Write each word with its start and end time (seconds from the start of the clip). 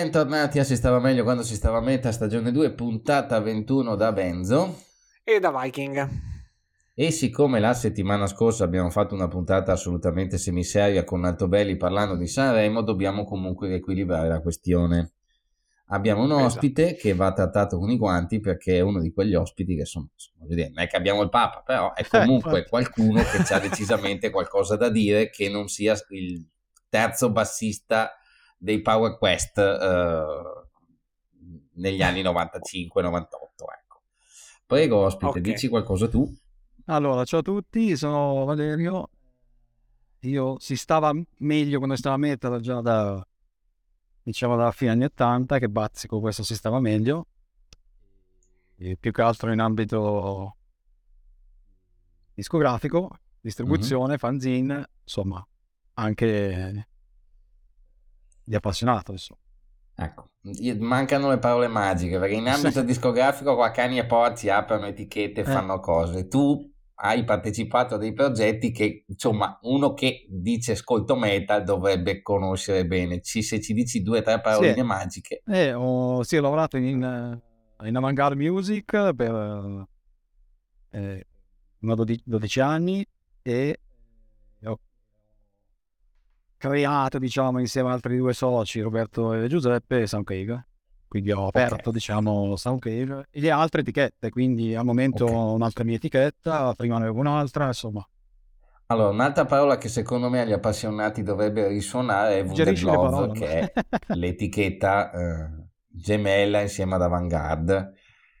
Bentornati 0.00 0.60
a 0.60 0.64
Si 0.64 0.76
stava 0.76 1.00
meglio 1.00 1.24
quando 1.24 1.42
si 1.42 1.56
stava 1.56 1.78
a 1.78 1.80
meta, 1.80 2.12
stagione 2.12 2.52
2, 2.52 2.70
puntata 2.70 3.40
21 3.40 3.96
da 3.96 4.12
Benzo. 4.12 4.76
E 5.24 5.40
da 5.40 5.50
Viking. 5.50 6.08
E 6.94 7.10
siccome 7.10 7.58
la 7.58 7.74
settimana 7.74 8.28
scorsa 8.28 8.62
abbiamo 8.62 8.90
fatto 8.90 9.16
una 9.16 9.26
puntata 9.26 9.72
assolutamente 9.72 10.38
semiseria 10.38 11.02
con 11.02 11.24
Altobelli 11.24 11.76
parlando 11.76 12.14
di 12.14 12.28
Sanremo, 12.28 12.82
dobbiamo 12.82 13.24
comunque 13.24 13.66
riequilibrare 13.66 14.28
la 14.28 14.40
questione. 14.40 15.14
Abbiamo 15.86 16.22
un 16.22 16.30
esatto. 16.30 16.44
ospite 16.44 16.82
esatto. 16.84 17.00
che 17.00 17.14
va 17.14 17.32
trattato 17.32 17.76
con 17.76 17.90
i 17.90 17.98
guanti 17.98 18.38
perché 18.38 18.76
è 18.76 18.80
uno 18.80 19.00
di 19.00 19.12
quegli 19.12 19.34
ospiti 19.34 19.74
che 19.74 19.84
sono, 19.84 20.10
non 20.38 20.78
è 20.78 20.86
che 20.86 20.96
abbiamo 20.96 21.22
il 21.22 21.28
Papa, 21.28 21.64
però 21.66 21.92
è 21.92 22.06
comunque 22.06 22.68
qualcuno 22.68 23.20
che 23.24 23.52
ha 23.52 23.58
decisamente 23.58 24.30
qualcosa 24.30 24.76
da 24.76 24.90
dire 24.90 25.28
che 25.28 25.48
non 25.48 25.66
sia 25.66 25.96
il 26.10 26.46
terzo 26.88 27.32
bassista 27.32 28.12
dei 28.58 28.82
Power 28.82 29.16
Quest 29.16 29.56
eh, 29.56 30.66
negli 31.74 32.02
anni 32.02 32.22
95-98. 32.22 32.88
Ecco. 32.92 34.02
Prego, 34.66 34.96
ospite, 34.96 35.26
okay. 35.26 35.40
dici 35.40 35.68
qualcosa 35.68 36.08
tu. 36.08 36.28
Allora, 36.86 37.24
ciao 37.24 37.40
a 37.40 37.42
tutti, 37.42 37.96
sono 37.96 38.44
Valerio. 38.44 39.10
Io 40.22 40.58
si 40.58 40.76
stava 40.76 41.12
meglio 41.38 41.78
quando 41.78 41.96
stava 41.96 42.16
a 42.16 42.18
mettere 42.18 42.60
già 42.60 42.80
da 42.80 43.24
diciamo 44.28 44.56
dalla 44.56 44.72
fine 44.72 44.90
anni 44.90 45.04
80 45.04 45.58
che 45.58 45.70
bazzico 45.70 46.20
questo 46.20 46.42
si 46.42 46.54
stava 46.54 46.80
meglio 46.80 47.28
e 48.76 48.98
più 49.00 49.10
che 49.10 49.22
altro 49.22 49.50
in 49.50 49.58
ambito 49.58 50.56
discografico 52.34 53.20
distribuzione 53.40 54.08
mm-hmm. 54.08 54.16
fanzine 54.18 54.90
insomma 55.02 55.46
anche 55.94 56.88
di 58.48 58.54
appassionato. 58.54 59.12
Insomma. 59.12 59.40
Ecco, 59.94 60.30
mancano 60.78 61.28
le 61.28 61.38
parole 61.38 61.68
magiche 61.68 62.18
perché 62.18 62.34
in 62.34 62.48
ambito 62.48 62.82
discografico 62.82 63.54
qua 63.54 63.70
cani 63.70 63.98
e 63.98 64.06
porci 64.06 64.48
aprono 64.48 64.86
etichette 64.86 65.40
e 65.40 65.42
eh. 65.42 65.52
fanno 65.52 65.78
cose. 65.80 66.28
Tu 66.28 66.72
hai 67.00 67.24
partecipato 67.24 67.94
a 67.94 67.98
dei 67.98 68.12
progetti 68.12 68.72
che, 68.72 69.04
insomma, 69.06 69.58
uno 69.62 69.92
che 69.92 70.26
dice 70.28 70.72
ascolto 70.72 71.14
metal 71.14 71.62
dovrebbe 71.62 72.22
conoscere 72.22 72.86
bene. 72.86 73.20
Ci, 73.20 73.42
se 73.42 73.60
ci 73.60 73.72
dici 73.72 74.02
due 74.02 74.18
o 74.18 74.22
tre 74.22 74.40
paroline 74.40 74.74
sì. 74.74 74.82
magiche. 74.82 75.42
Eh, 75.46 75.72
ho, 75.72 76.22
sì, 76.24 76.36
ho 76.36 76.40
lavorato 76.40 76.76
in, 76.76 77.40
in 77.84 77.96
Avantgarde 77.96 78.34
Music 78.34 79.14
per 79.14 79.86
eh, 80.90 81.26
12 81.78 82.60
anni 82.60 83.06
e 83.42 83.80
ho 84.64 84.78
creato, 86.58 87.18
diciamo, 87.18 87.60
insieme 87.60 87.88
ad 87.88 87.94
altri 87.94 88.18
due 88.18 88.34
soci, 88.34 88.80
Roberto 88.80 89.32
e 89.32 89.48
Giuseppe, 89.48 90.06
Soundcave. 90.06 90.66
Quindi 91.08 91.32
ho 91.32 91.46
aperto, 91.46 91.76
okay. 91.76 91.92
diciamo, 91.92 92.54
Soundcave 92.56 93.28
e 93.30 93.40
le 93.40 93.50
altre 93.50 93.80
etichette, 93.80 94.28
quindi 94.28 94.74
al 94.74 94.84
momento 94.84 95.24
okay. 95.24 95.36
ho 95.36 95.54
un'altra 95.54 95.84
mia 95.84 95.96
etichetta, 95.96 96.74
prima 96.74 96.98
ne 96.98 97.04
avevo 97.04 97.20
un'altra, 97.20 97.68
insomma. 97.68 98.06
Allora, 98.90 99.10
un'altra 99.10 99.44
parola 99.46 99.78
che 99.78 99.88
secondo 99.88 100.28
me 100.28 100.40
agli 100.40 100.52
appassionati 100.52 101.22
dovrebbe 101.22 101.68
risuonare 101.68 102.40
è 102.40 102.44
Wunderlove, 102.44 103.32
che 103.32 103.60
è 103.60 103.72
l'etichetta 104.14 105.10
eh, 105.12 105.68
gemella 105.86 106.60
insieme 106.60 106.94
ad 106.94 107.02
Avantgarde. 107.02 107.92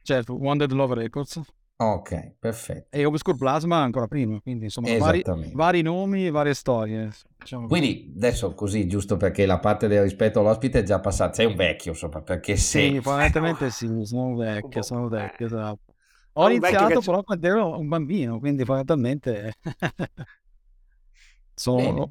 Certo, 0.02 0.34
Wondered 0.34 0.72
Love 0.72 0.94
Records. 0.94 1.40
Ok, 1.80 2.36
perfetto. 2.38 2.96
E 2.96 3.04
Obscure 3.04 3.36
Plasma 3.36 3.76
ancora 3.76 4.08
prima, 4.08 4.40
quindi 4.40 4.64
insomma 4.64 4.96
vari, 4.96 5.22
vari 5.52 5.82
nomi, 5.82 6.30
varie 6.30 6.54
storie. 6.54 7.10
Diciamo. 7.48 7.66
Quindi 7.66 8.12
adesso 8.14 8.52
così, 8.52 8.86
giusto 8.86 9.16
perché 9.16 9.46
la 9.46 9.58
parte 9.58 9.88
del 9.88 10.02
rispetto 10.02 10.40
all'ospite 10.40 10.80
è 10.80 10.82
già 10.82 11.00
passata, 11.00 11.32
sei 11.32 11.46
un 11.46 11.56
vecchio 11.56 11.92
insomma, 11.92 12.20
perché 12.20 12.56
se... 12.56 12.90
Sì, 12.90 13.00
fondamentalmente 13.00 13.70
sì, 13.70 13.88
sono 14.02 14.24
un 14.24 14.36
vecchio, 14.36 14.82
sono 14.82 15.04
un 15.04 15.08
vecchio, 15.08 15.46
esatto. 15.46 15.94
Ho 16.34 16.44
un 16.44 16.52
iniziato 16.52 17.00
però 17.00 17.22
quando 17.22 17.46
ero 17.46 17.78
un 17.78 17.88
bambino, 17.88 18.38
quindi 18.38 18.66
fondamentalmente... 18.66 19.54
sono... 21.54 22.10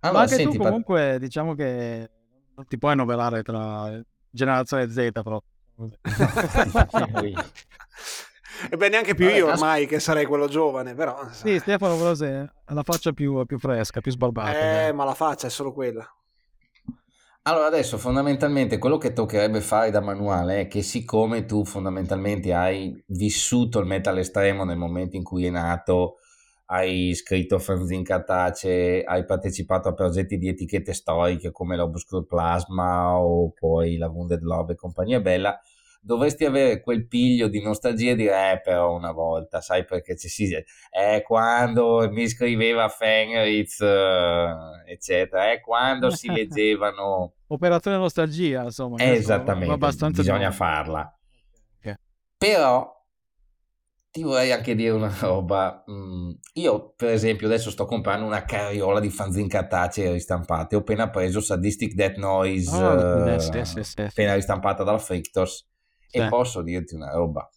Allora, 0.00 0.18
Ma 0.18 0.20
anche 0.24 0.34
senti, 0.34 0.56
tu 0.56 0.62
comunque 0.64 1.10
par... 1.10 1.18
diciamo 1.20 1.54
che 1.54 2.10
non 2.56 2.66
ti 2.66 2.76
puoi 2.76 2.90
annoverare 2.90 3.44
tra 3.44 4.02
generazione 4.30 4.90
Z 4.90 5.10
però. 5.12 5.40
E 8.70 8.76
beh, 8.76 8.88
neanche 8.88 9.14
più 9.14 9.26
Vabbè, 9.26 9.36
io 9.36 9.46
ormai, 9.48 9.86
che 9.86 10.00
sarei 10.00 10.26
quello 10.26 10.48
giovane, 10.48 10.94
però... 10.94 11.26
Sì, 11.30 11.58
Stefano 11.58 11.96
Brose 11.96 12.52
ha 12.64 12.74
la 12.74 12.82
faccia 12.82 13.12
più, 13.12 13.44
più 13.46 13.58
fresca, 13.58 14.00
più 14.00 14.10
sbarbata. 14.10 14.50
Eh, 14.50 14.72
dai. 14.82 14.92
ma 14.94 15.04
la 15.04 15.14
faccia 15.14 15.46
è 15.46 15.50
solo 15.50 15.72
quella. 15.72 16.06
Allora 17.44 17.66
adesso 17.66 17.98
fondamentalmente 17.98 18.78
quello 18.78 18.98
che 18.98 19.12
toccherebbe 19.12 19.60
fare 19.60 19.90
da 19.90 20.00
manuale 20.00 20.60
è 20.60 20.68
che 20.68 20.80
siccome 20.82 21.44
tu 21.44 21.64
fondamentalmente 21.64 22.54
hai 22.54 23.02
vissuto 23.08 23.80
il 23.80 23.86
metal 23.86 24.18
estremo 24.18 24.62
nel 24.62 24.76
momento 24.76 25.16
in 25.16 25.24
cui 25.24 25.46
è 25.46 25.50
nato, 25.50 26.18
hai 26.66 27.12
scritto 27.14 27.58
fanzine 27.58 28.04
cartacee, 28.04 29.02
hai 29.02 29.24
partecipato 29.24 29.88
a 29.88 29.92
progetti 29.92 30.38
di 30.38 30.46
etichette 30.46 30.92
storiche 30.92 31.50
come 31.50 31.74
l'Obscure 31.74 32.26
Plasma 32.26 33.18
o 33.18 33.50
poi 33.50 33.96
la 33.96 34.08
Wounded 34.08 34.42
Love 34.42 34.74
e 34.74 34.76
compagnia 34.76 35.18
bella, 35.18 35.60
dovresti 36.04 36.44
avere 36.44 36.80
quel 36.80 37.06
piglio 37.06 37.46
di 37.46 37.62
nostalgia 37.62 38.10
e 38.10 38.16
dire 38.16 38.52
eh 38.52 38.60
però 38.60 38.92
una 38.92 39.12
volta 39.12 39.60
sai 39.60 39.84
perché 39.84 40.16
ci 40.16 40.28
si 40.28 40.52
è 40.90 41.22
quando 41.22 42.10
mi 42.10 42.28
scriveva 42.28 42.88
Fenritz 42.88 43.78
uh, 43.78 44.82
eccetera 44.84 45.52
è 45.52 45.60
quando 45.60 46.10
si 46.10 46.26
leggevano 46.32 47.34
operazione 47.46 47.98
nostalgia 47.98 48.64
insomma 48.64 48.96
esattamente 48.98 50.10
bisogna 50.10 50.38
buono. 50.38 50.52
farla 50.52 51.18
okay. 51.78 51.94
però 52.36 53.00
ti 54.10 54.22
vorrei 54.22 54.52
anche 54.52 54.74
dire 54.74 54.90
una 54.90 55.10
roba. 55.20 55.84
Mm, 55.90 56.32
io, 56.54 56.92
per 56.94 57.08
esempio, 57.08 57.46
adesso 57.46 57.70
sto 57.70 57.86
comprando 57.86 58.26
una 58.26 58.44
carriola 58.44 59.00
di 59.00 59.08
fanzine 59.08 59.48
cartacee 59.48 60.12
ristampate. 60.12 60.76
Ho 60.76 60.80
appena 60.80 61.08
preso 61.08 61.40
Sadistic 61.40 61.94
Death 61.94 62.16
Noise, 62.18 62.76
oh, 62.76 63.26
yes, 63.26 63.48
yes, 63.54 63.74
yes, 63.74 63.94
appena 63.96 64.34
ristampata 64.34 64.84
dalla 64.84 64.98
Frictos. 64.98 65.66
E 66.12 66.28
posso 66.28 66.62
dirti 66.62 66.94
una 66.94 67.10
roba, 67.10 67.48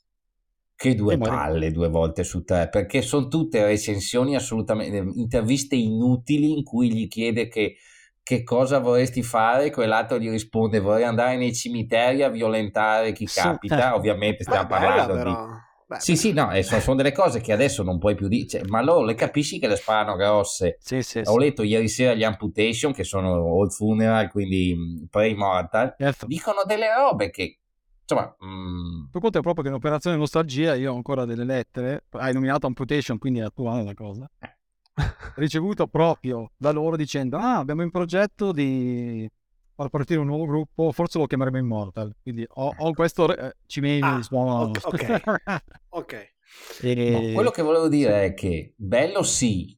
che 0.76 0.94
due 0.94 1.18
palle 1.18 1.72
due 1.72 1.88
volte 1.88 2.24
su 2.24 2.44
tre, 2.44 2.70
perché 2.70 3.02
sono 3.02 3.28
tutte 3.28 3.64
recensioni 3.64 4.36
assolutamente, 4.36 4.98
interviste 5.16 5.76
inutili 5.76 6.52
in 6.52 6.64
cui 6.64 6.92
gli 6.92 7.08
chiede 7.08 7.48
che, 7.48 7.78
che 8.22 8.44
cosa 8.44 8.80
vorresti 8.80 9.24
fare, 9.24 9.72
quell'altro 9.72 10.20
gli 10.20 10.30
risponde 10.30 10.80
vorrei 10.80 11.06
andare 11.06 11.38
nei 11.38 11.54
cimiteri 11.54 12.24
a 12.24 12.30
violentare 12.30 13.14
chi 13.14 13.26
capita, 13.26 13.96
ovviamente 13.96 14.44
stiamo 14.44 14.68
parlando 14.68 15.24
di... 15.24 15.64
Beh, 15.88 16.00
sì, 16.00 16.14
beh. 16.14 16.18
sì, 16.18 16.34
no, 16.34 16.62
sono, 16.64 16.82
sono, 16.82 16.96
delle 16.96 17.12
cose 17.12 17.42
che 17.42 17.54
adesso 17.54 17.84
non 17.84 18.00
puoi 18.00 18.16
più 18.16 18.28
dire, 18.28 18.48
cioè, 18.48 18.62
ma 18.66 18.82
loro 18.82 19.06
le 19.06 19.14
capisci 19.14 19.60
che 19.60 19.68
le 19.68 19.76
sparano 19.76 20.16
grosse. 20.16 20.78
Sì, 20.80 21.04
sì, 21.04 21.22
Ho 21.26 21.38
letto 21.38 21.62
ieri 21.62 21.88
sera 21.88 22.16
gli 22.16 22.24
Amputation, 22.24 22.92
che 22.92 23.04
sono 23.04 23.30
Old 23.30 23.70
Funeral, 23.70 24.32
quindi 24.32 25.08
pre-immortal, 25.10 25.94
certo. 25.96 26.26
dicono 26.26 26.64
delle 26.66 26.88
robe 26.92 27.30
che 27.30 27.60
Insomma, 28.08 28.36
mm... 28.46 29.06
tu 29.12 29.20
conti 29.20 29.40
proprio 29.40 29.64
che 29.64 29.70
in 29.70 29.76
operazione 29.76 30.16
nostalgia 30.16 30.76
io 30.76 30.94
ho 30.94 30.96
ancora 30.96 31.26
delle 31.26 31.44
lettere, 31.44 32.06
hai 32.12 32.34
nominato 32.34 32.68
Amputation, 32.68 33.18
quindi 33.18 33.40
è 33.40 33.44
attuale 33.44 33.84
la 33.84 33.96
cosa, 33.96 34.30
eh. 34.40 34.58
ricevuto 35.38 35.88
proprio 35.88 36.52
da 36.56 36.72
loro 36.72 36.96
dicendo, 36.96 37.38
ah, 37.38 37.58
abbiamo 37.58 37.82
in 37.82 37.90
progetto 37.90 38.52
di 38.52 39.28
far 39.74 39.90
partire 39.90 40.20
un 40.20 40.28
nuovo 40.28 40.46
gruppo, 40.46 40.92
forse 40.92 41.18
lo 41.18 41.26
chiameremo 41.26 41.58
Immortal, 41.58 42.16
quindi 42.22 42.46
ho, 42.48 42.76
ho 42.78 42.94
questo 42.94 43.36
eh, 43.36 43.56
cimento 43.66 44.06
ah, 44.06 44.22
suono... 44.22 44.72
Ok, 44.82 45.22
ok. 45.90 46.34
E... 46.82 47.10
No, 47.10 47.34
quello 47.34 47.50
che 47.50 47.64
volevo 47.64 47.88
dire 47.88 48.26
è 48.26 48.34
che 48.36 48.74
bello 48.78 49.24
sì, 49.24 49.76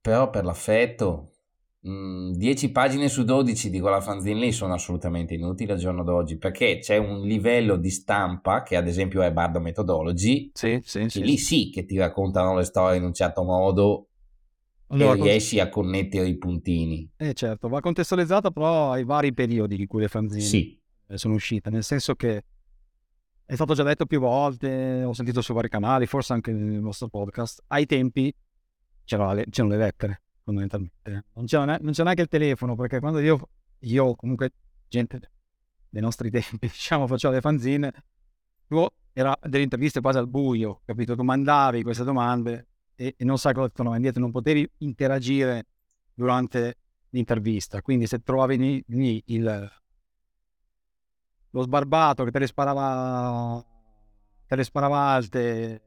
però 0.00 0.30
per 0.30 0.44
l'affetto 0.44 1.31
10 1.84 2.68
mm, 2.68 2.70
pagine 2.70 3.08
su 3.08 3.24
12 3.24 3.68
di 3.68 3.80
quella 3.80 4.00
fanzine 4.00 4.38
lì 4.38 4.52
sono 4.52 4.74
assolutamente 4.74 5.34
inutili 5.34 5.72
al 5.72 5.78
giorno 5.78 6.04
d'oggi 6.04 6.38
perché 6.38 6.78
c'è 6.78 6.96
un 6.96 7.22
livello 7.22 7.76
di 7.76 7.90
stampa 7.90 8.62
che 8.62 8.76
ad 8.76 8.86
esempio 8.86 9.20
è 9.20 9.32
Bardo 9.32 9.58
Methodology 9.58 10.52
sì, 10.54 10.80
sì, 10.84 11.08
sì, 11.08 11.24
lì 11.24 11.36
sì. 11.36 11.70
che 11.70 11.84
ti 11.84 11.98
raccontano 11.98 12.54
le 12.54 12.62
storie 12.62 12.98
in 12.98 13.04
un 13.04 13.12
certo 13.12 13.42
modo 13.42 14.06
allora, 14.90 15.18
e 15.18 15.22
riesci 15.22 15.58
a 15.58 15.68
connettere 15.68 16.28
i 16.28 16.36
puntini. 16.36 17.10
Eh 17.16 17.34
certo 17.34 17.68
va 17.68 17.80
contestualizzata 17.80 18.52
però 18.52 18.92
ai 18.92 19.02
vari 19.02 19.34
periodi 19.34 19.80
in 19.80 19.88
cui 19.88 20.02
le 20.02 20.08
fanzine 20.08 20.40
sì. 20.40 20.80
sono 21.14 21.34
uscite 21.34 21.68
nel 21.68 21.82
senso 21.82 22.14
che 22.14 22.44
è 23.44 23.54
stato 23.56 23.74
già 23.74 23.82
detto 23.82 24.06
più 24.06 24.20
volte 24.20 25.02
ho 25.02 25.12
sentito 25.12 25.40
su 25.40 25.52
vari 25.52 25.68
canali 25.68 26.06
forse 26.06 26.32
anche 26.32 26.52
nel 26.52 26.80
vostro 26.80 27.08
podcast 27.08 27.64
ai 27.66 27.86
tempi 27.86 28.32
c'erano 29.04 29.34
le, 29.34 29.46
c'erano 29.50 29.74
le 29.74 29.80
lettere 29.80 30.21
fondamentalmente. 30.42 31.24
Non 31.34 31.46
c'è, 31.46 31.64
non 31.64 31.92
c'è 31.92 32.02
neanche 32.02 32.22
il 32.22 32.28
telefono, 32.28 32.74
perché 32.74 33.00
quando 33.00 33.18
io, 33.20 33.48
io 33.80 34.14
comunque, 34.14 34.52
gente 34.88 35.30
dei 35.88 36.02
nostri 36.02 36.30
tempi, 36.30 36.58
diciamo, 36.68 37.06
facevo 37.06 37.34
le 37.34 37.40
fanzine, 37.40 37.92
tu 38.66 38.86
era 39.12 39.36
delle 39.42 39.64
interviste 39.64 40.00
quasi 40.00 40.18
al 40.18 40.28
buio, 40.28 40.80
capito? 40.84 41.14
Tu 41.14 41.22
mandavi 41.22 41.82
queste 41.82 42.04
domande 42.04 42.68
e, 42.94 43.14
e 43.16 43.24
non 43.24 43.38
sai 43.38 43.54
cosa 43.54 43.68
tornava 43.68 43.96
indietro, 43.96 44.20
non 44.20 44.30
potevi 44.30 44.68
interagire 44.78 45.66
durante 46.14 46.78
l'intervista. 47.10 47.82
Quindi 47.82 48.06
se 48.06 48.22
trovavi 48.22 48.84
lì 48.86 49.22
il, 49.26 49.70
lo 51.50 51.62
sbarbato 51.62 52.24
che 52.24 52.30
te 52.30 52.38
le 52.38 52.46
sparava, 52.46 53.64
te 54.46 54.56
le 54.56 54.64
sparava 54.64 54.98
alte, 54.98 55.82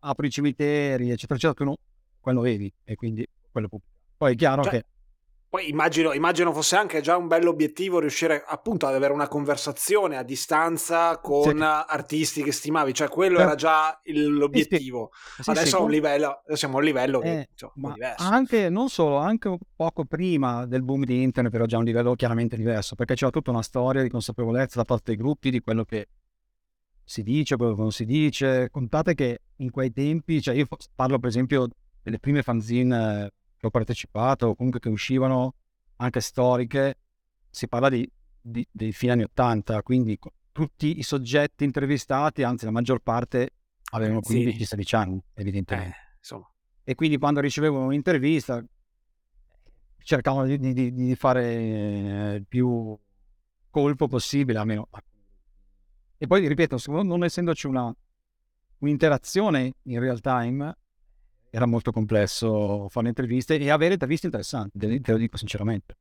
apri 0.00 0.26
i 0.26 0.30
cimiteri, 0.30 1.10
eccetera, 1.10 1.34
eccetera, 1.34 1.54
tu 1.54 1.64
no, 1.64 1.76
quello 2.20 2.40
vedi 2.42 2.72
e 2.84 2.94
quindi 2.94 3.26
quello 3.50 3.68
pubblico. 3.68 3.92
Poi 4.16 4.32
è 4.32 4.36
chiaro 4.36 4.62
cioè, 4.62 4.72
che 4.72 4.84
poi 5.50 5.70
immagino, 5.70 6.12
immagino, 6.12 6.52
fosse 6.52 6.76
anche 6.76 7.00
già 7.00 7.16
un 7.16 7.26
bell'obiettivo 7.26 8.00
riuscire 8.00 8.44
appunto 8.46 8.86
ad 8.86 8.94
avere 8.94 9.14
una 9.14 9.28
conversazione 9.28 10.18
a 10.18 10.22
distanza 10.22 11.18
con 11.20 11.56
sì. 11.56 11.62
artisti 11.62 12.42
che 12.42 12.52
stimavi, 12.52 12.92
cioè 12.92 13.08
quello 13.08 13.38
eh. 13.38 13.42
era 13.42 13.54
già 13.54 13.98
l'obiettivo. 14.04 15.08
Sì, 15.36 15.44
sì. 15.44 15.50
Adesso, 15.50 15.84
sì, 15.86 15.90
livello, 15.90 16.42
siamo 16.52 16.74
a 16.74 16.78
un 16.80 16.84
livello 16.84 17.20
che, 17.20 17.38
eh, 17.38 17.48
insomma, 17.50 17.94
diverso. 17.94 18.28
Anche, 18.28 18.68
non 18.68 18.90
solo, 18.90 19.16
anche 19.16 19.56
poco 19.74 20.04
prima 20.04 20.66
del 20.66 20.82
boom 20.82 21.04
di 21.04 21.22
internet, 21.22 21.50
però 21.50 21.64
già 21.64 21.78
un 21.78 21.84
livello 21.84 22.14
chiaramente 22.14 22.54
diverso, 22.54 22.94
perché 22.94 23.14
c'era 23.14 23.30
tutta 23.30 23.50
una 23.50 23.62
storia 23.62 24.02
di 24.02 24.10
consapevolezza 24.10 24.78
da 24.78 24.84
parte 24.84 25.12
dei 25.12 25.16
gruppi 25.16 25.50
di 25.50 25.60
quello 25.60 25.84
che 25.84 26.08
si 27.02 27.22
dice, 27.22 27.56
quello 27.56 27.74
che 27.74 27.80
non 27.80 27.92
si 27.92 28.04
dice. 28.04 28.68
Contate 28.70 29.14
che 29.14 29.40
in 29.56 29.70
quei 29.70 29.94
tempi, 29.94 30.42
cioè 30.42 30.54
io 30.54 30.66
parlo 30.94 31.18
per 31.18 31.30
esempio 31.30 31.68
delle 32.08 32.18
prime 32.18 32.42
fanzine 32.42 33.32
che 33.58 33.66
ho 33.66 33.70
partecipato, 33.70 34.46
o 34.46 34.54
comunque 34.54 34.80
che 34.80 34.88
uscivano 34.88 35.54
anche 35.96 36.20
storiche, 36.20 36.96
si 37.50 37.68
parla 37.68 37.90
di, 37.90 38.10
di, 38.40 38.66
dei 38.70 38.92
fine 38.92 39.12
anni 39.12 39.22
80, 39.24 39.82
quindi 39.82 40.18
tutti 40.50 40.98
i 40.98 41.02
soggetti 41.02 41.64
intervistati, 41.64 42.42
anzi 42.42 42.64
la 42.64 42.70
maggior 42.70 43.00
parte 43.00 43.50
avevano 43.92 44.20
15-16 44.20 44.80
sì. 44.80 44.94
anni, 44.94 45.22
evidentemente. 45.34 45.96
Eh, 45.96 46.44
e 46.84 46.94
quindi 46.94 47.18
quando 47.18 47.40
ricevevano 47.40 47.84
un'intervista 47.84 48.64
cercavano 49.98 50.46
di, 50.46 50.72
di, 50.72 50.92
di 50.92 51.14
fare 51.14 52.36
il 52.36 52.46
più 52.46 52.98
colpo 53.68 54.08
possibile, 54.08 54.58
almeno. 54.58 54.88
E 56.16 56.26
poi, 56.26 56.48
ripeto, 56.48 56.78
non 57.02 57.24
essendoci 57.24 57.66
una, 57.66 57.94
un'interazione 58.78 59.74
in 59.82 60.00
real 60.00 60.20
time, 60.20 60.74
era 61.50 61.66
molto 61.66 61.92
complesso 61.92 62.88
fare 62.88 63.08
interviste 63.08 63.58
e 63.58 63.70
avere 63.70 63.94
interviste 63.94 64.26
interessanti, 64.26 64.78
te 64.78 65.12
lo 65.12 65.18
dico 65.18 65.36
sinceramente. 65.36 65.96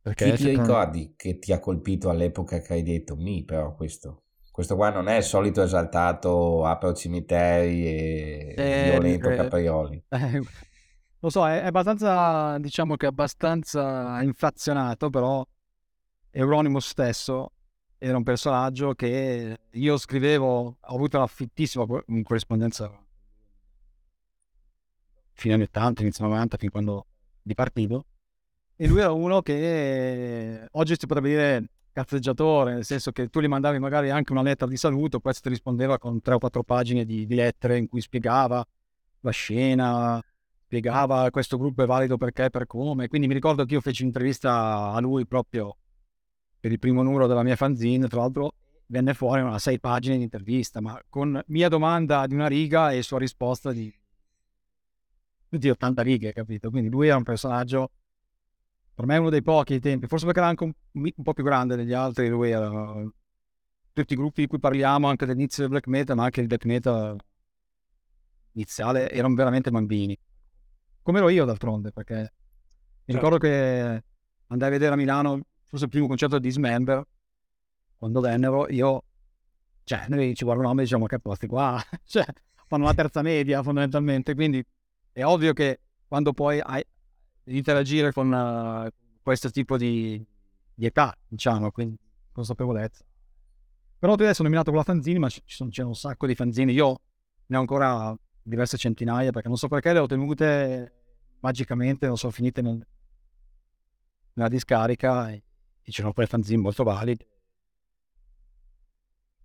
Perché 0.00 0.32
Chi 0.32 0.44
ti 0.44 0.48
ricordi 0.50 1.14
che 1.16 1.38
ti 1.38 1.52
ha 1.52 1.58
colpito 1.58 2.08
all'epoca 2.08 2.60
che 2.60 2.72
hai 2.72 2.82
detto 2.82 3.16
mi 3.16 3.44
però 3.44 3.74
questo? 3.74 4.22
Questo 4.50 4.74
qua 4.74 4.90
non 4.90 5.08
è 5.08 5.18
il 5.18 5.22
solito 5.22 5.62
esaltato 5.62 6.64
apro 6.64 6.92
cimiteri 6.92 7.86
e 7.86 8.54
eh, 8.56 8.90
violento 8.90 9.28
eh, 9.28 9.36
caprioli. 9.36 10.04
Eh, 10.08 10.40
lo 11.20 11.30
so, 11.30 11.46
è, 11.46 11.62
è, 11.62 11.66
abbastanza, 11.66 12.58
diciamo 12.58 12.96
che 12.96 13.06
è 13.06 13.08
abbastanza 13.08 14.20
inflazionato, 14.22 15.10
però 15.10 15.46
Euronymous 16.30 16.88
stesso 16.88 17.52
era 17.98 18.16
un 18.16 18.22
personaggio 18.22 18.94
che 18.94 19.58
io 19.70 19.96
scrivevo, 19.96 20.76
ho 20.80 20.94
avuto 20.94 21.18
una 21.18 21.26
fittissima 21.26 21.84
corrispondenza 22.22 22.90
fine 25.38 25.54
anni 25.54 25.62
80, 25.62 26.02
inizio 26.02 26.24
90, 26.26 26.56
fin 26.56 26.70
quando 26.70 27.06
dipartivo. 27.40 28.04
E 28.76 28.86
lui 28.86 29.00
era 29.00 29.12
uno 29.12 29.40
che 29.40 30.66
oggi 30.72 30.94
si 30.98 31.06
potrebbe 31.06 31.28
dire 31.28 31.64
cazzeggiatore, 31.92 32.74
nel 32.74 32.84
senso 32.84 33.12
che 33.12 33.28
tu 33.28 33.40
gli 33.40 33.46
mandavi 33.46 33.78
magari 33.78 34.10
anche 34.10 34.32
una 34.32 34.42
lettera 34.42 34.70
di 34.70 34.76
saluto, 34.76 35.20
questo 35.20 35.42
ti 35.42 35.48
rispondeva 35.48 35.98
con 35.98 36.20
tre 36.20 36.34
o 36.34 36.38
quattro 36.38 36.62
pagine 36.62 37.04
di, 37.04 37.26
di 37.26 37.34
lettere 37.34 37.78
in 37.78 37.88
cui 37.88 38.00
spiegava 38.00 38.64
la 39.20 39.30
scena, 39.30 40.22
spiegava 40.64 41.30
questo 41.30 41.56
gruppo 41.56 41.82
è 41.82 41.86
valido 41.86 42.16
perché 42.16 42.50
per 42.50 42.66
come. 42.66 43.08
Quindi 43.08 43.26
mi 43.26 43.34
ricordo 43.34 43.64
che 43.64 43.74
io 43.74 43.80
feci 43.80 44.02
un'intervista 44.02 44.90
a 44.92 45.00
lui 45.00 45.26
proprio 45.26 45.76
per 46.60 46.72
il 46.72 46.78
primo 46.78 47.02
numero 47.02 47.26
della 47.26 47.42
mia 47.42 47.56
fanzine, 47.56 48.08
tra 48.08 48.20
l'altro 48.20 48.52
venne 48.86 49.14
fuori 49.14 49.40
una 49.40 49.58
sei 49.58 49.78
pagine 49.78 50.16
di 50.16 50.22
intervista, 50.22 50.80
ma 50.80 51.00
con 51.08 51.40
mia 51.46 51.68
domanda 51.68 52.26
di 52.26 52.34
una 52.34 52.46
riga 52.48 52.90
e 52.92 53.02
sua 53.02 53.18
risposta 53.18 53.72
di 53.72 53.92
di 55.48 55.70
80 55.70 56.02
righe, 56.02 56.32
capito? 56.32 56.70
Quindi 56.70 56.90
lui 56.90 57.08
era 57.08 57.16
un 57.16 57.22
personaggio, 57.22 57.90
per 58.94 59.06
me 59.06 59.16
uno 59.16 59.30
dei 59.30 59.42
pochi 59.42 59.74
ai 59.74 59.80
tempi, 59.80 60.06
forse 60.06 60.24
perché 60.24 60.40
era 60.40 60.48
anche 60.48 60.64
un, 60.64 60.72
un 60.92 61.22
po' 61.22 61.32
più 61.32 61.44
grande 61.44 61.76
degli 61.76 61.92
altri, 61.92 62.28
lui 62.28 62.50
era... 62.50 63.02
Tutti 63.92 64.12
i 64.12 64.16
gruppi 64.16 64.42
di 64.42 64.46
cui 64.46 64.60
parliamo, 64.60 65.08
anche 65.08 65.24
all'inizio 65.24 65.62
del 65.62 65.70
black 65.70 65.88
metal, 65.88 66.14
ma 66.14 66.24
anche 66.24 66.40
il 66.40 66.46
black 66.46 66.64
metal 66.66 67.16
iniziale, 68.52 69.10
erano 69.10 69.34
veramente 69.34 69.70
bambini. 69.70 70.16
Come 71.02 71.18
ero 71.18 71.28
io 71.30 71.44
d'altronde, 71.44 71.90
perché 71.90 72.14
mi 72.14 73.14
certo. 73.14 73.14
ricordo 73.14 73.38
che 73.38 74.04
andai 74.46 74.68
a 74.68 74.70
vedere 74.70 74.92
a 74.92 74.96
Milano, 74.96 75.40
forse 75.64 75.86
il 75.86 75.90
primo 75.90 76.06
concerto 76.06 76.38
di 76.38 76.46
Dismember, 76.46 77.04
quando 77.96 78.20
vennero, 78.20 78.68
io, 78.68 79.02
cioè, 79.82 80.06
noi 80.08 80.34
ci 80.34 80.44
guardavamo 80.44 80.80
e 80.80 80.84
diciamo 80.84 81.06
che 81.06 81.18
posti 81.18 81.46
qua, 81.48 81.82
cioè, 82.04 82.24
fanno 82.66 82.84
la 82.84 82.94
terza 82.94 83.22
media 83.22 83.62
fondamentalmente, 83.62 84.34
quindi 84.34 84.64
è 85.18 85.24
ovvio 85.24 85.52
che 85.52 85.80
quando 86.06 86.32
poi 86.32 86.60
hai, 86.60 86.80
interagire 87.46 88.12
con 88.12 88.30
uh, 88.30 88.88
questo 89.20 89.50
tipo 89.50 89.76
di, 89.76 90.24
di, 90.72 90.86
età, 90.86 91.12
diciamo, 91.26 91.72
quindi 91.72 91.98
consapevolezza. 92.30 93.04
Però 93.98 94.14
tu 94.14 94.22
adesso 94.22 94.42
ho 94.42 94.44
nominato 94.44 94.70
con 94.70 94.78
la 94.78 94.84
fanzine, 94.84 95.18
ma 95.18 95.28
ci 95.28 95.42
sono, 95.44 95.70
c'è 95.70 95.82
un 95.82 95.96
sacco 95.96 96.28
di 96.28 96.36
fanzine. 96.36 96.70
Io 96.70 97.00
ne 97.46 97.56
ho 97.56 97.60
ancora 97.60 98.16
diverse 98.40 98.76
centinaia, 98.76 99.32
perché 99.32 99.48
non 99.48 99.56
so 99.56 99.66
perché 99.66 99.92
le 99.92 99.98
ho 99.98 100.06
tenute 100.06 100.92
magicamente, 101.40 102.06
non 102.06 102.16
sono 102.16 102.30
finite 102.30 102.62
nel, 102.62 102.86
nella 104.34 104.48
discarica 104.48 105.32
e, 105.32 105.42
e 105.82 105.90
c'erano 105.90 106.12
poi 106.12 106.26
fanzine 106.26 106.62
molto 106.62 106.84
valide 106.84 107.26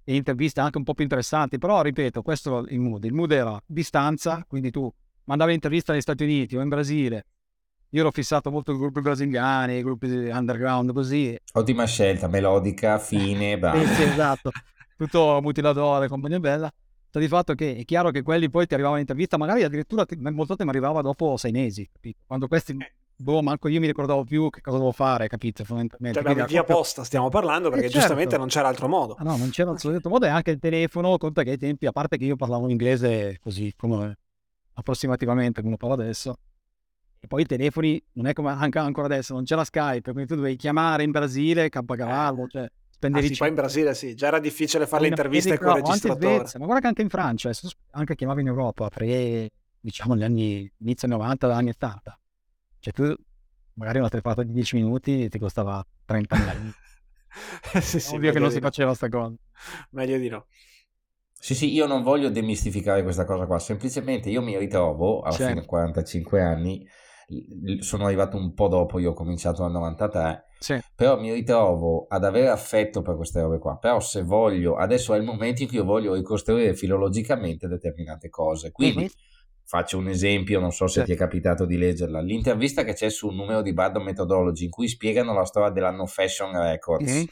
e 0.03 0.15
interviste 0.15 0.59
anche 0.59 0.77
un 0.77 0.83
po' 0.83 0.93
più 0.93 1.03
interessanti, 1.03 1.57
però 1.57 1.81
ripeto, 1.81 2.21
questo 2.21 2.67
è 2.67 2.73
il 2.73 2.79
mood. 2.79 3.05
Il 3.05 3.13
mood 3.13 3.31
era 3.31 3.59
distanza, 3.65 4.43
quindi 4.45 4.69
tu 4.69 4.93
mandavi 5.25 5.53
interviste 5.53 5.91
negli 5.91 6.01
Stati 6.01 6.23
Uniti 6.23 6.57
o 6.57 6.61
in 6.61 6.69
Brasile. 6.69 7.25
Io 7.89 8.01
ero 8.01 8.11
fissato 8.11 8.49
molto 8.49 8.71
con 8.71 8.79
i 8.79 8.83
gruppi 8.83 9.01
brasiliani, 9.01 9.77
i 9.77 9.83
gruppi 9.83 10.07
underground, 10.07 10.93
così. 10.93 11.37
Ottima 11.53 11.85
scelta, 11.85 12.27
melodica, 12.27 12.97
fine, 12.99 13.57
bravo. 13.59 13.85
sì, 13.85 14.01
esatto. 14.01 14.51
Tutto 14.97 15.39
mutilatore, 15.41 16.07
compagnia 16.07 16.39
bella. 16.39 16.73
Sta 17.07 17.19
di 17.19 17.27
fatto 17.27 17.53
che 17.53 17.75
è 17.75 17.85
chiaro 17.85 18.09
che 18.09 18.23
quelli 18.23 18.49
poi 18.49 18.65
ti 18.65 18.73
arrivavano 18.73 18.99
in 18.99 19.05
intervista, 19.05 19.37
magari 19.37 19.61
addirittura 19.61 20.05
molto 20.31 20.55
tempo 20.55 20.71
arrivava 20.71 21.01
dopo 21.01 21.37
sei 21.37 21.51
mesi, 21.51 21.87
capito? 21.91 22.21
Quando 22.25 22.47
questi 22.47 22.75
boh, 23.15 23.43
manco 23.43 23.67
io 23.67 23.79
mi 23.79 23.85
ricordavo 23.85 24.23
più 24.23 24.49
che 24.49 24.61
cosa 24.61 24.77
dovevo 24.77 24.91
fare, 24.91 25.27
capito? 25.27 25.63
Fondamentalmente. 25.63 26.19
Cioè, 26.19 26.33
via 26.33 26.45
proprio... 26.45 26.75
posta 26.77 27.03
stiamo 27.03 27.29
parlando 27.29 27.69
perché 27.69 27.85
eh, 27.85 27.89
certo. 27.89 27.99
giustamente 27.99 28.37
non 28.39 28.47
c'era 28.47 28.67
altro 28.69 28.87
modo. 28.87 29.15
Ah, 29.19 29.23
no, 29.23 29.37
non 29.37 29.51
c'era 29.51 29.69
altro 29.69 30.09
modo 30.09 30.25
e 30.25 30.29
anche 30.29 30.49
il 30.49 30.57
telefono, 30.57 31.19
conta 31.19 31.43
che 31.43 31.51
ai 31.51 31.57
tempi, 31.59 31.85
a 31.85 31.91
parte 31.91 32.17
che 32.17 32.25
io 32.25 32.35
parlavo 32.35 32.67
inglese 32.67 33.37
così 33.39 33.71
come 33.77 34.17
approssimativamente 34.73 35.61
come 35.61 35.71
lo 35.71 35.77
parlo 35.77 35.95
adesso. 35.95 36.37
E 37.19 37.27
poi 37.27 37.43
i 37.43 37.45
telefoni, 37.45 38.03
non 38.13 38.27
è 38.27 38.33
come 38.33 38.51
anche 38.51 38.79
ancora 38.79 39.07
adesso, 39.07 39.33
non 39.33 39.45
c'era 39.45 39.63
Skype, 39.63 40.11
quindi 40.11 40.27
tu 40.27 40.35
dovevi 40.35 40.57
chiamare 40.57 41.03
in 41.03 41.11
Brasile, 41.11 41.69
campacavallo, 41.69 42.47
cioè 42.47 42.69
spendevi... 42.89 43.27
Ah, 43.27 43.29
sì, 43.29 43.37
poi 43.37 43.47
in 43.47 43.55
Brasile 43.55 43.93
sì, 43.93 44.13
già 44.13 44.27
era 44.27 44.39
difficile 44.39 44.85
fare 44.85 45.03
le 45.03 45.07
interviste 45.07 45.57
con 45.57 45.69
il 45.69 45.83
registratore. 45.83 46.35
Svezia, 46.35 46.59
ma 46.59 46.65
guarda 46.65 46.81
che 46.81 46.87
anche 46.87 47.01
in 47.01 47.09
Francia, 47.09 47.49
anche 47.91 48.15
chiamavi 48.15 48.41
in 48.41 48.47
Europa, 48.47 48.89
pre, 48.89 49.51
diciamo, 49.79 50.17
gli 50.17 50.23
anni, 50.23 50.69
inizio 50.79 51.07
90, 51.07 51.55
anni 51.55 51.69
80. 51.69 52.19
Cioè 52.79 52.93
tu, 52.93 53.15
magari 53.75 53.99
una 53.99 54.09
telefonata 54.09 54.43
di 54.43 54.51
10 54.51 54.75
minuti 54.75 55.29
ti 55.29 55.39
costava 55.39 55.81
30 56.03 56.35
anni. 56.35 56.73
sì, 57.81 58.01
sì, 58.01 58.15
Ovvio 58.15 58.33
che 58.33 58.39
non 58.39 58.51
si 58.51 58.59
faceva 58.59 58.93
sta 58.93 59.07
cosa. 59.07 59.33
Meglio 59.91 60.17
di 60.17 60.27
no. 60.27 60.45
Sì, 61.43 61.55
sì, 61.55 61.73
io 61.73 61.87
non 61.87 62.03
voglio 62.03 62.29
demistificare 62.29 63.03
questa 63.03 63.25
cosa 63.25 63.45
qua, 63.45 63.59
semplicemente 63.59 64.29
io 64.29 64.41
mi 64.41 64.57
ritrovo, 64.57 65.19
alla 65.19 65.33
certo. 65.33 65.53
fine 65.53 65.65
45 65.65 66.41
anni, 66.41 66.87
sono 67.79 68.05
arrivato 68.05 68.37
un 68.37 68.53
po' 68.53 68.69
dopo, 68.69 68.97
io 68.97 69.09
ho 69.09 69.13
cominciato 69.13 69.61
nel 69.63 69.73
93, 69.73 70.45
sì. 70.57 70.79
però 70.95 71.19
mi 71.19 71.33
ritrovo 71.33 72.05
ad 72.07 72.23
avere 72.23 72.47
affetto 72.47 73.01
per 73.01 73.17
queste 73.17 73.41
robe 73.41 73.59
qua, 73.59 73.77
però 73.77 73.99
se 73.99 74.23
voglio, 74.23 74.77
adesso 74.77 75.13
è 75.13 75.17
il 75.17 75.25
momento 75.25 75.63
in 75.63 75.67
cui 75.67 75.75
io 75.75 75.83
voglio 75.83 76.13
ricostruire 76.13 76.75
filologicamente 76.75 77.67
determinate 77.67 78.29
cose, 78.29 78.71
quindi 78.71 78.99
mm-hmm. 78.99 79.07
faccio 79.65 79.97
un 79.97 80.07
esempio, 80.07 80.61
non 80.61 80.71
so 80.71 80.87
se 80.87 81.01
sì. 81.01 81.07
ti 81.07 81.11
è 81.11 81.17
capitato 81.17 81.65
di 81.65 81.75
leggerla, 81.75 82.21
l'intervista 82.21 82.85
che 82.85 82.93
c'è 82.93 83.09
sul 83.09 83.35
numero 83.35 83.61
di 83.61 83.73
Bardo 83.73 83.99
Methodology 83.99 84.63
in 84.63 84.71
cui 84.71 84.87
spiegano 84.87 85.33
la 85.33 85.43
storia 85.43 85.71
della 85.71 85.91
No 85.91 86.05
Fashion 86.05 86.57
Records, 86.57 87.11
mm-hmm. 87.11 87.25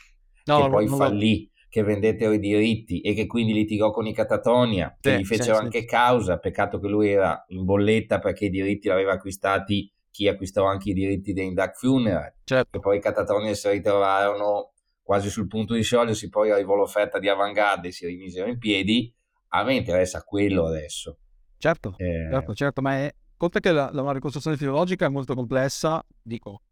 no, 0.47 0.63
che 0.63 0.69
poi 0.69 0.87
fallì 0.89 1.49
che 1.71 1.83
vendettero 1.83 2.33
i 2.33 2.39
diritti 2.39 2.99
e 2.99 3.13
che 3.13 3.27
quindi 3.27 3.53
litigò 3.53 3.91
con 3.91 4.05
i 4.05 4.13
Catatonia, 4.13 4.97
che 4.99 5.11
sì, 5.11 5.17
gli 5.19 5.25
fecero 5.25 5.55
sì, 5.55 5.63
anche 5.63 5.79
sì. 5.79 5.85
causa, 5.85 6.37
peccato 6.37 6.81
che 6.81 6.89
lui 6.89 7.09
era 7.09 7.45
in 7.47 7.63
bolletta 7.63 8.19
perché 8.19 8.47
i 8.47 8.49
diritti 8.49 8.89
l'aveva 8.89 9.13
acquistati 9.13 9.89
chi 10.11 10.27
acquistò 10.27 10.65
anche 10.65 10.89
i 10.89 10.93
diritti 10.93 11.31
dei 11.31 11.53
Duck 11.53 11.77
Funeral, 11.77 12.33
certo. 12.43 12.79
poi 12.79 12.97
i 12.97 12.99
Catatonia 12.99 13.53
si 13.53 13.69
ritrovarono 13.69 14.73
quasi 15.01 15.29
sul 15.29 15.47
punto 15.47 15.73
di 15.73 15.81
sciogliersi, 15.81 16.27
poi 16.27 16.51
arrivò 16.51 16.75
l'offerta 16.75 17.19
di 17.19 17.29
Avantgarde 17.29 17.87
e 17.87 17.91
si 17.93 18.05
rimisero 18.05 18.49
in 18.49 18.57
piedi, 18.57 19.09
a 19.53 19.63
me 19.63 19.75
interessa 19.75 20.23
quello 20.23 20.65
adesso. 20.65 21.19
Certo, 21.57 21.93
eh... 21.95 22.27
certo, 22.29 22.53
certo, 22.53 22.81
ma 22.81 22.95
è, 22.97 23.15
conta 23.37 23.61
che 23.61 23.71
la, 23.71 23.89
la 23.93 24.11
ricostruzione 24.11 24.57
filologica 24.57 25.05
è 25.05 25.09
molto 25.09 25.35
complessa, 25.35 26.05
dico, 26.21 26.63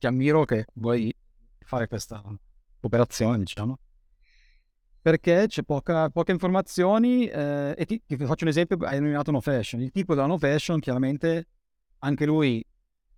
ti 0.00 0.08
ammiro 0.08 0.44
che 0.44 0.64
vuoi 0.74 1.14
fare 1.60 1.86
questa 1.86 2.20
operazione, 2.80 3.38
diciamo, 3.38 3.78
perché 5.00 5.46
c'è 5.46 5.62
poca, 5.62 6.10
poche 6.10 6.32
informazioni 6.32 7.26
eh, 7.26 7.74
e 7.76 7.84
ti, 7.86 8.02
ti, 8.04 8.16
faccio 8.16 8.44
un 8.44 8.50
esempio, 8.50 8.76
hai 8.80 9.00
nominato 9.00 9.30
No 9.30 9.40
Fashion, 9.40 9.80
il 9.80 9.90
tipo 9.90 10.14
della 10.14 10.26
No 10.26 10.38
Fashion 10.38 10.80
chiaramente 10.80 11.46
anche 12.00 12.26
lui 12.26 12.64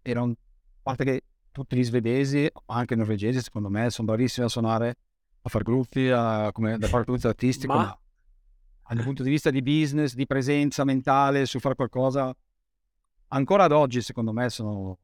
era 0.02 0.22
un, 0.22 0.30
a 0.30 0.80
parte 0.82 1.04
che 1.04 1.22
tutti 1.50 1.76
gli 1.76 1.84
svedesi, 1.84 2.48
anche 2.66 2.94
i 2.94 2.96
norvegesi 2.96 3.40
secondo 3.40 3.68
me, 3.68 3.90
sono 3.90 4.08
bravissimi 4.08 4.46
a 4.46 4.48
suonare, 4.48 4.96
a 5.42 5.48
far 5.48 5.62
gruppi, 5.62 6.08
a, 6.08 6.50
come, 6.52 6.78
da 6.78 6.86
fare 6.86 7.04
produzione 7.04 7.34
artistica, 7.34 7.74
ma... 7.74 7.82
ma 7.82 8.94
dal 8.94 9.04
punto 9.04 9.22
di 9.22 9.30
vista 9.30 9.50
di 9.50 9.62
business, 9.62 10.14
di 10.14 10.26
presenza 10.26 10.84
mentale, 10.84 11.46
su 11.46 11.58
fare 11.58 11.74
qualcosa, 11.74 12.34
ancora 13.28 13.64
ad 13.64 13.72
oggi 13.72 14.00
secondo 14.02 14.32
me 14.32 14.48
sono 14.50 14.98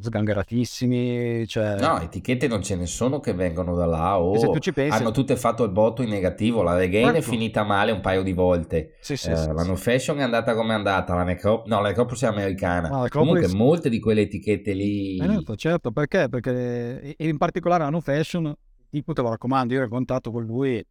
sgangheratissimi. 0.00 1.46
Cioè... 1.46 1.78
No, 1.80 2.00
etichette 2.00 2.46
non 2.46 2.62
ce 2.62 2.76
ne 2.76 2.86
sono 2.86 3.20
che 3.20 3.34
vengono 3.34 3.74
da 3.74 3.86
là 3.86 4.20
o 4.20 4.32
pensi... 4.72 4.96
hanno 4.96 5.10
tutte 5.10 5.36
fatto 5.36 5.64
il 5.64 5.70
botto 5.70 6.02
in 6.02 6.08
negativo. 6.08 6.62
La 6.62 6.76
Regain 6.76 7.06
certo. 7.06 7.18
è 7.18 7.22
finita 7.22 7.64
male 7.64 7.90
un 7.90 8.00
paio 8.00 8.22
di 8.22 8.32
volte. 8.32 8.94
Sì, 9.00 9.16
sì, 9.16 9.30
eh, 9.30 9.36
sì, 9.36 9.52
la 9.52 9.64
No 9.64 9.76
Fashion 9.76 10.18
è 10.20 10.22
andata 10.22 10.54
come 10.54 10.72
è 10.72 10.76
andata. 10.76 11.14
La 11.14 11.24
Necrop... 11.24 11.66
No, 11.66 11.80
la 11.80 11.88
Necropolis 11.88 12.22
è 12.22 12.26
americana. 12.26 12.88
No, 12.88 13.06
Comunque 13.08 13.48
molte 13.48 13.88
di 13.88 13.98
quelle 13.98 14.22
etichette 14.22 14.72
lì... 14.72 15.16
Eh, 15.16 15.26
certo, 15.26 15.56
certo, 15.56 15.90
perché? 15.90 16.28
Perché 16.28 17.14
in 17.18 17.36
particolare 17.36 17.84
la 17.84 17.90
No 17.90 18.00
Fashion, 18.00 18.54
tipo 18.90 19.12
te 19.12 19.22
lo 19.22 19.30
raccomando, 19.30 19.74
io 19.74 19.84
ho 19.84 19.88
contatto 19.88 20.30
con 20.30 20.44
lui, 20.44 20.84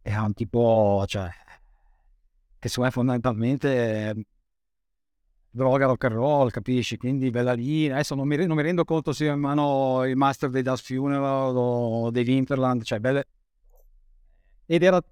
è 0.00 0.16
un 0.16 0.32
tipo, 0.32 1.04
cioè, 1.06 1.28
che 2.58 2.68
secondo 2.68 2.88
me 2.88 2.94
fondamentalmente 2.94 4.14
droga 5.50 5.86
rock 5.86 6.04
and 6.04 6.14
roll, 6.14 6.50
capisci? 6.50 6.96
Quindi 6.96 7.30
bella 7.30 7.52
lì. 7.52 7.90
Adesso 7.90 8.14
non 8.14 8.26
mi, 8.26 8.36
non 8.46 8.56
mi 8.56 8.62
rendo 8.62 8.84
conto 8.84 9.12
se 9.12 9.26
in 9.26 9.38
mano 9.38 10.04
il 10.04 10.16
master 10.16 10.50
dei 10.50 10.62
Dust 10.62 10.84
Funeral 10.84 11.56
o 11.56 12.10
dei 12.10 12.24
Winterland, 12.24 12.82
cioè 12.82 12.98
belle... 13.00 13.24
Ed 14.66 14.82
era 14.82 15.02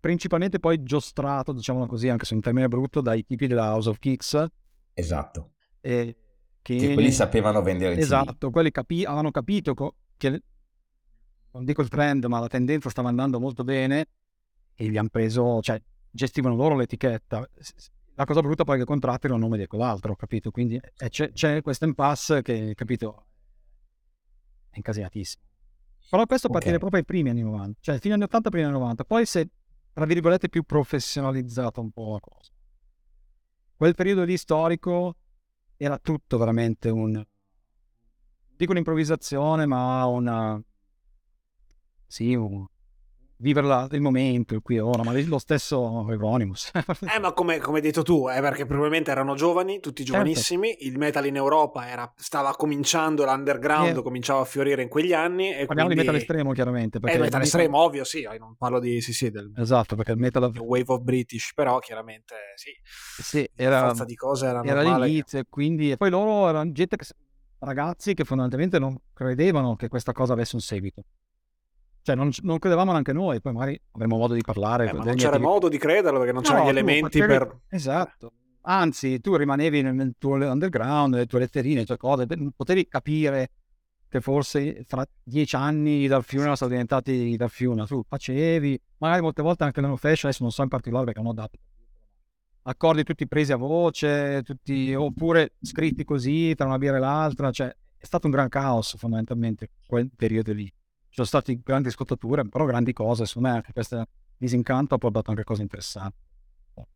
principalmente 0.00 0.58
poi 0.58 0.82
giostrato, 0.82 1.52
diciamo 1.52 1.86
così, 1.86 2.08
anche 2.08 2.24
se 2.24 2.34
un 2.34 2.40
termine 2.40 2.68
brutto, 2.68 3.00
dai 3.00 3.24
tipi 3.24 3.46
della 3.46 3.72
House 3.72 3.88
of 3.88 3.98
Kicks. 3.98 4.44
Esatto. 4.92 5.52
E 5.80 6.16
che... 6.60 6.76
che 6.76 6.94
quelli 6.94 7.12
sapevano 7.12 7.62
vendere 7.62 7.96
Esatto, 7.96 8.50
quelli 8.50 8.70
capi... 8.70 9.04
avevano 9.04 9.30
capito 9.30 9.74
co... 9.74 9.94
che, 10.16 10.42
non 11.52 11.64
dico 11.64 11.82
il 11.82 11.88
trend, 11.88 12.24
ma 12.24 12.40
la 12.40 12.48
tendenza 12.48 12.90
stava 12.90 13.08
andando 13.08 13.38
molto 13.38 13.62
bene 13.62 14.06
e 14.74 14.88
gli 14.88 14.96
hanno 14.96 15.08
preso, 15.08 15.60
cioè 15.60 15.80
gestivano 16.10 16.56
loro 16.56 16.76
l'etichetta 16.76 17.48
la 18.16 18.24
cosa 18.24 18.40
brutta 18.40 18.64
poi 18.64 18.76
è 18.76 18.78
che 18.78 18.84
contratti 18.84 19.26
erano 19.26 19.40
a 19.40 19.44
nome 19.44 19.58
di 19.58 19.66
quell'altro, 19.66 20.14
capito? 20.14 20.50
Quindi 20.50 20.76
eh, 20.76 21.08
c'è, 21.08 21.32
c'è 21.32 21.62
questo 21.62 21.84
impasse 21.84 22.42
che, 22.42 22.72
capito, 22.74 23.26
è 24.70 24.76
incasinatissimo. 24.76 25.42
Però 26.10 26.24
questo 26.26 26.46
okay. 26.46 26.58
partire 26.58 26.78
proprio 26.78 27.00
ai 27.00 27.06
primi 27.06 27.30
anni 27.30 27.42
90, 27.42 27.78
cioè 27.80 27.98
fine 27.98 28.14
anni 28.14 28.24
80, 28.24 28.50
primi 28.50 28.66
anni 28.66 28.74
90. 28.74 29.04
Poi 29.04 29.26
se, 29.26 29.48
tra 29.92 30.04
virgolette, 30.04 30.48
più 30.48 30.62
professionalizzata 30.62 31.80
un 31.80 31.90
po' 31.90 32.12
la 32.12 32.20
cosa. 32.20 32.52
Quel 33.76 33.94
periodo 33.94 34.22
lì 34.22 34.36
storico 34.36 35.16
era 35.76 35.98
tutto 35.98 36.38
veramente 36.38 36.90
un... 36.90 37.20
dico 38.56 38.70
un'improvvisazione, 38.70 39.66
ma 39.66 40.06
una... 40.06 40.62
sì, 42.06 42.34
un, 42.34 42.64
vivere 43.44 43.66
la, 43.66 43.86
il 43.92 44.00
momento, 44.00 44.54
il 44.54 44.62
qui 44.62 44.76
e 44.76 44.80
ora, 44.80 45.02
ma 45.02 45.12
lo 45.12 45.38
stesso 45.38 46.06
Euronymous. 46.08 46.70
eh, 47.14 47.20
ma 47.20 47.32
come, 47.32 47.58
come, 47.58 47.76
hai 47.76 47.82
detto 47.82 48.02
tu, 48.02 48.28
eh, 48.28 48.40
perché 48.40 48.64
probabilmente 48.64 49.10
erano 49.10 49.34
giovani, 49.34 49.80
tutti 49.80 50.02
certo. 50.02 50.12
giovanissimi, 50.12 50.68
certo. 50.68 50.84
il 50.86 50.98
metal 50.98 51.26
in 51.26 51.36
Europa 51.36 51.86
era, 51.86 52.10
stava 52.16 52.54
cominciando, 52.56 53.24
l'underground 53.24 53.98
eh. 53.98 54.02
cominciava 54.02 54.40
a 54.40 54.44
fiorire 54.44 54.82
in 54.82 54.88
quegli 54.88 55.12
anni. 55.12 55.52
E 55.52 55.66
Parliamo 55.66 55.90
quindi... 55.90 55.94
di 55.94 56.00
metal 56.00 56.14
estremo, 56.14 56.52
chiaramente. 56.52 56.98
Perché 56.98 57.16
eh, 57.16 57.20
metal 57.20 57.42
estremo, 57.42 57.78
ovvio, 57.78 58.04
sì, 58.04 58.26
non 58.38 58.56
parlo 58.56 58.80
di, 58.80 59.02
sì, 59.02 59.12
sì, 59.12 59.30
del... 59.30 59.52
Esatto, 59.56 59.94
perché 59.94 60.12
il 60.12 60.18
metal... 60.18 60.50
The 60.50 60.60
wave 60.60 60.84
of 60.86 61.02
British, 61.02 61.52
però 61.54 61.78
chiaramente, 61.80 62.34
sì. 62.54 62.70
Sì, 63.22 63.46
era... 63.54 63.88
Forza 63.88 64.04
di 64.04 64.14
cose 64.14 64.46
era, 64.46 64.62
era 64.64 64.82
l'inizio, 64.82 65.42
quindi... 65.50 65.90
E 65.90 65.96
poi 65.98 66.08
loro 66.08 66.48
erano 66.48 66.72
gente 66.72 66.96
che 66.96 67.04
ragazzi 67.58 68.14
che 68.14 68.24
fondamentalmente 68.24 68.78
non 68.78 68.96
credevano 69.12 69.76
che 69.76 69.88
questa 69.88 70.12
cosa 70.12 70.32
avesse 70.32 70.54
un 70.54 70.62
seguito. 70.62 71.04
Cioè, 72.04 72.14
non, 72.14 72.30
non, 72.42 72.58
credevamo 72.58 72.92
neanche 72.92 73.14
noi, 73.14 73.40
poi 73.40 73.54
magari 73.54 73.80
avremo 73.92 74.18
modo 74.18 74.34
di 74.34 74.42
parlare. 74.42 74.90
Eh, 74.90 74.92
ma 74.92 75.04
non 75.04 75.14
c'era 75.14 75.38
modo 75.38 75.70
di 75.70 75.78
crederlo 75.78 76.18
perché 76.18 76.34
non 76.34 76.42
no, 76.42 76.48
c'erano 76.48 76.66
gli 76.66 76.68
elementi 76.68 77.18
potevi... 77.18 77.26
per... 77.26 77.60
Esatto. 77.70 78.32
Anzi, 78.66 79.20
tu 79.20 79.34
rimanevi 79.36 79.80
nel 79.80 80.14
tuo 80.18 80.34
underground, 80.34 81.14
le 81.14 81.24
tue 81.24 81.38
letterine, 81.38 81.80
le 81.80 81.86
tue 81.86 81.96
cose, 81.96 82.26
potevi 82.54 82.86
capire 82.88 83.52
che 84.06 84.20
forse 84.20 84.84
fra 84.86 85.02
dieci 85.22 85.56
anni 85.56 86.06
dal 86.06 86.24
Fiuna 86.24 86.54
sono 86.56 86.68
diventati 86.68 87.36
dal 87.38 87.48
Fiuna. 87.48 87.86
Tu 87.86 88.02
facevi, 88.06 88.78
magari 88.98 89.22
molte 89.22 89.40
volte 89.40 89.64
anche 89.64 89.80
nella 89.80 89.96
fashion, 89.96 90.28
adesso 90.28 90.42
non 90.42 90.52
so 90.52 90.62
in 90.62 90.68
particolare 90.68 91.06
perché 91.06 91.20
non 91.20 91.30
ho 91.30 91.34
dato 91.34 91.58
accordi 92.66 93.02
tutti 93.02 93.26
presi 93.26 93.52
a 93.52 93.56
voce, 93.56 94.42
tutti, 94.42 94.94
oppure 94.94 95.54
scritti 95.60 96.04
così 96.04 96.54
tra 96.54 96.66
una 96.66 96.78
birra 96.78 96.96
e 96.96 97.00
l'altra, 97.00 97.50
cioè 97.50 97.74
è 97.96 98.04
stato 98.04 98.26
un 98.26 98.32
gran 98.32 98.48
caos 98.48 98.96
fondamentalmente 98.96 99.70
quel 99.86 100.10
periodo 100.14 100.52
lì 100.52 100.70
ci 101.14 101.22
sono 101.22 101.28
state 101.28 101.60
grandi 101.62 101.90
scottature, 101.90 102.44
però 102.48 102.64
grandi 102.64 102.92
cose, 102.92 103.24
secondo 103.24 103.48
me 103.48 103.54
anche 103.54 103.72
questo 103.72 104.04
disincanto 104.36 104.96
ha 104.96 104.98
portato 104.98 105.30
anche 105.30 105.44
cose 105.44 105.62
interessanti. 105.62 106.18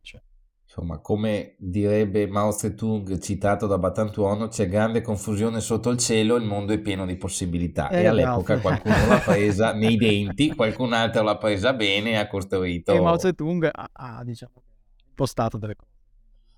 Cioè. 0.01 0.21
Insomma, 0.65 0.99
come 0.99 1.55
direbbe 1.57 2.27
Mao 2.27 2.51
Zedong, 2.51 3.17
citato 3.19 3.65
da 3.65 3.77
Batantuono, 3.77 4.49
c'è 4.49 4.67
grande 4.67 4.99
confusione 4.99 5.61
sotto 5.61 5.89
il 5.89 5.97
cielo, 5.97 6.35
il 6.35 6.43
mondo 6.43 6.73
è 6.73 6.79
pieno 6.79 7.05
di 7.05 7.15
possibilità. 7.15 7.87
Eh, 7.87 8.01
e 8.01 8.07
all'epoca 8.07 8.55
no. 8.55 8.61
qualcuno 8.61 9.07
l'ha 9.07 9.19
presa 9.19 9.71
nei 9.73 9.95
denti, 9.95 10.53
qualcun 10.53 10.91
altro 10.91 11.23
l'ha 11.23 11.37
presa 11.37 11.71
bene 11.71 12.11
e 12.11 12.15
ha 12.15 12.27
costruito... 12.27 12.91
E 12.91 12.99
Mao 12.99 13.17
Zedong 13.17 13.69
ha, 13.71 13.89
ha 13.93 14.23
diciamo, 14.25 14.61
impostato 15.07 15.57
delle 15.57 15.77
cose. 15.77 15.88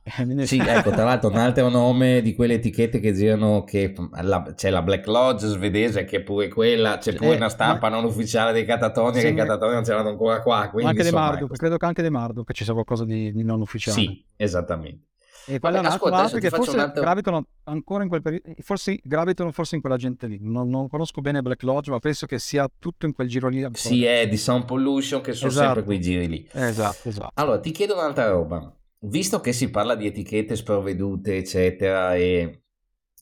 Eh, 0.03 0.47
sì, 0.47 0.57
ecco, 0.57 0.89
tra 0.89 1.03
l'altro 1.03 1.29
un 1.29 1.37
altro 1.37 1.69
nome 1.69 2.21
di 2.23 2.33
quelle 2.33 2.55
etichette 2.55 2.99
che 2.99 3.13
girano, 3.13 3.63
che 3.63 3.93
la, 4.21 4.53
c'è 4.55 4.71
la 4.71 4.81
Black 4.81 5.05
Lodge 5.05 5.45
svedese 5.45 6.05
che 6.05 6.17
è 6.17 6.21
pure 6.21 6.47
quella, 6.47 6.97
c'è 6.97 7.13
pure 7.13 7.33
eh, 7.33 7.35
una 7.35 7.49
stampa 7.49 7.87
ma... 7.87 7.97
non 7.97 8.05
ufficiale 8.05 8.51
dei 8.51 8.65
Catatonia 8.65 9.19
sì, 9.19 9.27
che 9.27 9.33
i 9.33 9.35
Catatonia 9.35 9.75
non 9.75 9.83
c'erano 9.83 10.09
ancora 10.09 10.41
qua. 10.41 10.69
Quindi, 10.71 10.89
anche 10.89 11.03
insomma, 11.03 11.21
De 11.21 11.27
Marduk, 11.27 11.49
ecco. 11.49 11.59
credo 11.59 11.77
che 11.77 11.85
anche 11.85 12.01
De 12.01 12.09
Marduk 12.09 12.51
ci 12.51 12.63
sia 12.63 12.73
qualcosa 12.73 13.05
di, 13.05 13.31
di 13.31 13.43
non 13.43 13.61
ufficiale. 13.61 13.99
Sì, 13.99 14.25
esattamente. 14.37 15.09
E 15.45 15.59
poi 15.59 15.71
Vabbè, 15.71 15.87
ascolta, 15.87 16.39
che 16.39 16.49
forse 16.49 16.77
altro... 16.77 17.01
gravitano 17.01 17.45
ancora 17.65 18.03
in 18.03 18.09
quel 18.09 18.21
periodo, 18.21 18.53
forse 18.59 18.99
gravitano 19.03 19.51
forse 19.51 19.75
in 19.75 19.81
quella 19.81 19.97
gente 19.97 20.25
lì. 20.25 20.39
Non, 20.41 20.67
non, 20.69 20.87
conosco 20.87 21.21
bene 21.21 21.43
Black 21.43 21.61
Lodge, 21.61 21.91
ma 21.91 21.99
penso 21.99 22.25
che 22.25 22.39
sia 22.39 22.67
tutto 22.79 23.05
in 23.05 23.13
quel 23.13 23.27
giro 23.27 23.49
lì. 23.49 23.57
Ancora. 23.63 23.77
Sì, 23.77 24.03
è 24.03 24.27
di 24.27 24.37
Sound 24.37 24.65
Pollution 24.65 25.21
che 25.21 25.33
sono 25.33 25.51
esatto. 25.51 25.65
sempre 25.65 25.83
quei 25.83 26.01
giri 26.01 26.27
lì. 26.27 26.47
Esatto, 26.51 27.09
esatto. 27.09 27.31
Allora, 27.35 27.59
ti 27.59 27.71
chiedo 27.71 27.93
un'altra 27.93 28.29
roba 28.29 28.75
visto 29.01 29.39
che 29.39 29.53
si 29.53 29.69
parla 29.69 29.95
di 29.95 30.07
etichette 30.07 30.55
sprovvedute, 30.55 31.37
eccetera, 31.37 32.15
e 32.15 32.63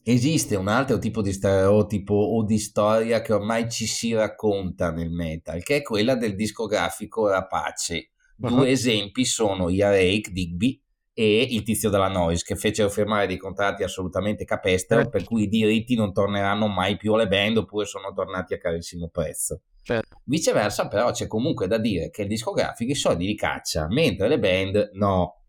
esiste 0.02 0.56
un 0.56 0.68
altro 0.68 0.98
tipo 0.98 1.22
di 1.22 1.32
stereotipo 1.32 2.14
o 2.14 2.44
di 2.44 2.58
storia 2.58 3.20
che 3.20 3.32
ormai 3.32 3.70
ci 3.70 3.86
si 3.86 4.14
racconta 4.14 4.90
nel 4.90 5.10
metal, 5.10 5.62
che 5.62 5.76
è 5.76 5.82
quella 5.82 6.14
del 6.16 6.34
discografico 6.34 7.28
rapace. 7.28 8.10
Uh-huh. 8.36 8.48
Due 8.48 8.70
esempi 8.70 9.24
sono 9.24 9.68
Yarake, 9.68 10.30
Digby 10.30 10.80
e 11.12 11.46
il 11.50 11.62
tizio 11.62 11.90
della 11.90 12.08
Noise, 12.08 12.44
che 12.46 12.56
fecero 12.56 12.88
firmare 12.88 13.26
dei 13.26 13.36
contratti 13.36 13.82
assolutamente 13.82 14.44
capestro, 14.44 15.08
per 15.08 15.24
cui 15.24 15.42
i 15.42 15.48
diritti 15.48 15.94
non 15.94 16.12
torneranno 16.12 16.66
mai 16.66 16.96
più 16.96 17.12
alle 17.12 17.28
band 17.28 17.58
oppure 17.58 17.84
sono 17.84 18.12
tornati 18.14 18.54
a 18.54 18.58
carissimo 18.58 19.08
prezzo. 19.08 19.60
Certo. 19.82 20.20
Viceversa, 20.24 20.88
però, 20.88 21.10
c'è 21.10 21.26
comunque 21.26 21.66
da 21.66 21.78
dire 21.78 22.10
che 22.10 22.22
il 22.22 22.28
discografico 22.28 22.92
i 22.92 22.94
soldi 22.94 23.26
li 23.26 23.34
caccia, 23.34 23.88
mentre 23.88 24.28
le 24.28 24.38
band 24.38 24.90
no. 24.94 25.42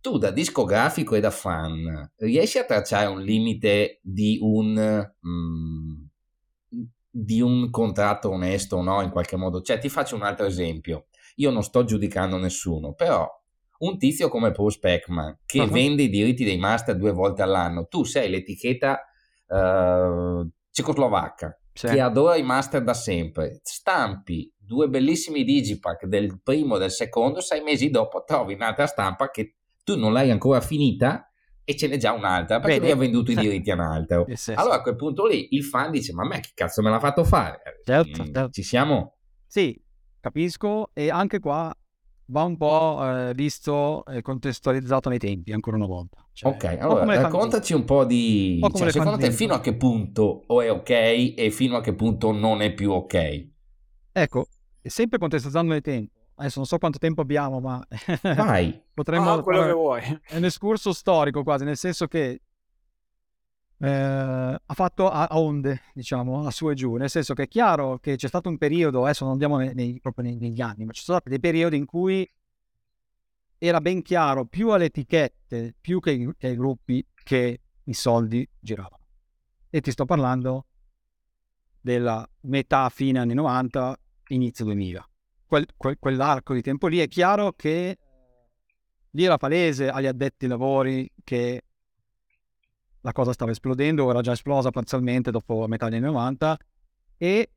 Tu 0.00 0.18
da 0.18 0.30
discografico 0.30 1.14
e 1.14 1.20
da 1.20 1.30
fan 1.30 2.12
riesci 2.16 2.58
a 2.58 2.64
tracciare 2.64 3.06
un 3.06 3.22
limite 3.22 4.00
di 4.02 4.38
un, 4.40 5.12
mm, 5.26 6.04
di 7.08 7.40
un 7.40 7.70
contratto 7.70 8.30
onesto 8.30 8.76
o 8.76 8.82
no, 8.82 9.00
in 9.00 9.10
qualche 9.10 9.36
modo? 9.36 9.62
Cioè, 9.62 9.78
ti 9.78 9.88
faccio 9.88 10.16
un 10.16 10.22
altro 10.22 10.44
esempio. 10.44 11.06
Io 11.36 11.50
non 11.50 11.62
sto 11.62 11.84
giudicando 11.84 12.36
nessuno, 12.36 12.92
però 12.92 13.26
un 13.78 13.98
tizio 13.98 14.28
come 14.28 14.50
Paul 14.50 14.70
Speckman 14.70 15.40
che 15.46 15.60
uh-huh. 15.60 15.70
vende 15.70 16.02
i 16.02 16.10
diritti 16.10 16.44
dei 16.44 16.58
master 16.58 16.96
due 16.96 17.12
volte 17.12 17.42
all'anno, 17.42 17.86
tu 17.86 18.04
sei 18.04 18.28
l'etichetta 18.28 19.00
uh, 19.46 20.48
cecoslovacca 20.70 21.58
sì. 21.74 21.88
che 21.88 22.00
adora 22.00 22.36
i 22.36 22.42
master 22.42 22.82
da 22.82 22.94
sempre, 22.94 23.60
stampi 23.62 24.50
due 24.56 24.88
bellissimi 24.88 25.44
digipack 25.44 26.06
del 26.06 26.40
primo 26.42 26.76
e 26.76 26.78
del 26.78 26.90
secondo, 26.90 27.40
sei 27.40 27.62
mesi 27.62 27.90
dopo 27.90 28.24
trovi 28.24 28.54
un'altra 28.54 28.86
stampa 28.86 29.30
che 29.30 29.56
tu 29.84 29.98
non 29.98 30.12
l'hai 30.12 30.30
ancora 30.30 30.60
finita 30.60 31.28
e 31.64 31.76
ce 31.76 31.88
n'è 31.88 31.96
già 31.96 32.12
un'altra 32.12 32.60
perché 32.60 32.78
Bene. 32.78 32.92
lui 32.92 32.92
ha 32.92 33.00
venduto 33.00 33.32
i 33.32 33.34
diritti 33.36 33.70
a 33.70 33.74
un 33.74 33.80
altro. 33.80 34.24
Sì, 34.28 34.36
sì, 34.36 34.52
allora 34.52 34.76
a 34.76 34.82
quel 34.82 34.96
punto 34.96 35.26
lì 35.26 35.48
il 35.54 35.64
fan 35.64 35.90
dice: 35.90 36.12
Ma 36.12 36.22
a 36.22 36.26
me 36.26 36.40
che 36.40 36.50
cazzo 36.54 36.80
me 36.82 36.90
l'ha 36.90 37.00
fatto 37.00 37.24
fare? 37.24 37.80
Certo, 37.84 38.22
mm, 38.22 38.24
certo. 38.26 38.50
Ci 38.50 38.62
siamo? 38.62 39.16
Sì, 39.46 39.78
capisco. 40.20 40.90
E 40.92 41.10
anche 41.10 41.40
qua 41.40 41.74
va 42.26 42.42
un 42.44 42.56
po' 42.56 43.00
eh, 43.02 43.32
visto 43.34 44.04
e 44.06 44.22
contestualizzato 44.22 45.08
nei 45.08 45.18
tempi, 45.18 45.52
ancora 45.52 45.76
una 45.76 45.86
volta. 45.86 46.24
Cioè, 46.32 46.52
ok, 46.52 46.64
allora 46.80 47.04
raccontaci 47.04 47.74
un 47.74 47.84
po' 47.84 48.04
di... 48.04 48.58
Un 48.62 48.74
cioè, 48.74 48.90
secondo 48.90 49.18
te 49.18 49.30
fino 49.30 49.54
a 49.54 49.60
che 49.60 49.74
punto 49.74 50.44
o 50.46 50.60
è 50.60 50.70
ok 50.70 50.90
e 50.90 51.50
fino 51.52 51.76
a 51.76 51.80
che 51.80 51.94
punto 51.94 52.32
non 52.32 52.62
è 52.62 52.72
più 52.72 52.90
ok? 52.90 53.46
Ecco, 54.12 54.46
sempre 54.82 55.18
contestualizzando 55.18 55.74
il 55.74 55.80
tempo, 55.80 56.12
adesso 56.36 56.58
non 56.58 56.66
so 56.66 56.78
quanto 56.78 56.98
tempo 56.98 57.20
abbiamo, 57.20 57.60
ma 57.60 57.84
potremmo 58.94 59.32
ah, 59.32 59.42
quello 59.42 59.64
che 59.64 59.72
vuoi. 59.72 60.20
È 60.26 60.36
un 60.36 60.44
escurso 60.44 60.92
storico 60.92 61.42
quasi, 61.42 61.64
nel 61.64 61.76
senso 61.76 62.06
che 62.06 62.40
eh, 63.84 64.60
ha 64.64 64.74
fatto 64.74 65.10
a, 65.10 65.26
a, 65.26 65.38
onde, 65.38 65.82
diciamo, 65.92 66.46
a 66.46 66.50
su 66.50 66.70
e 66.70 66.74
giù, 66.74 66.94
nel 66.94 67.10
senso 67.10 67.34
che 67.34 67.42
è 67.42 67.48
chiaro 67.48 67.98
che 67.98 68.16
c'è 68.16 68.28
stato 68.28 68.48
un 68.48 68.56
periodo, 68.56 69.04
adesso 69.04 69.24
non 69.24 69.34
andiamo 69.34 69.58
nei, 69.58 69.74
nei, 69.74 70.00
proprio 70.00 70.24
negli 70.24 70.60
anni, 70.60 70.86
ma 70.86 70.92
ci 70.92 71.02
sono 71.02 71.18
stati 71.18 71.28
dei 71.28 71.40
periodi 71.40 71.76
in 71.76 71.84
cui 71.84 72.26
era 73.58 73.80
ben 73.82 74.00
chiaro 74.00 74.46
più 74.46 74.70
alle 74.70 74.86
etichette, 74.86 75.74
più 75.78 76.00
che, 76.00 76.34
che 76.38 76.46
ai 76.46 76.56
gruppi, 76.56 77.06
che 77.22 77.60
i 77.84 77.92
soldi 77.92 78.48
giravano. 78.58 79.06
E 79.68 79.80
ti 79.82 79.90
sto 79.90 80.06
parlando 80.06 80.66
della 81.80 82.26
metà 82.42 82.88
fine 82.88 83.18
anni 83.18 83.34
90, 83.34 83.98
inizio 84.28 84.64
2000. 84.64 85.08
Quel, 85.46 85.66
quel, 85.76 85.98
quell'arco 85.98 86.54
di 86.54 86.62
tempo 86.62 86.86
lì 86.86 86.98
è 86.98 87.08
chiaro 87.08 87.52
che 87.52 87.98
lì 89.10 89.24
era 89.24 89.36
palese 89.36 89.90
agli 89.90 90.06
addetti 90.06 90.44
ai 90.44 90.50
lavori 90.50 91.10
che 91.22 91.62
la 93.04 93.12
cosa 93.12 93.32
stava 93.34 93.50
esplodendo, 93.50 94.08
era 94.08 94.22
già 94.22 94.32
esplosa 94.32 94.70
parzialmente 94.70 95.30
dopo 95.30 95.66
metà 95.68 95.88
degli 95.88 95.98
anni 95.98 96.06
90 96.06 96.58
e 97.18 97.50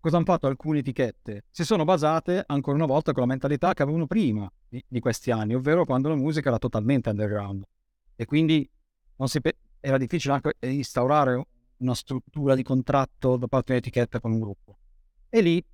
cosa 0.00 0.16
hanno 0.16 0.24
fatto 0.24 0.48
alcune 0.48 0.80
etichette? 0.80 1.44
Si 1.50 1.64
sono 1.64 1.84
basate 1.84 2.42
ancora 2.44 2.76
una 2.76 2.86
volta 2.86 3.12
con 3.12 3.22
la 3.22 3.28
mentalità 3.28 3.72
che 3.72 3.82
avevano 3.82 4.08
prima 4.08 4.50
di, 4.68 4.84
di 4.86 4.98
questi 4.98 5.30
anni, 5.30 5.54
ovvero 5.54 5.84
quando 5.84 6.08
la 6.08 6.16
musica 6.16 6.48
era 6.48 6.58
totalmente 6.58 7.08
underground 7.08 7.64
e 8.16 8.24
quindi 8.24 8.68
pe- 9.40 9.56
era 9.78 9.96
difficile 9.96 10.34
anche 10.34 10.56
instaurare 10.66 11.46
una 11.76 11.94
struttura 11.94 12.56
di 12.56 12.64
contratto 12.64 13.36
da 13.36 13.46
parte 13.46 13.66
di 13.66 13.78
un'etichetta 13.78 14.18
con 14.18 14.32
un 14.32 14.40
gruppo. 14.40 14.76
E 15.28 15.40
lì 15.40 15.64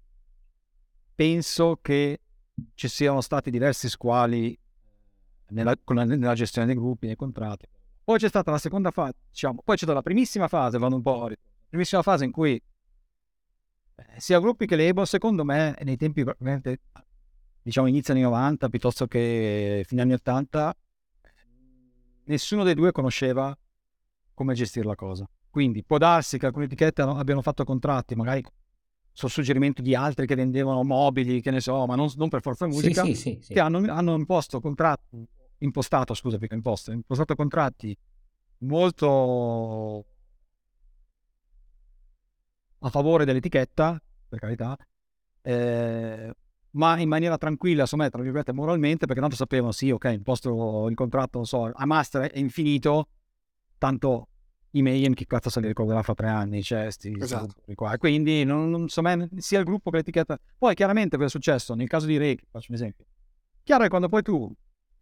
penso 1.14 1.78
che 1.80 2.20
ci 2.74 2.88
siano 2.88 3.22
stati 3.22 3.50
diversi 3.50 3.88
squali 3.88 4.56
nella, 5.48 5.74
la, 5.84 6.04
nella 6.04 6.34
gestione 6.34 6.66
dei 6.66 6.76
gruppi, 6.76 7.06
nei 7.06 7.16
contratti. 7.16 7.66
Poi 8.06 8.18
c'è 8.18 8.28
stata 8.28 8.52
la 8.52 8.58
seconda 8.58 8.92
fase, 8.92 9.14
diciamo, 9.30 9.62
poi 9.64 9.74
c'è 9.74 9.82
stata 9.82 9.94
la 9.94 10.02
primissima 10.02 10.46
fase, 10.46 10.78
vado 10.78 10.94
un 10.94 11.02
po' 11.02 11.26
la 11.26 11.34
primissima 11.68 12.02
fase 12.02 12.24
in 12.24 12.30
cui 12.30 12.54
eh, 12.54 14.20
sia 14.20 14.38
gruppi 14.38 14.64
che 14.64 14.76
label, 14.76 15.04
secondo 15.08 15.44
me, 15.44 15.76
nei 15.82 15.96
tempi 15.96 16.22
veramente, 16.22 16.82
diciamo, 17.60 17.88
inizio 17.88 18.12
anni 18.12 18.22
90 18.22 18.68
piuttosto 18.68 19.08
che 19.08 19.82
fine 19.88 20.02
anni 20.02 20.12
80, 20.12 20.76
nessuno 22.26 22.62
dei 22.62 22.74
due 22.74 22.92
conosceva 22.92 23.58
come 24.34 24.54
gestire 24.54 24.86
la 24.86 24.94
cosa. 24.94 25.28
Quindi 25.50 25.82
può 25.82 25.98
darsi 25.98 26.38
che 26.38 26.46
alcune 26.46 26.66
etichette 26.66 27.02
abbiano 27.02 27.42
fatto 27.42 27.64
contratti, 27.64 28.14
magari 28.14 28.40
sul 29.10 29.30
suggerimento 29.30 29.82
di 29.82 29.96
altri 29.96 30.28
che 30.28 30.36
vendevano 30.36 30.84
mobili, 30.84 31.40
che 31.40 31.50
ne 31.50 31.60
so, 31.60 31.84
ma 31.86 31.96
non, 31.96 32.08
non 32.14 32.28
per 32.28 32.40
forza 32.40 32.68
musica, 32.68 33.02
sì, 33.02 33.16
sì, 33.16 33.38
sì, 33.42 33.52
che 33.52 33.58
hanno, 33.58 33.78
hanno 33.92 34.14
imposto 34.14 34.60
contratti 34.60 35.26
impostato, 35.58 36.14
scusa, 36.14 36.38
perché 36.38 36.54
imposto, 36.54 36.92
impostato 36.92 37.34
contratti 37.34 37.96
molto 38.58 40.04
a 42.80 42.90
favore 42.90 43.24
dell'etichetta, 43.24 44.00
per 44.28 44.38
carità, 44.38 44.76
eh, 45.42 46.34
ma 46.70 46.98
in 46.98 47.08
maniera 47.08 47.38
tranquilla, 47.38 47.82
insomma, 47.82 48.08
tra 48.08 48.22
virgolette, 48.22 48.52
moralmente, 48.52 49.06
perché 49.06 49.20
tanto 49.20 49.36
sapevano, 49.36 49.72
sì, 49.72 49.90
ok, 49.90 50.04
imposto 50.12 50.88
il 50.88 50.94
contratto, 50.94 51.38
non 51.38 51.46
so, 51.46 51.70
a 51.72 51.86
master 51.86 52.30
è 52.30 52.38
infinito, 52.38 53.08
tanto 53.78 54.28
i 54.72 54.82
Mayhem 54.82 55.14
che 55.14 55.26
cazzo 55.26 55.48
se 55.48 55.60
li 55.60 55.68
ricorderà 55.68 56.02
fra 56.02 56.14
tre 56.14 56.28
anni, 56.28 56.62
cioè, 56.62 56.90
sti, 56.90 57.16
esatto. 57.18 57.62
qua. 57.74 57.96
quindi, 57.96 58.44
non, 58.44 58.68
non, 58.68 58.82
insomma, 58.82 59.16
sia 59.36 59.58
il 59.58 59.64
gruppo 59.64 59.90
che 59.90 59.96
l'etichetta. 59.96 60.38
Poi, 60.58 60.74
chiaramente, 60.74 61.16
cosa 61.16 61.28
è 61.28 61.30
successo? 61.30 61.74
Nel 61.74 61.88
caso 61.88 62.06
di 62.06 62.18
Ray, 62.18 62.36
faccio 62.50 62.66
un 62.68 62.74
esempio. 62.74 63.06
Chiaro 63.62 63.84
che 63.84 63.88
quando 63.88 64.08
poi 64.08 64.22
tu 64.22 64.54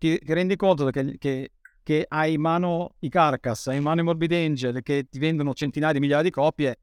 ti, 0.04 0.18
ti 0.18 0.32
rendi 0.34 0.54
conto 0.56 0.90
che, 0.90 1.16
che, 1.16 1.52
che, 1.82 2.04
hai 2.06 2.34
in 2.34 2.40
mano 2.42 2.96
i 2.98 3.08
Carcass, 3.08 3.68
hai 3.68 3.78
in 3.78 3.82
mano 3.82 4.02
i 4.02 4.04
Morbid 4.04 4.32
Angel, 4.32 4.82
che 4.82 5.06
ti 5.08 5.18
vendono 5.18 5.54
centinaia 5.54 5.94
di 5.94 6.00
migliaia 6.00 6.22
di 6.22 6.28
copie, 6.28 6.78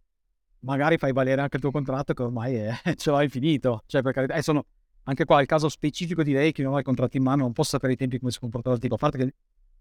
magari 0.62 0.98
fai 0.98 1.14
valere 1.14 1.40
anche 1.40 1.58
il 1.58 1.62
tuo 1.62 1.70
contratto 1.70 2.16
che 2.16 2.24
ormai 2.24 2.56
è, 2.56 2.74
ce 2.98 3.12
l'hai 3.12 3.30
finito. 3.30 3.84
Cioè, 3.86 4.02
per 4.02 4.14
carità, 4.14 4.42
sono 4.42 4.66
anche 5.04 5.26
qua 5.26 5.40
il 5.40 5.46
caso 5.46 5.70
specifico 5.70 6.24
di 6.24 6.34
lei 6.34 6.52
che 6.52 6.64
non 6.64 6.74
ha 6.74 6.80
i 6.80 6.84
contratti 6.84 7.18
in 7.18 7.24
mano, 7.24 7.44
non 7.44 7.54
posso 7.54 7.70
sapere 7.72 7.94
i 7.94 7.96
tempi 7.96 8.18
come 8.18 8.32
si 8.32 8.40
comportava 8.40 8.76
il 8.76 8.82
tipo, 8.82 8.96
a 8.96 8.98
parte 8.98 9.18
che 9.20 9.34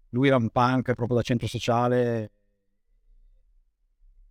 lui 0.09 0.27
era 0.27 0.37
un 0.37 0.49
punk 0.51 0.93
proprio 0.93 1.17
da 1.17 1.23
centro 1.23 1.47
sociale, 1.47 2.31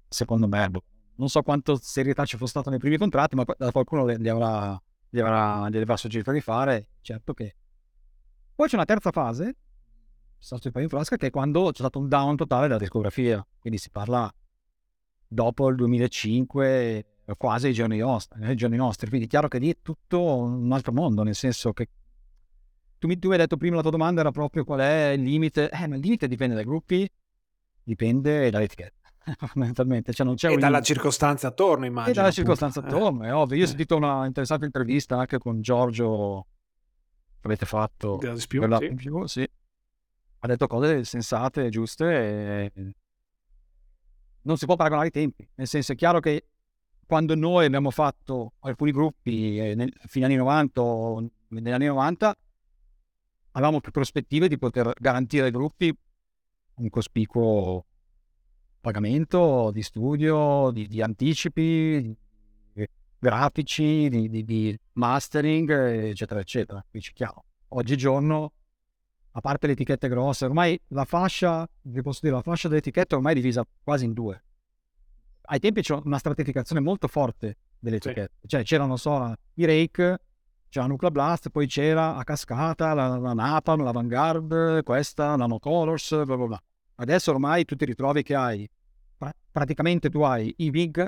secondo 0.08 0.46
me, 0.46 0.68
boh, 0.68 0.84
non 1.16 1.28
so 1.28 1.42
quanto 1.42 1.76
serietà 1.80 2.24
ci 2.24 2.36
fosse 2.36 2.50
stata 2.50 2.70
nei 2.70 2.78
primi 2.78 2.96
contratti, 2.96 3.34
ma 3.34 3.44
qualcuno 3.44 4.06
li 4.06 4.28
avrà, 4.28 4.80
li 5.08 5.20
avrà, 5.20 5.66
li 5.66 5.78
avrà 5.78 5.96
suggerito 5.96 6.30
di 6.30 6.40
fare, 6.40 6.90
certo 7.00 7.34
che 7.34 7.56
poi 8.60 8.68
c'è 8.68 8.74
una 8.74 8.84
terza 8.84 9.10
fase, 9.10 9.56
stato 10.36 10.66
il 10.66 10.72
paio 10.74 10.84
in 10.84 10.90
frasca, 10.90 11.16
che 11.16 11.28
è 11.28 11.30
quando 11.30 11.68
c'è 11.68 11.78
stato 11.78 11.98
un 11.98 12.08
down 12.08 12.36
totale 12.36 12.66
della 12.66 12.78
discografia. 12.78 13.42
Quindi 13.58 13.78
si 13.78 13.88
parla 13.88 14.30
dopo 15.26 15.68
il 15.70 15.76
2005, 15.76 17.06
quasi 17.38 17.68
ai 17.68 17.72
giorni 17.72 18.04
giorni 18.54 18.76
nostri. 18.76 19.08
Quindi 19.08 19.28
è 19.28 19.30
chiaro 19.30 19.48
che 19.48 19.56
lì 19.56 19.70
è 19.70 19.78
tutto 19.80 20.22
un 20.22 20.70
altro 20.72 20.92
mondo, 20.92 21.22
nel 21.22 21.34
senso 21.34 21.72
che 21.72 21.88
tu 22.98 23.06
mi, 23.06 23.18
tu 23.18 23.30
hai 23.30 23.38
detto 23.38 23.56
prima 23.56 23.76
la 23.76 23.80
tua 23.80 23.92
domanda 23.92 24.20
era 24.20 24.30
proprio 24.30 24.62
qual 24.64 24.80
è 24.80 25.14
il 25.16 25.22
limite. 25.22 25.70
Eh, 25.70 25.86
ma 25.86 25.94
il 25.94 26.02
limite 26.02 26.28
dipende 26.28 26.54
dai 26.54 26.64
gruppi, 26.64 27.10
dipende 27.82 28.50
dall'etichetta. 28.50 29.08
Fondamentalmente, 29.48 30.12
cioè 30.12 30.26
non 30.26 30.34
c'è 30.34 30.50
e 30.50 30.52
un... 30.52 30.60
dalla 30.60 30.82
circostanza 30.82 31.48
attorno, 31.48 31.86
immagino. 31.86 32.12
E 32.12 32.14
dalla 32.14 32.30
circostanza 32.30 32.80
attorno, 32.80 33.24
è 33.24 33.34
ovvio. 33.34 33.56
Io 33.56 33.62
ho 33.62 33.64
eh. 33.64 33.68
sentito 33.68 33.96
una 33.96 34.26
interessante 34.26 34.66
intervista 34.66 35.16
anche 35.16 35.38
con 35.38 35.62
Giorgio 35.62 36.44
avete 37.42 37.66
fatto 37.66 38.18
più, 38.18 38.36
sì. 38.78 38.84
in 38.86 38.96
più, 38.96 39.26
sì. 39.26 39.48
Ha 40.42 40.46
detto 40.46 40.66
cose 40.66 41.04
sensate, 41.04 41.68
giuste 41.68 42.04
e 42.72 42.94
non 44.42 44.56
si 44.56 44.66
può 44.66 44.76
paragonare 44.76 45.08
i 45.08 45.10
tempi. 45.10 45.46
Nel 45.54 45.66
senso, 45.66 45.92
è 45.92 45.94
chiaro 45.96 46.20
che 46.20 46.46
quando 47.06 47.34
noi 47.34 47.66
abbiamo 47.66 47.90
fatto 47.90 48.54
alcuni 48.60 48.92
gruppi 48.92 49.58
eh, 49.58 49.74
nel, 49.74 49.92
fine 50.06 50.26
anni 50.26 50.36
90 50.36 50.80
o 50.80 51.28
negli 51.48 51.70
anni 51.70 51.86
90, 51.86 52.36
avevamo 53.52 53.80
più 53.80 53.90
prospettive 53.90 54.48
di 54.48 54.58
poter 54.58 54.92
garantire 54.98 55.46
ai 55.46 55.50
gruppi 55.50 55.94
un 56.74 56.88
cospicuo 56.88 57.84
pagamento 58.80 59.70
di 59.72 59.82
studio, 59.82 60.70
di, 60.70 60.86
di 60.86 61.02
anticipi, 61.02 62.16
grafici, 63.20 64.08
di, 64.08 64.28
di, 64.28 64.44
di 64.44 64.76
mastering, 64.94 65.70
eccetera, 65.70 66.40
eccetera. 66.40 66.84
Dici 66.90 67.12
chiaro. 67.12 67.44
Oggigiorno, 67.68 68.52
a 69.32 69.40
parte 69.40 69.66
le 69.68 69.74
etichette 69.74 70.08
grosse, 70.08 70.46
ormai 70.46 70.80
la 70.88 71.04
fascia, 71.04 71.68
vi 71.82 72.02
posso 72.02 72.20
dire, 72.22 72.34
la 72.34 72.42
fascia 72.42 72.66
delle 72.66 72.80
etichette 72.80 73.14
ormai 73.14 73.32
è 73.32 73.36
divisa 73.36 73.64
quasi 73.84 74.06
in 74.06 74.12
due. 74.14 74.42
Ai 75.42 75.60
tempi 75.60 75.82
c'era 75.82 76.00
una 76.04 76.18
stratificazione 76.18 76.80
molto 76.80 77.06
forte 77.06 77.58
delle 77.78 77.96
etichette. 77.96 78.32
Sì. 78.40 78.48
Cioè 78.48 78.62
c'erano, 78.64 78.96
so, 78.96 79.34
i 79.54 79.64
Rake, 79.64 80.20
c'era 80.68 80.86
Nuclear 80.86 81.12
Blast, 81.12 81.50
poi 81.50 81.66
c'era 81.66 82.16
a 82.16 82.24
cascata 82.24 82.94
la, 82.94 83.18
la 83.18 83.34
Napalm, 83.34 83.82
la 83.82 83.92
Vanguard, 83.92 84.82
questa, 84.82 85.36
Nano 85.36 85.58
Colors, 85.58 86.24
bla 86.24 86.36
bla 86.36 86.46
bla. 86.46 86.62
Adesso 86.96 87.30
ormai 87.30 87.64
tu 87.64 87.76
ti 87.76 87.84
ritrovi 87.84 88.22
che 88.22 88.34
hai, 88.34 88.68
praticamente 89.50 90.08
tu 90.08 90.22
hai 90.22 90.52
i 90.58 90.70
big 90.70 91.06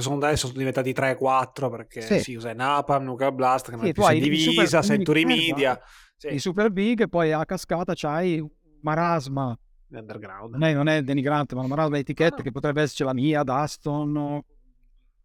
sono 0.00 0.16
adesso 0.16 0.46
sono 0.46 0.58
diventati 0.58 0.92
3-4 0.92 1.70
perché 1.70 2.00
sì. 2.00 2.20
si 2.20 2.34
usa 2.34 2.52
Napalm, 2.52 3.04
Nuclear 3.04 3.32
Blast, 3.32 3.70
che 3.70 3.76
sì, 3.76 3.92
non 3.96 4.10
è 4.10 4.18
divisa, 4.18 4.82
Century 4.82 5.24
Media. 5.24 5.80
Sì. 6.16 6.34
I 6.34 6.38
super 6.38 6.70
big 6.70 7.02
e 7.02 7.08
poi 7.08 7.32
a 7.32 7.44
cascata 7.44 7.92
c'hai 7.94 8.44
Marasma. 8.82 9.58
Underground. 9.90 10.52
Non 10.54 10.64
è, 10.64 10.74
non 10.74 10.88
è 10.88 11.02
denigrante, 11.02 11.54
ma 11.54 11.66
Marasma 11.66 11.96
è 11.96 12.00
etichetta 12.00 12.36
ah. 12.36 12.42
che 12.42 12.50
potrebbe 12.50 12.82
esserci 12.82 13.04
la 13.04 13.14
mia, 13.14 13.42
Daston. 13.42 14.42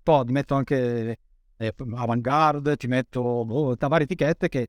Poi 0.03 0.25
ti 0.25 0.31
metto 0.31 0.55
anche 0.55 1.19
eh, 1.57 1.73
Avantgarde, 1.95 2.75
ti 2.75 2.87
metto 2.87 3.45
boh, 3.45 3.75
varie 3.77 4.05
etichette 4.05 4.49
che 4.49 4.67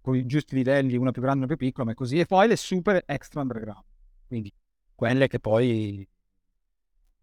con 0.00 0.16
i 0.16 0.26
giusti 0.26 0.54
livelli, 0.54 0.96
una 0.96 1.10
più 1.10 1.22
grande, 1.22 1.44
una 1.44 1.46
più 1.46 1.56
piccola, 1.56 1.86
ma 1.86 1.92
è 1.92 1.94
così. 1.94 2.18
E 2.18 2.26
poi 2.26 2.48
le 2.48 2.56
super 2.56 3.02
extra 3.06 3.40
underground. 3.42 3.84
Quindi 4.26 4.52
quelle 4.94 5.28
che 5.28 5.40
poi 5.40 6.06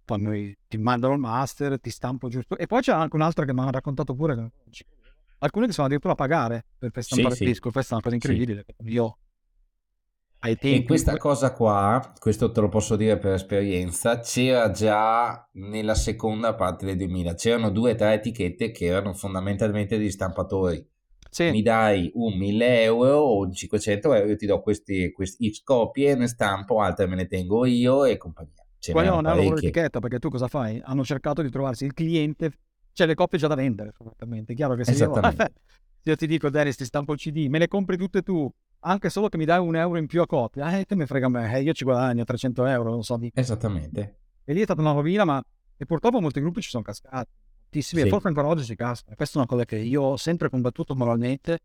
poi 0.08 0.58
ti 0.70 0.78
mandano 0.78 1.14
il 1.14 1.20
master, 1.20 1.80
ti 1.82 1.90
stampo 1.90 2.30
giusto. 2.30 2.58
E 2.58 2.66
poi 2.66 2.82
c'è 2.82 2.94
anche 2.94 3.16
un'altra 3.16 3.44
che 3.44 3.54
mi 3.54 3.60
hanno 3.60 3.72
raccontato 3.72 4.16
pure. 4.16 4.52
Che... 4.70 4.86
Alcune 5.40 5.68
che 5.68 5.74
sono 5.74 5.88
addirittura 5.88 6.14
a 6.14 6.16
pagare 6.16 6.64
per, 6.78 6.92
per 6.92 7.04
stampare 7.04 7.36
sì, 7.36 7.44
il 7.44 7.50
disco. 7.50 7.70
Questa 7.70 7.92
è 7.92 7.94
una 7.96 8.04
cosa 8.04 8.16
incredibile. 8.16 8.66
Sì. 8.66 8.90
Io 8.92 9.18
ai 10.40 10.56
tempi... 10.58 10.84
E 10.84 10.86
questa 10.86 11.18
cosa 11.18 11.52
qua, 11.52 12.14
questo 12.20 12.52
te 12.52 12.62
lo 12.62 12.70
posso 12.70 12.96
dire 12.96 13.18
per 13.18 13.34
esperienza, 13.34 14.20
c'era 14.22 14.72
già 14.72 15.46
nella 15.54 15.96
seconda 15.96 16.56
parte 16.56 16.86
del 16.86 16.96
2000. 16.96 17.34
C'erano 17.34 17.70
due 17.70 17.92
o 17.92 17.96
tre 17.96 18.14
etichette 18.14 18.72
che 18.72 18.86
erano 18.86 19.14
fondamentalmente 19.14 19.98
degli 19.98 20.10
stampatori. 20.10 20.88
Sì. 21.30 21.52
Mi 21.52 21.62
dai 21.62 22.10
un 22.14 22.38
1000 22.38 22.82
euro 22.84 23.18
o 23.18 23.40
un 23.40 23.52
500 23.52 24.14
euro, 24.14 24.30
io 24.30 24.36
ti 24.38 24.46
do 24.46 24.62
questi, 24.62 25.12
questi 25.12 25.52
X 25.52 25.64
copie, 25.64 26.16
ne 26.16 26.28
stampo, 26.28 26.80
altre 26.80 27.08
me 27.08 27.16
ne 27.16 27.28
tengo 27.28 27.66
io 27.66 28.06
e 28.06 28.16
compagnia. 28.16 28.67
Poi 28.80 29.06
non 29.06 29.16
è 29.16 29.18
una 29.18 29.34
loro 29.34 29.58
etichetta 29.58 30.00
perché 30.00 30.20
tu 30.20 30.30
cosa 30.30 30.48
fai? 30.48 30.82
Hanno 30.84 31.04
cercato 31.04 31.42
di 31.42 31.50
trovarsi 31.50 31.86
il 31.86 31.94
cliente 31.94 32.52
c'è 32.98 33.06
le 33.06 33.14
copie 33.14 33.38
già 33.38 33.46
da 33.46 33.54
vendere, 33.54 33.92
fondamentalmente. 33.92 34.54
È 34.54 34.56
chiaro 34.56 34.74
che 34.74 34.84
se 34.84 34.94
io, 34.94 35.14
io, 36.02 36.16
ti 36.16 36.26
dico, 36.26 36.50
Dennis, 36.50 36.78
ti 36.78 36.84
stampo 36.84 37.14
il 37.14 37.20
CD, 37.20 37.46
me 37.46 37.60
le 37.60 37.68
compri 37.68 37.96
tutte 37.96 38.24
tu, 38.24 38.52
anche 38.80 39.12
solo 39.12 39.30
che 39.30 39.38
mi 39.38 39.46
dai 39.46 39.60
un 39.60 39.76
euro 39.76 40.00
in 40.00 40.08
più 40.08 40.20
a 40.20 40.26
copia, 40.26 40.80
eh, 40.80 40.86
che 40.86 40.96
mi 40.96 41.06
frega 41.06 41.28
a 41.28 41.30
me, 41.30 41.56
eh, 41.56 41.62
io 41.62 41.74
ci 41.74 41.84
guadagno 41.84 42.24
300 42.24 42.66
euro, 42.66 42.90
non 42.90 43.04
so. 43.04 43.18
Di... 43.18 43.32
Esattamente. 43.36 44.22
E 44.44 44.52
lì 44.52 44.62
è 44.62 44.64
stata 44.64 44.82
una 44.82 44.94
rovina, 44.94 45.26
ma 45.26 45.44
e 45.78 45.86
purtroppo 45.86 46.20
molti 46.20 46.40
gruppi 46.40 46.62
ci 46.62 46.70
sono 46.70 46.82
cascati. 46.82 47.30
Moltissimi, 47.62 48.02
sì. 48.02 48.08
e 48.08 48.10
forse 48.10 48.30
ancora 48.30 48.48
oggi 48.48 48.64
si 48.64 48.76
cascano. 48.76 49.16
Questa 49.16 49.36
è 49.36 49.38
una 49.38 49.48
cosa 49.48 49.66
che 49.66 49.78
io 49.78 50.02
ho 50.02 50.18
sempre 50.18 50.50
combattuto 50.50 50.96
moralmente 50.96 51.60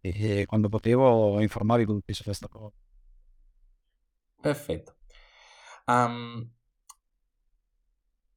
e 0.00 0.46
quando 0.46 0.70
potevo 0.70 1.38
informare 1.42 1.82
i 1.82 1.84
gruppi 1.84 2.14
su 2.14 2.22
questa 2.22 2.48
cosa. 2.48 2.72
Perfetto. 4.40 4.94
Um, 5.92 6.48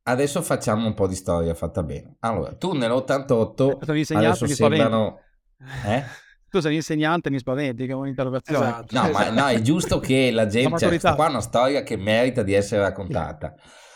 adesso 0.03 0.41
facciamo 0.41 0.85
un 0.85 0.93
po' 0.93 1.07
di 1.07 1.15
storia 1.15 1.53
fatta 1.53 1.83
bene. 1.83 2.17
Allora, 2.19 2.53
tu 2.55 2.73
nell'88 2.73 4.15
adesso 4.15 4.47
sembrano... 4.47 5.19
Eh? 5.85 6.03
tu 6.49 6.61
sei 6.61 6.75
insegnante, 6.75 7.29
mi 7.29 7.39
spaventi, 7.39 7.85
che 7.85 7.91
è 7.91 7.95
un'interrogazione. 7.95 8.65
Esatto, 8.65 8.97
no, 8.97 9.09
esatto. 9.09 9.33
ma 9.33 9.41
no, 9.41 9.47
è 9.47 9.61
giusto 9.61 9.99
che 9.99 10.31
la 10.31 10.47
gente... 10.47 10.77
Cioè, 10.77 10.87
questa 10.89 11.15
qua 11.15 11.27
è 11.27 11.29
una 11.29 11.41
storia 11.41 11.83
che 11.83 11.97
merita 11.97 12.43
di 12.43 12.53
essere 12.53 12.81
raccontata. 12.81 13.55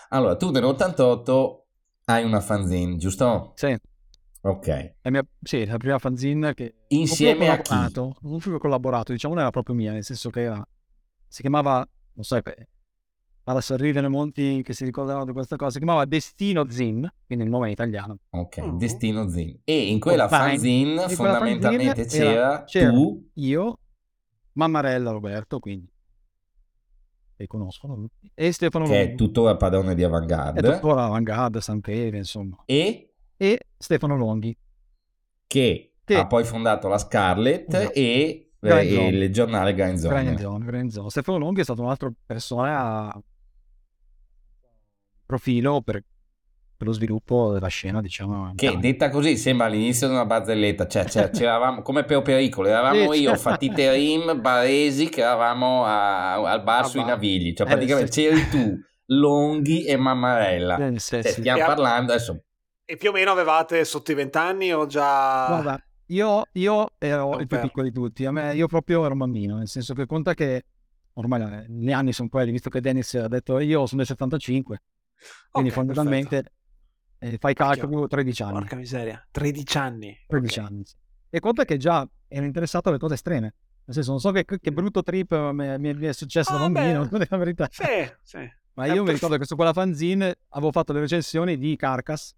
Allora, 0.10 0.36
tu 0.36 0.52
nell'88 0.52 1.58
hai 2.06 2.24
una 2.24 2.42
fanzine, 2.42 2.98
giusto? 2.98 3.54
Sì. 3.56 3.78
Ok. 4.42 4.94
La 5.02 5.12
mia, 5.12 5.24
sì, 5.42 5.66
la 5.66 5.78
prima 5.78 6.00
fanzine 6.00 6.54
che... 6.54 6.76
Insieme 6.90 7.50
a 7.50 7.60
chi? 7.60 7.74
Non 8.22 8.40
fui 8.40 8.58
collaborato, 8.58 9.12
diciamo 9.12 9.34
non 9.34 9.44
era 9.44 9.52
proprio 9.52 9.76
mia, 9.76 9.92
nel 9.92 10.04
senso 10.04 10.30
che 10.30 10.42
era... 10.42 10.66
Si 11.28 11.42
chiamava, 11.42 11.88
non 12.14 12.24
so, 12.24 12.42
vado 13.50 13.58
a 13.58 13.62
sorridere 13.62 14.08
monti 14.08 14.62
che 14.64 14.74
si 14.74 14.86
ricordavano 14.86 15.26
di 15.26 15.32
questa 15.32 15.56
cosa, 15.56 15.72
si 15.72 15.78
chiamava 15.80 16.06
Destino 16.06 16.70
Zin, 16.70 17.12
quindi 17.26 17.46
il 17.46 17.50
nome 17.50 17.70
è 17.70 17.72
italiano. 17.72 18.20
Ok, 18.30 18.62
mm. 18.62 18.78
Destino 18.78 19.28
Zin. 19.28 19.60
E 19.64 19.88
in 19.88 20.00
quella 20.00 20.26
oh, 20.26 20.30
fanzine 20.30 21.04
in 21.04 21.10
fondamentalmente 21.10 22.02
fanzine 22.02 22.26
c'era, 22.26 22.64
c'era, 22.66 22.92
tu... 22.92 23.30
Io, 23.34 23.80
Mammarella 24.54 25.10
Roberto, 25.12 25.60
quindi 25.60 25.92
che 27.36 27.48
conoscono, 27.48 28.10
e 28.36 28.52
Stefano 28.52 28.86
che 28.86 28.92
Longhi. 28.92 29.12
è 29.14 29.16
tuttora 29.16 29.56
padrone 29.56 29.96
di 29.96 30.04
Avantgarde. 30.04 30.60
È 30.60 30.74
tuttora 30.74 31.06
Avantgarde, 31.06 31.62
Sampere, 31.62 32.18
insomma. 32.18 32.62
E? 32.66 33.14
E 33.36 33.60
Stefano 33.78 34.18
Longhi. 34.18 34.56
Che, 35.48 35.94
che, 36.04 36.16
ha 36.16 36.28
poi 36.28 36.44
fondato 36.44 36.88
la 36.90 36.98
Scarlet 36.98 37.74
esatto. 37.74 37.94
e, 37.94 38.52
eh, 38.60 39.08
il 39.08 39.32
giornale 39.32 39.74
Grind 39.74 39.98
Zone. 39.98 40.22
Grind 40.22 40.40
Zone, 40.40 40.66
Grind 40.66 40.90
Zone. 40.92 41.10
Stefano 41.10 41.38
Longhi 41.38 41.62
è 41.62 41.64
stato 41.64 41.82
un 41.82 41.90
altro 41.90 42.14
persona 42.26 43.10
profilo 45.30 45.82
per 45.82 46.04
per 46.80 46.88
lo 46.88 46.94
sviluppo 46.94 47.52
della 47.52 47.68
scena, 47.68 48.00
diciamo. 48.00 48.54
Che 48.56 48.78
detta 48.80 49.10
così 49.10 49.36
sembra 49.36 49.68
l'inizio 49.68 50.08
di 50.08 50.14
una 50.14 50.26
barzelletta, 50.26 50.88
cioè, 50.88 51.04
cioè 51.10 51.28
c'eravamo 51.30 51.82
come 51.82 52.06
per 52.06 52.22
pericolo, 52.22 52.70
eravamo 52.70 53.14
io, 53.14 53.36
Fatite 53.36 53.92
Rim, 53.92 54.40
Baresi, 54.40 55.10
che 55.10 55.20
eravamo 55.20 55.84
a, 55.84 56.36
al 56.36 56.64
bar 56.64 56.86
ah, 56.86 56.88
sui 56.88 57.04
Navigli, 57.04 57.54
cioè 57.54 57.68
eh, 57.68 57.70
praticamente 57.70 58.12
sì. 58.14 58.22
c'eri 58.22 58.48
tu, 58.48 58.80
Longhi 59.08 59.84
e 59.84 59.98
Mammarella. 59.98 60.78
Eh, 60.78 61.00
sì, 61.00 61.22
cioè, 61.22 61.32
stiamo 61.32 61.66
parlando 61.66 62.14
adesso. 62.14 62.44
E 62.86 62.96
più 62.96 63.10
o 63.10 63.12
meno 63.12 63.32
avevate 63.32 63.84
sotto 63.84 64.14
i 64.14 64.16
vent'anni 64.16 64.74
o 64.74 64.86
già... 64.86 65.48
Guarda, 65.48 65.84
io, 66.06 66.44
io 66.54 66.92
ero 66.98 67.26
okay. 67.26 67.42
il 67.42 67.48
più 67.48 67.60
piccolo 67.60 67.86
di 67.88 67.92
tutti, 67.92 68.26
a 68.26 68.32
me, 68.32 68.56
io 68.56 68.68
proprio 68.68 69.04
ero 69.04 69.12
un 69.12 69.20
bambino, 69.20 69.58
nel 69.58 69.68
senso 69.68 69.94
che 69.94 70.06
conta 70.06 70.34
che 70.34 70.64
ormai 71.16 71.42
eh, 71.42 71.66
gli 71.68 71.92
anni 71.92 72.14
sono 72.14 72.30
quelli, 72.30 72.52
visto 72.52 72.70
che 72.70 72.80
Dennis 72.80 73.16
ha 73.16 73.28
detto 73.28 73.60
io 73.60 73.86
sono 73.86 73.98
del 73.98 74.08
75, 74.08 74.82
quindi 75.52 75.70
okay, 75.70 75.84
fondamentalmente... 75.84 76.54
Eh, 77.22 77.38
fai 77.38 77.54
calcolo 77.54 78.08
13 78.08 78.44
anni. 78.44 78.54
Porca 78.54 78.76
miseria, 78.78 79.28
13 79.30 79.78
anni. 79.78 80.18
13 80.26 80.60
okay. 80.60 80.72
anni. 80.72 80.84
E 81.30 81.40
conta 81.42 81.66
che 81.66 81.76
già 81.76 82.08
ero 82.30 82.46
interessato 82.46 82.88
alle 82.90 82.98
cose 82.98 83.16
estreme. 83.16 83.56
Nel 83.84 83.96
senso, 83.96 84.12
non 84.12 84.20
so 84.20 84.32
che, 84.32 84.46
che 84.46 84.72
brutto 84.72 85.04
trip 85.04 85.34
mi, 85.52 85.78
mi, 85.80 85.94
mi 85.96 86.06
è 86.06 86.14
successo 86.14 86.54
ah, 86.54 86.60
da 86.60 86.70
bambino, 86.70 87.06
beh. 87.10 87.28
la 87.30 87.38
verità. 87.38 87.68
Sì, 87.70 87.84
sì. 88.22 88.50
Ma 88.74 88.86
io 88.86 89.04
mi 89.04 89.12
ricordo 89.12 89.38
che 89.38 89.46
su 89.46 89.56
quella 89.56 89.74
fanzine 89.74 90.36
avevo 90.50 90.72
fatto 90.72 90.94
le 90.94 91.02
recensioni 91.02 91.58
di 91.58 91.76
Carcass, 91.76 92.34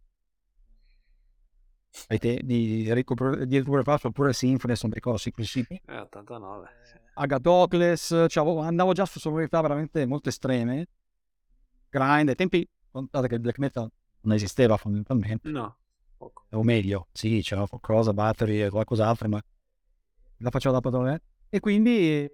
te, 2.07 2.39
di 2.43 2.87
Enrico 2.87 3.13
di 3.45 3.57
oppure 3.57 4.33
Symphony, 4.33 4.73
non 4.73 4.89
mi 4.89 4.93
ricordo, 4.93 5.19
principi. 5.31 5.79
Eh, 5.85 5.97
89. 5.99 6.67
Sì. 6.83 6.97
Agatocles, 7.13 8.25
cioè, 8.27 8.63
andavo 8.63 8.93
già 8.93 9.05
su 9.05 9.19
sonorità 9.19 9.61
veramente 9.61 10.05
molto 10.05 10.29
estreme. 10.29 10.87
Grind, 11.91 12.29
ai 12.29 12.35
tempi, 12.35 12.67
contate 12.89 13.27
che 13.27 13.35
il 13.35 13.41
black 13.41 13.59
metal 13.59 13.91
non 14.21 14.33
esisteva 14.33 14.77
fondamentalmente. 14.77 15.49
No. 15.49 15.77
Poco. 16.17 16.45
O 16.51 16.63
meglio, 16.63 17.07
sì, 17.11 17.41
c'era 17.43 17.67
qualcosa, 17.67 18.13
battery 18.13 18.61
e 18.61 18.69
qualcos'altro, 18.69 19.27
ma 19.27 19.41
la 20.37 20.49
facevo 20.49 20.73
da 20.73 20.79
padrone. 20.79 21.21
E 21.49 21.59
quindi 21.59 22.29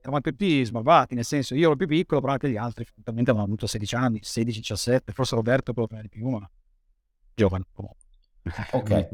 eravamo 0.00 0.20
tutti 0.20 0.64
sbarbati, 0.64 1.14
nel 1.14 1.24
senso 1.24 1.54
io 1.54 1.68
ero 1.68 1.76
più 1.76 1.86
piccolo, 1.86 2.20
però 2.20 2.32
anche 2.32 2.50
gli 2.50 2.56
altri 2.56 2.84
fondamentalmente 2.84 3.30
avevano 3.30 3.52
avuto 3.52 3.66
16 3.66 3.94
anni, 3.94 4.18
16, 4.22 4.58
17, 4.60 5.12
forse 5.12 5.34
Roberto 5.36 5.72
però 5.72 5.86
di 5.88 6.08
più, 6.08 6.28
ma 6.28 6.50
giovane 7.34 7.64
comunque. 7.72 8.00
Ok. 8.72 9.08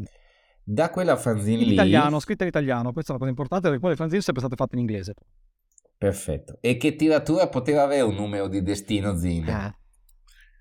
Da 0.65 0.91
quella 0.91 1.17
fanzine 1.17 1.63
in 1.63 1.69
lì... 1.69 1.73
italiano, 1.73 2.21
scritta 2.21 2.43
in 2.43 2.51
italiano, 2.51 2.93
questa 2.93 3.13
è 3.13 3.17
una 3.17 3.21
cosa 3.21 3.31
importante 3.31 3.69
perché 3.69 3.81
poi 3.81 3.91
le 3.91 3.97
fanzine 3.97 4.21
sono 4.21 4.39
sempre 4.39 4.55
state 4.55 4.57
fatte 4.57 4.75
in 4.75 4.81
inglese. 4.83 5.15
Perfetto. 5.99 6.59
E 6.61 6.77
che 6.77 6.95
tiratura 6.95 7.49
poteva 7.49 7.83
avere 7.83 8.03
un 8.03 8.15
numero 8.15 8.47
di 8.47 8.63
destino 8.63 9.17
Zin? 9.17 9.49
Eh, 9.49 9.77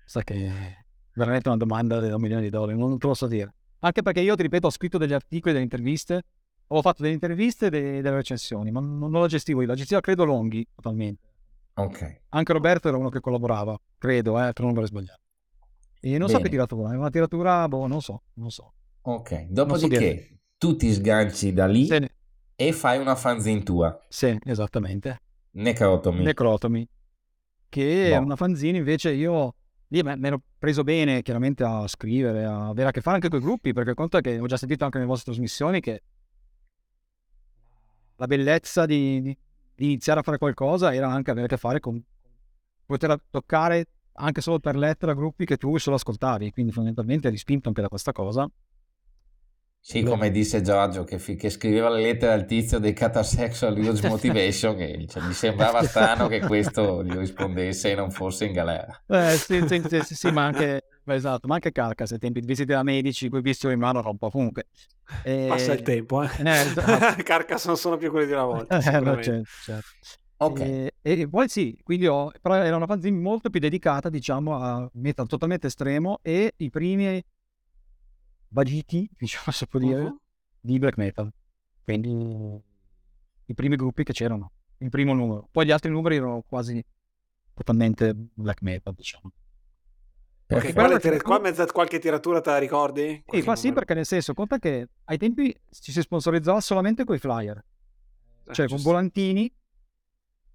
sa 0.04 0.22
che 0.24 0.84
veramente 1.14 1.48
una 1.48 1.56
domanda 1.56 2.00
da 2.00 2.14
un 2.14 2.20
milione 2.20 2.42
di 2.42 2.50
dollari, 2.50 2.76
non 2.76 2.98
te 2.98 3.06
lo 3.06 3.14
so 3.14 3.28
dire. 3.28 3.54
Anche 3.80 4.02
perché 4.02 4.20
io, 4.20 4.34
ti 4.34 4.42
ripeto, 4.42 4.66
ho 4.66 4.70
scritto 4.70 4.98
degli 4.98 5.12
articoli, 5.12 5.52
delle 5.52 5.64
interviste, 5.64 6.22
ho 6.66 6.82
fatto 6.82 7.02
delle 7.02 7.14
interviste 7.14 7.66
e 7.66 7.70
delle, 7.70 8.02
delle 8.02 8.16
recensioni, 8.16 8.72
ma 8.72 8.80
non, 8.80 8.98
non 8.98 9.20
la 9.20 9.28
gestivo 9.28 9.60
io, 9.60 9.68
la 9.68 9.76
gestiva 9.76 10.00
credo 10.00 10.24
Longhi 10.24 10.66
totalmente. 10.74 11.26
Ok. 11.74 12.22
Anche 12.30 12.52
Roberto 12.52 12.88
era 12.88 12.96
uno 12.96 13.08
che 13.08 13.20
collaborava, 13.20 13.78
credo, 13.96 14.36
eh, 14.40 14.52
per 14.52 14.64
non 14.64 14.74
aver 14.74 14.86
sbagliato. 14.86 15.20
E 16.00 16.18
non 16.18 16.26
Bene. 16.26 16.32
so 16.32 16.40
che 16.40 16.48
tiratura, 16.48 16.92
è 16.92 16.96
una 16.96 17.10
tiratura, 17.10 17.68
boh, 17.68 17.86
non 17.86 18.00
so, 18.00 18.22
non 18.34 18.50
so. 18.50 18.72
Ok, 19.02 19.46
dopodiché 19.48 20.26
so 20.28 20.36
tu 20.58 20.74
ti 20.74 20.92
sganci 20.92 21.52
da 21.52 21.66
lì 21.66 21.86
sì. 21.86 22.10
e 22.56 22.72
fai 22.72 22.98
una 22.98 23.14
fanzine 23.14 23.62
tua. 23.62 23.96
Sì, 24.08 24.36
esattamente. 24.44 25.20
Necrotomy. 25.52 26.22
Necrotomy. 26.22 26.88
Che 27.68 28.08
boh. 28.08 28.14
è 28.14 28.16
una 28.16 28.36
fanzine 28.36 28.78
invece 28.78 29.12
io 29.12 29.54
lì 29.88 30.02
mi 30.02 30.26
ero 30.26 30.40
preso 30.58 30.82
bene 30.82 31.22
chiaramente 31.22 31.64
a 31.64 31.86
scrivere, 31.86 32.44
a 32.44 32.68
avere 32.68 32.88
a 32.88 32.90
che 32.90 33.00
fare 33.00 33.16
anche 33.16 33.28
con 33.28 33.38
i 33.38 33.42
gruppi, 33.42 33.72
perché 33.72 33.94
conta 33.94 34.20
che 34.20 34.38
ho 34.38 34.46
già 34.46 34.56
sentito 34.56 34.84
anche 34.84 34.98
nelle 34.98 35.08
vostre 35.08 35.32
trasmissioni 35.32 35.80
che 35.80 36.02
la 38.16 38.26
bellezza 38.26 38.84
di, 38.84 39.20
di, 39.22 39.38
di 39.74 39.84
iniziare 39.84 40.20
a 40.20 40.22
fare 40.22 40.38
qualcosa 40.38 40.92
era 40.92 41.10
anche 41.10 41.30
avere 41.30 41.46
a 41.46 41.48
che 41.48 41.56
fare 41.56 41.80
con 41.80 42.02
poter 42.84 43.18
toccare 43.30 43.86
anche 44.20 44.40
solo 44.40 44.58
per 44.58 44.76
lettera 44.76 45.14
gruppi 45.14 45.44
che 45.44 45.56
tu 45.56 45.76
solo 45.78 45.96
ascoltavi, 45.96 46.50
quindi 46.50 46.72
fondamentalmente 46.72 47.28
eri 47.28 47.36
spinto 47.36 47.68
anche 47.68 47.80
da 47.80 47.88
questa 47.88 48.12
cosa 48.12 48.50
sì, 49.88 50.02
come 50.02 50.30
disse 50.30 50.60
Giorgio, 50.60 51.02
che, 51.04 51.16
che, 51.16 51.48
scriveva 51.48 51.88
le 51.88 52.02
lettere 52.02 52.34
al 52.34 52.44
tizio 52.44 52.78
dei 52.78 52.92
Catasexual 52.92 53.78
Use 53.78 54.04
Motivation, 54.06 54.76
che 54.76 55.06
cioè, 55.08 55.22
mi 55.22 55.32
sembrava 55.32 55.82
strano 55.82 56.28
che 56.28 56.40
questo 56.40 57.00
gli 57.08 57.16
rispondesse 57.16 57.92
e 57.92 57.94
non 57.94 58.10
fosse 58.10 58.44
in 58.44 58.52
galera. 58.52 59.02
Eh, 59.06 59.30
sì, 59.38 59.66
sì, 59.66 59.82
sì, 60.02 60.14
sì 60.14 60.30
ma 60.30 60.44
anche, 60.44 60.82
esatto, 61.06 61.46
ma 61.46 61.54
anche 61.54 61.72
Carcass 61.72 62.12
ai 62.12 62.18
tempi 62.18 62.40
di 62.40 62.46
visite 62.46 62.74
da 62.74 62.82
medici, 62.82 63.30
quei 63.30 63.40
visti 63.40 63.66
in 63.68 63.78
mano 63.78 64.02
un 64.04 64.18
po' 64.18 64.28
comunque. 64.28 64.66
E... 65.22 65.46
Passa 65.48 65.72
il 65.72 65.80
tempo, 65.80 66.22
eh. 66.22 66.28
eh 66.36 66.50
esatto. 66.52 67.22
Carcass 67.22 67.64
non 67.64 67.78
sono 67.78 67.96
più 67.96 68.10
quelli 68.10 68.26
di 68.26 68.32
una 68.32 68.44
volta. 68.44 68.76
Eh, 68.76 69.00
no, 69.00 69.22
certo, 69.22 69.48
certo. 69.64 69.88
Ok. 70.36 70.60
E, 70.60 70.92
e, 71.00 71.28
poi 71.30 71.48
sì, 71.48 71.74
quindi 71.82 72.06
ho, 72.06 72.30
però 72.42 72.56
era 72.56 72.76
una 72.76 72.84
fanzine 72.84 73.18
molto 73.18 73.48
più 73.48 73.58
dedicata, 73.58 74.10
diciamo, 74.10 74.54
a 74.54 74.86
metal 74.96 75.26
totalmente 75.26 75.68
estremo 75.68 76.18
e 76.20 76.52
i 76.58 76.68
primi 76.68 77.24
vagiti, 78.48 79.08
diciamo 79.16 79.50
si 79.50 79.66
può 79.66 79.78
dire, 79.78 80.02
uh-huh. 80.02 80.20
di 80.60 80.78
black 80.78 80.96
metal. 80.96 81.32
Quindi 81.84 82.62
i 83.46 83.54
primi 83.54 83.76
gruppi 83.76 84.04
che 84.04 84.12
c'erano, 84.12 84.52
il 84.78 84.90
primo 84.90 85.14
numero. 85.14 85.48
Poi 85.50 85.66
gli 85.66 85.70
altri 85.70 85.90
numeri 85.90 86.16
erano 86.16 86.44
quasi 86.46 86.84
totalmente 87.54 88.14
black 88.14 88.62
metal, 88.62 88.94
diciamo. 88.94 89.32
Perché 90.46 90.72
quale, 90.72 90.98
tira- 90.98 91.20
qua 91.20 91.38
mezza, 91.38 91.66
qualche 91.66 91.98
tiratura 91.98 92.40
te 92.40 92.50
la 92.50 92.58
ricordi? 92.58 93.22
Sì, 93.26 93.42
qua 93.42 93.54
sì, 93.54 93.70
perché 93.72 93.92
nel 93.92 94.06
senso, 94.06 94.32
conta 94.32 94.58
che 94.58 94.88
ai 95.04 95.18
tempi 95.18 95.54
ci 95.70 95.92
si 95.92 96.00
sponsorizzava 96.00 96.60
solamente 96.60 97.04
con 97.04 97.16
i 97.16 97.18
flyer, 97.18 97.62
eh, 98.46 98.54
cioè 98.54 98.66
con 98.66 98.80
volantini 98.80 99.52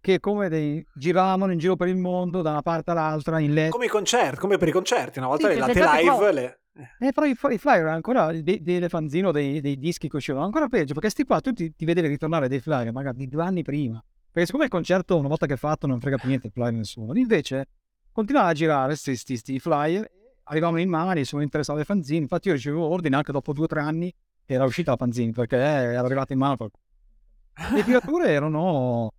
che 0.02 0.20
come 0.20 0.50
dei 0.50 0.84
giravano 0.96 1.52
in 1.52 1.60
giro 1.60 1.76
per 1.76 1.90
il 1.90 1.96
mondo 1.96 2.42
da 2.42 2.50
una 2.50 2.64
parte 2.64 2.90
all'altra 2.90 3.40
in 3.40 3.54
LED. 3.54 3.70
Come 3.70 3.86
i 3.86 3.90
concerti, 3.90 4.40
come 4.40 4.58
per 4.58 4.68
i 4.68 4.72
concerti, 4.72 5.20
una 5.20 5.28
volta 5.28 5.48
sì, 5.48 5.54
le 5.54 5.60
latte 5.60 5.80
live 5.80 6.16
qua... 6.16 6.32
le... 6.32 6.60
Eh, 7.00 7.12
però 7.12 7.28
i, 7.28 7.38
i 7.54 7.58
flyer 7.58 7.86
ancora 7.86 8.32
dei, 8.32 8.62
delle 8.62 8.90
fanzine 8.90 9.32
dei, 9.32 9.62
dei, 9.62 9.78
dischi 9.78 10.10
che 10.10 10.16
uscivano 10.16 10.44
ancora 10.44 10.68
peggio 10.68 10.94
perché 10.94 11.10
sti 11.10 11.24
qua 11.24 11.40
tu 11.40 11.54
ti, 11.54 11.76
ti 11.76 11.86
vedevi 11.86 12.08
ritornare 12.08 12.48
dei 12.48 12.60
flyer 12.60 12.92
magari 12.92 13.18
di 13.18 13.28
due 13.28 13.44
anni 13.44 13.62
prima 13.62 14.04
perché 14.32 14.48
siccome 14.48 14.64
il 14.64 14.72
concerto 14.72 15.16
una 15.16 15.28
volta 15.28 15.46
che 15.46 15.54
è 15.54 15.58
fatto 15.58 15.86
non 15.86 16.00
frega 16.00 16.18
più 16.18 16.30
niente 16.30 16.48
il 16.48 16.54
flyer 16.54 16.74
nessuno 16.74 17.16
invece 17.16 17.68
continuava 18.12 18.48
a 18.48 18.54
girare 18.54 18.98
questi 19.00 19.60
flyer 19.60 20.10
arrivavano 20.44 20.80
in 20.80 20.90
mani, 20.90 21.26
sono 21.26 21.42
interessato 21.42 21.80
ai 21.80 21.86
fanzine. 21.86 22.20
Infatti 22.20 22.48
io 22.48 22.56
ricevevo 22.56 22.86
ordine 22.88 23.16
anche 23.16 23.32
dopo 23.32 23.54
due 23.54 23.66
o 23.66 23.68
tre 23.68 23.82
anni 23.82 24.14
che 24.46 24.54
era 24.54 24.66
uscita 24.66 24.92
la 24.92 24.98
fanzine 24.98 25.32
perché 25.32 25.56
era 25.56 26.00
arrivata 26.00 26.34
in 26.34 26.40
mano 26.40 26.58
qualcosa. 26.58 26.84
Le 27.74 27.84
tirature 27.84 28.30
erano, 28.30 29.14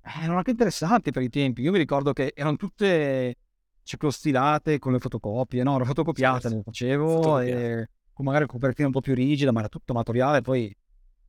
erano 0.00 0.38
anche 0.38 0.50
interessanti 0.50 1.10
per 1.10 1.22
i 1.22 1.28
tempi. 1.28 1.62
Io 1.62 1.70
mi 1.70 1.78
ricordo 1.78 2.12
che 2.12 2.32
erano 2.34 2.56
tutte 2.56 3.36
ciclostilate 3.82 4.78
con 4.78 4.92
le 4.92 4.98
fotocopie, 4.98 5.62
no, 5.62 5.70
erano 5.70 5.84
fotocopiate, 5.84 6.48
sì, 6.48 6.54
le 6.54 6.62
facevo 6.62 7.40
e 7.40 7.88
con 8.12 8.24
magari 8.24 8.46
copertina 8.46 8.86
un 8.86 8.92
po' 8.92 9.00
più 9.00 9.14
rigida, 9.14 9.52
ma 9.52 9.60
era 9.60 9.68
tutto 9.68 9.92
materiale, 9.92 10.40
poi 10.42 10.74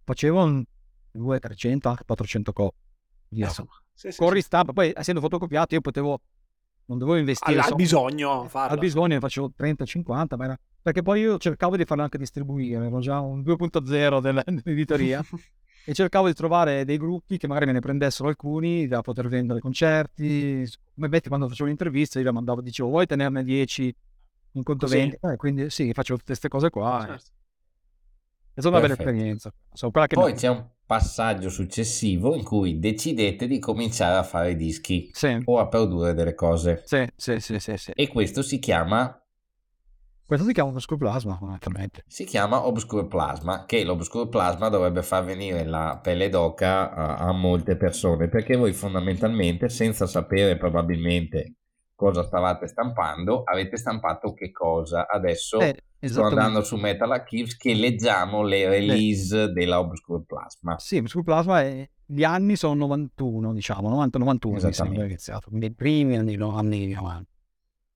facevo 0.04 0.64
200, 1.12 1.48
300, 1.48 1.90
anche 1.90 2.04
400 2.06 2.54
copie. 2.54 2.80
Insomma, 3.30 3.72
sì, 3.94 4.12
sì, 4.12 4.18
con 4.18 4.30
ristampa, 4.30 4.74
poi 4.74 4.94
essendo 4.96 5.22
fotocopiato 5.22 5.74
io 5.74 5.82
potevo 5.82 6.22
non 6.86 6.98
dovevo 6.98 7.18
investire 7.18 7.60
al, 7.60 7.70
al 7.70 7.76
bisogno 7.76 8.48
farla. 8.48 8.74
al 8.74 8.78
bisogno 8.78 9.14
ne 9.14 9.20
facevo 9.20 9.54
30 9.56 9.86
50 9.86 10.36
ma 10.36 10.44
era 10.44 10.60
perché 10.82 11.02
poi 11.02 11.22
io 11.22 11.38
cercavo 11.38 11.78
di 11.78 11.86
farlo 11.86 12.04
anche 12.04 12.18
distribuire 12.18 12.86
ero 12.86 13.00
già 13.00 13.22
un 13.22 13.42
2.0 13.42 14.20
dell'editoria 14.20 15.24
e 15.86 15.94
cercavo 15.94 16.28
di 16.28 16.34
trovare 16.34 16.86
dei 16.86 16.98
gruppi 16.98 17.38
che 17.38 17.48
magari 17.48 17.68
me 17.68 17.74
ne 17.74 17.80
prendessero 17.80 18.30
alcuni 18.30 18.88
da 18.88 19.02
poter 19.02 19.28
vendere 19.28 19.60
concerti 19.60 20.68
come 20.96 21.22
quando 21.22 21.48
facevo 21.48 21.68
l'intervista 21.68 22.20
io 22.20 22.26
la 22.26 22.32
mandavo 22.32 22.62
dicevo 22.62 22.90
vuoi 22.90 23.06
tenerne 23.06 23.44
10 23.44 23.96
in 24.54 24.64
conto 24.64 24.86
Così. 24.86 24.98
vendita 24.98 25.34
eh, 25.34 25.36
quindi 25.36 25.70
sì 25.70 25.92
facevo 25.94 26.18
tutte 26.18 26.32
queste 26.32 26.48
cose 26.48 26.70
qua 26.70 27.00
certo. 27.06 27.32
è 28.54 28.60
stata 28.60 28.70
una 28.70 28.80
bella 28.80 28.94
esperienza 28.94 29.54
so, 29.74 29.92
Poi 29.92 30.32
mi... 30.32 30.38
c'è 30.38 30.48
un 30.48 30.66
passaggio 30.86 31.50
successivo 31.50 32.36
in 32.36 32.44
cui 32.44 32.78
decidete 32.78 33.48
di 33.48 33.58
cominciare 33.58 34.18
a 34.18 34.24
fare 34.24 34.56
dischi 34.56 35.10
sì. 35.12 35.42
o 35.46 35.58
a 35.58 35.68
produrre 35.68 36.14
delle 36.14 36.36
cose. 36.36 36.84
Sì, 36.86 37.08
sì, 37.16 37.40
sì, 37.40 37.60
sì, 37.60 37.78
sì. 37.78 37.92
E 37.96 38.08
questo 38.08 38.42
si 38.42 38.60
chiama... 38.60 39.18
Questo 40.26 40.46
si 40.46 40.54
chiama 40.54 40.70
Obscure 40.70 41.00
Plasma, 41.00 41.36
fondamentalmente. 41.36 42.04
Si 42.08 42.24
chiama 42.24 42.66
Obscure 42.66 43.08
Plasma, 43.08 43.66
che 43.66 43.84
l'Obscure 43.84 44.30
Plasma 44.30 44.70
dovrebbe 44.70 45.04
far 45.04 45.26
venire 45.26 45.66
la 45.66 46.00
pelle 46.02 46.30
d'oca 46.30 46.94
a, 46.94 47.16
a 47.18 47.32
molte 47.34 47.76
persone, 47.76 48.30
perché 48.30 48.56
voi 48.56 48.74
fondamentalmente, 48.74 49.70
senza 49.70 50.08
sapere 50.08 50.58
probabilmente 50.58 51.56
cosa 51.94 52.24
stavate 52.24 52.68
stampando, 52.68 53.44
avete 53.44 53.78
stampato 53.78 54.34
che 54.34 54.52
cosa. 54.52 55.08
Adesso 55.08 55.60
eh, 55.60 55.78
sto 56.00 56.24
andando 56.24 56.64
su 56.64 56.78
Metal 56.78 57.12
Archives 57.12 57.56
che 57.56 57.74
leggiamo 57.74 58.44
le 58.44 58.68
release 58.68 59.44
eh. 59.44 59.48
della 59.50 59.80
Obscure 59.80 60.24
Plasma. 60.26 60.78
Sì, 60.80 60.98
Obscure 60.98 61.24
Plasma 61.24 61.62
è... 61.62 61.88
gli 62.06 62.24
anni 62.24 62.56
sono 62.56 62.76
91, 62.76 63.54
diciamo, 63.54 63.90
90-91 64.06 64.66
mi 64.66 64.74
sembra 64.74 65.06
iniziato, 65.06 65.50
quindi 65.50 65.68
i 65.68 65.74
primi 65.74 66.18
anni, 66.18 66.36
anni 66.36 66.94
90. 66.94 67.32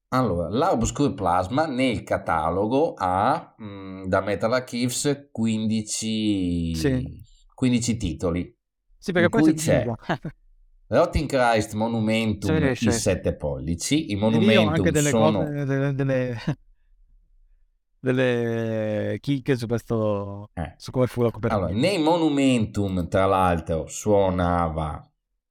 Allora, 0.09 0.47
la 0.49 0.71
Obscure 0.71 1.13
Plasma 1.13 1.65
nel 1.65 2.03
catalogo 2.03 2.93
ha 2.97 3.55
mh, 3.57 3.65
mm, 3.65 4.05
da 4.05 4.21
Metal 4.21 4.53
Archives 4.53 5.27
15, 5.31 6.75
sì. 6.75 7.23
15 7.53 7.97
titoli. 7.97 8.55
Sì, 8.97 9.11
perché 9.11 9.27
poi 9.27 9.53
c'è 9.53 9.85
Rotting 10.87 11.27
Christ 11.27 11.73
Monumentum 11.73 12.71
sì, 12.73 12.87
i 12.87 12.91
7 12.91 13.35
pollici, 13.35 14.11
i 14.11 14.15
Monumentum 14.15 14.69
anche 14.69 14.91
delle 14.91 15.09
sono... 15.09 15.39
Cose, 15.39 15.65
delle, 15.65 15.93
delle, 15.93 16.37
delle 17.99 19.17
chicche 19.19 19.57
su 19.57 19.67
questo, 19.67 20.51
eh. 20.53 20.73
su 20.77 20.91
come 20.91 21.07
fu 21.07 21.21
la 21.21 21.31
copertina. 21.31 21.65
Allora, 21.65 21.77
nei 21.77 21.97
Monumentum, 21.99 23.09
tra 23.09 23.25
l'altro, 23.25 23.87
suonava 23.87 25.06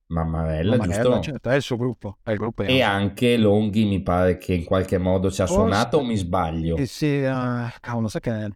Mammarella, 0.09 0.77
Mammarella 0.77 1.03
giusto? 1.03 1.23
Certo, 1.23 1.51
è 1.51 1.55
il 1.57 1.63
suo 1.63 1.77
gruppo. 1.77 2.19
Il 2.27 2.37
gruppo 2.37 2.63
e 2.63 2.81
anche 2.83 3.37
Longhi 3.37 3.85
mi 3.85 4.03
pare 4.03 4.37
che 4.39 4.55
in 4.55 4.65
qualche 4.65 4.99
modo 4.99 5.31
ci 5.31 5.43
ha 5.43 5.47
forse, 5.47 5.61
suonato 5.61 5.99
o 5.99 6.05
mi 6.05 6.17
sbaglio? 6.17 6.77
Eh 6.77 6.87
sì, 6.87 7.23
uh, 7.23 7.69
cavolo, 7.81 8.09
sai 8.09 8.21
che... 8.21 8.51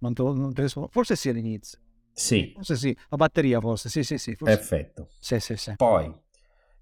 Non 0.00 0.14
te, 0.14 0.22
non 0.22 0.52
te 0.52 0.68
forse 0.68 1.16
sì 1.16 1.28
all'inizio. 1.28 1.78
Sì. 2.12 2.52
Forse 2.54 2.76
sì, 2.76 2.96
la 3.08 3.16
batteria 3.16 3.60
forse, 3.60 3.88
sì, 3.88 4.02
sì, 4.02 4.18
sì. 4.18 4.34
Forse. 4.34 4.56
Perfetto. 4.56 5.08
Sì, 5.18 5.38
sì, 5.38 5.56
sì. 5.56 5.74
Poi 5.76 6.12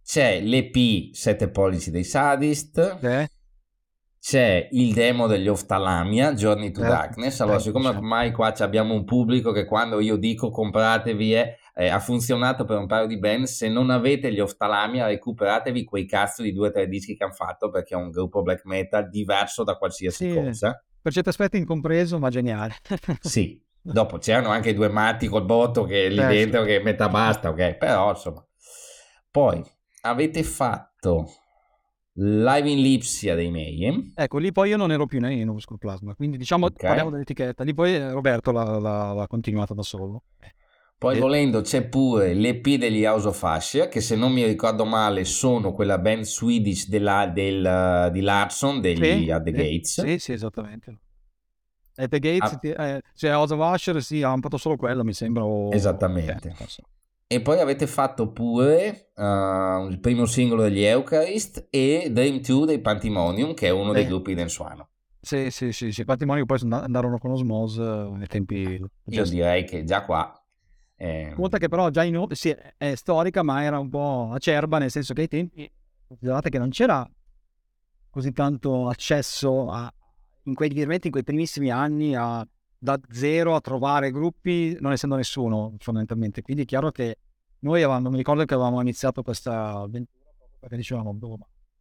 c'è 0.02 0.40
l'EP 0.40 1.12
7 1.12 1.48
pollici 1.48 1.90
dei 1.90 2.04
Sadist. 2.04 2.98
Eh? 3.02 3.28
C'è 4.18 4.68
il 4.72 4.92
demo 4.92 5.26
degli 5.26 5.46
Oftalamia, 5.46 6.32
Journey 6.32 6.70
to 6.70 6.82
eh, 6.82 6.88
Darkness. 6.88 7.40
Allora, 7.40 7.58
eh, 7.58 7.60
siccome 7.60 7.88
ormai 7.88 8.32
qua 8.32 8.52
abbiamo 8.58 8.94
un 8.94 9.04
pubblico 9.04 9.52
che 9.52 9.66
quando 9.66 10.00
io 10.00 10.16
dico 10.16 10.50
compratevi 10.50 11.34
eh, 11.34 11.56
eh, 11.78 11.88
ha 11.88 12.00
funzionato 12.00 12.64
per 12.64 12.78
un 12.78 12.86
paio 12.86 13.06
di 13.06 13.18
band, 13.18 13.44
se 13.44 13.68
non 13.68 13.90
avete 13.90 14.32
gli 14.32 14.40
Oftalamia 14.40 15.06
recuperatevi 15.06 15.84
quei 15.84 16.06
cazzo 16.06 16.42
di 16.42 16.54
due 16.54 16.68
o 16.68 16.70
tre 16.70 16.88
dischi 16.88 17.14
che 17.14 17.24
hanno 17.24 17.34
fatto 17.34 17.68
perché 17.68 17.94
è 17.94 17.98
un 17.98 18.10
gruppo 18.10 18.40
black 18.40 18.64
metal 18.64 19.10
diverso 19.10 19.62
da 19.62 19.76
qualsiasi 19.76 20.30
sì, 20.30 20.34
cosa. 20.34 20.82
Per 21.02 21.12
certi 21.12 21.28
aspetti 21.28 21.58
incompreso, 21.58 22.18
ma 22.18 22.30
geniale. 22.30 22.76
sì, 23.20 23.62
Dopo 23.92 24.18
c'erano 24.18 24.48
anche 24.48 24.70
i 24.70 24.74
due 24.74 24.88
matti 24.88 25.28
col 25.28 25.44
botto 25.44 25.84
che 25.84 26.08
lì 26.08 26.18
eh, 26.18 26.26
dentro 26.26 26.62
sì. 26.62 26.68
che 26.68 26.80
metà 26.80 27.08
basta, 27.08 27.50
ok? 27.50 27.74
Però 27.76 28.10
insomma. 28.10 28.44
Poi 29.30 29.62
avete 30.00 30.42
fatto 30.42 31.26
Live 32.14 32.68
in 32.68 32.80
Lipsia 32.80 33.36
dei 33.36 33.50
Mayhem. 33.50 34.12
Ecco, 34.16 34.38
lì 34.38 34.50
poi 34.50 34.70
io 34.70 34.76
non 34.76 34.90
ero 34.90 35.06
più 35.06 35.24
in 35.24 35.48
Obscure 35.48 35.78
Plasma, 35.78 36.14
quindi 36.14 36.36
diciamo 36.36 36.66
okay. 36.66 36.86
parliamo 36.86 37.10
dell'etichetta. 37.10 37.62
Lì 37.62 37.74
poi 37.74 38.10
Roberto 38.10 38.50
l'ha, 38.50 38.78
l'ha, 38.78 39.12
l'ha 39.12 39.26
continuata 39.28 39.72
da 39.72 39.82
solo. 39.82 40.24
Poi 40.98 41.16
e... 41.16 41.20
volendo 41.20 41.60
c'è 41.60 41.86
pure 41.86 42.32
l'EP 42.32 42.76
degli 42.76 43.04
House 43.04 43.28
of 43.28 43.42
Asher, 43.42 43.88
che 43.88 44.00
se 44.00 44.16
non 44.16 44.32
mi 44.32 44.44
ricordo 44.44 44.84
male 44.86 45.24
sono 45.24 45.72
quella 45.72 45.98
band 45.98 46.22
Swedish 46.22 46.88
della, 46.88 47.26
del, 47.26 48.10
di 48.12 48.20
Larson, 48.20 48.80
degli 48.80 49.24
sì, 49.24 49.30
At 49.30 49.42
The 49.42 49.50
Gates. 49.50 50.02
Sì, 50.02 50.18
sì, 50.18 50.32
esattamente. 50.32 50.98
At 51.96 52.08
The 52.08 52.18
Gates, 52.18 52.74
ah. 52.76 52.86
eh, 52.86 53.02
cioè 53.14 53.34
House 53.34 53.52
of 53.52 53.74
Usher, 53.74 54.02
sì, 54.02 54.22
ha 54.22 54.34
fatto 54.40 54.56
solo 54.56 54.76
quello, 54.76 55.04
mi 55.04 55.12
sembra. 55.12 55.44
O... 55.44 55.72
Esattamente. 55.72 56.54
Eh, 56.58 56.66
e 57.28 57.42
poi 57.42 57.58
avete 57.60 57.86
fatto 57.86 58.30
pure 58.30 59.10
uh, 59.16 59.88
il 59.88 59.98
primo 60.00 60.26
singolo 60.26 60.62
degli 60.62 60.82
Eucharist 60.82 61.66
e 61.70 62.08
Dream 62.10 62.40
2 62.40 62.66
dei 62.66 62.80
Pantimonium, 62.80 63.52
che 63.52 63.66
è 63.66 63.70
uno 63.70 63.92
dei 63.92 64.06
gruppi 64.06 64.32
del 64.34 64.48
suono. 64.48 64.88
Sì, 65.20 65.50
sì, 65.50 65.72
sì, 65.72 65.90
sì. 65.90 66.04
Pantimonium 66.04 66.46
poi 66.46 66.60
andarono 66.70 67.18
con 67.18 67.32
Osmose 67.32 67.82
eh, 67.82 68.10
nei 68.16 68.28
tempi... 68.28 68.80
Io 69.06 69.24
direi 69.24 69.64
che 69.64 69.82
già 69.84 70.04
qua... 70.04 70.40
Eh... 70.96 71.32
Conta 71.34 71.58
che 71.58 71.68
però 71.68 71.90
già 71.90 72.02
in 72.04 72.26
sì, 72.30 72.54
è 72.76 72.94
storica, 72.94 73.42
ma 73.42 73.62
era 73.62 73.78
un 73.78 73.88
po' 73.88 74.30
acerba, 74.32 74.78
nel 74.78 74.90
senso 74.90 75.12
che 75.14 75.22
ai 75.22 75.28
tempi, 75.28 75.70
guardate 76.06 76.50
che 76.50 76.58
non 76.58 76.70
c'era 76.70 77.08
così 78.08 78.32
tanto 78.32 78.88
accesso 78.88 79.70
a, 79.70 79.92
in 80.44 80.54
quei, 80.54 80.70
in 80.74 81.10
quei 81.10 81.22
primissimi 81.22 81.70
anni 81.70 82.14
a, 82.14 82.46
da 82.78 82.98
zero 83.10 83.54
a 83.54 83.60
trovare 83.60 84.10
gruppi, 84.10 84.76
non 84.80 84.92
essendo 84.92 85.16
nessuno 85.16 85.74
fondamentalmente. 85.78 86.40
Quindi 86.40 86.62
è 86.62 86.66
chiaro 86.66 86.90
che 86.90 87.18
noi 87.60 87.82
avevamo, 87.82 88.08
mi 88.10 88.16
ricordo 88.16 88.44
che 88.44 88.54
avevamo 88.54 88.80
iniziato 88.80 89.22
questa 89.22 89.80
avventura 89.80 90.24
perché 90.58 90.76
dicevamo, 90.76 91.12
boh, 91.12 91.38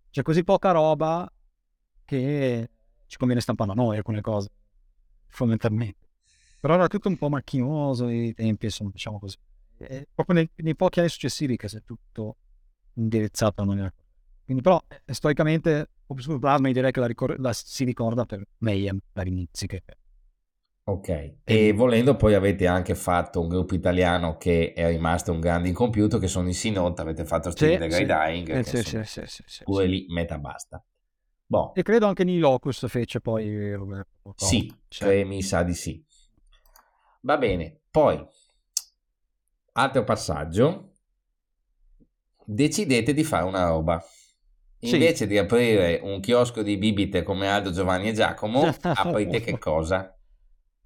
c'è 0.09 0.21
così 0.21 0.43
poca 0.43 0.71
roba 0.71 1.31
che 2.03 2.69
ci 3.07 3.17
conviene 3.17 3.41
stampare 3.41 3.71
a 3.71 3.73
noi 3.73 3.97
alcune 3.97 4.21
cose, 4.21 4.49
fondamentalmente. 5.27 6.04
Però 6.65 6.77
era 6.77 6.87
tutto 6.87 7.09
un 7.09 7.17
po' 7.17 7.29
macchinoso 7.29 8.09
i 8.09 8.33
tempi, 8.33 8.65
insomma, 8.65 8.89
diciamo 8.91 9.19
così. 9.19 9.37
E 9.77 10.07
proprio 10.11 10.37
nei, 10.37 10.49
nei, 10.55 10.75
pochi 10.75 10.97
anni 10.97 11.09
successivi 11.09 11.57
che 11.57 11.67
si 11.69 11.77
è 11.77 11.83
tutto 11.83 12.37
indirizzato 12.93 13.61
a 13.61 13.65
noi. 13.65 13.87
Quindi 14.43 14.63
però, 14.63 14.81
eh, 14.87 15.13
storicamente, 15.13 15.89
Obscure 16.07 16.39
Plasma 16.39 16.71
direi 16.71 16.91
che 16.91 16.99
la, 16.99 17.05
ricor- 17.05 17.37
la 17.37 17.53
si 17.53 17.83
ricorda 17.83 18.25
per 18.25 18.47
Mayhem 18.57 18.99
dall'inizio. 19.13 19.67
Che... 19.67 19.83
Ok, 20.85 21.35
e 21.43 21.71
volendo 21.73 22.15
poi 22.15 22.33
avete 22.33 22.65
anche 22.65 22.95
fatto 22.95 23.41
un 23.41 23.47
gruppo 23.47 23.75
italiano 23.75 24.35
che 24.37 24.73
è 24.73 24.87
rimasto 24.87 25.31
un 25.31 25.39
grande 25.39 25.67
incompiuto 25.67 26.17
che 26.17 26.27
sono 26.27 26.49
i 26.49 26.53
Sinot, 26.53 26.99
avete 26.99 27.25
fatto 27.25 27.51
Still 27.51 27.73
sì, 27.73 27.77
the 27.77 27.87
Grey 27.87 27.99
sì. 27.99 28.05
Dying, 28.05 28.49
eh, 28.49 28.63
sì, 28.63 28.77
sì, 28.77 29.03
sì, 29.03 29.21
sì, 29.27 29.43
sì, 29.45 29.63
pure 29.65 29.85
lì 29.85 30.07
meta 30.09 30.39
basta. 30.39 30.83
Boh. 31.45 31.75
E 31.75 31.83
credo 31.83 32.07
anche 32.07 32.23
Nilocus 32.23 32.87
fece 32.87 33.21
poi. 33.21 33.77
Sì, 34.35 34.75
cioè, 34.87 35.23
mi 35.25 35.43
sa 35.43 35.61
di 35.61 35.75
sì. 35.75 36.03
Va 37.25 37.39
bene, 37.39 37.79
poi 37.89 38.23
altro 39.71 40.03
passaggio, 40.03 40.91
decidete 42.45 43.15
di 43.15 43.23
fare 43.23 43.45
una 43.45 43.67
roba. 43.67 43.99
Invece 44.81 45.15
sì. 45.15 45.27
di 45.27 45.39
aprire 45.39 46.01
un 46.03 46.19
chiosco 46.19 46.61
di 46.61 46.77
bibite 46.77 47.23
come 47.23 47.49
Aldo, 47.49 47.71
Giovanni 47.71 48.09
e 48.09 48.13
Giacomo, 48.13 48.61
aprite 48.79 49.41
che 49.41 49.57
cosa? 49.57 50.15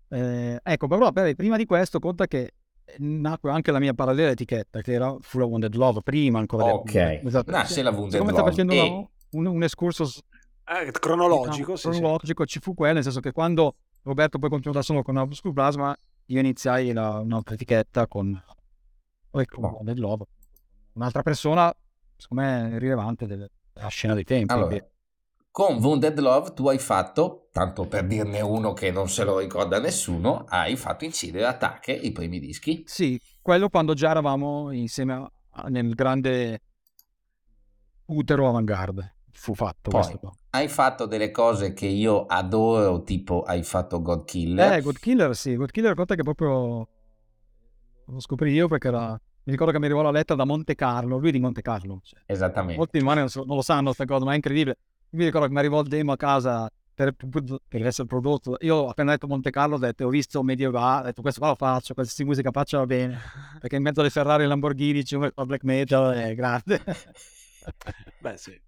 Eh, 0.07 0.57
ecco, 0.63 0.87
però 0.87 1.11
beh, 1.11 1.35
prima 1.35 1.57
di 1.57 1.65
questo 1.65 1.99
conta 1.99 2.25
che 2.25 2.53
nacque 2.99 3.51
anche 3.51 3.71
la 3.71 3.79
mia 3.79 3.93
parallela 3.93 4.31
etichetta 4.31 4.79
che 4.79 4.93
era 4.93 5.13
Full 5.19 5.41
of 5.41 5.49
Wounded 5.49 5.75
Love 5.75 5.99
prima 6.03 6.39
ancora. 6.39 6.73
Ok, 6.73 6.95
esatto. 6.95 7.51
nasce 7.51 7.81
la 7.81 7.89
Wounded 7.89 8.17
Love. 8.17 8.31
Come 8.31 8.31
sta 8.31 8.43
facendo 8.49 8.73
e... 8.73 9.09
un, 9.31 9.45
un 9.45 9.63
excursus 9.63 10.21
eh, 10.63 10.89
cronologico, 10.91 11.73
diciamo, 11.73 11.75
sì, 11.75 11.99
cronologico 11.99 12.43
sì. 12.43 12.49
ci 12.53 12.59
fu 12.61 12.73
quello, 12.73 12.93
nel 12.93 13.03
senso 13.03 13.19
che 13.19 13.33
quando 13.33 13.75
Roberto 14.03 14.39
poi 14.39 14.49
continuò 14.49 14.77
da 14.77 14.81
solo 14.81 15.01
con 15.01 15.17
Obscure 15.17 15.53
Plasma, 15.53 15.93
io 16.29 16.39
iniziai 16.39 16.91
la, 16.93 17.19
un'altra 17.19 17.55
etichetta 17.55 18.07
con 18.07 18.41
Wounded 19.31 19.97
Love. 19.97 20.25
Un'altra 20.93 21.21
persona, 21.21 21.73
secondo 22.15 22.43
me, 22.43 22.79
rilevante 22.79 23.25
del, 23.25 23.49
la 23.73 23.87
scena 23.87 24.13
dei 24.13 24.23
tempi. 24.23 24.53
Allora, 24.53 24.77
con 25.51 25.77
Wounded 25.77 26.19
Love 26.19 26.53
tu 26.53 26.67
hai 26.67 26.77
fatto, 26.77 27.49
tanto 27.51 27.87
per 27.87 28.05
dirne 28.05 28.41
uno 28.41 28.73
che 28.73 28.91
non 28.91 29.09
se 29.09 29.23
lo 29.23 29.39
ricorda 29.39 29.79
nessuno, 29.79 30.45
hai 30.47 30.75
fatto 30.75 31.03
incidere 31.03 31.45
Attacche 31.45 31.93
i 31.93 32.11
primi 32.11 32.39
dischi. 32.39 32.83
Sì, 32.85 33.19
quello 33.41 33.69
quando 33.69 33.93
già 33.93 34.11
eravamo 34.11 34.71
insieme 34.71 35.31
nel 35.67 35.93
grande 35.95 36.61
utero 38.05 38.47
avanguardia 38.47 39.13
fu 39.31 39.55
fatto 39.55 39.89
Poi, 39.89 40.19
hai 40.51 40.67
fatto 40.67 41.05
delle 41.05 41.31
cose 41.31 41.73
che 41.73 41.87
io 41.87 42.25
adoro, 42.25 43.03
tipo 43.03 43.43
hai 43.43 43.63
fatto 43.63 44.01
God 44.01 44.25
Killer. 44.25 44.73
Eh, 44.73 44.81
God 44.81 44.97
Killer 44.97 45.35
sì, 45.35 45.55
God 45.55 45.71
Killer 45.71 45.95
conta 45.95 46.15
che 46.15 46.23
proprio 46.23 46.87
lo 48.05 48.19
scoprì 48.19 48.51
io 48.51 48.67
perché 48.67 48.87
era... 48.87 49.11
mi 49.11 49.51
ricordo 49.51 49.71
che 49.71 49.79
mi 49.79 49.85
arrivò 49.85 50.01
la 50.01 50.11
lettera 50.11 50.35
da 50.35 50.45
Monte 50.45 50.75
Carlo, 50.75 51.17
lui 51.17 51.31
di 51.31 51.39
Monte 51.39 51.61
Carlo. 51.61 51.99
Cioè. 52.03 52.21
Esattamente. 52.25 52.77
Molti 52.77 52.99
umani 52.99 53.19
non, 53.19 53.29
non 53.45 53.55
lo 53.55 53.61
sanno 53.61 53.85
questa 53.85 54.05
cosa, 54.05 54.25
ma 54.25 54.31
è 54.31 54.35
incredibile 54.35 54.77
mi 55.11 55.25
ricordo 55.25 55.47
che 55.47 55.53
mi 55.53 55.59
arrivò 55.59 55.81
il 55.81 55.87
demo 55.87 56.11
a 56.11 56.17
casa 56.17 56.69
per, 56.93 57.15
per 57.15 57.85
essere 57.85 58.07
prodotto. 58.07 58.57
Io 58.61 58.75
ho 58.75 58.89
appena 58.89 59.11
detto 59.11 59.27
Monte 59.27 59.51
Carlo, 59.51 59.75
ho 59.75 59.79
detto, 59.79 60.05
ho 60.05 60.09
visto 60.09 60.43
Medieval, 60.43 61.01
ho 61.01 61.05
detto 61.05 61.21
questo 61.21 61.39
qua 61.39 61.49
lo 61.49 61.55
faccio, 61.55 61.93
questa 61.93 62.23
musica 62.25 62.51
faccia 62.51 62.77
va 62.77 62.85
bene, 62.85 63.19
perché 63.59 63.77
in 63.77 63.83
mezzo 63.83 64.01
alle 64.01 64.09
Ferrari 64.09 64.43
e 64.43 64.47
Lamborghini 64.47 65.03
c'è 65.03 65.15
un 65.15 65.31
black 65.45 65.63
metal, 65.63 66.13
è 66.13 66.35
grande. 66.35 66.81
Beh 68.19 68.37
sì. 68.37 68.59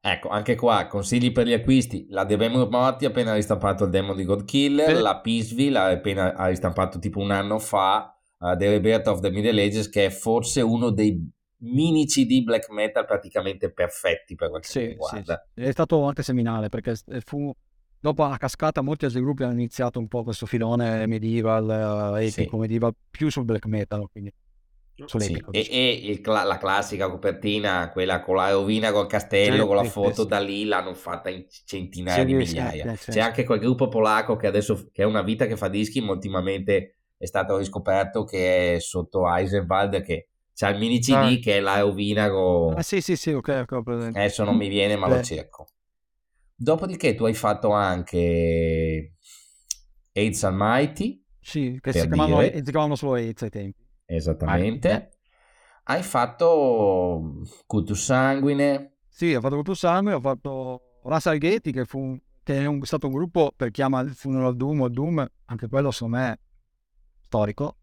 Ecco, 0.00 0.28
anche 0.28 0.54
qua 0.54 0.86
consigli 0.86 1.32
per 1.32 1.46
gli 1.46 1.52
acquisti. 1.52 2.06
La 2.10 2.24
The 2.24 2.36
Memory 2.36 2.70
Morty 2.70 3.04
ha 3.04 3.08
appena 3.08 3.34
ristampato 3.34 3.84
il 3.84 3.90
demo 3.90 4.14
di 4.14 4.24
God 4.24 4.44
Killer, 4.44 4.96
sì. 4.96 5.02
la 5.02 5.20
Peaceville 5.20 5.78
ha 5.78 5.90
appena 5.90 6.34
ha 6.34 6.46
ristampato 6.46 6.98
tipo 6.98 7.18
un 7.18 7.30
anno 7.30 7.58
fa 7.58 8.16
uh, 8.38 8.56
The 8.56 8.68
Rebirth 8.68 9.08
of 9.08 9.20
the 9.20 9.30
Middle 9.30 9.60
Ages, 9.62 9.88
che 9.88 10.06
è 10.06 10.10
forse 10.10 10.60
uno 10.60 10.90
dei 10.90 11.30
mini 11.60 12.06
CD 12.06 12.42
black 12.44 12.70
metal 12.70 13.04
praticamente 13.04 13.72
perfetti 13.72 14.36
per 14.36 14.50
quel 14.50 14.62
che 14.62 14.68
sì, 14.68 14.86
riguarda. 14.86 15.48
Sì. 15.54 15.62
È 15.62 15.70
stato 15.72 16.04
anche 16.04 16.22
seminale 16.22 16.68
perché 16.68 16.94
fu 17.24 17.52
dopo 17.98 18.26
la 18.26 18.36
cascata 18.36 18.80
molti 18.80 19.06
altri 19.06 19.20
gruppi 19.20 19.42
hanno 19.42 19.54
iniziato 19.54 19.98
un 19.98 20.06
po' 20.06 20.22
questo 20.22 20.46
filone 20.46 21.06
medieval, 21.06 22.16
eh, 22.16 22.26
epico 22.26 22.56
medieval, 22.56 22.94
più 23.10 23.30
sul 23.30 23.44
black 23.44 23.66
metal, 23.66 24.08
quindi. 24.10 24.32
Sì. 25.06 25.44
E, 25.52 25.68
e 25.70 25.90
il, 26.10 26.20
la 26.24 26.58
classica 26.58 27.08
copertina, 27.08 27.88
quella 27.90 28.20
con 28.20 28.36
la 28.36 28.50
rovina 28.50 28.90
col 28.90 29.06
castello, 29.06 29.66
con 29.66 29.76
la 29.76 29.84
foto 29.84 30.24
da 30.24 30.40
lì, 30.40 30.64
l'hanno 30.64 30.94
fatta 30.94 31.30
in 31.30 31.44
centinaia 31.64 32.24
di 32.24 32.34
migliaia. 32.34 32.94
C'è 32.96 33.20
anche 33.20 33.44
quel 33.44 33.60
gruppo 33.60 33.88
polacco 33.88 34.36
che 34.36 34.48
adesso 34.48 34.88
che 34.92 35.02
è 35.02 35.04
una 35.04 35.22
vita 35.22 35.46
che 35.46 35.56
fa 35.56 35.68
dischi, 35.68 36.00
ma 36.00 36.12
ultimamente 36.12 36.96
è 37.16 37.26
stato 37.26 37.56
riscoperto 37.58 38.24
che 38.24 38.76
è 38.76 38.80
sotto 38.80 39.28
Eisenwald 39.28 40.02
che 40.02 40.28
c'è 40.54 40.70
il 40.70 40.78
mini 40.78 40.98
CD 40.98 41.12
ah. 41.12 41.38
che 41.40 41.58
è 41.58 41.60
la 41.60 41.80
rovina 41.80 42.28
con... 42.30 42.76
Ah 42.76 42.82
sì 42.82 43.00
sì 43.00 43.14
sì, 43.14 43.32
ok, 43.32 43.82
presente. 43.82 44.18
Adesso 44.18 44.42
non 44.42 44.56
mi 44.56 44.68
viene 44.68 44.96
ma 44.96 45.06
Beh. 45.06 45.16
lo 45.16 45.22
cerco. 45.22 45.68
Dopodiché 46.56 47.14
tu 47.14 47.24
hai 47.24 47.34
fatto 47.34 47.70
anche 47.70 49.12
AIDS 50.12 50.42
Almighty. 50.42 51.24
Sì, 51.40 51.78
che 51.80 51.92
si 51.92 52.00
chiamavano, 52.00 52.42
si 52.42 52.62
chiamavano, 52.62 52.96
solo 52.96 53.14
AIDS 53.14 53.42
ai 53.42 53.50
tempi. 53.50 53.86
Esattamente. 54.10 55.10
Hai 55.84 56.02
fatto 56.02 57.42
Cultus 57.66 58.02
Sanguine. 58.02 58.96
Sì, 59.06 59.34
ho 59.34 59.40
fatto 59.40 59.54
Cultus 59.56 59.78
Sanguine, 59.78 60.16
ho 60.16 60.20
fatto 60.20 61.00
Russell 61.02 61.38
Ghetti 61.38 61.72
che, 61.72 61.84
fu, 61.84 62.18
che 62.42 62.58
è 62.58 62.66
un, 62.66 62.82
stato 62.84 63.06
un 63.06 63.12
gruppo 63.12 63.52
per 63.54 63.70
chiama 63.70 64.00
il 64.00 64.14
Funeral 64.14 64.56
Doom 64.56 64.80
o 64.80 64.88
Doom, 64.88 65.26
anche 65.44 65.68
quello 65.68 65.90
secondo 65.90 66.16
me 66.16 66.40
storico 67.20 67.76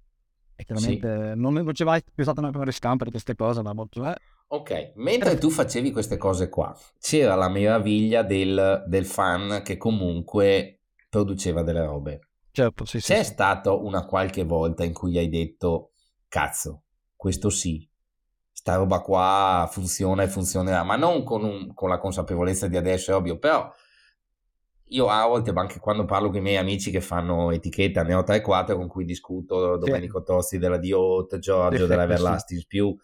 e 0.55 0.63
chiaramente 0.63 1.31
sì. 1.33 1.39
non, 1.39 1.53
non 1.53 1.71
c'è 1.73 1.83
mai 1.83 2.01
più 2.03 2.23
stata 2.23 2.39
una 2.39 2.49
prima 2.49 2.65
ristampa 2.65 3.03
di 3.03 3.11
queste 3.11 3.35
cose, 3.35 3.61
ma 3.61 3.73
molto... 3.73 4.03
Eh. 4.05 4.15
Ok, 4.47 4.93
mentre 4.95 5.37
tu 5.37 5.49
facevi 5.49 5.91
queste 5.91 6.17
cose 6.17 6.49
qua, 6.49 6.75
c'era 6.99 7.35
la 7.35 7.49
meraviglia 7.49 8.23
del, 8.23 8.83
del 8.87 9.05
fan 9.05 9.61
che 9.63 9.77
comunque 9.77 10.79
produceva 11.09 11.61
delle 11.61 11.85
robe. 11.85 12.19
Certo, 12.51 12.85
sì, 12.85 12.99
C'è 12.99 13.23
sì, 13.23 13.31
stata 13.31 13.73
una 13.73 14.05
qualche 14.05 14.43
volta 14.43 14.85
in 14.85 14.93
cui 14.93 15.17
hai 15.17 15.27
detto, 15.27 15.91
cazzo, 16.27 16.83
questo 17.15 17.49
sì, 17.49 17.87
sta 18.51 18.75
roba 18.75 18.99
qua 18.99 19.67
funziona 19.71 20.23
e 20.23 20.27
funzionerà, 20.27 20.83
ma 20.83 20.95
non 20.95 21.23
con, 21.23 21.43
un, 21.43 21.73
con 21.73 21.89
la 21.89 21.97
consapevolezza 21.97 22.67
di 22.67 22.77
adesso, 22.77 23.11
è 23.11 23.15
ovvio, 23.15 23.37
però 23.37 23.71
io 24.89 25.07
a 25.07 25.25
volte, 25.25 25.51
ma 25.51 25.61
anche 25.61 25.79
quando 25.79 26.05
parlo 26.05 26.29
con 26.29 26.37
i 26.37 26.41
miei 26.41 26.57
amici 26.57 26.91
che 26.91 27.01
fanno 27.01 27.51
etichetta 27.51 28.03
ne 28.03 28.13
ho 28.13 28.21
3-4 28.21 28.75
con 28.75 28.87
cui 28.87 29.05
discuto, 29.05 29.77
Domenico 29.77 30.19
sì. 30.19 30.25
Tosti 30.25 30.57
della 30.57 30.77
Diot, 30.77 31.39
Giorgio 31.39 31.87
della 31.87 32.03
Everlasting 32.03 32.59
sì. 32.59 32.67
più 32.67 32.95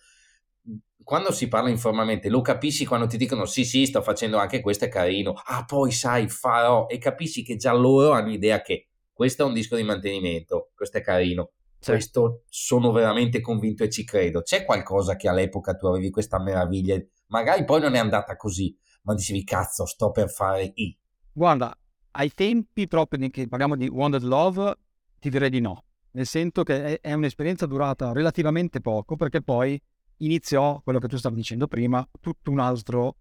quando 1.04 1.32
si 1.32 1.48
parla 1.48 1.70
informalmente 1.70 2.30
lo 2.30 2.42
capisci 2.42 2.86
quando 2.86 3.08
ti 3.08 3.18
dicono 3.18 3.46
sì 3.46 3.66
sì 3.66 3.86
sto 3.86 4.02
facendo 4.02 4.38
anche 4.38 4.62
questo 4.62 4.86
è 4.86 4.90
carino. 4.90 5.34
Ah 5.46 5.66
poi 5.66 5.92
sai 5.92 6.30
farò. 6.30 6.88
E 6.88 6.98
capisci 6.98 7.44
che 7.44 7.56
già 7.56 7.74
loro 7.74 8.12
hanno 8.12 8.32
idea 8.32 8.62
che 8.62 8.88
questo 9.12 9.44
è 9.44 9.46
un 9.46 9.54
disco 9.54 9.76
di 9.76 9.84
mantenimento 9.84 10.72
questo 10.76 10.98
è 10.98 11.02
carino 11.02 11.52
sì. 11.82 11.91
questo 11.91 12.44
sono 12.48 12.91
veramente 12.91 13.41
convinto 13.41 13.84
e 13.84 13.89
ci 13.89 14.06
credo 14.06 14.41
c'è 14.41 14.63
qualcosa 14.63 15.15
che 15.15 15.28
all'epoca 15.28 15.76
tu 15.76 15.88
avevi 15.88 16.10
questa 16.10 16.39
meraviglia 16.39 16.98
magari 17.28 17.65
poi 17.65 17.82
non 17.82 17.96
è 17.96 18.00
andata 18.00 18.36
così 18.38 18.74
ma 19.04 19.13
dicevi 19.13 19.44
cazzo 19.44 19.86
sto 19.86 20.12
per 20.12 20.30
fare 20.30 20.72
i 20.76 20.98
Guarda, 21.34 21.74
ai 22.12 22.34
tempi 22.34 22.88
proprio 22.88 23.30
che 23.30 23.48
parliamo 23.48 23.76
di 23.78 23.88
Wanted 23.88 24.24
Love, 24.24 24.76
ti 25.20 25.30
direi 25.30 25.50
di 25.50 25.62
no. 25.62 25.86
Nel 26.12 26.26
senso 26.26 26.63
che 26.63 27.00
è, 27.00 27.13
un'esperienza 27.13 27.65
durata 27.65 28.12
relativamente 28.12 28.82
poco, 28.82 29.15
perché 29.15 29.41
poi 29.41 29.82
iniziò 30.17 30.82
quello 30.82 31.00
che 31.00 31.08
tu 31.08 31.15
stavi 31.15 31.36
dicendo 31.36 31.67
prima, 31.67 32.06
tutto 32.20 32.52
un 32.52 32.60
altro, 32.60 33.15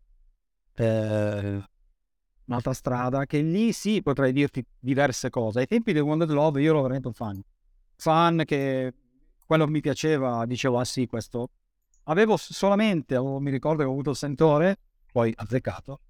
eh, 0.75 1.62
un'altra 2.46 2.73
strada, 2.73 3.27
che 3.27 3.40
lì 3.42 3.73
sì 3.73 4.03
potrei 4.03 4.33
dirti 4.33 4.64
diverse 4.77 5.31
cose. 5.31 5.61
Ai 5.61 5.66
tempi 5.66 5.92
di 5.92 6.01
Wanted 6.01 6.31
Love 6.31 6.61
io 6.61 6.70
ero 6.70 6.83
veramente 6.83 7.07
un 7.07 7.14
fan. 7.14 7.40
Fan 8.01 8.45
che 8.47 8.95
quello 9.47 9.67
mi 9.69 9.81
piaceva, 9.81 10.47
dicevo, 10.47 10.79
ah 10.79 10.85
sì, 10.85 11.07
questo. 11.07 11.51
Avevo 12.05 12.39
solamente, 12.39 13.21
mi 13.21 13.51
ricordo 13.51 13.83
che 13.83 13.89
ho 13.89 13.93
avuto 13.93 14.11
il 14.11 14.17
sentore, 14.17 14.79
poi 15.13 15.33
azzeccato, 15.37 16.01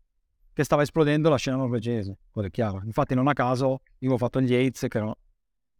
che 0.53 0.63
stava 0.63 0.83
esplodendo 0.83 1.29
la 1.29 1.37
scena 1.37 1.57
norvegese, 1.57 2.19
quello 2.31 2.47
è 2.47 2.51
chiaro. 2.53 2.81
Infatti 2.85 3.15
non 3.15 3.27
a 3.27 3.33
caso 3.33 3.81
io 3.99 4.13
ho 4.13 4.19
fatto 4.19 4.41
gli 4.41 4.55
AIDS 4.55 4.87
che 4.89 4.97
erano 4.99 5.17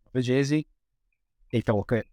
norvegesi 0.03 0.67
e 1.47 1.63
trovo 1.63 1.85
che 1.85 2.09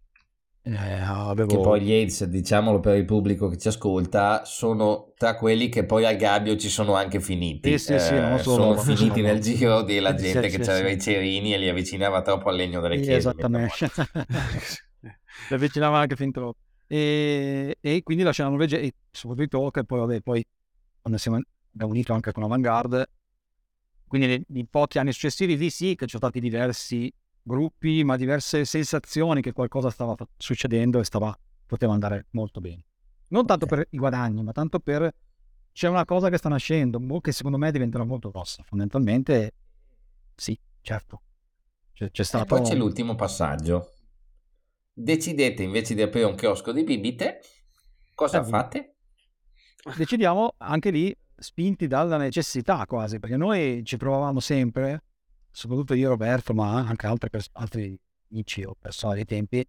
eh, 0.74 1.00
avevo... 1.00 1.48
Che 1.48 1.60
poi 1.60 1.80
gli 1.80 1.92
AIDS, 1.92 2.24
diciamolo 2.24 2.80
per 2.80 2.96
il 2.96 3.06
pubblico 3.06 3.48
che 3.48 3.56
ci 3.56 3.68
ascolta, 3.68 4.44
sono 4.44 5.12
tra 5.16 5.34
quelli 5.34 5.70
che 5.70 5.84
poi 5.84 6.04
al 6.04 6.16
gabbio 6.16 6.56
ci 6.56 6.68
sono 6.68 6.94
anche 6.94 7.20
finiti. 7.20 7.78
Sì, 7.78 7.94
sì, 7.94 7.98
sì, 7.98 8.14
eh, 8.14 8.38
sono 8.38 8.76
finiti 8.76 9.22
nel 9.22 9.40
giro 9.40 9.82
della 9.82 10.14
gente 10.14 10.48
che 10.48 10.70
aveva 10.70 10.90
i 10.90 11.00
cerini 11.00 11.54
e 11.54 11.58
li 11.58 11.68
avvicinava 11.68 12.20
troppo 12.20 12.50
al 12.50 12.56
legno 12.56 12.80
delle 12.80 12.96
chiese. 12.96 13.16
Esattamente. 13.16 13.90
li 15.00 15.54
avvicinava 15.54 15.98
anche 15.98 16.16
fin 16.16 16.32
troppo. 16.32 16.58
E, 16.86 17.76
e, 17.80 18.02
quindi 18.02 18.22
la 18.22 18.32
scena 18.32 18.50
norvegese, 18.50 18.82
e 18.82 18.92
soprattutto 19.10 19.70
che 19.70 19.84
poi, 19.84 19.98
vabbè, 20.00 20.20
poi 20.20 20.46
quando 21.00 21.18
siamo 21.18 21.40
abbiamo 21.72 21.92
unito 21.92 22.12
anche 22.12 22.32
con 22.32 22.42
Avantgarde. 22.42 23.08
Quindi 24.06 24.44
in 24.54 24.66
pochi 24.68 24.98
anni 24.98 25.12
successivi 25.12 25.56
lì 25.56 25.70
sì 25.70 25.94
che 25.94 26.06
ci 26.06 26.16
sono 26.18 26.28
stati 26.28 26.40
diversi 26.40 27.12
gruppi, 27.48 28.04
ma 28.04 28.16
diverse 28.16 28.64
sensazioni 28.64 29.42
che 29.42 29.52
qualcosa 29.52 29.90
stava 29.90 30.14
succedendo 30.36 31.00
e 31.00 31.04
stava, 31.04 31.36
poteva 31.66 31.94
andare 31.94 32.26
molto 32.30 32.60
bene. 32.60 32.84
Non 33.30 33.44
tanto 33.46 33.66
per 33.66 33.88
i 33.90 33.98
guadagni, 33.98 34.44
ma 34.44 34.52
tanto 34.52 34.78
per 34.78 35.12
c'è 35.72 35.88
una 35.88 36.04
cosa 36.04 36.28
che 36.28 36.36
sta 36.36 36.48
nascendo, 36.48 37.00
che 37.20 37.32
secondo 37.32 37.58
me 37.58 37.72
diventerà 37.72 38.04
molto 38.04 38.30
grossa. 38.30 38.62
Fondamentalmente, 38.64 39.54
sì, 40.34 40.58
certo. 40.80 41.22
C'è, 41.92 42.10
c'è 42.10 42.22
stato... 42.22 42.44
E 42.44 42.58
poi 42.58 42.68
c'è 42.68 42.76
l'ultimo 42.76 43.14
passaggio. 43.14 43.92
Decidete 44.92 45.62
invece 45.62 45.94
di 45.94 46.02
aprire 46.02 46.26
un 46.26 46.34
chiosco 46.34 46.72
di 46.72 46.84
bibite, 46.84 47.40
cosa 48.14 48.40
eh, 48.40 48.44
fate? 48.44 48.96
Decidiamo 49.96 50.54
anche 50.58 50.90
lì 50.90 51.16
spinti 51.36 51.86
dalla 51.86 52.16
necessità 52.16 52.84
quasi, 52.86 53.20
perché 53.20 53.36
noi 53.36 53.82
ci 53.84 53.96
provavamo 53.96 54.40
sempre, 54.40 55.04
soprattutto 55.50 55.94
io 55.94 56.06
e 56.06 56.08
Roberto, 56.08 56.54
ma 56.54 56.76
anche 56.76 57.06
altri, 57.06 57.30
pers- 57.30 57.50
altri 57.52 57.98
amici 58.30 58.62
o 58.64 58.76
persone 58.78 59.14
dei 59.14 59.24
tempi, 59.24 59.66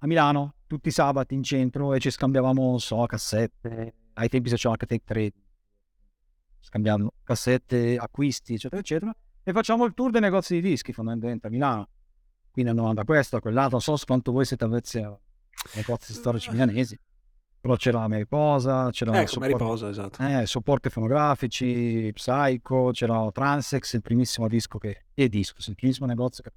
a 0.00 0.06
Milano, 0.06 0.54
tutti 0.66 0.88
i 0.88 0.92
sabati 0.92 1.34
in 1.34 1.42
centro 1.42 1.94
e 1.94 2.00
ci 2.00 2.10
scambiavamo, 2.10 2.62
non 2.62 2.80
so, 2.80 3.04
cassette, 3.06 3.94
ai 4.14 4.28
tempi 4.28 4.48
si 4.48 4.54
faceva 4.54 4.74
anche 4.74 4.86
take 4.86 5.04
trade, 5.04 5.34
scambiando 6.60 7.14
cassette, 7.24 7.96
acquisti, 7.96 8.54
eccetera, 8.54 8.80
eccetera, 8.80 9.16
e 9.42 9.52
facciamo 9.52 9.84
il 9.84 9.94
tour 9.94 10.10
dei 10.10 10.20
negozi 10.20 10.60
di 10.60 10.68
dischi 10.68 10.92
fondamentalmente 10.92 11.46
a 11.46 11.50
Milano. 11.50 11.88
Quindi 12.50 12.70
andavamo 12.70 12.94
da 12.94 13.04
questo 13.04 13.36
a 13.36 13.40
quell'altro, 13.40 13.80
non 13.84 13.96
so 13.96 14.04
quanto 14.04 14.32
voi 14.32 14.44
siete 14.44 14.64
avvezzi 14.64 14.98
ai 14.98 15.16
negozi 15.74 16.12
storici 16.12 16.50
milanesi 16.50 16.98
però 17.60 17.76
c'era 17.76 18.06
Mariposa, 18.06 18.90
c'era 18.90 19.20
ecco, 19.20 19.40
Mariposa, 19.40 19.88
esatto. 19.88 20.22
eh, 20.22 20.46
supporti 20.46 20.90
fonografici, 20.90 22.10
Psycho, 22.12 22.90
c'era 22.92 23.30
Transex, 23.32 23.94
il 23.94 24.02
primissimo 24.02 24.48
disco 24.48 24.78
che 24.78 25.06
è 25.12 25.28
disco, 25.28 25.56
il 25.66 25.74
primissimo 25.74 26.06
negozio 26.06 26.42
che 26.42 26.52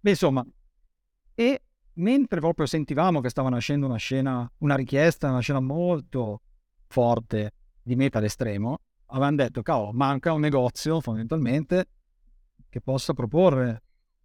Beh, 0.00 0.10
insomma, 0.10 0.44
e 1.32 1.62
mentre 1.94 2.40
proprio 2.40 2.66
sentivamo 2.66 3.20
che 3.20 3.28
stava 3.28 3.48
nascendo 3.50 3.86
una 3.86 3.96
scena, 3.96 4.50
una 4.58 4.74
richiesta, 4.74 5.30
una 5.30 5.38
scena 5.38 5.60
molto 5.60 6.40
forte 6.88 7.52
di 7.80 7.94
metal 7.94 8.24
estremo, 8.24 8.78
avevano 9.06 9.36
detto, 9.36 9.62
cavolo, 9.62 9.92
manca 9.92 10.32
un 10.32 10.40
negozio 10.40 11.00
fondamentalmente 11.00 11.86
che 12.68 12.80
possa 12.80 13.12
proporre 13.12 13.82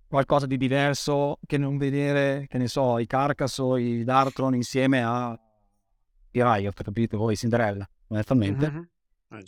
qualcosa 0.08 0.48
di 0.48 0.58
diverso 0.58 1.38
che 1.46 1.60
non 1.60 1.78
vedere, 1.78 2.48
che 2.48 2.58
ne 2.58 2.68
so, 2.68 2.98
i 2.98 3.06
Carcass 3.06 3.60
o 3.60 3.78
i 3.78 4.04
Dartron 4.04 4.56
insieme 4.56 5.04
a 5.04 5.38
i 6.38 6.44
Riot, 6.44 6.84
capito? 6.84 7.18
O 7.18 7.32
i 7.32 7.36
Cinderella, 7.36 7.88
onestamente. 8.08 8.70
Mm-hmm. 8.70 8.82
Ah, 9.30 9.42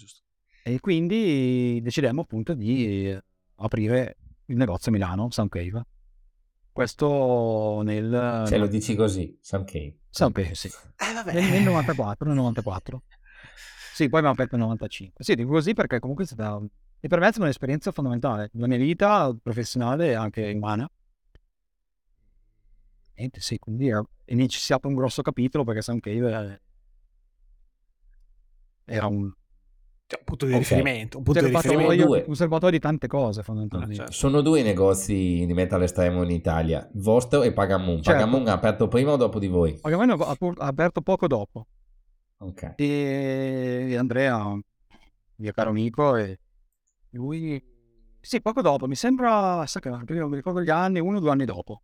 e 0.63 0.79
quindi 0.79 1.79
decidemmo 1.81 2.21
appunto 2.21 2.53
di 2.53 3.17
aprire 3.55 4.17
il 4.45 4.55
negozio 4.57 4.91
a 4.91 4.93
Milano, 4.93 5.31
Sun 5.31 5.49
Cave. 5.49 5.85
Questo 6.71 7.81
nel... 7.83 8.43
Se 8.45 8.57
lo 8.57 8.67
dici 8.67 8.95
così, 8.95 9.37
Sun 9.41 9.65
Cave. 9.65 10.53
Sì. 10.53 10.69
Eh, 10.99 11.33
nel, 11.33 11.49
nel 11.49 11.63
94, 11.63 12.27
nel 12.27 12.35
94. 12.35 13.03
Sì, 13.93 14.07
poi 14.09 14.19
abbiamo 14.19 14.35
aperto 14.35 14.55
nel 14.55 14.65
95. 14.65 15.23
Sì, 15.23 15.35
dico 15.35 15.49
così 15.49 15.73
perché 15.73 15.99
comunque 15.99 16.23
è 16.23 16.27
stata... 16.27 16.59
E 17.01 17.07
per 17.07 17.19
me 17.19 17.25
è 17.25 17.29
stata 17.29 17.45
un'esperienza 17.45 17.91
fondamentale, 17.91 18.49
la 18.53 18.67
mia 18.67 18.77
vita 18.77 19.35
professionale 19.41 20.09
e 20.09 20.13
anche 20.13 20.51
umana. 20.51 20.89
Niente, 23.15 23.41
sì, 23.41 23.57
quindi 23.57 23.89
è 23.89 24.01
iniziato 24.25 24.87
un 24.87 24.95
grosso 24.95 25.21
capitolo 25.21 25.63
perché 25.63 25.81
Sun 25.81 25.99
Cave 25.99 26.61
era 28.89 29.07
un 29.07 29.31
cioè, 30.09 30.17
un 30.17 30.25
punto 30.25 30.45
di 30.47 30.53
okay. 30.53 30.63
riferimento, 30.63 31.17
un 31.19 31.23
punto 31.23 31.39
di 31.39 31.49
riferimento. 31.49 32.05
Due. 32.05 32.23
un 32.25 32.35
serbatoio 32.35 32.71
di 32.71 32.79
tante 32.79 33.05
cose 33.05 33.43
fondamentalmente. 33.43 33.93
Ah, 33.93 33.97
certo. 33.97 34.11
Sono 34.13 34.41
due 34.41 34.61
i 34.61 34.63
negozi 34.63 35.43
di 35.45 35.53
metal 35.53 35.83
estremo 35.83 36.23
in 36.23 36.31
Italia, 36.31 36.89
il 36.91 37.01
vostro 37.01 37.43
e 37.43 37.53
Pagamoon. 37.53 38.01
Certo. 38.01 38.19
Pagamoon 38.19 38.47
ha 38.47 38.53
aperto 38.53 38.87
prima 38.87 39.11
o 39.11 39.17
dopo 39.17 39.37
di 39.37 39.47
voi? 39.47 39.77
Pagamoon 39.79 40.09
ha 40.57 40.65
aperto 40.65 41.01
poco 41.01 41.27
dopo. 41.27 41.67
Ok. 42.39 42.73
E 42.77 43.95
Andrea, 43.99 44.59
mio 45.35 45.51
caro 45.51 45.69
amico, 45.69 46.15
e 46.15 46.39
lui... 47.11 47.63
Sì, 48.21 48.41
poco 48.41 48.61
dopo, 48.61 48.87
mi 48.87 48.95
sembra, 48.95 49.63
sa 49.67 49.79
che 49.79 49.89
non 49.89 50.29
mi 50.29 50.35
ricordo 50.35 50.61
gli 50.61 50.69
anni, 50.71 50.99
uno 50.99 51.17
o 51.17 51.19
due 51.19 51.29
anni 51.29 51.45
dopo. 51.45 51.83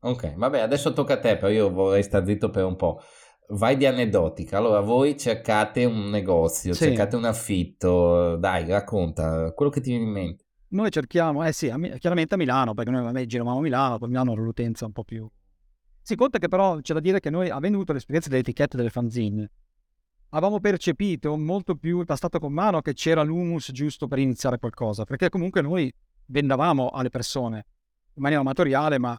Ok, 0.00 0.34
vabbè, 0.36 0.60
adesso 0.60 0.92
tocca 0.92 1.14
a 1.14 1.18
te, 1.18 1.36
però 1.36 1.48
io 1.48 1.70
vorrei 1.70 2.04
stare 2.04 2.24
zitto 2.24 2.50
per 2.50 2.64
un 2.64 2.76
po' 2.76 3.00
vai 3.48 3.76
di 3.76 3.86
aneddotica. 3.86 4.58
Allora, 4.58 4.80
voi 4.80 5.16
cercate 5.16 5.84
un 5.84 6.10
negozio, 6.10 6.74
sì. 6.74 6.84
cercate 6.84 7.16
un 7.16 7.24
affitto, 7.24 8.36
dai, 8.36 8.66
racconta 8.66 9.52
quello 9.52 9.70
che 9.70 9.80
ti 9.80 9.90
viene 9.90 10.04
in 10.04 10.10
mente. 10.10 10.44
Noi 10.70 10.90
cerchiamo, 10.90 11.44
eh 11.44 11.52
sì, 11.52 11.70
a, 11.70 11.78
chiaramente 11.98 12.34
a 12.34 12.36
Milano, 12.36 12.74
perché 12.74 12.90
noi 12.90 13.02
vabbè, 13.02 13.24
giravamo 13.24 13.58
a 13.58 13.62
Milano, 13.62 13.98
poi 13.98 14.08
Milano 14.08 14.32
era 14.32 14.42
l'utenza 14.42 14.84
un 14.84 14.92
po' 14.92 15.04
più... 15.04 15.28
Si 16.02 16.14
conta 16.14 16.38
che 16.38 16.48
però 16.48 16.78
c'è 16.80 16.94
da 16.94 17.00
dire 17.00 17.20
che 17.20 17.28
noi, 17.28 17.50
avendo 17.50 17.76
avuto 17.76 17.92
l'esperienza 17.92 18.30
delle 18.30 18.40
etichette 18.40 18.78
delle 18.78 18.88
fanzine, 18.88 19.50
avevamo 20.30 20.58
percepito 20.58 21.36
molto 21.36 21.74
più 21.74 22.02
tastato 22.04 22.38
con 22.38 22.50
mano 22.50 22.80
che 22.80 22.94
c'era 22.94 23.22
l'humus 23.22 23.70
giusto 23.72 24.06
per 24.08 24.18
iniziare 24.18 24.58
qualcosa, 24.58 25.04
perché 25.04 25.28
comunque 25.28 25.60
noi 25.60 25.92
vendavamo 26.26 26.88
alle 26.88 27.10
persone 27.10 27.66
in 28.14 28.22
maniera 28.22 28.40
amatoriale, 28.40 28.98
ma 28.98 29.18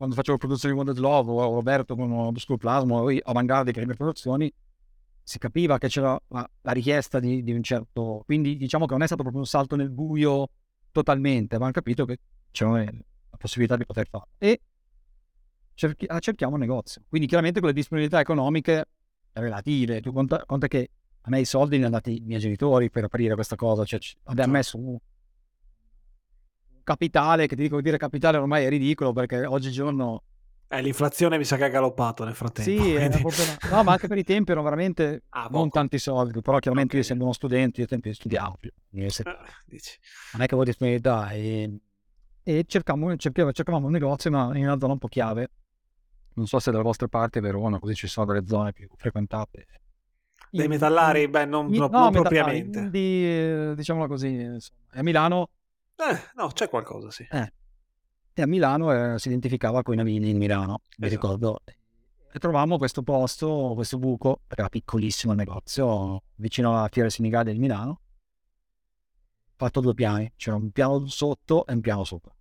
quando 0.00 0.16
facevo 0.16 0.38
produzioni 0.38 0.72
di 0.72 0.80
Wonder 0.80 0.98
Love 0.98 1.30
o 1.30 1.54
Roberto 1.56 1.94
con 1.94 2.10
Obscure 2.10 2.56
Plasma 2.56 3.02
o 3.02 3.14
Avanguardia 3.22 3.70
che 3.70 3.80
le 3.80 3.84
mie 3.84 3.96
produzioni 3.96 4.50
si 5.22 5.36
capiva 5.36 5.76
che 5.76 5.88
c'era 5.88 6.18
la, 6.28 6.50
la 6.62 6.72
richiesta 6.72 7.20
di, 7.20 7.42
di, 7.42 7.52
un 7.52 7.62
certo 7.62 8.22
quindi 8.24 8.56
diciamo 8.56 8.86
che 8.86 8.92
non 8.94 9.02
è 9.02 9.06
stato 9.06 9.20
proprio 9.20 9.42
un 9.42 9.46
salto 9.46 9.76
nel 9.76 9.90
buio 9.90 10.48
totalmente 10.90 11.58
ma 11.58 11.64
hanno 11.64 11.74
capito 11.74 12.06
che 12.06 12.18
c'era 12.50 12.82
la 12.82 13.36
possibilità 13.36 13.76
di 13.76 13.84
poter 13.84 14.08
fare. 14.08 14.24
E 14.38 14.60
cerchi, 15.74 16.06
ah, 16.06 16.18
cerchiamo 16.18 16.54
un 16.54 16.60
negozio. 16.60 17.02
Quindi 17.06 17.28
chiaramente 17.28 17.60
con 17.60 17.68
le 17.68 17.74
disponibilità 17.74 18.20
economiche 18.20 18.86
relative 19.34 20.00
tu 20.00 20.14
conta, 20.14 20.42
conta 20.46 20.66
che 20.66 20.90
a 21.20 21.28
me 21.28 21.40
i 21.40 21.44
soldi 21.44 21.76
li 21.76 21.82
hanno 21.82 21.92
dati 21.92 22.16
i 22.16 22.24
miei 22.24 22.40
genitori 22.40 22.88
per 22.88 23.04
aprire 23.04 23.34
questa 23.34 23.54
cosa 23.54 23.84
cioè 23.84 24.00
abbiamo 24.24 24.54
messo 24.54 24.78
capitale, 26.82 27.46
che 27.46 27.56
ti 27.56 27.62
dico 27.62 27.80
dire 27.80 27.96
capitale 27.96 28.38
ormai 28.38 28.64
è 28.64 28.68
ridicolo 28.68 29.12
perché 29.12 29.44
oggigiorno... 29.44 30.22
Eh, 30.68 30.82
l'inflazione 30.82 31.36
mi 31.36 31.44
sa 31.44 31.56
che 31.56 31.64
ha 31.64 31.68
galoppato 31.68 32.24
nel 32.24 32.34
frattempo. 32.34 32.70
Sì, 32.70 32.76
quindi... 32.76 33.18
proprio... 33.18 33.44
no, 33.70 33.82
ma 33.82 33.92
anche 33.92 34.06
per 34.06 34.18
i 34.18 34.24
tempi 34.24 34.52
erano 34.52 34.64
veramente 34.64 35.24
ah, 35.30 35.48
non 35.50 35.68
tanti 35.68 35.98
soldi, 35.98 36.40
però 36.40 36.58
chiaramente 36.58 36.92
okay. 36.92 36.98
io 36.98 37.04
essendo 37.04 37.24
uno 37.24 37.32
studente, 37.32 37.80
io 37.80 37.86
tempi 37.86 38.14
studiavo 38.14 38.56
più, 38.60 38.70
ah, 38.70 38.96
non 38.96 39.04
è 39.04 39.10
che 39.10 40.54
avevo 40.54 40.64
disponibilità 40.64 41.30
e, 41.30 41.76
e 42.42 42.64
cercavamo, 42.66 43.16
cercavamo, 43.16 43.52
cercavamo 43.52 43.86
un 43.86 43.92
negozio 43.92 44.30
ma 44.30 44.56
in 44.56 44.64
una 44.64 44.78
zona 44.78 44.92
un 44.92 44.98
po' 44.98 45.08
chiave, 45.08 45.50
non 46.34 46.46
so 46.46 46.58
se 46.60 46.70
dalle 46.70 46.84
vostre 46.84 47.08
parti 47.08 47.40
Verona, 47.40 47.78
così 47.78 47.94
ci 47.94 48.06
sono 48.06 48.26
delle 48.26 48.46
zone 48.46 48.72
più 48.72 48.88
frequentate. 48.96 49.66
Dei 50.50 50.68
metallari? 50.68 51.28
Beh, 51.28 51.44
non, 51.44 51.68
no, 51.70 51.88
non 51.88 52.10
propriamente. 52.10 52.90
Di, 52.90 53.24
eh, 53.24 53.72
diciamolo 53.76 54.08
così, 54.08 54.28
insomma. 54.28 54.80
a 54.92 55.02
Milano 55.02 55.48
eh, 56.08 56.30
no, 56.34 56.48
c'è 56.48 56.68
qualcosa, 56.68 57.10
sì. 57.10 57.26
Eh. 57.30 57.52
E 58.32 58.42
a 58.42 58.46
Milano 58.46 59.14
eh, 59.14 59.18
si 59.18 59.28
identificava 59.28 59.82
con 59.82 59.94
i 59.94 59.96
Navini 59.96 60.30
in 60.30 60.38
Milano, 60.38 60.82
mi 60.98 61.06
esatto. 61.06 61.08
ricordo. 61.08 61.60
E 62.32 62.38
trovavamo 62.38 62.78
questo 62.78 63.02
posto, 63.02 63.72
questo 63.74 63.98
buco, 63.98 64.42
era 64.46 64.68
piccolissimo 64.68 65.32
il 65.32 65.38
negozio, 65.38 66.22
vicino 66.36 66.70
alla 66.70 66.88
Fiera 66.88 67.10
Senigallia 67.10 67.52
di 67.52 67.58
Milano, 67.58 68.00
fatto 69.56 69.80
due 69.80 69.94
piani. 69.94 70.32
C'era 70.36 70.56
un 70.56 70.70
piano 70.70 71.06
sotto 71.06 71.66
e 71.66 71.72
un 71.72 71.80
piano 71.80 72.04
sopra. 72.04 72.32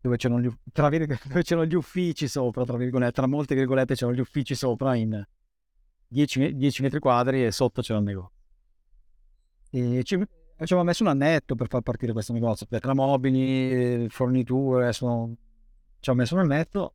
Dove 0.00 0.16
c'erano 0.16 0.40
gli, 0.40 0.50
tra, 0.72 0.88
dove 0.90 1.42
c'erano 1.42 1.66
gli 1.66 1.74
uffici 1.74 2.26
sopra, 2.28 2.64
tra, 2.64 2.76
virgolette, 2.76 3.12
tra 3.12 3.26
molte 3.26 3.54
virgolette 3.54 3.94
c'erano 3.94 4.16
gli 4.16 4.20
uffici 4.20 4.54
sopra 4.54 4.94
in 4.94 5.22
10, 6.08 6.56
10 6.56 6.82
metri 6.82 6.98
quadri 6.98 7.44
e 7.44 7.52
sotto 7.52 7.82
c'era 7.82 7.98
il 7.98 8.04
negozio. 8.04 8.32
E 9.70 10.02
ci, 10.02 10.18
ci 10.58 10.72
aveva 10.72 10.84
messo 10.84 11.02
un 11.02 11.08
annetto 11.08 11.54
per 11.54 11.68
far 11.68 11.80
partire 11.82 12.12
questo 12.12 12.32
negozio, 12.32 12.66
per 12.66 12.94
mobili, 12.94 14.08
forniture, 14.08 14.92
sono... 14.92 15.34
ci 16.00 16.10
aveva 16.10 16.24
messo 16.24 16.34
un 16.34 16.40
annetto. 16.40 16.94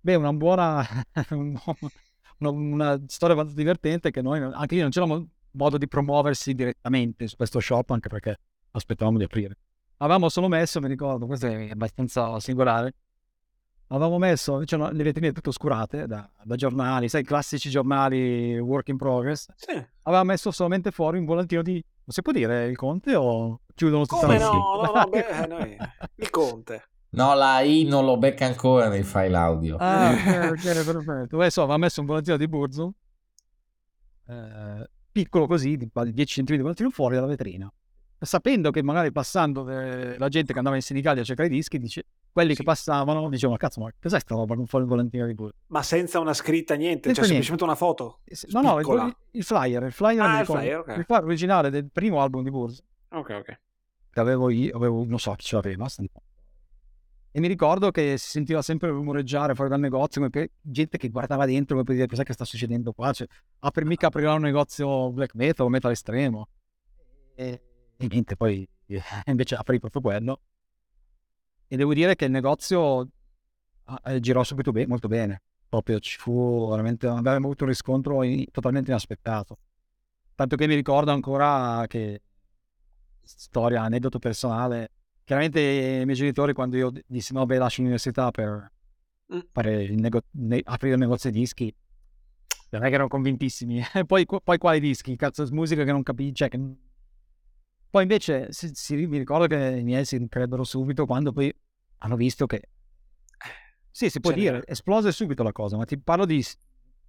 Beh, 0.00 0.14
una 0.14 0.32
buona, 0.32 0.86
una, 1.30 2.50
una, 2.50 3.00
storia 3.06 3.34
abbastanza 3.34 3.54
divertente 3.60 4.10
che 4.10 4.22
noi, 4.22 4.40
anche 4.40 4.74
lì 4.74 4.80
non 4.80 4.90
c'era 4.90 5.06
modo 5.52 5.78
di 5.78 5.86
promuoversi 5.86 6.54
direttamente 6.54 7.26
su 7.26 7.36
questo 7.36 7.60
shop, 7.60 7.90
anche 7.90 8.08
perché 8.08 8.38
aspettavamo 8.72 9.18
di 9.18 9.24
aprire. 9.24 9.56
Avevamo 9.98 10.28
solo 10.28 10.48
messo, 10.48 10.80
mi 10.80 10.88
ricordo, 10.88 11.26
questo 11.26 11.46
è 11.46 11.70
abbastanza 11.70 12.38
singolare, 12.40 12.94
avevamo 13.92 14.18
messo 14.18 14.64
cioè, 14.64 14.92
le 14.92 15.02
vetrine 15.02 15.32
tutte 15.32 15.50
oscurate 15.50 16.06
da, 16.06 16.28
da, 16.42 16.56
giornali, 16.56 17.08
sai, 17.08 17.20
i 17.20 17.24
classici 17.24 17.68
giornali 17.68 18.58
work 18.58 18.88
in 18.88 18.96
progress. 18.96 19.48
Sì. 19.54 19.84
Aveva 20.02 20.24
messo 20.24 20.50
solamente 20.50 20.90
fuori 20.90 21.18
un 21.18 21.24
volantino 21.24 21.62
di 21.62 21.84
si 22.04 22.20
può 22.20 22.32
dire 22.32 22.66
il 22.66 22.76
Conte 22.76 23.14
o 23.14 23.60
chiudono 23.74 24.04
tutta 24.04 24.26
Come 24.26 24.38
la 24.38 24.50
no, 24.50 24.82
no, 24.82 24.92
no, 24.92 25.08
beh, 25.08 25.26
eh, 25.26 25.46
noi, 25.46 25.76
il 26.16 26.30
Conte. 26.30 26.88
No, 27.10 27.34
la 27.34 27.60
I 27.60 27.84
non 27.84 28.04
lo 28.04 28.16
becca 28.16 28.46
ancora 28.46 28.88
nei 28.88 29.02
file 29.02 29.36
audio. 29.36 29.76
Ah, 29.78 30.12
ok, 30.50 30.84
perfetto. 30.84 31.36
Adesso 31.36 31.62
aveva 31.62 31.76
messo 31.76 32.00
un 32.00 32.06
volantino 32.06 32.36
di 32.38 32.48
Burzo, 32.48 32.94
eh, 34.26 34.88
piccolo 35.12 35.46
così, 35.46 35.76
di 35.76 35.88
10 35.92 36.42
cm 36.42 36.54
di 36.56 36.62
volantino 36.62 36.90
fuori 36.90 37.14
dalla 37.14 37.26
vetrina 37.26 37.72
sapendo 38.24 38.70
che 38.70 38.82
magari 38.82 39.10
passando 39.10 39.68
eh, 39.68 40.16
la 40.16 40.28
gente 40.28 40.52
che 40.52 40.58
andava 40.58 40.76
in 40.76 40.82
sindicati 40.82 41.20
a 41.20 41.24
cercare 41.24 41.48
i 41.48 41.50
dischi, 41.50 41.78
dice, 41.78 42.06
quelli 42.32 42.50
sì. 42.50 42.58
che 42.58 42.62
passavano 42.64 43.28
dicevano, 43.28 43.58
cazzo, 43.58 43.80
ma 43.80 43.92
cos'è 44.00 44.18
sta 44.18 44.34
roba 44.34 44.54
con 44.54 44.64
il 44.64 44.86
volantino 44.86 45.26
di 45.26 45.34
Bull? 45.34 45.52
Ma 45.68 45.82
senza 45.82 46.18
una 46.18 46.34
scritta, 46.34 46.74
niente, 46.74 47.08
senza 47.08 47.22
cioè 47.22 47.30
niente. 47.30 47.46
semplicemente 47.46 47.64
una 47.64 47.74
foto? 47.74 48.20
No, 48.50 48.60
no, 48.62 48.80
il, 48.80 49.16
il, 49.32 49.44
flyer, 49.44 49.82
il 49.84 49.92
flyer, 49.92 50.20
ah, 50.20 50.40
il, 50.40 50.46
flyer 50.46 50.78
okay. 50.78 50.98
il 50.98 51.04
flyer 51.04 51.24
originale 51.24 51.70
del 51.70 51.90
primo 51.90 52.20
album 52.20 52.42
di 52.42 52.50
Bulls. 52.50 52.82
Ok, 53.10 53.30
ok. 53.30 53.60
Che 54.10 54.20
avevo 54.20 54.50
io, 54.50 54.76
avevo, 54.76 55.04
non 55.04 55.18
so 55.18 55.32
chi 55.34 55.44
ce 55.44 55.56
l'aveva, 55.56 55.86
e 57.34 57.40
mi 57.40 57.48
ricordo 57.48 57.90
che 57.90 58.18
si 58.18 58.28
sentiva 58.28 58.60
sempre 58.60 58.90
rumoreggiare 58.90 59.54
fuori 59.54 59.70
dal 59.70 59.80
negozio, 59.80 60.20
come 60.20 60.50
gente 60.60 60.98
che 60.98 61.08
guardava 61.08 61.46
dentro 61.46 61.74
come 61.74 61.82
per 61.86 61.94
dire 61.94 62.06
cos'è 62.06 62.24
che 62.24 62.34
sta 62.34 62.44
succedendo 62.44 62.92
qua. 62.92 63.10
Cioè, 63.10 63.26
ah, 63.60 63.70
per 63.70 63.86
mica 63.86 64.08
aprirà 64.08 64.34
un 64.34 64.42
negozio 64.42 65.10
black 65.12 65.34
metal 65.34 65.64
o 65.64 65.68
metal 65.70 65.92
estremo. 65.92 66.48
E 67.34 67.62
e 68.02 68.08
niente, 68.10 68.36
poi 68.36 68.68
invece 69.26 69.54
aprì 69.54 69.78
proprio 69.78 70.00
quello. 70.00 70.40
E 71.72 71.76
devo 71.76 71.94
dire 71.94 72.16
che 72.16 72.26
il 72.26 72.30
negozio 72.30 73.08
eh, 74.04 74.20
girò 74.20 74.44
subito 74.44 74.72
be- 74.72 74.86
molto 74.86 75.08
bene. 75.08 75.40
Proprio 75.70 76.00
ci 76.00 76.18
fu 76.18 76.68
veramente, 76.68 77.06
abbiamo 77.06 77.46
avuto 77.46 77.64
un 77.64 77.70
riscontro 77.70 78.22
in- 78.24 78.44
totalmente 78.50 78.90
inaspettato. 78.90 79.56
Tanto 80.34 80.56
che 80.56 80.66
mi 80.66 80.74
ricordo 80.74 81.12
ancora 81.12 81.86
che, 81.86 82.20
storia, 83.22 83.80
aneddoto 83.80 84.18
personale, 84.18 84.90
chiaramente 85.24 85.60
i 85.62 86.04
miei 86.04 86.14
genitori 86.14 86.52
quando 86.52 86.76
io 86.76 86.92
dissi 87.06 87.32
no, 87.32 87.46
beh, 87.46 87.56
lascio 87.56 87.80
l'università 87.80 88.30
per 88.30 88.70
mm. 89.34 89.66
il 89.68 89.98
nego- 89.98 90.24
ne- 90.32 90.60
aprire 90.62 90.96
il 90.96 91.00
negozio 91.00 91.30
di 91.30 91.38
dischi, 91.38 91.74
non 92.68 92.82
è 92.82 92.88
che 92.88 92.92
erano 92.92 93.08
convintissimi. 93.08 93.80
poi, 94.06 94.26
poi 94.26 94.58
quali 94.58 94.78
dischi? 94.78 95.16
Cazzo, 95.16 95.46
musica 95.52 95.84
che 95.84 95.92
non 95.92 96.02
capisci, 96.02 96.34
cioè 96.34 96.48
che 96.50 96.60
poi 97.92 98.04
invece 98.04 98.50
si, 98.52 98.70
si, 98.72 99.06
mi 99.06 99.18
ricordo 99.18 99.46
che 99.46 99.76
i 99.76 99.82
miei 99.82 100.06
si 100.06 100.26
crebbero 100.26 100.64
subito 100.64 101.04
quando 101.04 101.30
poi 101.30 101.54
hanno 101.98 102.16
visto 102.16 102.46
che... 102.46 102.70
Sì, 103.90 104.08
si 104.08 104.18
può 104.18 104.30
Ce 104.30 104.38
dire, 104.38 104.62
esplose 104.66 105.12
subito 105.12 105.42
la 105.42 105.52
cosa, 105.52 105.76
ma 105.76 105.84
ti 105.84 105.98
parlo 105.98 106.24
di... 106.24 106.42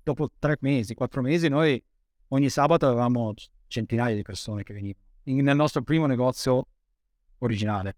Dopo 0.03 0.29
tre 0.38 0.57
mesi, 0.59 0.93
quattro 0.93 1.21
mesi, 1.21 1.47
noi 1.47 1.81
ogni 2.27 2.49
sabato 2.49 2.86
avevamo 2.86 3.34
centinaia 3.67 4.13
di 4.13 4.23
persone 4.23 4.63
che 4.63 4.73
venivano 4.73 4.99
nel 5.23 5.55
nostro 5.55 5.84
primo 5.84 6.05
negozio 6.05 6.67
originale. 7.38 7.95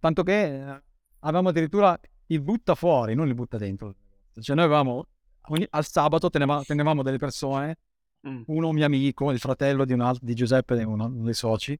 Tanto 0.00 0.24
che 0.24 0.42
eh, 0.46 0.82
avevamo 1.20 1.50
addirittura 1.50 1.96
il 2.26 2.40
butta 2.40 2.74
fuori, 2.74 3.14
non 3.14 3.28
il 3.28 3.36
butta 3.36 3.56
dentro. 3.56 3.94
Cioè 4.40 4.56
noi 4.56 4.64
avevamo, 4.64 5.06
ogni, 5.42 5.64
al 5.70 5.86
sabato 5.86 6.28
tenevamo, 6.28 6.64
tenevamo 6.64 7.04
delle 7.04 7.18
persone, 7.18 7.78
mm. 8.26 8.42
uno 8.46 8.72
mio 8.72 8.84
amico, 8.84 9.30
il 9.30 9.38
fratello 9.38 9.84
di, 9.84 9.92
un 9.92 10.12
di 10.20 10.34
Giuseppe, 10.34 10.82
uno 10.82 11.08
dei 11.08 11.32
soci, 11.32 11.78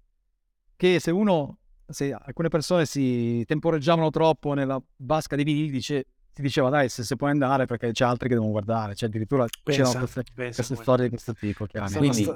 che 0.77 1.01
se 1.01 1.11
uno, 1.11 1.59
se 1.87 2.13
alcune 2.13 2.49
persone 2.49 2.87
si 2.87 3.43
temporeggiavano 3.47 4.11
troppo 4.11 4.53
nella 4.53 4.81
vasca 4.97 5.37
di 5.37 5.45
vinili, 5.45 5.71
dice, 5.71 6.07
ti 6.33 6.43
diceva 6.43 6.69
dai 6.69 6.89
se, 6.89 7.03
se 7.03 7.17
puoi 7.17 7.31
andare 7.31 7.65
perché 7.65 7.93
c'è 7.93 8.05
altri 8.05 8.29
che 8.29 8.35
devono 8.35 8.53
guardare, 8.53 8.95
cioè 8.95 9.09
addirittura 9.09 9.47
pensa, 9.63 9.83
c'erano 9.83 9.99
queste, 10.01 10.23
pensa, 10.35 10.55
queste 10.63 10.83
storie 10.83 11.05
di 11.05 11.11
questo 11.11 11.33
tipo. 11.33 11.67
Quindi 11.97 12.31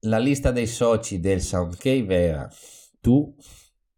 la 0.00 0.18
lista 0.18 0.50
dei 0.50 0.66
soci 0.66 1.20
del 1.20 1.42
Soundcave 1.42 2.14
era 2.14 2.50
tu, 3.00 3.34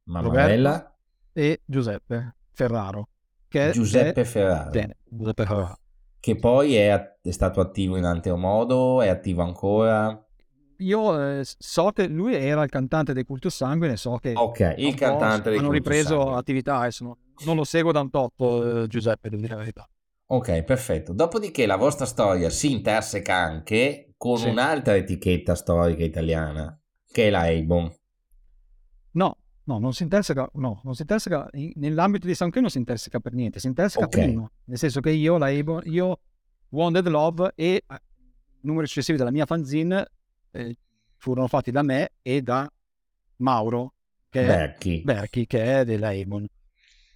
Mamarella 0.04 0.96
e 1.32 1.62
Giuseppe 1.64 2.34
Ferraro. 2.50 3.08
Che 3.46 3.70
Giuseppe 3.70 4.22
è... 4.22 4.24
Ferraro. 4.24 4.70
Bene, 4.70 4.96
Giuseppe 5.04 5.44
Ferraro. 5.44 5.78
Che 6.18 6.36
poi 6.36 6.74
è, 6.76 7.18
è 7.20 7.30
stato 7.30 7.60
attivo 7.60 7.96
in 7.96 8.04
altro 8.04 8.36
modo, 8.36 9.02
è 9.02 9.08
attivo 9.08 9.42
ancora? 9.42 10.21
Io 10.82 11.38
eh, 11.38 11.44
so 11.44 11.90
che 11.92 12.06
lui 12.06 12.34
era 12.34 12.62
il 12.62 12.70
cantante 12.70 13.12
dei 13.12 13.24
Cultus 13.24 13.54
Sanguine, 13.54 13.96
so 13.96 14.16
che 14.16 14.32
ok, 14.34 14.74
il 14.78 14.94
cantante 14.94 15.50
dei 15.50 15.58
hanno 15.58 15.70
ripreso 15.70 16.16
Sanguine. 16.16 16.38
attività, 16.38 16.78
adesso 16.78 17.04
no, 17.04 17.18
non 17.44 17.56
lo 17.56 17.64
seguo 17.64 17.92
da 17.92 18.00
un 18.00 18.10
tot, 18.10 18.32
eh, 18.40 18.86
Giuseppe, 18.88 19.28
devo 19.28 19.40
dire 19.40 19.54
la 19.54 19.60
verità. 19.60 19.88
Ok, 20.26 20.62
perfetto. 20.62 21.12
Dopodiché 21.12 21.66
la 21.66 21.76
vostra 21.76 22.06
storia 22.06 22.48
si 22.48 22.72
interseca 22.72 23.34
anche 23.34 24.14
con 24.16 24.38
sì. 24.38 24.48
un'altra 24.48 24.96
etichetta 24.96 25.54
storica 25.54 26.04
italiana, 26.04 26.78
che 27.10 27.26
è 27.26 27.30
la 27.30 27.42
Avon. 27.42 27.92
No, 29.12 29.36
no, 29.64 29.78
non 29.78 29.92
si 29.92 30.04
interseca, 30.04 30.48
no, 30.54 30.80
non 30.84 30.94
si 30.94 31.02
interseca, 31.02 31.48
nell'ambito 31.74 32.26
di 32.26 32.34
Sanché 32.34 32.60
non 32.60 32.70
si 32.70 32.78
interseca 32.78 33.20
per 33.20 33.34
niente, 33.34 33.58
si 33.58 33.66
interseca 33.66 34.06
okay. 34.06 34.24
prima, 34.24 34.50
nel 34.64 34.78
senso 34.78 35.00
che 35.00 35.10
io, 35.10 35.36
la 35.36 35.48
Avon, 35.48 35.82
io, 35.84 36.18
Wounded 36.70 37.06
Love 37.08 37.52
e 37.54 37.84
eh, 37.86 38.00
numeri 38.62 38.86
successivi 38.86 39.18
della 39.18 39.30
mia 39.30 39.44
fanzine 39.44 40.06
eh, 40.52 40.76
furono 41.16 41.46
fatti 41.46 41.70
da 41.70 41.82
me 41.82 42.12
e 42.22 42.42
da 42.42 42.70
Mauro 43.36 43.94
che 44.28 44.44
Berchi, 44.44 45.00
è, 45.00 45.02
Berchi, 45.02 45.46
che 45.46 45.80
è 45.80 45.84
della 45.84 46.08
Avon. 46.08 46.46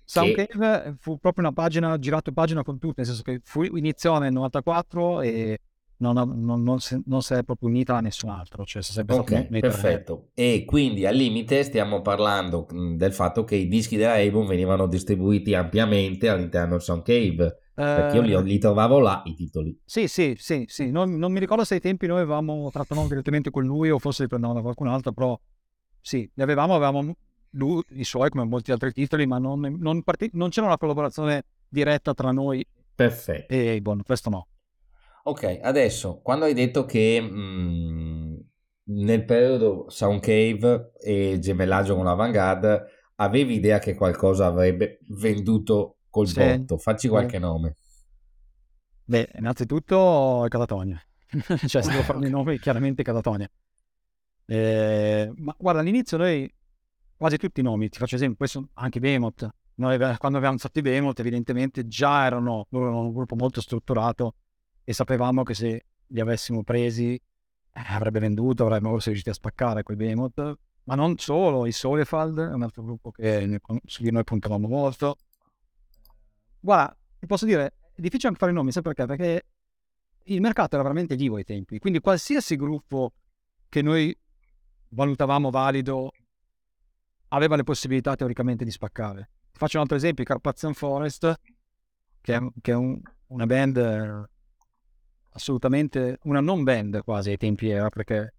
Soundcave 0.05 0.83
che... 0.83 0.95
fu 0.99 1.19
proprio 1.19 1.45
una 1.45 1.53
pagina, 1.53 1.99
girato 1.99 2.33
pagina 2.33 2.63
con 2.63 2.79
tutte, 2.79 2.95
nel 2.99 3.07
senso 3.07 3.23
che 3.23 3.41
fu, 3.43 3.63
iniziò 3.63 4.19
nel 4.19 4.33
94 4.33 5.23
e 5.23 5.61
non, 5.99 6.15
non, 6.15 6.63
non, 6.63 6.79
si, 6.81 7.01
non, 7.07 7.23
si, 7.23 7.35
è 7.35 7.43
proprio 7.43 7.69
unita 7.69 7.97
a 7.97 8.01
nessun 8.01 8.31
altro. 8.31 8.65
Cioè 8.65 8.83
ok, 9.07 9.47
perfetto. 9.59 10.29
E 10.35 10.65
quindi 10.67 11.07
al 11.07 11.15
limite 11.15 11.63
stiamo 11.63 12.03
parlando 12.03 12.67
del 12.71 13.13
fatto 13.13 13.45
che 13.45 13.57
i 13.57 13.67
dischi 13.67 13.97
della 13.97 14.15
Avon 14.15 14.47
venivano 14.47 14.87
distribuiti 14.87 15.55
ampiamente 15.55 16.29
all'interno 16.29 16.73
del 16.73 16.83
Soundcave. 16.83 17.61
Perché 17.77 18.17
io 18.17 18.41
li, 18.41 18.53
li, 18.53 18.59
trovavo 18.59 18.99
là 19.01 19.21
i 19.27 19.35
titoli. 19.35 19.79
Sì, 19.85 20.09
sì, 20.09 20.35
sì, 20.39 20.65
sì. 20.67 20.91
Non, 20.91 21.11
mi 21.11 21.39
ricordo 21.39 21.63
se 21.63 21.75
ai 21.75 21.81
tempi 21.81 22.07
noi 22.07 22.21
avevamo 22.21 22.71
trattato 22.71 23.07
direttamente 23.07 23.51
con 23.51 23.65
lui 23.65 23.91
o 23.91 23.99
forse 23.99 24.23
li 24.23 24.29
prendevamo 24.29 24.59
da 24.59 24.65
qualcun 24.65 24.89
altro, 24.89 25.13
però 25.13 25.39
sì, 26.01 26.29
li 26.33 26.43
avevamo, 26.43 26.75
avevamo 26.75 27.15
lui, 27.51 27.83
i 27.91 28.05
suoi 28.05 28.31
come 28.31 28.45
molti 28.45 28.73
altri 28.73 28.93
titoli, 28.93 29.27
ma 29.27 29.37
non, 29.37 29.61
non, 29.79 30.03
part- 30.03 30.31
non 30.33 30.49
c'era 30.49 30.67
una 30.67 30.79
collaborazione 30.79 31.45
diretta 31.69 32.15
tra 32.15 32.33
noi. 32.33 32.67
Perfetto. 32.95 33.53
E 33.53 33.79
buono, 33.83 34.03
questo 34.03 34.31
no. 34.31 34.47
Ok, 35.25 35.59
adesso, 35.61 36.21
quando 36.23 36.47
hai 36.47 36.55
detto 36.55 36.87
che 36.87 37.21
mh, 37.21 37.37
mm, 37.37 38.37
nel 38.85 39.25
periodo 39.27 39.85
Sound 39.89 40.21
Cave 40.21 40.93
e 40.99 41.39
gemellaggio 41.41 41.95
con 41.95 42.05
l'Avantgarde 42.05 42.85
avevi 43.17 43.55
idea 43.57 43.79
che 43.79 43.95
qualcosa 43.95 44.47
avrebbe 44.47 45.01
venduto 45.09 45.96
col 46.17 46.29
sì, 46.29 46.39
botto, 46.39 46.79
facci 46.79 47.09
qualche 47.09 47.37
sì. 47.37 47.43
nome. 47.43 47.75
Beh, 49.05 49.33
innanzitutto 49.37 50.47
Catatonia. 50.49 50.99
cioè, 51.67 51.83
se 51.83 51.91
devo 51.91 52.03
fare 52.03 52.19
okay. 52.19 52.31
i 52.31 52.33
nomi, 52.33 52.59
chiaramente 52.59 53.03
Catatonia. 53.03 53.51
Eh, 54.47 55.31
ma 55.37 55.55
guarda, 55.59 55.81
all'inizio 55.81 56.17
noi 56.17 56.51
quasi 57.17 57.37
tutti 57.37 57.61
i 57.61 57.63
nomi, 57.63 57.91
ti 57.91 57.99
faccio 57.99 58.15
esempio, 58.15 58.39
questo 58.39 58.69
anche 58.75 58.99
Behemoth. 58.99 59.47
Noi 59.75 59.99
quando 60.17 60.39
abbiamo 60.39 60.57
fatto 60.57 60.79
i 60.79 60.83
Behemoth 60.83 61.21
evidentemente 61.21 61.87
già 61.87 62.25
erano, 62.25 62.67
erano 62.71 63.01
un 63.01 63.13
gruppo 63.13 63.37
molto 63.37 63.61
strutturato 63.61 64.37
e 64.85 64.95
sapevamo 64.95 65.43
che 65.43 65.53
se 65.53 65.85
li 66.07 66.21
avessimo 66.21 66.63
presi 66.63 67.13
eh, 67.15 67.21
avrebbe 67.89 68.21
venduto, 68.21 68.65
avremmo 68.65 68.89
forse 68.89 69.09
riusciti 69.09 69.29
a 69.29 69.35
spaccare 69.35 69.83
quei 69.83 69.99
Behemoth. 69.99 70.59
Ma 70.85 70.95
non 70.95 71.19
solo, 71.19 71.67
i 71.67 71.73
Solefald 71.73 72.39
è 72.39 72.55
un 72.55 72.63
altro 72.63 72.83
gruppo 72.85 73.11
che, 73.11 73.61
su 73.85 74.01
cui 74.01 74.11
noi 74.13 74.25
puntavamo 74.25 74.67
molto. 74.67 75.19
Guarda, 76.67 76.97
ti 77.21 77.27
posso 77.27 77.45
dire, 77.45 77.75
è 77.95 78.01
difficile 78.01 78.27
anche 78.27 78.41
fare 78.41 78.51
i 78.51 78.55
nomi, 78.57 78.73
sai 78.73 78.83
perché? 78.83 79.07
Perché 79.07 79.43
il 80.25 80.41
mercato 80.41 80.75
era 80.75 80.83
veramente 80.83 81.15
vivo 81.15 81.37
ai 81.37 81.45
tempi, 81.45 81.79
quindi 81.79 82.01
qualsiasi 82.01 82.57
gruppo 82.57 83.13
che 83.69 83.83
noi 83.83 84.13
valutavamo 84.89 85.51
valido 85.51 86.11
aveva 87.29 87.55
le 87.55 87.63
possibilità 87.63 88.17
teoricamente 88.17 88.65
di 88.65 88.73
spaccare. 88.73 89.31
Faccio 89.53 89.77
un 89.77 89.83
altro 89.83 89.97
esempio, 89.97 90.25
i 90.25 90.27
Carpathian 90.27 90.75
Forest, 90.75 91.41
che 92.21 92.35
è, 92.35 92.41
che 92.61 92.73
è 92.73 92.75
un, 92.75 93.01
una 93.29 93.47
band 93.47 94.29
assolutamente, 95.35 96.19
una 96.25 96.41
non 96.41 96.65
band 96.65 97.01
quasi 97.05 97.31
ai 97.31 97.37
tempi 97.37 97.69
era, 97.69 97.91
perché 97.91 98.35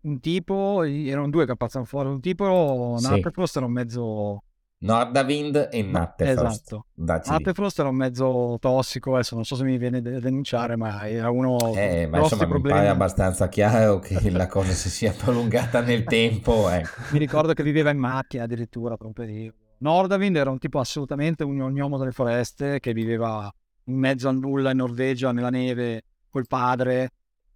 un 0.00 0.18
tipo, 0.18 0.82
erano 0.82 1.28
due 1.28 1.44
Carpathian 1.44 1.84
Forest, 1.84 2.14
un 2.14 2.20
tipo, 2.22 2.96
sì. 2.96 3.06
Natterfrost 3.06 3.56
era 3.58 3.66
un 3.66 3.72
mezzo... 3.72 4.44
Nordavind 4.82 5.68
e 5.70 5.82
Natterfrost. 5.82 6.62
Esatto. 6.62 6.86
Natterfrost 7.30 7.78
era 7.80 7.88
un 7.90 7.96
mezzo 7.96 8.56
tossico, 8.58 9.14
adesso 9.14 9.34
non 9.34 9.44
so 9.44 9.54
se 9.54 9.64
mi 9.64 9.76
viene 9.76 10.00
da 10.00 10.18
denunciare, 10.20 10.76
ma 10.76 11.06
era 11.06 11.30
uno... 11.30 11.74
Eh, 11.74 12.06
ma 12.06 12.20
insomma 12.20 12.46
problemi. 12.46 12.78
mi 12.78 12.82
pare 12.82 12.88
abbastanza 12.88 13.48
chiaro 13.48 13.98
che 13.98 14.30
la 14.30 14.46
cosa 14.46 14.72
si 14.72 14.88
sia 14.88 15.12
prolungata 15.12 15.82
nel 15.82 16.04
tempo. 16.08 16.70
Ecco. 16.70 16.88
mi 17.12 17.18
ricordo 17.18 17.52
che 17.52 17.62
viveva 17.62 17.90
in 17.90 17.98
macchina 17.98 18.44
addirittura 18.44 18.96
per 18.96 19.06
un 19.06 19.12
periodo. 19.12 19.54
Nordavind 19.78 20.36
era 20.36 20.50
un 20.50 20.58
tipo 20.58 20.78
assolutamente 20.78 21.44
un 21.44 21.60
ognomo 21.60 21.98
delle 21.98 22.12
foreste 22.12 22.80
che 22.80 22.94
viveva 22.94 23.52
in 23.84 23.96
mezzo 23.96 24.28
a 24.28 24.32
nulla 24.32 24.70
in 24.70 24.78
Norvegia, 24.78 25.30
nella 25.32 25.50
neve, 25.50 26.04
col 26.30 26.46
padre. 26.46 27.10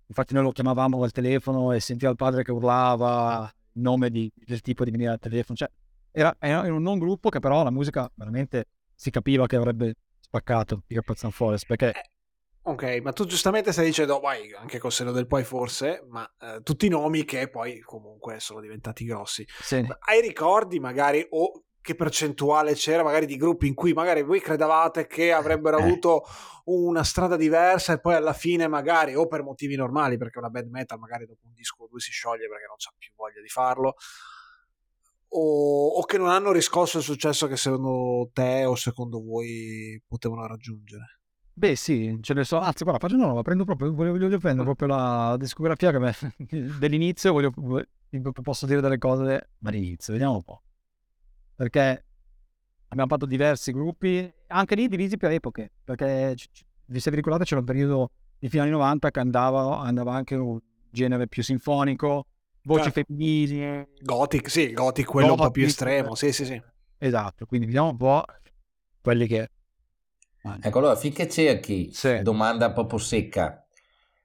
Infatti 0.06 0.34
noi 0.34 0.42
lo 0.42 0.52
chiamavamo 0.52 1.02
al 1.02 1.10
telefono 1.10 1.72
e 1.72 1.80
sentiva 1.80 2.10
il 2.10 2.16
padre 2.16 2.42
che 2.42 2.52
urlava 2.52 3.50
il 3.72 3.80
nome 3.80 4.10
di, 4.10 4.30
del 4.44 4.60
tipo 4.60 4.84
di 4.84 4.90
venire 4.90 5.10
al 5.10 5.18
telefono. 5.18 5.56
Cioè, 5.56 5.70
era, 6.14 6.36
era, 6.38 6.72
un 6.72 6.82
non 6.82 6.98
gruppo 6.98 7.28
che 7.28 7.40
però 7.40 7.64
la 7.64 7.70
musica 7.70 8.10
veramente 8.14 8.68
si 8.94 9.10
capiva 9.10 9.46
che 9.46 9.56
avrebbe 9.56 9.96
spaccato 10.20 10.84
i 10.86 10.94
Carpathian 10.94 11.32
Forest 11.32 11.66
perché... 11.66 11.90
Eh, 11.90 12.10
ok, 12.62 13.00
ma 13.02 13.12
tu 13.12 13.26
giustamente 13.26 13.72
stai 13.72 13.86
dicendo, 13.86 14.20
vai, 14.20 14.52
anche 14.52 14.78
col 14.78 14.92
seno 14.92 15.10
del 15.10 15.26
poi 15.26 15.42
forse, 15.42 16.04
ma 16.08 16.24
eh, 16.40 16.60
tutti 16.62 16.86
i 16.86 16.88
nomi 16.88 17.24
che 17.24 17.48
poi 17.50 17.80
comunque 17.80 18.38
sono 18.38 18.60
diventati 18.60 19.04
grossi. 19.04 19.44
Sì. 19.60 19.84
Hai 20.06 20.20
ricordi 20.20 20.78
magari 20.78 21.26
o 21.30 21.64
che 21.80 21.96
percentuale 21.96 22.72
c'era 22.72 23.02
magari 23.02 23.26
di 23.26 23.36
gruppi 23.36 23.66
in 23.66 23.74
cui 23.74 23.92
magari 23.92 24.22
voi 24.22 24.40
credevate 24.40 25.06
che 25.06 25.32
avrebbero 25.32 25.76
eh. 25.78 25.82
avuto 25.82 26.22
una 26.64 27.04
strada 27.04 27.36
diversa 27.36 27.92
e 27.92 28.00
poi 28.00 28.14
alla 28.14 28.32
fine 28.32 28.68
magari 28.68 29.14
o 29.14 29.26
per 29.26 29.42
motivi 29.42 29.76
normali 29.76 30.16
perché 30.16 30.38
una 30.38 30.48
band 30.48 30.70
metal 30.70 30.98
magari 30.98 31.26
dopo 31.26 31.44
un 31.44 31.52
disco 31.52 31.82
o 31.82 31.88
due 31.88 32.00
si 32.00 32.10
scioglie 32.10 32.48
perché 32.48 32.64
non 32.66 32.76
c'ha 32.78 32.90
più 32.96 33.12
voglia 33.14 33.42
di 33.42 33.48
farlo 33.48 33.96
o, 35.37 35.89
o, 35.99 36.05
che 36.05 36.18
non 36.18 36.28
hanno 36.28 36.53
riscosso 36.53 36.99
il 36.99 37.05
successo 37.05 37.47
che 37.47 37.57
secondo 37.57 38.30
te 38.32 38.64
o 38.64 38.74
secondo 38.74 39.22
voi 39.22 40.03
potevano 40.07 40.47
raggiungere? 40.47 41.20
Beh 41.57 41.76
sì, 41.76 42.18
ce 42.20 42.35
ne 42.35 42.45
so, 42.45 42.59
anzi 42.59 42.82
guarda, 42.82 43.01
faccio 43.01 43.16
una 43.16 43.26
nuova, 43.26 43.43
prendo 43.43 43.64
proprio, 43.64 43.95
voglio, 43.95 44.12
voglio 44.12 44.39
prendere 44.39 44.64
proprio 44.64 44.89
la 44.89 45.37
discografia 45.39 45.93
che 45.93 45.99
me, 45.99 46.14
dell'inizio, 46.78 47.32
voglio, 47.32 47.53
posso 48.43 48.66
dire 48.66 48.80
delle 48.80 48.99
cose 48.99 49.51
dall'inizio, 49.59 50.12
vediamo 50.12 50.35
un 50.35 50.43
po' 50.43 50.62
perché 51.55 52.05
abbiamo 52.89 53.09
fatto 53.09 53.26
diversi 53.26 53.72
gruppi, 53.72 54.32
anche 54.49 54.74
lì 54.74 54.89
divisi 54.89 55.16
per 55.16 55.30
epoche, 55.30 55.70
perché 55.85 56.35
vi 56.87 57.01
se 57.01 57.11
vi 57.11 57.16
ricordate 57.16 57.45
c'era 57.45 57.61
un 57.61 57.66
periodo 57.66 58.11
di 58.39 58.49
fine 58.49 58.62
anni 58.62 58.72
90 58.72 59.11
che 59.11 59.20
andava, 59.20 59.78
andava 59.78 60.14
anche 60.14 60.35
un 60.35 60.59
genere 60.91 61.28
più 61.28 61.43
sinfonico, 61.43 62.26
voci 62.64 62.90
certo. 62.90 63.02
femminili. 63.06 63.86
Gothic, 64.00 64.50
sì, 64.50 64.72
Gothic 64.72 65.06
quello 65.06 65.28
Gothic, 65.28 65.42
un 65.42 65.46
po' 65.46 65.52
più 65.52 65.64
estremo, 65.64 66.14
sì, 66.14 66.32
sì, 66.32 66.44
sì. 66.44 66.60
Esatto, 66.98 67.46
quindi 67.46 67.66
vediamo 67.66 67.90
un 67.90 67.96
po' 67.96 68.24
quelli 69.00 69.26
che... 69.26 69.50
Ecco, 70.60 70.78
allora, 70.78 70.96
finché 70.96 71.28
cerchi, 71.28 71.90
sì. 71.92 72.20
domanda 72.20 72.70
proprio 72.72 72.98
secca, 72.98 73.66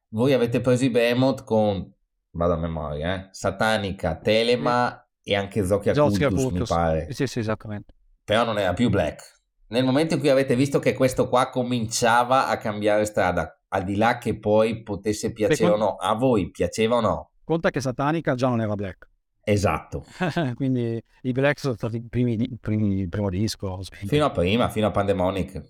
voi 0.09 0.33
avete 0.33 0.59
preso 0.59 0.83
i 0.83 0.89
Behemoth 0.89 1.43
con, 1.43 1.93
vado 2.31 2.53
a 2.53 2.57
memoria, 2.57 3.15
eh, 3.15 3.27
Satanica, 3.31 4.17
Telema 4.17 5.07
e 5.23 5.35
anche 5.35 5.65
Zocchia 5.65 5.93
Cultus, 5.93 6.27
Cultus, 6.27 6.51
mi 6.51 6.65
pare. 6.65 7.13
Sì, 7.13 7.25
sì, 7.25 7.39
esattamente. 7.39 7.93
Però 8.23 8.43
non 8.43 8.57
era 8.57 8.73
più 8.73 8.89
Black. 8.89 9.37
Nel 9.67 9.85
momento 9.85 10.15
in 10.15 10.19
cui 10.19 10.29
avete 10.29 10.55
visto 10.55 10.79
che 10.79 10.93
questo 10.93 11.29
qua 11.29 11.49
cominciava 11.49 12.47
a 12.47 12.57
cambiare 12.57 13.05
strada, 13.05 13.61
al 13.69 13.83
di 13.83 13.95
là 13.95 14.17
che 14.17 14.37
poi 14.37 14.81
potesse 14.81 15.31
piacere 15.31 15.55
Secondo... 15.55 15.85
o 15.85 15.89
no, 15.89 15.95
a 15.95 16.15
voi 16.15 16.49
piaceva 16.49 16.95
o 16.95 17.01
no? 17.01 17.31
Conta 17.49 17.71
che 17.71 17.81
Satanica 17.81 18.35
già 18.35 18.47
non 18.47 18.61
era 18.61 18.75
black. 18.75 19.09
Esatto. 19.41 20.05
Quindi 20.53 21.01
i 21.23 21.31
black 21.31 21.57
sono 21.57 21.73
stati 21.73 21.95
i 21.95 22.07
primi, 22.07 22.37
primi, 22.59 22.99
il 22.99 23.09
primo 23.09 23.29
disco. 23.29 23.79
Fino 23.81 24.25
a 24.25 24.29
prima, 24.29 24.69
fino 24.69 24.85
a 24.85 24.91
Pandemonic. 24.91 25.63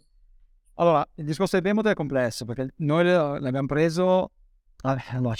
Allora, 0.73 1.07
il 1.15 1.23
discorso 1.23 1.55
del 1.55 1.63
Behemoth 1.63 1.87
è 1.87 1.93
complesso 1.93 2.43
perché 2.43 2.73
noi 2.77 3.05
l'abbiamo 3.05 3.67
preso... 3.67 4.31
Allora, 4.81 5.33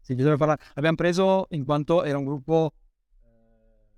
sì, 0.00 0.14
bisogna 0.14 0.36
parlare. 0.36 0.60
L'abbiamo 0.74 0.96
preso 0.96 1.46
in 1.50 1.64
quanto 1.64 2.04
era 2.04 2.18
un 2.18 2.24
gruppo 2.24 2.72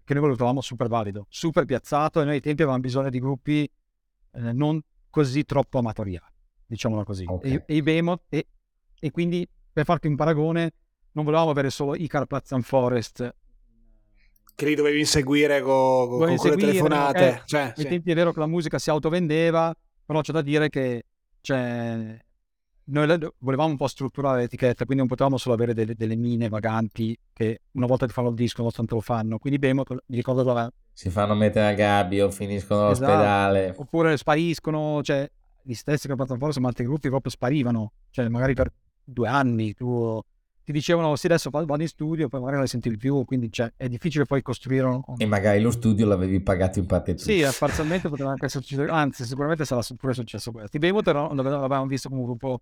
che 0.05 0.15
noi 0.15 0.29
lo 0.29 0.35
trovavamo 0.37 0.61
super 0.61 0.87
valido, 0.87 1.27
super 1.29 1.65
piazzato 1.65 2.21
e 2.21 2.25
noi 2.25 2.35
ai 2.35 2.41
tempi 2.41 2.63
avevamo 2.63 2.81
bisogno 2.81 3.11
di 3.11 3.19
gruppi 3.19 3.69
eh, 4.35 4.53
non 4.53 4.81
così 5.11 5.45
troppo 5.45 5.79
amatoriali, 5.79 6.33
diciamolo 6.65 7.03
così. 7.03 7.25
Okay. 7.27 7.55
E, 7.55 7.65
e, 7.67 7.75
i 7.75 7.83
Behemoth, 7.83 8.23
e, 8.29 8.47
e, 9.01 9.11
quindi 9.11 9.49
per 9.73 9.85
farti 9.85 10.07
un 10.07 10.15
paragone, 10.15 10.71
non 11.17 11.25
volevamo 11.25 11.51
avere 11.51 11.71
solo 11.71 11.97
i 11.97 12.07
Carpathian 12.07 12.61
Forest. 12.61 13.35
Che 14.55 14.67
li 14.67 14.75
dovevi 14.75 15.01
inseguire 15.01 15.63
con, 15.63 16.09
con, 16.09 16.37
con 16.37 16.51
le 16.51 16.57
telefonate. 16.57 17.29
Eh, 17.29 17.43
cioè, 17.47 17.61
ai 17.63 17.73
sì. 17.75 17.89
tempi 17.89 18.11
è 18.11 18.15
vero 18.15 18.33
che 18.33 18.39
la 18.39 18.47
musica 18.47 18.79
si 18.79 18.91
autovendeva, 18.91 19.75
però 20.05 20.21
c'è 20.21 20.33
da 20.33 20.43
dire 20.43 20.69
che 20.69 21.05
cioè, 21.41 22.19
noi 22.85 23.19
volevamo 23.39 23.71
un 23.71 23.77
po' 23.77 23.87
strutturare 23.87 24.41
l'etichetta, 24.41 24.85
quindi 24.85 24.97
non 24.97 25.07
potevamo 25.07 25.39
solo 25.39 25.55
avere 25.55 25.73
delle, 25.73 25.95
delle 25.95 26.17
mine 26.17 26.49
vaganti 26.49 27.19
che 27.33 27.63
una 27.73 27.87
volta 27.87 28.07
ti 28.07 28.13
fanno 28.13 28.29
il 28.29 28.35
disco, 28.35 28.61
una 28.61 28.71
volta 28.71 28.79
non 28.79 28.87
te 28.87 28.95
lo 28.95 29.01
fanno. 29.01 29.39
Quindi 29.39 29.59
Behemoth, 29.59 29.91
mi 30.07 30.17
ricordo 30.17 30.43
dove... 30.43 30.71
Si 30.93 31.09
fanno 31.09 31.35
mettere 31.35 31.67
a 31.67 31.73
gabbio, 31.73 32.31
finiscono 32.31 32.91
esatto. 32.91 33.11
all'ospedale. 33.11 33.75
Oppure 33.77 34.17
spariscono, 34.19 35.03
cioè 35.03 35.29
gli 35.63 35.75
stessi 35.75 36.09
portano 36.09 36.37
fuori, 36.37 36.47
insomma, 36.47 36.69
altri 36.69 36.85
gruppi 36.85 37.09
proprio 37.09 37.31
sparivano, 37.31 37.93
cioè 38.11 38.29
magari 38.29 38.55
per 38.55 38.71
due 39.03 39.29
anni 39.29 39.75
tu 39.75 40.23
ti 40.67 40.73
dicevano 40.73 41.15
sì 41.15 41.27
adesso 41.27 41.49
vado 41.49 41.81
in 41.81 41.87
studio 41.87 42.29
poi 42.29 42.41
magari 42.41 42.57
non 42.57 42.65
le 42.65 42.71
sentivi 42.71 42.97
più 42.97 43.25
quindi 43.25 43.53
cioè, 43.53 43.73
è 43.77 43.87
difficile 43.89 44.25
poi 44.25 44.43
costruire 44.43 44.85
un... 44.85 45.01
e 45.17 45.25
magari 45.25 45.61
lo 45.61 45.71
studio 45.71 46.07
l'avevi 46.07 46.41
pagato 46.41 46.81
in 46.81 46.87
parte 46.87 47.15
tu 47.15 47.23
sì 47.23 47.45
parzialmente 47.57 48.09
poteva 48.09 48.31
anche 48.31 48.49
succedere 48.49 48.91
anzi 48.91 49.25
sicuramente 49.25 49.65
sarà 49.65 49.81
pure 49.97 50.13
successo 50.13 50.51
questo 50.51 50.77
i 50.77 50.81
Behemoth 50.81 51.07
l'avevamo 51.07 51.87
visto 51.87 52.09
come 52.09 52.21
un 52.21 52.27
gruppo 52.27 52.61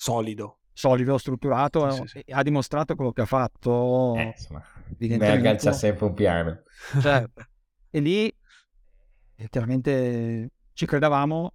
solido. 0.00 0.60
Solido, 0.72 1.18
strutturato, 1.18 1.90
sì, 1.90 2.02
sì, 2.06 2.22
sì. 2.24 2.32
ha 2.32 2.42
dimostrato 2.42 2.94
quello 2.94 3.12
che 3.12 3.20
ha 3.20 3.26
fatto. 3.26 4.14
Eh, 4.16 4.32
insomma, 4.34 4.64
Merkel 4.96 5.58
c'ha 5.58 5.72
sempre 5.72 6.06
un 6.06 6.14
piano. 6.14 6.62
Certo. 6.98 7.46
e 7.90 8.00
lì, 8.00 8.34
chiaramente, 9.50 10.52
ci 10.72 10.86
credevamo, 10.86 11.52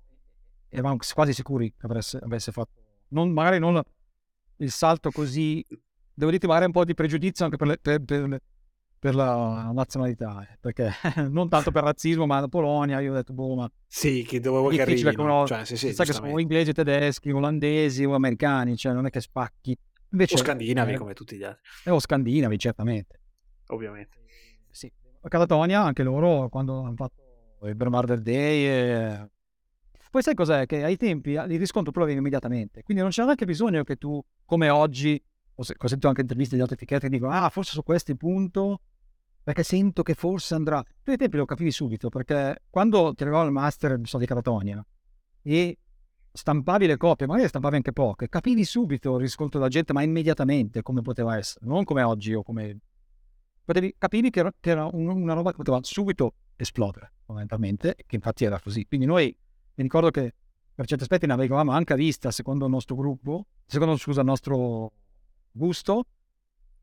eravamo 0.69 0.97
quasi 1.13 1.33
sicuri 1.33 1.73
che 1.75 1.87
avesse, 1.87 2.19
avesse 2.21 2.51
fatto, 2.51 2.73
non, 3.09 3.31
magari 3.31 3.57
non 3.57 3.81
il 4.57 4.71
salto 4.71 5.11
così, 5.11 5.65
devo 6.13 6.31
magari 6.47 6.65
un 6.65 6.71
po' 6.71 6.85
di 6.85 6.93
pregiudizio 6.93 7.45
anche 7.45 7.57
per, 7.57 7.67
le, 7.67 7.77
per, 7.77 8.03
per, 8.03 8.41
per 8.97 9.15
la 9.15 9.71
nazionalità, 9.73 10.47
eh, 10.49 10.57
perché 10.59 10.91
non 11.29 11.49
tanto 11.49 11.71
per 11.71 11.83
razzismo, 11.83 12.25
ma 12.25 12.39
la 12.39 12.47
Polonia, 12.47 12.99
io 12.99 13.11
ho 13.11 13.15
detto, 13.15 13.33
boh, 13.33 13.55
ma... 13.55 13.71
Sì, 13.85 14.23
che 14.27 14.39
dovevo 14.39 14.69
che 14.69 14.81
arrivino. 14.81 15.23
Uno, 15.23 15.45
cioè, 15.45 15.65
sì, 15.65 15.77
sì, 15.77 15.93
sai 15.93 16.05
che 16.05 16.13
sono 16.13 16.39
inglesi, 16.39 16.73
tedeschi, 16.73 17.29
olandesi 17.31 18.03
o 18.05 18.15
americani, 18.15 18.75
cioè 18.75 18.93
non 18.93 19.05
è 19.05 19.09
che 19.09 19.21
spacchi. 19.21 19.77
Invece, 20.11 20.35
o 20.35 20.37
scandinavi 20.37 20.93
eh, 20.93 20.97
come 20.97 21.13
tutti 21.13 21.35
gli 21.35 21.43
altri. 21.43 21.61
Eh, 21.83 21.91
o 21.91 21.99
scandinavi, 21.99 22.57
certamente. 22.57 23.19
Ovviamente. 23.67 24.17
Sì. 24.71 24.91
A 25.21 25.27
Catatonia, 25.27 25.81
anche 25.81 26.03
loro, 26.03 26.49
quando 26.49 26.81
hanno 26.83 26.95
fatto 26.95 27.23
il 27.63 27.75
Bermarder 27.75 28.21
Day... 28.21 28.65
Eh... 28.65 29.29
Poi 30.15 30.23
sai 30.23 30.33
cos'è? 30.33 30.65
Che 30.65 30.81
ai 30.81 30.95
tempi 30.95 31.31
il 31.31 31.59
riscontro 31.59 31.91
tu 31.91 31.99
l'avevi 31.99 32.19
immediatamente. 32.19 32.83
Quindi 32.83 33.03
non 33.03 33.11
c'era 33.11 33.25
neanche 33.25 33.43
bisogno 33.43 33.83
che 33.83 33.97
tu, 33.97 34.23
come 34.45 34.69
oggi, 34.69 35.21
ho 35.55 35.61
sentito 35.61 36.07
anche 36.07 36.21
interviste 36.21 36.55
di 36.55 36.61
altre 36.61 36.77
etichette 36.77 37.09
che 37.09 37.13
dicono 37.13 37.33
ah 37.33 37.49
forse 37.49 37.73
su 37.73 37.83
questi 37.83 38.15
punto 38.15 38.79
perché 39.43 39.63
sento 39.63 40.03
che 40.03 40.13
forse 40.13 40.55
andrà. 40.55 40.81
Tu 41.03 41.11
ai 41.11 41.17
tempi 41.17 41.35
lo 41.35 41.43
capivi 41.43 41.69
subito, 41.69 42.07
perché 42.07 42.61
quando 42.69 43.13
ti 43.13 43.23
arrivava 43.23 43.43
il 43.43 43.51
master 43.51 43.99
so, 44.03 44.17
di 44.17 44.25
Catatonia 44.25 44.81
e 45.41 45.79
stampavi 46.31 46.87
le 46.87 46.95
copie, 46.95 47.27
magari 47.27 47.49
stampavi 47.49 47.75
anche 47.75 47.91
poche, 47.91 48.29
capivi 48.29 48.63
subito 48.63 49.15
il 49.15 49.19
riscontro 49.19 49.59
della 49.59 49.69
gente, 49.69 49.91
ma 49.91 50.01
immediatamente 50.01 50.81
come 50.81 51.01
poteva 51.01 51.35
essere, 51.35 51.65
non 51.65 51.83
come 51.83 52.03
oggi 52.03 52.33
o 52.33 52.41
come... 52.41 52.79
Potevi, 53.65 53.93
capivi 53.97 54.29
che 54.29 54.39
era, 54.39 54.53
che 54.57 54.69
era 54.69 54.87
una 54.93 55.33
roba 55.33 55.49
che 55.49 55.57
poteva 55.57 55.77
subito 55.81 56.35
esplodere, 56.55 57.15
fondamentalmente, 57.25 57.97
che 58.07 58.15
infatti 58.15 58.45
era 58.45 58.61
così. 58.61 58.85
Quindi 58.85 59.05
noi, 59.05 59.37
mi 59.75 59.83
ricordo 59.83 60.09
che 60.09 60.33
per 60.73 60.85
certi 60.87 61.03
aspetti 61.03 61.25
ne 61.25 61.33
avevamo 61.33 61.71
anche 61.71 61.95
vista, 61.95 62.31
secondo 62.31 62.65
il 62.65 62.71
nostro 62.71 62.95
gruppo, 62.95 63.47
secondo, 63.65 63.95
scusa, 63.97 64.21
il 64.21 64.25
nostro 64.25 64.91
gusto, 65.51 66.05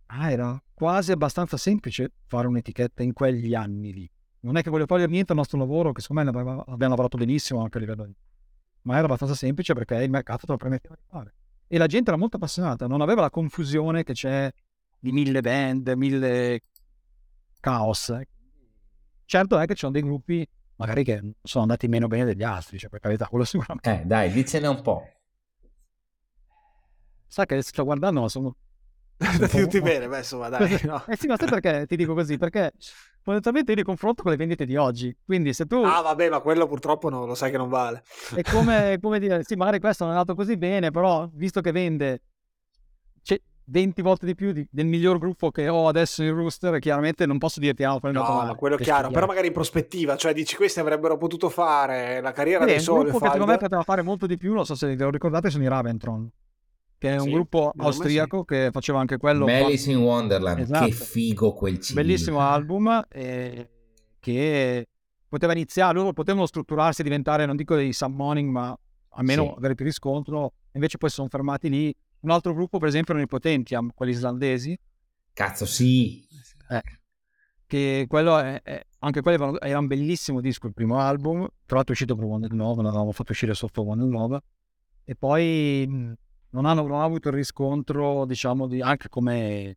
ah, 0.07 0.31
era 0.31 0.63
quasi 0.73 1.13
abbastanza 1.13 1.57
semplice 1.57 2.13
fare 2.27 2.47
un'etichetta 2.47 3.03
in 3.03 3.13
quegli 3.13 3.55
anni 3.55 3.93
lì. 3.93 4.11
Non 4.41 4.57
è 4.57 4.63
che 4.63 4.71
voglio 4.71 4.87
togliere 4.87 5.11
niente 5.11 5.33
al 5.33 5.39
nostro 5.39 5.59
lavoro, 5.59 5.93
che 5.93 6.01
secondo 6.01 6.23
me 6.23 6.29
abbiamo 6.31 6.65
lavorato 6.89 7.17
benissimo 7.17 7.63
anche 7.63 7.79
a 7.79 7.81
livello 7.81 8.07
di... 8.07 8.15
Ma 8.83 8.97
era 8.97 9.05
abbastanza 9.05 9.35
semplice 9.35 9.75
perché 9.75 9.95
il 10.03 10.11
mercato 10.11 10.47
te 10.47 10.53
lo 10.53 10.59
permetteva 10.59 10.95
di 10.97 11.05
fare. 11.07 11.35
E 11.69 11.79
la 11.79 11.87
gente 11.87 12.11
era 12.11 12.19
molto 12.19 12.37
appassionata, 12.37 12.87
non 12.87 13.01
aveva 13.01 13.21
la 13.21 13.31
confusione 13.31 14.03
che 14.03 14.13
c'è 14.13 14.51
di 14.99 15.13
mille 15.13 15.41
band, 15.41 15.89
mille 15.97 16.63
caos. 17.61 18.13
Certo 19.25 19.59
è 19.59 19.67
che 19.67 19.75
ci 19.75 19.81
sono 19.81 19.93
dei 19.93 20.03
gruppi 20.03 20.47
magari 20.83 21.05
che 21.05 21.35
sono 21.43 21.63
andati 21.63 21.87
meno 21.87 22.09
bene 22.09 22.25
degli 22.25 22.43
altri, 22.43 22.77
cioè 22.77 22.91
per 22.91 22.99
carità, 22.99 23.27
quello 23.29 23.45
sicuramente. 23.47 24.03
Eh, 24.03 24.05
dai, 24.05 24.33
dicene 24.33 24.67
un 24.67 24.83
po'. 24.83 25.09
Sa 27.29 27.47
che 27.47 27.63
sto 27.63 27.85
guardando, 27.85 28.21
ma 28.21 28.29
sono 28.29 28.57
Andati 29.19 29.61
tutti 29.61 29.81
bene, 29.81 30.09
beh, 30.09 30.19
insomma, 30.19 30.49
dai. 30.49 30.81
No. 30.83 31.05
eh 31.07 31.17
sì, 31.17 31.29
ma 31.29 31.37
sai 31.37 31.49
perché 31.49 31.87
ti 31.87 31.97
dico 31.97 32.15
così? 32.15 32.37
Perché 32.37 32.73
fondamentalmente 33.23 33.71
io 33.71 33.77
li 33.77 33.85
confronto 33.85 34.23
con 34.23 34.33
le 34.33 34.37
vendite 34.37 34.67
di 34.67 34.77
oggi. 34.77 35.17
Quindi 35.25 35.53
se 35.53 35.67
tu... 35.67 35.77
Ah, 35.85 36.01
vabbè, 36.01 36.29
ma 36.29 36.41
quello 36.41 36.67
purtroppo 36.67 37.09
no, 37.09 37.25
lo 37.25 37.37
sai 37.37 37.53
che 37.53 37.57
non 37.57 37.69
vale. 37.69 38.03
È 38.35 38.43
come, 38.43 38.99
come 39.01 39.21
dire, 39.21 39.45
sì, 39.45 39.55
magari 39.55 39.79
questo 39.79 40.05
non 40.05 40.15
è 40.15 40.17
andato 40.17 40.35
così 40.37 40.57
bene, 40.57 40.91
però 40.91 41.29
visto 41.33 41.61
che 41.61 41.71
vende 41.71 42.23
20 43.65 44.03
volte 44.03 44.27
di 44.27 44.35
più 44.35 44.53
di, 44.53 44.67
del 44.71 44.87
miglior 44.87 45.19
gruppo 45.19 45.51
che 45.51 45.69
ho 45.69 45.89
adesso 45.89 46.23
in 46.23 46.35
rooster, 46.35 46.79
chiaramente 46.79 47.27
non 47.27 47.39
posso 47.39 47.61
dirti 47.61 47.85
ah, 47.85 47.99
no, 48.01 48.23
ma 48.23 48.55
quello 48.57 48.77
è 48.77 48.83
chiaro, 48.83 49.11
però 49.11 49.27
magari 49.27 49.49
in 49.49 49.53
prospettiva, 49.53 50.17
cioè 50.17 50.33
dici 50.33 50.57
questi 50.57 50.81
avrebbero 50.81 51.17
potuto 51.17 51.49
fare 51.49 52.21
la 52.21 52.33
carriera 52.33 52.65
Beh, 52.65 52.73
dei 52.73 52.81
soli. 52.81 52.99
Un 52.99 53.05
gruppo 53.05 53.19
che 53.21 53.31
secondo 53.31 53.53
me 53.53 53.59
poteva 53.59 53.83
fare 53.83 54.03
molto 54.03 54.27
di 54.27 54.37
più, 54.37 54.53
non 54.55 54.65
so 54.65 54.75
se 54.75 54.95
ve 54.95 55.05
lo 55.05 55.11
ricordate, 55.11 55.51
sono 55.51 55.65
i 55.65 55.69
Raventron 55.69 56.31
che 57.03 57.09
è 57.09 57.17
un 57.17 57.25
sì, 57.25 57.31
gruppo 57.33 57.73
austriaco 57.77 58.45
sì. 58.47 58.55
che 58.55 58.71
faceva 58.71 59.01
anche 59.01 59.17
quello. 59.17 59.45
Malice 59.45 59.91
in 59.91 59.99
Wonderland, 59.99 60.61
esatto. 60.61 60.85
che 60.85 60.93
figo 60.93 61.53
quel 61.53 61.79
CD. 61.79 61.95
Bellissimo 61.95 62.39
album 62.39 63.05
eh, 63.09 63.69
che 64.21 64.87
poteva 65.29 65.53
iniziare, 65.53 65.95
loro 65.95 66.13
potevano 66.13 66.47
strutturarsi 66.47 67.01
e 67.01 67.05
diventare, 67.05 67.45
non 67.45 67.57
dico 67.57 67.75
dei 67.75 67.93
summoning, 67.93 68.49
ma 68.49 68.79
almeno 69.15 69.47
sì. 69.47 69.55
avere 69.57 69.75
più 69.75 69.85
riscontro, 69.85 70.53
invece 70.73 70.99
poi 70.99 71.11
sono 71.11 71.27
fermati 71.29 71.69
lì. 71.69 71.95
Un 72.23 72.31
altro 72.31 72.55
gruppo, 72.55 72.79
per 72.79 72.89
esempio, 72.89 73.13
erano 73.13 73.27
i 73.27 73.29
Potentiam, 73.29 73.91
quelli 73.95 74.13
islandesi. 74.13 74.79
Cazzo, 75.33 75.67
sì. 75.67 76.27
Eh, 76.69 76.83
che 77.67 78.05
quello 78.09 78.39
è, 78.39 78.61
è, 78.63 78.85
anche 78.99 79.23
quello 79.23 79.59
era 79.61 79.79
un 79.79 79.87
bellissimo 79.87 80.41
disco, 80.41 80.67
il 80.67 80.75
primo 80.75 80.99
album, 80.99 81.47
tra 81.65 81.77
l'altro 81.77 81.89
è 81.89 81.91
uscito 81.93 82.15
per 82.15 82.25
Wonder 82.25 82.53
Nova, 82.53 82.83
l'avevamo 82.83 83.13
fatto 83.13 83.33
uscire 83.33 83.55
sotto 83.55 83.83
Wonder 83.83 84.09
Nova. 84.09 84.43
E 85.05 85.15
poi 85.17 85.87
non 85.89 86.65
hanno, 86.65 86.83
non 86.83 86.93
hanno 86.93 87.05
avuto 87.05 87.29
il 87.29 87.35
riscontro, 87.35 88.25
diciamo, 88.27 88.67
di, 88.67 88.81
anche 88.81 89.09
come 89.09 89.77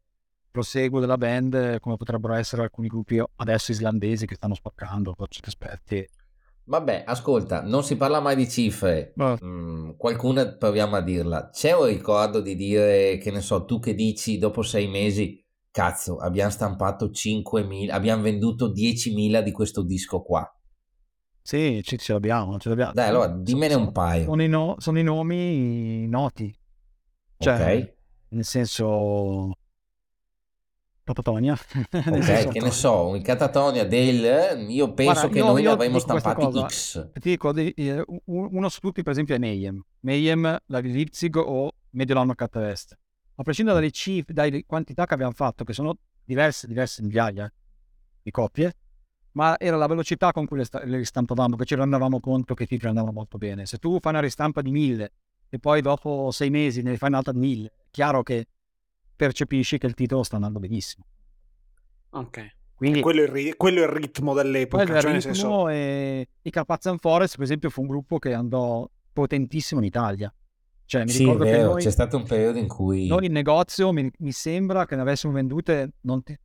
proseguo 0.52 1.00
della 1.00 1.18
band, 1.18 1.80
come 1.80 1.98
potrebbero 1.98 2.34
essere 2.34 2.64
alcuni 2.64 2.88
gruppi 2.88 3.22
adesso 3.38 3.72
islandesi 3.72 4.26
che 4.26 4.36
stanno 4.36 4.54
spaccando 4.54 5.14
per 5.14 5.28
certi 5.30 5.50
aspetti. 5.50 6.08
Vabbè, 6.68 7.04
ascolta, 7.06 7.62
non 7.62 7.84
si 7.84 7.96
parla 7.96 8.20
mai 8.20 8.36
di 8.36 8.50
cifre, 8.50 9.14
mm, 9.22 9.92
qualcuna 9.98 10.56
proviamo 10.56 10.96
a 10.96 11.02
dirla. 11.02 11.50
C'è 11.52 11.74
un 11.74 11.86
ricordo 11.86 12.42
di 12.42 12.56
dire, 12.56 13.18
che 13.20 13.30
ne 13.30 13.42
so, 13.42 13.66
tu 13.66 13.80
che 13.80 13.94
dici 13.94 14.40
dopo 14.40 14.64
sei 14.64 14.88
mesi, 14.88 15.40
cazzo, 15.70 16.18
abbiamo 16.18 16.50
stampato 16.50 17.10
5.000, 17.10 17.92
abbiamo 17.92 18.24
venduto 18.24 18.72
10.000 18.72 19.44
di 19.44 19.52
questo 19.52 19.84
disco 19.84 20.24
qua. 20.24 20.50
Sì, 21.40 21.82
ce, 21.84 21.98
ce 21.98 22.14
l'abbiamo, 22.14 22.58
ce 22.58 22.70
l'abbiamo. 22.70 22.94
Dai, 22.94 23.10
allora 23.10 23.28
dimmene 23.28 23.74
sono, 23.74 23.86
un 23.86 23.92
paio. 23.92 24.24
Sono 24.24 24.42
i, 24.42 24.48
no, 24.48 24.76
sono 24.80 24.98
i 24.98 25.04
nomi 25.04 26.08
noti. 26.08 26.52
Cioè, 27.38 27.54
okay. 27.54 27.94
nel 28.30 28.44
senso... 28.44 29.52
Catatonia. 31.06 31.54
ok, 31.54 32.24
senso... 32.24 32.50
che 32.50 32.60
ne 32.60 32.72
so, 32.72 33.08
un 33.10 33.22
Catatonia 33.22 33.86
del... 33.86 34.68
Io 34.70 34.92
penso 34.94 35.14
Guarda, 35.14 35.30
che 35.30 35.38
io, 35.38 35.46
noi 35.46 35.62
ne 35.62 35.70
avremmo 35.70 36.00
stampati 36.00 36.66
X. 36.66 37.12
Ti 37.14 37.30
dico, 37.30 37.54
eh, 37.54 38.04
uno 38.26 38.70
su 38.70 38.80
tutti 38.80 39.04
per 39.04 39.12
esempio 39.12 39.36
è 39.36 39.38
Mayhem. 39.38 39.80
Mayhem, 40.00 40.58
la 40.66 40.80
Leipzig 40.80 41.36
o 41.36 41.72
Mediolanno 41.92 42.34
Catavest. 42.34 42.98
A 43.36 43.44
prescindere 43.44 43.78
dalle 43.78 43.92
cifre, 43.92 44.34
dalle 44.34 44.66
quantità 44.66 45.06
che 45.06 45.14
abbiamo 45.14 45.34
fatto, 45.34 45.64
che 45.64 45.74
sono 45.74 45.96
diverse, 46.24 46.66
diverse 46.66 47.04
migliaia 47.04 47.54
di 48.24 48.32
copie, 48.32 48.76
ma 49.34 49.60
era 49.60 49.78
la 49.78 49.86
velocità 49.86 50.32
con 50.32 50.48
cui 50.48 50.58
le, 50.58 50.66
sta- 50.66 50.84
le 50.84 50.98
ristampavamo 50.98 51.56
che 51.56 51.66
ci 51.66 51.76
rendevamo 51.76 52.20
conto 52.20 52.56
che 52.56 52.64
i 52.64 52.68
titoli 52.68 52.90
andavano 52.90 53.14
molto 53.14 53.38
bene. 53.38 53.68
Se 53.68 53.78
tu 53.78 54.00
fai 54.00 54.14
una 54.14 54.22
ristampa 54.22 54.64
di 54.64 54.72
mille 54.72 55.12
e 55.50 55.60
poi 55.60 55.82
dopo 55.82 56.32
sei 56.32 56.50
mesi 56.50 56.82
ne 56.82 56.98
fai 56.98 57.10
un'altra 57.10 57.32
di 57.32 57.40
mille. 57.40 57.68
È 57.68 57.88
chiaro 57.92 58.24
che 58.24 58.48
percepisci 59.16 59.78
che 59.78 59.88
il 59.88 59.94
titolo 59.94 60.24
sta 60.24 60.36
andando 60.36 60.60
benissimo. 60.60 61.06
Ok. 62.12 62.56
Quindi, 62.76 63.00
quello, 63.00 63.22
è 63.24 63.40
il, 63.40 63.56
quello, 63.56 63.82
è 63.82 63.84
il, 63.84 63.90
ritmo 63.90 64.34
dell'epoca. 64.34 64.84
Quello 64.84 65.00
cioè 65.00 65.12
il 65.12 65.22
ritmo 65.22 65.34
senso... 65.34 65.70
e 65.70 66.28
i 66.42 66.50
Carpathian 66.50 66.98
Forest, 66.98 67.36
per 67.36 67.46
esempio, 67.46 67.70
fu 67.70 67.82
un 67.82 67.88
gruppo 67.88 68.20
che 68.20 68.34
andò 68.34 68.88
potentissimo 69.14 69.80
in 69.80 69.88
Italia. 69.88 70.34
Cioè, 70.86 71.04
mi 71.04 71.10
sì, 71.10 71.20
ricordo 71.20 71.46
vero, 71.46 71.58
che 71.58 71.64
noi, 71.64 71.82
c'è 71.82 71.90
stato 71.90 72.18
un 72.18 72.24
periodo 72.24 72.60
in 72.60 72.68
cui... 72.68 73.08
Noi 73.08 73.26
in 73.26 73.32
negozio 73.32 73.92
mi, 73.92 74.12
mi 74.20 74.32
sembra 74.32 74.86
che 74.86 74.96
ne 74.96 75.02
avessimo 75.02 75.34
vendute, 75.34 75.94
non, 76.02 76.22
ti, 76.22 76.38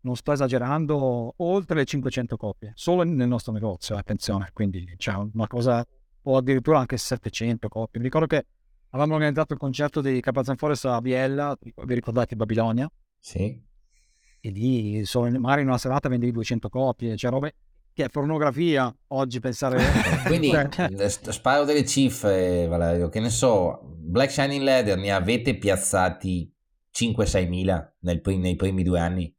non, 0.00 0.16
sto 0.16 0.32
esagerando, 0.32 1.34
oltre 1.36 1.76
le 1.76 1.84
500 1.84 2.36
copie, 2.36 2.72
solo 2.74 3.04
nel 3.04 3.28
nostro 3.28 3.52
negozio, 3.52 3.96
attenzione, 3.96 4.50
quindi 4.52 4.84
c'è 4.84 5.12
cioè, 5.12 5.28
una 5.32 5.46
cosa, 5.46 5.86
o 6.24 6.36
addirittura 6.36 6.80
anche 6.80 6.98
700 6.98 7.68
copie. 7.68 8.00
Mi 8.00 8.06
ricordo 8.06 8.26
che 8.26 8.44
avevamo 8.94 9.14
organizzato 9.14 9.52
il 9.52 9.58
concerto 9.58 10.00
di 10.00 10.20
Carpathian 10.20 10.56
Forest 10.56 10.84
a 10.86 11.00
Biella, 11.00 11.56
vi 11.60 11.94
ricordate 11.94 12.36
Babilonia? 12.36 12.88
Sì. 13.18 13.60
E 14.40 14.50
lì, 14.50 15.04
solo, 15.04 15.30
magari 15.40 15.62
in 15.62 15.68
una 15.68 15.78
serata 15.78 16.08
vendevi 16.08 16.32
200 16.32 16.68
copie, 16.68 17.16
cioè 17.16 17.30
robe 17.30 17.54
che 17.92 18.04
è 18.04 18.08
pornografia 18.08 18.92
oggi 19.08 19.38
pensare 19.38 19.78
quindi 20.26 20.50
cioè, 20.50 21.08
sparo 21.08 21.64
delle 21.64 21.86
cifre 21.86 22.66
Valerio 22.66 23.08
che 23.08 23.20
ne 23.20 23.30
so 23.30 23.82
Black 23.84 24.32
Shining 24.32 24.64
Leather 24.64 24.98
ne 24.98 25.12
avete 25.12 25.56
piazzati 25.56 26.52
5-6 26.92 27.48
mila 27.48 27.94
nei 28.00 28.20
primi 28.20 28.82
due 28.82 28.98
anni 28.98 29.32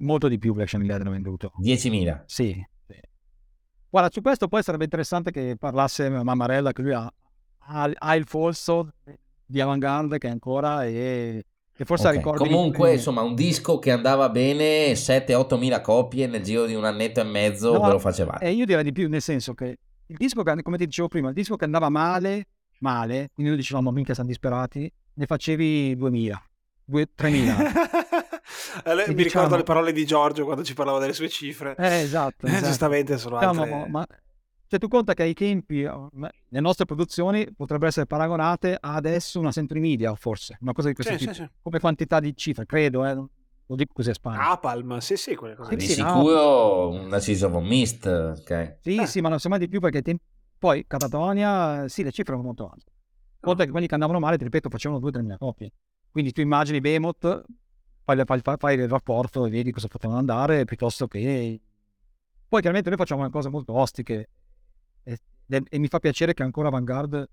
molto 0.00 0.28
di 0.28 0.36
più 0.36 0.52
Black 0.52 0.68
Shining 0.68 0.90
Leather 0.90 1.06
ha 1.06 1.10
venduto 1.10 1.52
10.000 1.62 2.24
sì, 2.26 2.62
sì, 2.86 3.00
guarda 3.88 4.10
su 4.12 4.20
questo 4.20 4.48
poi 4.48 4.62
sarebbe 4.62 4.84
interessante 4.84 5.30
che 5.30 5.56
parlasse 5.58 6.10
Mammarella 6.10 6.72
che 6.72 6.82
lui 6.82 6.92
ha, 6.92 7.10
ha, 7.68 7.90
ha 7.92 8.16
il 8.16 8.24
folso 8.26 8.92
di 9.44 9.60
Avantgarde 9.60 10.18
che 10.18 10.28
ancora 10.28 10.84
è 10.84 11.42
che 11.78 11.84
forse 11.84 12.08
okay. 12.08 12.16
ricordi 12.16 12.48
Comunque, 12.48 12.94
insomma, 12.94 13.22
un 13.22 13.36
disco 13.36 13.78
che 13.78 13.92
andava 13.92 14.28
bene 14.30 14.94
7-8 14.94 15.56
mila 15.56 15.80
copie 15.80 16.26
nel 16.26 16.42
giro 16.42 16.66
di 16.66 16.74
un 16.74 16.84
annetto 16.84 17.20
e 17.20 17.24
mezzo 17.24 17.74
no, 17.74 17.80
ve 17.80 17.92
lo 17.92 17.98
facevate. 18.00 18.44
E 18.44 18.50
io 18.50 18.64
direi 18.64 18.82
di 18.82 18.90
più, 18.90 19.08
nel 19.08 19.22
senso 19.22 19.54
che 19.54 19.78
il 20.06 20.16
disco 20.16 20.42
che, 20.42 20.60
come 20.62 20.76
ti 20.76 20.86
dicevo 20.86 21.06
prima, 21.06 21.28
il 21.28 21.34
disco 21.34 21.54
che 21.54 21.64
andava 21.64 21.88
male, 21.88 22.46
male, 22.80 23.30
quindi 23.32 23.52
noi 23.52 23.60
dicevamo 23.60 23.92
minchia 23.92 24.12
siamo 24.12 24.28
disperati, 24.28 24.92
ne 25.14 25.26
facevi 25.26 25.94
2000, 25.94 26.42
3000. 27.14 27.56
mi 28.84 29.14
diciamo... 29.14 29.22
ricordo 29.22 29.54
le 29.54 29.62
parole 29.62 29.92
di 29.92 30.04
Giorgio 30.04 30.44
quando 30.44 30.64
ci 30.64 30.74
parlava 30.74 30.98
delle 30.98 31.12
sue 31.12 31.28
cifre. 31.28 31.76
Eh, 31.78 32.00
esatto. 32.00 32.44
esatto. 32.48 32.66
Giustamente 32.66 33.18
sono 33.18 33.36
altre... 33.36 33.68
No, 33.68 33.86
ma 33.88 34.04
cioè, 34.68 34.78
tu 34.78 34.88
conta 34.88 35.14
che 35.14 35.22
ai 35.22 35.32
tempi, 35.32 35.80
le 35.80 36.60
nostre 36.60 36.84
produzioni 36.84 37.50
potrebbero 37.54 37.88
essere 37.88 38.04
paragonate 38.04 38.76
a 38.78 38.96
adesso 38.96 39.40
una 39.40 39.50
Century 39.50 39.80
Media, 39.80 40.14
forse, 40.14 40.58
una 40.60 40.72
cosa 40.72 40.88
di 40.88 40.94
questo 40.94 41.14
sì, 41.14 41.18
tipo, 41.20 41.32
sì, 41.32 41.42
sì. 41.42 41.48
come 41.62 41.80
quantità 41.80 42.20
di 42.20 42.36
cifre, 42.36 42.66
credo, 42.66 43.06
eh. 43.06 43.14
lo 43.14 43.74
dico 43.74 43.94
così 43.94 44.10
a 44.10 44.14
Spagna. 44.14 44.50
Apalm, 44.50 44.98
sì, 44.98 45.16
sì, 45.16 45.34
quelle 45.36 45.54
cose. 45.54 45.74
Di 45.74 45.86
sicuro 45.86 46.90
no. 46.92 47.00
una 47.02 47.18
Season 47.18 47.54
of 47.54 47.64
Mist, 47.64 48.04
ok. 48.04 48.76
Sì, 48.82 48.96
eh. 48.96 49.06
sì, 49.06 49.22
ma 49.22 49.30
non 49.30 49.38
so 49.38 49.48
mai 49.48 49.58
di 49.58 49.68
più 49.68 49.80
perché 49.80 50.02
tempi... 50.02 50.22
poi 50.58 50.84
Catatonia, 50.86 51.88
sì, 51.88 52.02
le 52.02 52.10
cifre 52.10 52.32
erano 52.32 52.48
molto 52.48 52.68
alte. 52.68 52.92
Conta 53.40 53.60
no. 53.60 53.64
che 53.64 53.70
quelli 53.70 53.86
che 53.86 53.94
andavano 53.94 54.18
male, 54.18 54.36
ti 54.36 54.44
ripeto, 54.44 54.68
facevano 54.68 55.00
2-3 55.00 55.22
mila 55.22 55.38
copie. 55.38 55.72
Quindi 56.10 56.32
tu 56.32 56.42
immagini 56.42 56.82
Behemoth, 56.82 57.44
fai, 58.04 58.22
fai, 58.22 58.40
fai, 58.42 58.56
fai 58.58 58.74
il 58.76 58.88
rapporto 58.88 59.46
e 59.46 59.48
vedi 59.48 59.70
cosa 59.70 59.88
potevano 59.88 60.18
andare, 60.18 60.66
piuttosto 60.66 61.08
che... 61.08 61.58
Poi 62.46 62.60
chiaramente 62.60 62.90
noi 62.90 62.98
facciamo 62.98 63.28
cose 63.30 63.48
molto 63.48 63.72
ostiche 63.72 64.28
e, 65.14 65.62
e 65.68 65.78
mi 65.78 65.88
fa 65.88 65.98
piacere 65.98 66.34
che 66.34 66.42
ancora 66.42 66.68
Vanguard 66.68 67.28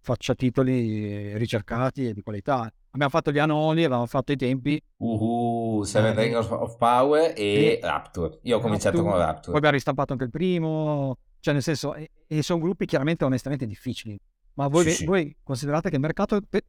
faccia 0.00 0.34
titoli 0.34 1.36
ricercati 1.38 2.08
e 2.08 2.12
di 2.12 2.22
qualità. 2.22 2.70
Abbiamo 2.90 3.10
fatto 3.10 3.32
gli 3.32 3.38
Anoni, 3.38 3.84
avevamo 3.84 4.06
fatto 4.06 4.32
i 4.32 4.36
tempi. 4.36 4.80
Uh, 4.98 5.82
Seven 5.82 6.16
eh, 6.16 6.22
Rings 6.22 6.46
of 6.50 6.76
Power 6.76 7.32
e, 7.34 7.78
e 7.78 7.80
Rapture. 7.82 8.38
Io 8.42 8.58
ho 8.58 8.60
cominciato 8.60 8.96
Rapture, 8.96 9.12
con 9.12 9.24
Rapture. 9.24 9.46
Poi 9.46 9.56
abbiamo 9.56 9.74
ristampato 9.74 10.12
anche 10.12 10.24
il 10.24 10.30
primo. 10.30 11.16
Cioè, 11.40 11.54
nel 11.54 11.62
senso, 11.62 11.94
e, 11.94 12.10
e 12.26 12.42
sono 12.42 12.60
gruppi 12.60 12.84
chiaramente 12.84 13.24
onestamente 13.24 13.66
difficili. 13.66 14.18
Ma 14.54 14.68
voi, 14.68 14.90
sì, 14.90 15.04
voi 15.04 15.24
sì. 15.24 15.36
considerate 15.42 15.88
che 15.88 15.96
il 15.96 16.00
mercato 16.00 16.40
pe- 16.48 16.64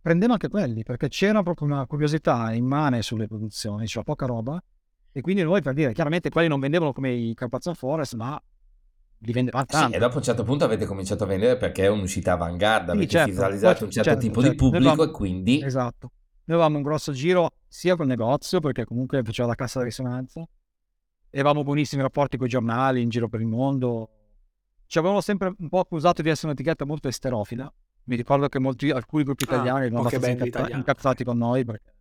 prendeva 0.00 0.32
anche 0.32 0.48
quelli, 0.48 0.82
perché 0.82 1.08
c'era 1.08 1.42
proprio 1.42 1.68
una 1.68 1.86
curiosità 1.86 2.52
immane 2.52 3.02
sulle 3.02 3.26
produzioni, 3.26 3.86
c'era 3.86 4.04
poca 4.04 4.26
roba. 4.26 4.60
E 5.12 5.20
quindi 5.20 5.42
noi, 5.42 5.62
per 5.62 5.74
dire, 5.74 5.92
chiaramente 5.92 6.30
quelli 6.30 6.48
non 6.48 6.60
vendevano 6.60 6.92
come 6.92 7.12
i 7.12 7.34
Carpathian 7.34 7.74
Forest, 7.74 8.14
ma 8.14 8.42
li 9.18 9.32
vendeva 9.32 9.64
tanto. 9.64 9.88
Sì, 9.88 9.94
e 9.94 9.98
dopo 9.98 10.14
a 10.14 10.18
un 10.18 10.22
certo 10.22 10.42
punto 10.42 10.64
avete 10.64 10.86
cominciato 10.86 11.24
a 11.24 11.26
vendere 11.26 11.56
perché 11.56 11.84
è 11.84 11.88
un'uscita 11.88 12.32
avanguardia, 12.32 12.92
sì, 12.92 12.96
avete 12.98 13.10
certo, 13.10 13.32
fidalizzato 13.32 13.84
un 13.84 13.90
certo, 13.90 14.10
certo 14.10 14.26
tipo 14.26 14.40
certo. 14.40 14.50
di 14.50 14.56
pubblico 14.56 14.88
avevamo, 14.88 15.10
e 15.10 15.12
quindi... 15.12 15.62
Esatto. 15.62 16.10
Noi 16.44 16.56
avevamo 16.56 16.76
un 16.76 16.82
grosso 16.82 17.12
giro 17.12 17.50
sia 17.66 17.96
col 17.96 18.06
negozio, 18.06 18.60
perché 18.60 18.84
comunque 18.84 19.22
faceva 19.24 19.48
la 19.48 19.54
cassa 19.54 19.80
di 19.80 19.86
risonanza, 19.86 20.40
e 20.40 21.40
avevamo 21.40 21.64
buonissimi 21.64 22.02
rapporti 22.02 22.36
con 22.36 22.46
i 22.46 22.50
giornali 22.50 23.02
in 23.02 23.08
giro 23.08 23.28
per 23.28 23.40
il 23.40 23.46
mondo. 23.46 24.10
Ci 24.86 24.98
avevamo 24.98 25.20
sempre 25.20 25.52
un 25.58 25.68
po' 25.68 25.80
accusato 25.80 26.22
di 26.22 26.28
essere 26.28 26.48
un'etichetta 26.48 26.84
molto 26.84 27.08
esterofila. 27.08 27.72
Mi 28.04 28.14
ricordo 28.14 28.48
che 28.48 28.60
molti, 28.60 28.90
alcuni 28.90 29.24
gruppi 29.24 29.44
ah, 29.44 29.46
italiani 29.54 29.78
ah, 29.78 29.84
erano 29.86 30.00
abbastanza 30.06 30.68
incazzati 30.70 31.24
con 31.24 31.36
noi 31.36 31.64
perché 31.64 31.96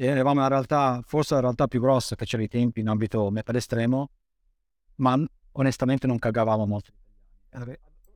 e 0.00 0.06
eravamo 0.06 0.40
in 0.40 0.48
realtà, 0.48 1.02
forse 1.04 1.34
la 1.34 1.40
realtà 1.40 1.66
più 1.66 1.78
grossa 1.78 2.16
che 2.16 2.24
c'era 2.24 2.40
ai 2.40 2.48
tempi 2.48 2.80
in 2.80 2.88
ambito 2.88 3.30
metal 3.30 3.54
estremo, 3.56 4.08
ma 4.94 5.22
onestamente 5.52 6.06
non 6.06 6.18
cagavamo 6.18 6.66
molto. 6.66 6.92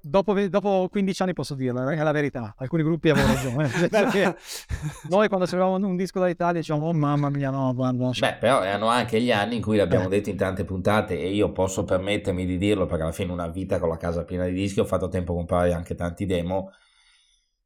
Dopo, 0.06 0.38
dopo 0.48 0.88
15 0.90 1.22
anni 1.22 1.32
posso 1.32 1.54
dirlo, 1.54 1.88
è 1.88 1.96
la 1.96 2.12
verità. 2.12 2.54
Alcuni 2.58 2.82
gruppi 2.82 3.08
avevano 3.08 3.32
ragione. 3.32 3.70
noi 5.08 5.28
quando 5.28 5.46
servivamo 5.46 5.76
un 5.86 5.96
disco 5.96 6.20
dall'Italia 6.20 6.60
diciamo, 6.60 6.86
oh 6.86 6.92
mamma 6.92 7.30
mia, 7.30 7.48
no, 7.48 7.72
guarda. 7.74 8.10
Beh, 8.18 8.36
però 8.38 8.62
erano 8.62 8.88
anche 8.88 9.18
gli 9.20 9.32
anni 9.32 9.56
in 9.56 9.62
cui 9.62 9.78
l'abbiamo 9.78 10.06
eh. 10.06 10.10
detto 10.10 10.28
in 10.28 10.36
tante 10.36 10.64
puntate 10.64 11.18
e 11.18 11.32
io 11.32 11.52
posso 11.52 11.84
permettermi 11.84 12.44
di 12.44 12.58
dirlo 12.58 12.84
perché 12.84 13.02
alla 13.02 13.12
fine 13.12 13.32
una 13.32 13.48
vita 13.48 13.78
con 13.78 13.88
la 13.88 13.96
casa 13.96 14.24
piena 14.24 14.44
di 14.44 14.52
dischi 14.52 14.80
ho 14.80 14.84
fatto 14.84 15.08
tempo 15.08 15.32
a 15.32 15.36
comprare 15.36 15.72
anche 15.72 15.94
tanti 15.94 16.26
demo 16.26 16.70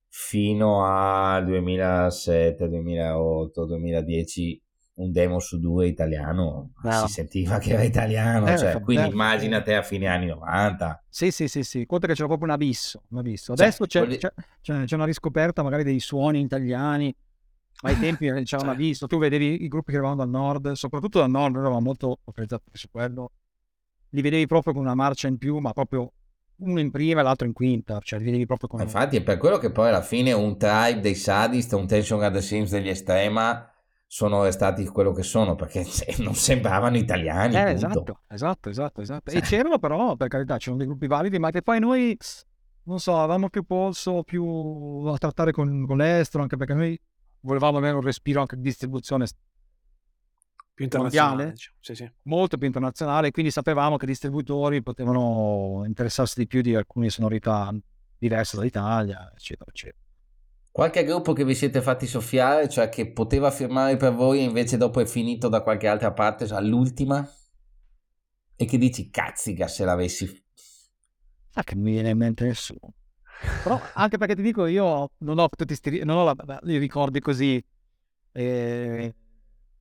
fino 0.08 0.84
al 0.84 1.44
2007, 1.44 2.68
2008, 2.68 3.66
2010 3.66 4.62
un 4.98 5.12
demo 5.12 5.38
su 5.38 5.58
due 5.58 5.86
italiano, 5.86 6.72
no. 6.82 6.92
si 7.06 7.12
sentiva 7.12 7.58
che 7.58 7.72
era 7.72 7.82
italiano, 7.82 8.48
eh, 8.48 8.58
cioè, 8.58 8.80
quindi 8.80 9.04
eh, 9.04 9.10
immaginate 9.10 9.74
a 9.74 9.82
fine 9.82 10.06
anni 10.06 10.26
90. 10.26 11.04
Sì, 11.08 11.30
sì, 11.30 11.46
sì, 11.46 11.62
sì, 11.62 11.86
conta 11.86 12.06
che 12.08 12.14
c'era 12.14 12.26
proprio 12.26 12.48
un 12.48 12.54
abisso, 12.54 13.02
un 13.10 13.18
abisso. 13.18 13.54
Cioè, 13.54 13.66
Adesso 13.66 13.86
cioè, 13.86 14.06
c'è, 14.06 14.32
c'è, 14.60 14.84
c'è, 14.84 14.94
una 14.94 15.04
riscoperta 15.04 15.62
magari 15.62 15.84
dei 15.84 16.00
suoni 16.00 16.40
italiani, 16.40 17.14
ma 17.82 17.90
ai 17.90 17.98
tempi 17.98 18.26
c'era 18.26 18.42
cioè. 18.42 18.62
un 18.62 18.70
abisso, 18.70 19.06
tu 19.06 19.18
vedevi 19.18 19.62
i 19.62 19.68
gruppi 19.68 19.92
che 19.92 19.98
eravamo 19.98 20.16
dal 20.16 20.30
nord, 20.30 20.72
soprattutto 20.72 21.20
dal 21.20 21.30
nord, 21.30 21.56
eravamo 21.56 21.80
molto 21.80 22.18
focalizzati 22.24 22.64
su 22.72 22.88
quello, 22.90 23.30
li 24.10 24.20
vedevi 24.20 24.46
proprio 24.46 24.72
con 24.72 24.82
una 24.82 24.96
marcia 24.96 25.28
in 25.28 25.38
più, 25.38 25.58
ma 25.58 25.72
proprio 25.72 26.12
uno 26.56 26.80
in 26.80 26.90
prima 26.90 27.20
e 27.20 27.22
l'altro 27.22 27.46
in 27.46 27.52
quinta, 27.52 28.00
cioè 28.02 28.18
li 28.18 28.24
vedevi 28.24 28.46
proprio 28.46 28.68
con... 28.68 28.80
Infatti 28.80 29.18
è 29.18 29.22
per 29.22 29.36
quello 29.36 29.58
che 29.58 29.70
poi 29.70 29.88
alla 29.88 30.02
fine 30.02 30.32
un 30.32 30.58
tribe 30.58 30.98
dei 30.98 31.14
sadist, 31.14 31.72
un 31.74 31.86
tension 31.86 32.32
the 32.32 32.42
sims 32.42 32.72
degli 32.72 32.88
estrema 32.88 33.67
sono 34.10 34.50
stati 34.50 34.86
quello 34.86 35.12
che 35.12 35.22
sono 35.22 35.54
perché 35.54 35.84
non 36.24 36.34
sembravano 36.34 36.96
italiani. 36.96 37.54
Eh, 37.54 37.72
esatto, 37.72 38.22
esatto, 38.26 38.70
esatto, 38.70 39.00
esatto. 39.02 39.30
E 39.30 39.42
c'erano 39.42 39.78
però, 39.78 40.16
per 40.16 40.28
carità, 40.28 40.56
c'erano 40.56 40.78
dei 40.78 40.86
gruppi 40.86 41.06
validi, 41.06 41.38
ma 41.38 41.50
che 41.50 41.60
poi 41.60 41.78
noi, 41.78 42.16
non 42.84 42.98
so, 42.98 43.18
avevamo 43.18 43.50
più 43.50 43.64
polso, 43.64 44.22
più 44.24 45.04
a 45.06 45.18
trattare 45.18 45.52
con, 45.52 45.84
con 45.86 45.98
l'estero, 45.98 46.42
anche 46.42 46.56
perché 46.56 46.72
noi 46.72 46.98
volevamo 47.40 47.76
avere 47.76 47.96
un 47.96 48.00
respiro 48.00 48.40
anche 48.40 48.56
di 48.56 48.62
distribuzione 48.62 49.26
più 50.72 50.84
internazionale, 50.84 51.50
diciamo. 51.50 51.76
sì, 51.80 51.94
sì. 51.94 52.10
molto 52.22 52.56
più 52.56 52.66
internazionale, 52.66 53.30
quindi 53.30 53.50
sapevamo 53.50 53.98
che 53.98 54.06
i 54.06 54.08
distributori 54.08 54.82
potevano 54.82 55.82
interessarsi 55.84 56.38
di 56.38 56.46
più 56.46 56.62
di 56.62 56.74
alcune 56.74 57.10
sonorità 57.10 57.74
diverse 58.16 58.56
dall'Italia, 58.56 59.30
eccetera, 59.34 59.68
eccetera. 59.68 60.07
Qualche 60.78 61.02
gruppo 61.02 61.32
che 61.32 61.44
vi 61.44 61.56
siete 61.56 61.82
fatti 61.82 62.06
soffiare, 62.06 62.68
cioè 62.68 62.88
che 62.88 63.10
poteva 63.10 63.50
firmare 63.50 63.96
per 63.96 64.14
voi 64.14 64.38
e 64.38 64.42
invece 64.44 64.76
dopo 64.76 65.00
è 65.00 65.06
finito 65.06 65.48
da 65.48 65.60
qualche 65.60 65.88
altra 65.88 66.12
parte, 66.12 66.46
cioè 66.46 66.58
all'ultima? 66.58 67.28
E 68.54 68.64
che 68.64 68.78
dici, 68.78 69.10
cazziga 69.10 69.66
se 69.66 69.84
l'avessi... 69.84 70.44
Ah, 71.54 71.64
che 71.64 71.74
mi 71.74 71.90
viene 71.90 72.10
in 72.10 72.16
mente 72.16 72.44
nessuno. 72.44 72.94
Però 73.64 73.80
anche 73.94 74.18
perché 74.18 74.36
ti 74.36 74.42
dico, 74.42 74.66
io 74.66 75.10
non 75.18 75.40
ho 75.40 75.48
tutti 75.48 75.74
sti... 75.74 76.04
non 76.04 76.18
ho 76.18 76.24
la... 76.24 76.34
Beh, 76.36 76.60
i 76.72 76.78
ricordi 76.78 77.18
così 77.18 77.60
eh, 78.30 79.14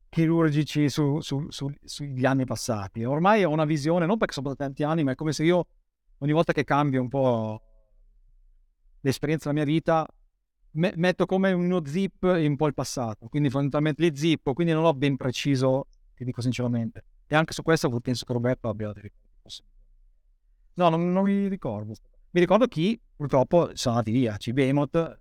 chirurgici 0.10 0.89
su, 0.89 1.20
su, 1.20 1.45
su, 1.50 1.72
sugli 1.84 2.26
anni 2.26 2.45
passati. 2.45 3.04
Ormai 3.04 3.43
ho 3.43 3.52
una 3.52 3.66
visione, 3.66 4.08
non 4.08 4.18
perché 4.18 4.34
sono 4.34 4.50
da 4.50 4.56
tanti 4.56 4.82
anni, 4.82 5.04
ma 5.04 5.12
è 5.12 5.16
come 5.16 5.32
se 5.32 5.43
io 5.43 5.68
ogni 6.18 6.32
volta 6.32 6.54
che 6.54 6.64
cambio 6.64 7.02
un 7.02 7.08
po' 7.08 7.62
l'esperienza 9.02 9.52
della 9.52 9.64
mia 9.64 9.72
vita 9.72 10.08
me- 10.78 10.93
metto 10.95 11.25
come 11.25 11.51
uno 11.51 11.86
zip 11.86 12.23
un 12.23 12.55
po' 12.55 12.67
il 12.67 12.73
passato, 12.73 13.28
quindi 13.28 13.49
fondamentalmente 13.49 14.01
li 14.03 14.15
zippo, 14.15 14.53
quindi 14.53 14.73
non 14.73 14.86
ho 14.86 14.93
ben 14.93 15.17
preciso, 15.17 15.88
ti 16.15 16.23
dico 16.23 16.41
sinceramente. 16.41 17.03
E 17.28 17.36
anche 17.36 17.53
su 17.53 17.61
questo 17.61 17.89
penso 17.99 18.25
che 18.25 18.34
Roberto 18.34 18.69
abbia 18.69 18.91
ricordi. 18.93 19.15
No, 20.75 20.89
non, 20.89 21.11
non 21.11 21.23
mi 21.23 21.47
ricordo. 21.47 21.93
Mi 22.32 22.39
ricordo 22.39 22.67
chi 22.67 22.99
purtroppo 23.15 23.71
sono 23.73 23.95
andati 23.95 24.11
via, 24.11 24.38
Cibemoth, 24.38 25.19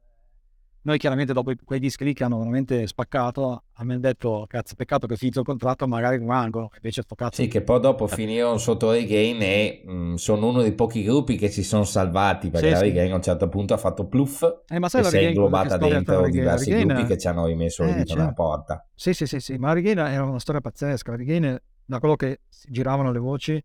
Noi 0.86 0.98
chiaramente 0.98 1.32
dopo 1.32 1.52
quei 1.64 1.80
dischi 1.80 2.04
lì 2.04 2.12
che 2.12 2.22
hanno 2.22 2.38
veramente 2.38 2.86
spaccato, 2.86 3.64
hanno 3.72 3.98
detto, 3.98 4.46
cazzo, 4.48 4.76
peccato 4.76 5.08
che 5.08 5.16
finito 5.16 5.40
il 5.40 5.44
contratto 5.44 5.88
magari 5.88 6.18
rimangono, 6.18 6.70
invece 6.76 7.02
sto 7.02 7.16
cazzo... 7.16 7.42
Sì, 7.42 7.48
che 7.48 7.60
poi 7.60 7.80
dopo 7.80 8.06
finirono 8.06 8.56
sotto 8.56 8.92
Regain 8.92 9.42
e 9.42 9.82
mh, 9.84 9.92
mm, 9.92 10.14
sono 10.14 10.46
uno 10.46 10.62
dei 10.62 10.74
pochi 10.74 11.02
gruppi 11.02 11.36
che 11.36 11.48
si 11.48 11.64
sono 11.64 11.82
salvati, 11.82 12.50
perché 12.50 12.68
sì, 12.68 12.72
la 12.74 12.80
Regain 12.82 13.06
sì. 13.06 13.12
a 13.12 13.16
un 13.16 13.22
certo 13.22 13.48
punto 13.48 13.74
ha 13.74 13.78
fatto 13.78 14.06
pluff 14.06 14.44
eh, 14.68 14.78
ma 14.78 14.88
sai, 14.88 15.00
e 15.00 15.04
si 15.06 15.16
è 15.16 15.20
inglobata 15.22 15.76
dentro 15.76 16.20
Regain, 16.20 16.30
diversi 16.30 16.70
Regain, 16.70 16.86
gruppi 16.86 17.04
che 17.08 17.18
ci 17.18 17.26
hanno 17.26 17.46
rimesso 17.46 17.82
eh, 17.82 17.92
dito 17.92 18.14
nella 18.14 18.32
porta. 18.32 18.86
Sì, 18.94 19.12
sì, 19.12 19.26
sì, 19.26 19.40
sì, 19.40 19.56
ma 19.56 19.72
Regain 19.72 19.98
era 19.98 20.22
una 20.22 20.38
storia 20.38 20.60
pazzesca, 20.60 21.10
la 21.10 21.16
Regain, 21.16 21.60
da 21.84 21.98
quello 21.98 22.14
che 22.14 22.42
giravano 22.68 23.10
le 23.10 23.18
voci, 23.18 23.60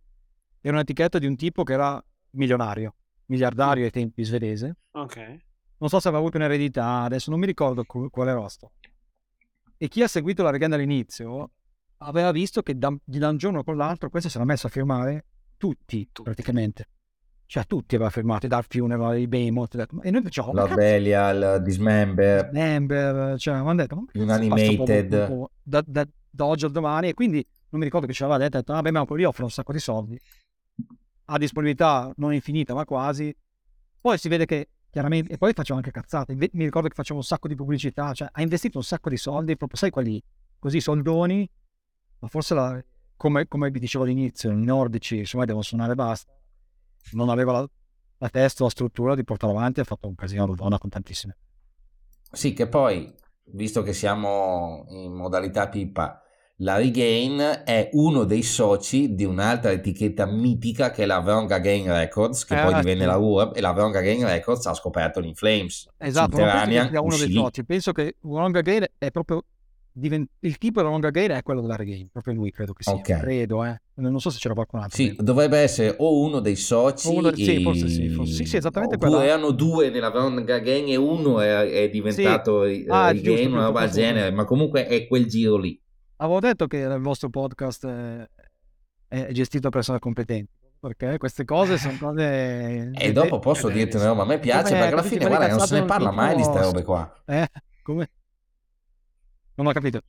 era 0.60 0.74
un'etichetta 0.74 1.20
di 1.20 1.28
un 1.28 1.36
tipo 1.36 1.62
che 1.62 1.74
era 1.74 2.04
milionario, 2.32 2.96
miliardario 3.26 3.84
ai 3.84 3.92
tempi 3.92 4.24
svedese. 4.24 4.78
Ok 4.94 5.50
non 5.82 5.90
so 5.90 6.00
se 6.00 6.08
aveva 6.08 6.22
avuto 6.22 6.38
un'eredità, 6.38 7.02
adesso 7.02 7.32
non 7.32 7.40
mi 7.40 7.48
ricordo 7.48 7.84
quale 7.84 8.34
rosto. 8.34 8.74
E 9.78 9.88
chi 9.88 10.04
ha 10.04 10.08
seguito 10.08 10.44
la 10.44 10.52
Regenda 10.52 10.76
all'inizio 10.76 11.50
aveva 11.98 12.32
visto 12.32 12.62
che 12.62 12.78
da, 12.78 12.96
da 13.04 13.30
un 13.30 13.38
giorno 13.38 13.64
con 13.64 13.78
l'altro 13.78 14.10
questo 14.10 14.30
si 14.30 14.38
era 14.38 14.46
messo 14.46 14.68
a 14.68 14.70
firmare 14.70 15.26
tutti, 15.58 16.08
tutti. 16.12 16.22
praticamente. 16.22 16.88
Cioè 17.48 17.66
tutti 17.66 17.96
aveva 17.96 18.12
firmato, 18.12 18.48
Dark 18.48 18.68
Funeral, 18.70 19.18
i 19.18 19.28
Behemoth, 19.28 19.88
e 20.04 20.12
noi 20.12 20.22
facciamo... 20.22 20.54
La 20.54 20.68
Belia, 20.68 21.32
il 21.32 21.62
Dismember. 21.64 22.44
Dismember, 22.46 23.38
cioè 23.40 23.56
avevamo 23.56 23.76
detto... 23.76 24.06
Unanimated. 24.14 25.50
Da, 25.62 25.84
da, 25.86 26.08
da, 26.30 26.46
oggi 26.46 26.66
al 26.66 26.72
domani, 26.72 27.10
e 27.10 27.14
quindi 27.14 27.46
non 27.70 27.80
mi 27.80 27.86
ricordo 27.86 28.06
che 28.06 28.14
ci 28.14 28.24
aveva 28.24 28.38
detto, 28.38 28.72
vabbè 28.72 28.92
ma 28.92 29.04
quello 29.06 29.24
lì 29.24 29.28
offre 29.28 29.44
un 29.44 29.52
sacco 29.52 29.74
di 29.74 29.80
soldi. 29.80 30.18
Ha 31.26 31.38
disponibilità 31.38 32.14
non 32.18 32.34
infinita 32.34 32.74
ma 32.74 32.86
quasi. 32.86 33.36
Poi 34.00 34.18
si 34.18 34.30
vede 34.30 34.46
che 34.46 34.70
chiaramente, 34.92 35.34
e 35.34 35.38
poi 35.38 35.54
facciamo 35.54 35.80
anche 35.80 35.92
cazzate. 35.92 36.36
Mi 36.36 36.50
ricordo 36.66 36.88
che 36.88 36.94
facciamo 36.94 37.20
un 37.20 37.26
sacco 37.26 37.48
di 37.48 37.56
pubblicità, 37.56 38.14
cioè 38.14 38.30
ha 38.32 38.42
investito 38.42 38.78
un 38.78 38.84
sacco 38.84 39.10
di 39.10 39.18
soldi, 39.18 39.58
proprio 39.58 39.80
sai 39.80 39.90
quelli 39.90 40.22
così 40.60 40.80
soldoni, 40.80 41.50
ma 42.20 42.28
forse 42.28 42.54
la, 42.54 42.84
come, 43.16 43.48
come, 43.48 43.72
vi 43.72 43.80
dicevo 43.80 44.04
all'inizio, 44.04 44.52
i 44.52 44.64
nordici, 44.64 45.20
insomma, 45.20 45.46
devono 45.46 45.64
suonare 45.64 45.96
basta. 45.96 46.32
Non 47.14 47.30
aveva 47.30 47.54
la, 47.54 47.70
la 48.18 48.30
testa 48.30 48.64
la 48.64 48.70
struttura 48.70 49.16
di 49.16 49.24
portare 49.24 49.52
avanti, 49.52 49.80
ha 49.80 49.86
fatto 49.86 50.08
un 50.08 50.16
casino 50.16 50.46
Rodona 50.46 50.78
con 50.78 50.90
tantissime. 50.90 51.38
Sì, 52.32 52.54
che 52.54 52.68
poi, 52.68 53.14
visto 53.46 53.82
che 53.82 53.94
siamo 53.94 54.86
in 54.90 55.14
modalità 55.14 55.68
pipa, 55.68 56.22
la 56.62 56.78
Regain 56.78 57.64
è 57.66 57.90
uno 57.94 58.24
dei 58.24 58.44
soci 58.44 59.16
di 59.16 59.26
un'altra 59.26 59.72
etichetta 59.72 60.26
mitica 60.26 60.92
che 60.92 61.04
è 61.04 61.06
la 61.06 61.20
Vronga 61.20 61.58
Gain 61.58 61.88
Records, 61.88 62.46
che 62.46 62.60
eh, 62.60 62.64
poi 62.64 62.76
divenne 62.76 63.02
sì. 63.02 63.08
la 63.08 63.18
URB, 63.18 63.56
e 63.56 63.62
la 63.62 63.72
Vronga 63.72 64.02
Gain 64.02 64.26
Records 64.26 64.66
ha 64.68 64.74
scoperto 64.74 65.20
l'In 65.20 65.34
Flames. 65.34 65.90
Esatto, 65.98 66.38
penso 66.38 66.90
che 66.90 66.98
uno 66.98 67.18
dei 67.18 67.32
soci. 67.32 67.66
Penso 67.66 67.92
che 67.92 68.16
Vronga 68.22 68.62
Gain 68.62 68.86
è 68.98 69.10
proprio 69.10 69.44
divent... 69.92 70.30
il 70.42 70.58
tipo 70.60 70.80
della 70.80 70.92
Vronga 70.92 71.10
Gain 71.10 71.32
è 71.32 71.42
quello 71.42 71.62
della 71.62 71.76
Regain, 71.76 72.10
proprio 72.12 72.36
lui 72.36 72.52
credo 72.52 72.74
che 72.74 72.84
sia. 72.84 72.94
Okay. 72.94 73.20
Credo, 73.20 73.66
eh. 73.66 73.82
Non 73.96 74.20
so 74.20 74.30
se 74.30 74.38
c'era 74.38 74.54
qualcun 74.54 74.82
altro. 74.82 74.98
Sì, 74.98 75.06
dentro. 75.08 75.24
dovrebbe 75.24 75.58
essere 75.58 75.96
o 75.98 76.22
uno 76.22 76.40
dei 76.40 76.56
soci. 76.56 77.08
O 77.08 77.14
uno 77.14 77.32
dei... 77.32 77.44
Sì, 77.44 77.62
forse 77.64 77.88
sì, 77.88 78.10
forse... 78.10 78.34
sì, 78.34 78.46
sì, 78.46 78.58
esattamente 78.58 78.98
quello. 78.98 79.16
Oppure 79.16 79.30
erano 79.30 79.50
due 79.50 79.90
nella 79.90 80.12
Vronga 80.12 80.60
Gain 80.60 80.90
e 80.90 80.96
uno 80.96 81.40
è, 81.40 81.72
è 81.72 81.90
diventato 81.90 82.68
sì. 82.68 82.86
ah, 82.88 83.12
Regain, 83.12 83.52
una 83.52 83.66
roba 83.66 83.82
del 83.82 83.90
genere, 83.90 84.32
ma 84.32 84.46
comunque 84.46 84.86
è 84.86 85.08
quel 85.08 85.26
giro 85.26 85.58
lì. 85.58 85.81
Avevo 86.22 86.40
detto 86.40 86.68
che 86.68 86.78
il 86.78 87.00
vostro 87.00 87.30
podcast 87.30 87.88
è, 87.88 88.28
è 89.08 89.32
gestito 89.32 89.64
da 89.64 89.70
persone 89.70 89.98
competenti 89.98 90.52
perché 90.80 91.18
queste 91.18 91.46
cose 91.46 91.78
sono 91.78 91.98
cose 92.00 92.92
e 92.94 93.12
dopo 93.12 93.40
posso 93.40 93.70
eh, 93.70 93.74
dirti 93.74 93.98
una 93.98 94.08
roba 94.08 94.24
a 94.24 94.26
me 94.26 94.40
piace 94.40 94.74
perché 94.74 94.94
alla 94.94 95.04
fine 95.04 95.28
guarda 95.28 95.48
non 95.48 95.60
se 95.60 95.80
ne 95.80 95.86
parla 95.86 96.12
mai 96.12 96.36
di 96.36 96.42
queste 96.42 96.62
robe 96.62 96.84
qua 96.84 97.24
eh 97.26 97.48
come? 97.84 98.10
non 99.56 99.68
ho 99.68 99.72
capito 99.72 100.02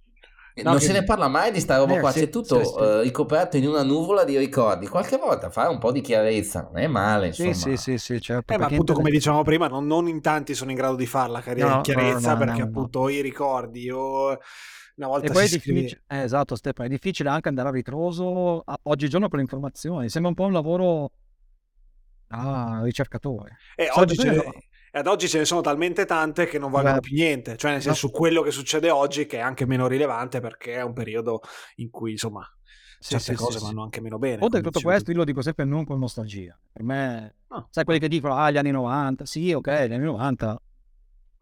no, 0.57 0.71
non 0.71 0.79
che... 0.79 0.85
se 0.85 0.93
ne 0.93 1.05
parla 1.05 1.29
mai 1.29 1.51
di 1.51 1.61
sta 1.61 1.77
roba 1.77 1.97
eh, 1.97 2.01
qua, 2.01 2.11
sì, 2.11 2.21
c'è 2.21 2.29
tutto 2.31 2.63
sì, 2.63 2.71
sì. 2.71 2.75
Uh, 2.75 3.01
ricoperto 3.01 3.57
in 3.57 3.67
una 3.67 3.83
nuvola 3.83 4.25
di 4.25 4.37
ricordi. 4.37 4.87
Qualche 4.87 5.17
volta 5.17 5.49
fare 5.49 5.71
un 5.71 5.79
po' 5.79 5.93
di 5.93 6.03
chiarezza 6.03 6.61
non 6.61 6.77
è 6.77 6.87
male. 6.87 7.29
Insomma. 7.29 7.55
Sì, 7.55 7.77
sì, 7.79 7.97
sì, 7.97 8.21
certo. 8.21 8.53
Eh, 8.53 8.59
ma 8.59 8.67
appunto, 8.67 8.93
come 8.93 9.11
dicevamo 9.11 9.43
prima, 9.45 9.67
non, 9.67 9.87
non, 9.87 10.09
in 10.09 10.21
tanti 10.21 10.55
sono 10.55 10.71
in 10.71 10.77
grado 10.77 10.97
di 10.97 11.07
farla 11.07 11.43
no, 11.57 11.81
chiarezza 11.81 12.35
no, 12.35 12.39
no, 12.39 12.45
perché 12.45 12.61
appunto 12.61 13.09
i 13.09 13.23
ricordi 13.23 13.91
o 13.91 14.39
una 14.97 15.07
volta 15.09 15.27
e 15.27 15.31
poi 15.31 15.45
è 15.45 15.49
difficile, 15.49 16.03
eh, 16.07 16.23
esatto 16.23 16.55
Stefano, 16.55 16.89
è 16.89 16.91
difficile 16.91 17.29
anche 17.29 17.49
andare 17.49 17.69
a 17.69 17.73
ritroso 17.73 18.61
a, 18.61 18.79
oggigiorno 18.85 19.29
per 19.29 19.37
le 19.37 19.43
informazioni, 19.43 20.09
sembra 20.09 20.31
un 20.31 20.37
po' 20.37 20.45
un 20.45 20.53
lavoro 20.53 21.13
da 22.27 22.81
ricercatore. 22.83 23.59
E 23.75 23.89
oggi 23.93 24.17
ce 24.17 24.31
ne, 24.31 24.43
ad 24.93 25.07
oggi 25.07 25.29
ce 25.29 25.39
ne 25.39 25.45
sono 25.45 25.63
talmente 25.63 26.05
tante 26.05 26.47
che 26.47 26.59
non 26.59 26.71
valgono 26.71 27.01
più 27.01 27.15
niente, 27.15 27.57
cioè 27.57 27.73
nel 27.73 27.83
senso 27.83 28.09
no. 28.09 28.13
quello 28.13 28.43
che 28.43 28.51
succede 28.51 28.91
oggi 28.91 29.27
che 29.27 29.39
è 29.39 29.41
anche 29.41 29.67
meno 29.67 29.87
rilevante 29.87 30.41
perché 30.41 30.75
è 30.75 30.83
un 30.83 30.93
periodo 30.93 31.41
in 31.77 31.91
cui 31.91 32.13
insomma 32.13 32.47
sì, 32.99 33.11
certe 33.11 33.33
sì, 33.33 33.35
cose 33.35 33.59
sì, 33.59 33.65
vanno 33.65 33.83
anche 33.83 34.01
meno 34.01 34.19
bene. 34.19 34.43
Oltre 34.43 34.61
a 34.61 34.63
tutto 34.63 34.81
questo, 34.81 35.11
io 35.11 35.17
lo 35.17 35.25
dico 35.25 35.41
sempre 35.43 35.65
non 35.65 35.85
con 35.85 35.99
nostalgia. 35.99 36.59
Per 36.71 36.83
me, 36.83 37.37
no. 37.49 37.69
sai 37.71 37.85
quelli 37.85 37.99
che 37.99 38.09
dicono, 38.09 38.37
ah, 38.37 38.51
gli 38.51 38.59
anni 38.59 38.71
90, 38.71 39.25
sì, 39.25 39.53
ok, 39.53 39.87
gli 39.87 39.93
anni 39.93 40.05
90 40.05 40.61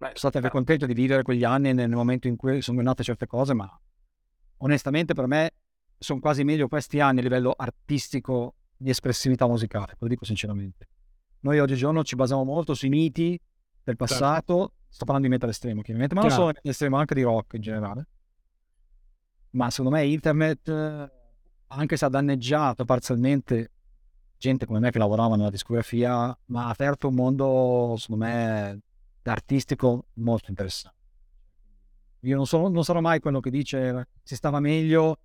Beh, 0.01 0.07
sono 0.07 0.17
stato 0.17 0.39
anche 0.39 0.49
contento 0.49 0.87
di 0.87 0.95
vivere 0.95 1.23
quegli 1.23 1.45
anni 1.45 1.75
nel 1.75 1.91
momento 1.91 2.27
in 2.27 2.35
cui 2.35 2.63
sono 2.63 2.81
nate 2.81 3.03
certe 3.03 3.27
cose, 3.27 3.53
ma 3.53 3.71
onestamente 4.59 5.13
per 5.13 5.27
me 5.27 5.51
sono 5.99 6.21
quasi 6.21 6.43
meglio 6.43 6.69
questi 6.69 7.01
anni 7.01 7.19
a 7.19 7.23
livello 7.23 7.53
artistico 7.55 8.55
di 8.75 8.89
espressività 8.89 9.47
musicale, 9.47 9.97
lo 9.99 10.09
dico 10.09 10.25
sinceramente. 10.25 10.89
Noi 11.41 11.59
oggigiorno 11.59 12.03
ci 12.03 12.17
basiamo 12.17 12.45
molto 12.45 12.73
sui 12.73 12.89
miti 12.89 13.39
del 13.83 13.97
certo. 13.97 14.05
passato, 14.05 14.57
certo. 14.57 14.75
sto 14.89 15.05
parlando 15.05 15.29
di 15.29 15.35
metal 15.35 15.51
estremo 15.51 15.83
chiaramente, 15.83 16.15
ma 16.15 16.23
non 16.23 16.31
solo 16.31 16.47
metal 16.47 16.63
estremo, 16.65 16.97
anche 16.97 17.15
di 17.15 17.23
rock 17.23 17.53
in 17.53 17.61
generale. 17.61 18.09
Ma 19.51 19.69
secondo 19.69 19.99
me 19.99 20.07
internet, 20.07 21.13
anche 21.67 21.97
se 21.99 22.05
ha 22.07 22.09
danneggiato 22.09 22.87
parzialmente 22.87 23.73
gente 24.39 24.65
come 24.65 24.79
me 24.79 24.91
che 24.91 24.99
lavorava 24.99 25.37
nella 25.37 25.51
discografia, 25.51 26.35
ma 26.47 26.65
ha 26.65 26.71
aperto 26.71 27.09
un 27.09 27.15
mondo, 27.17 27.97
secondo 27.99 28.25
me, 28.25 28.81
artistico 29.25 30.07
molto 30.15 30.51
interessante. 30.51 30.99
Io 32.21 32.37
non, 32.37 32.47
sono, 32.47 32.69
non 32.69 32.85
sarò 32.85 33.01
mai 33.01 33.21
quello 33.21 33.41
che 33.41 33.51
dice 33.51 34.09
si 34.23 34.35
stava 34.35 34.61
meglio 34.61 35.19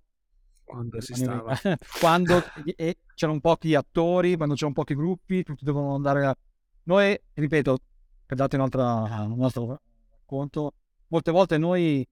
quando 0.64 1.00
si 1.00 1.14
stava. 1.14 1.56
quando 2.00 2.42
e 2.74 2.98
c'erano 3.14 3.40
pochi 3.40 3.74
attori, 3.74 4.36
quando 4.36 4.54
c'erano 4.54 4.74
pochi 4.74 4.94
gruppi, 4.94 5.42
tutti 5.44 5.64
dovevano 5.64 5.94
andare 5.94 6.26
a... 6.26 6.36
Noi, 6.84 7.18
ripeto, 7.34 7.78
per 8.26 8.36
darti 8.36 8.56
un'altra, 8.56 9.26
un 9.28 9.42
altro 9.42 9.80
racconto, 10.10 10.74
molte 11.08 11.30
volte 11.30 11.58
noi, 11.58 12.06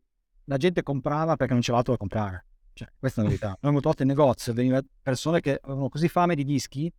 la 0.44 0.56
gente 0.56 0.82
comprava 0.82 1.36
perché 1.36 1.52
non 1.52 1.62
c'era 1.62 1.78
altro 1.78 1.92
da 1.92 1.98
comprare. 1.98 2.46
Cioè, 2.74 2.88
questa 2.98 3.20
è 3.20 3.24
la 3.24 3.30
verità. 3.30 3.58
Noi 3.60 3.72
molte 3.72 3.88
volte 3.88 4.02
in 4.02 4.08
negozio 4.08 4.52
venivano 4.52 4.86
persone 5.02 5.40
che 5.40 5.58
avevano 5.60 5.88
così 5.88 6.08
fame 6.08 6.34
di 6.34 6.44
dischi 6.44 6.92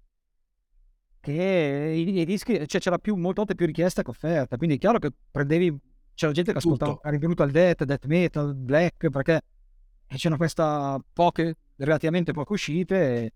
che 1.25 1.93
i, 1.95 2.19
i 2.19 2.25
dischi, 2.25 2.67
cioè 2.67 2.79
c'era 2.79 2.99
più, 2.99 3.15
molte 3.15 3.37
volte 3.37 3.55
più 3.55 3.65
richiesta 3.65 4.03
che 4.03 4.11
offerta, 4.11 4.57
quindi 4.57 4.75
è 4.75 4.77
chiaro 4.77 4.99
che 4.99 5.09
prendevi, 5.31 5.75
c'era 6.13 6.31
gente 6.31 6.51
che 6.51 6.59
ascoltava, 6.59 6.99
era 7.03 7.17
venuto 7.17 7.41
al 7.41 7.49
death, 7.49 7.83
death 7.83 8.05
metal, 8.05 8.53
black, 8.53 9.09
perché 9.09 9.41
c'erano 10.07 10.37
questa 10.37 10.99
poche, 11.11 11.55
relativamente 11.77 12.31
poche 12.31 12.53
uscite, 12.53 13.31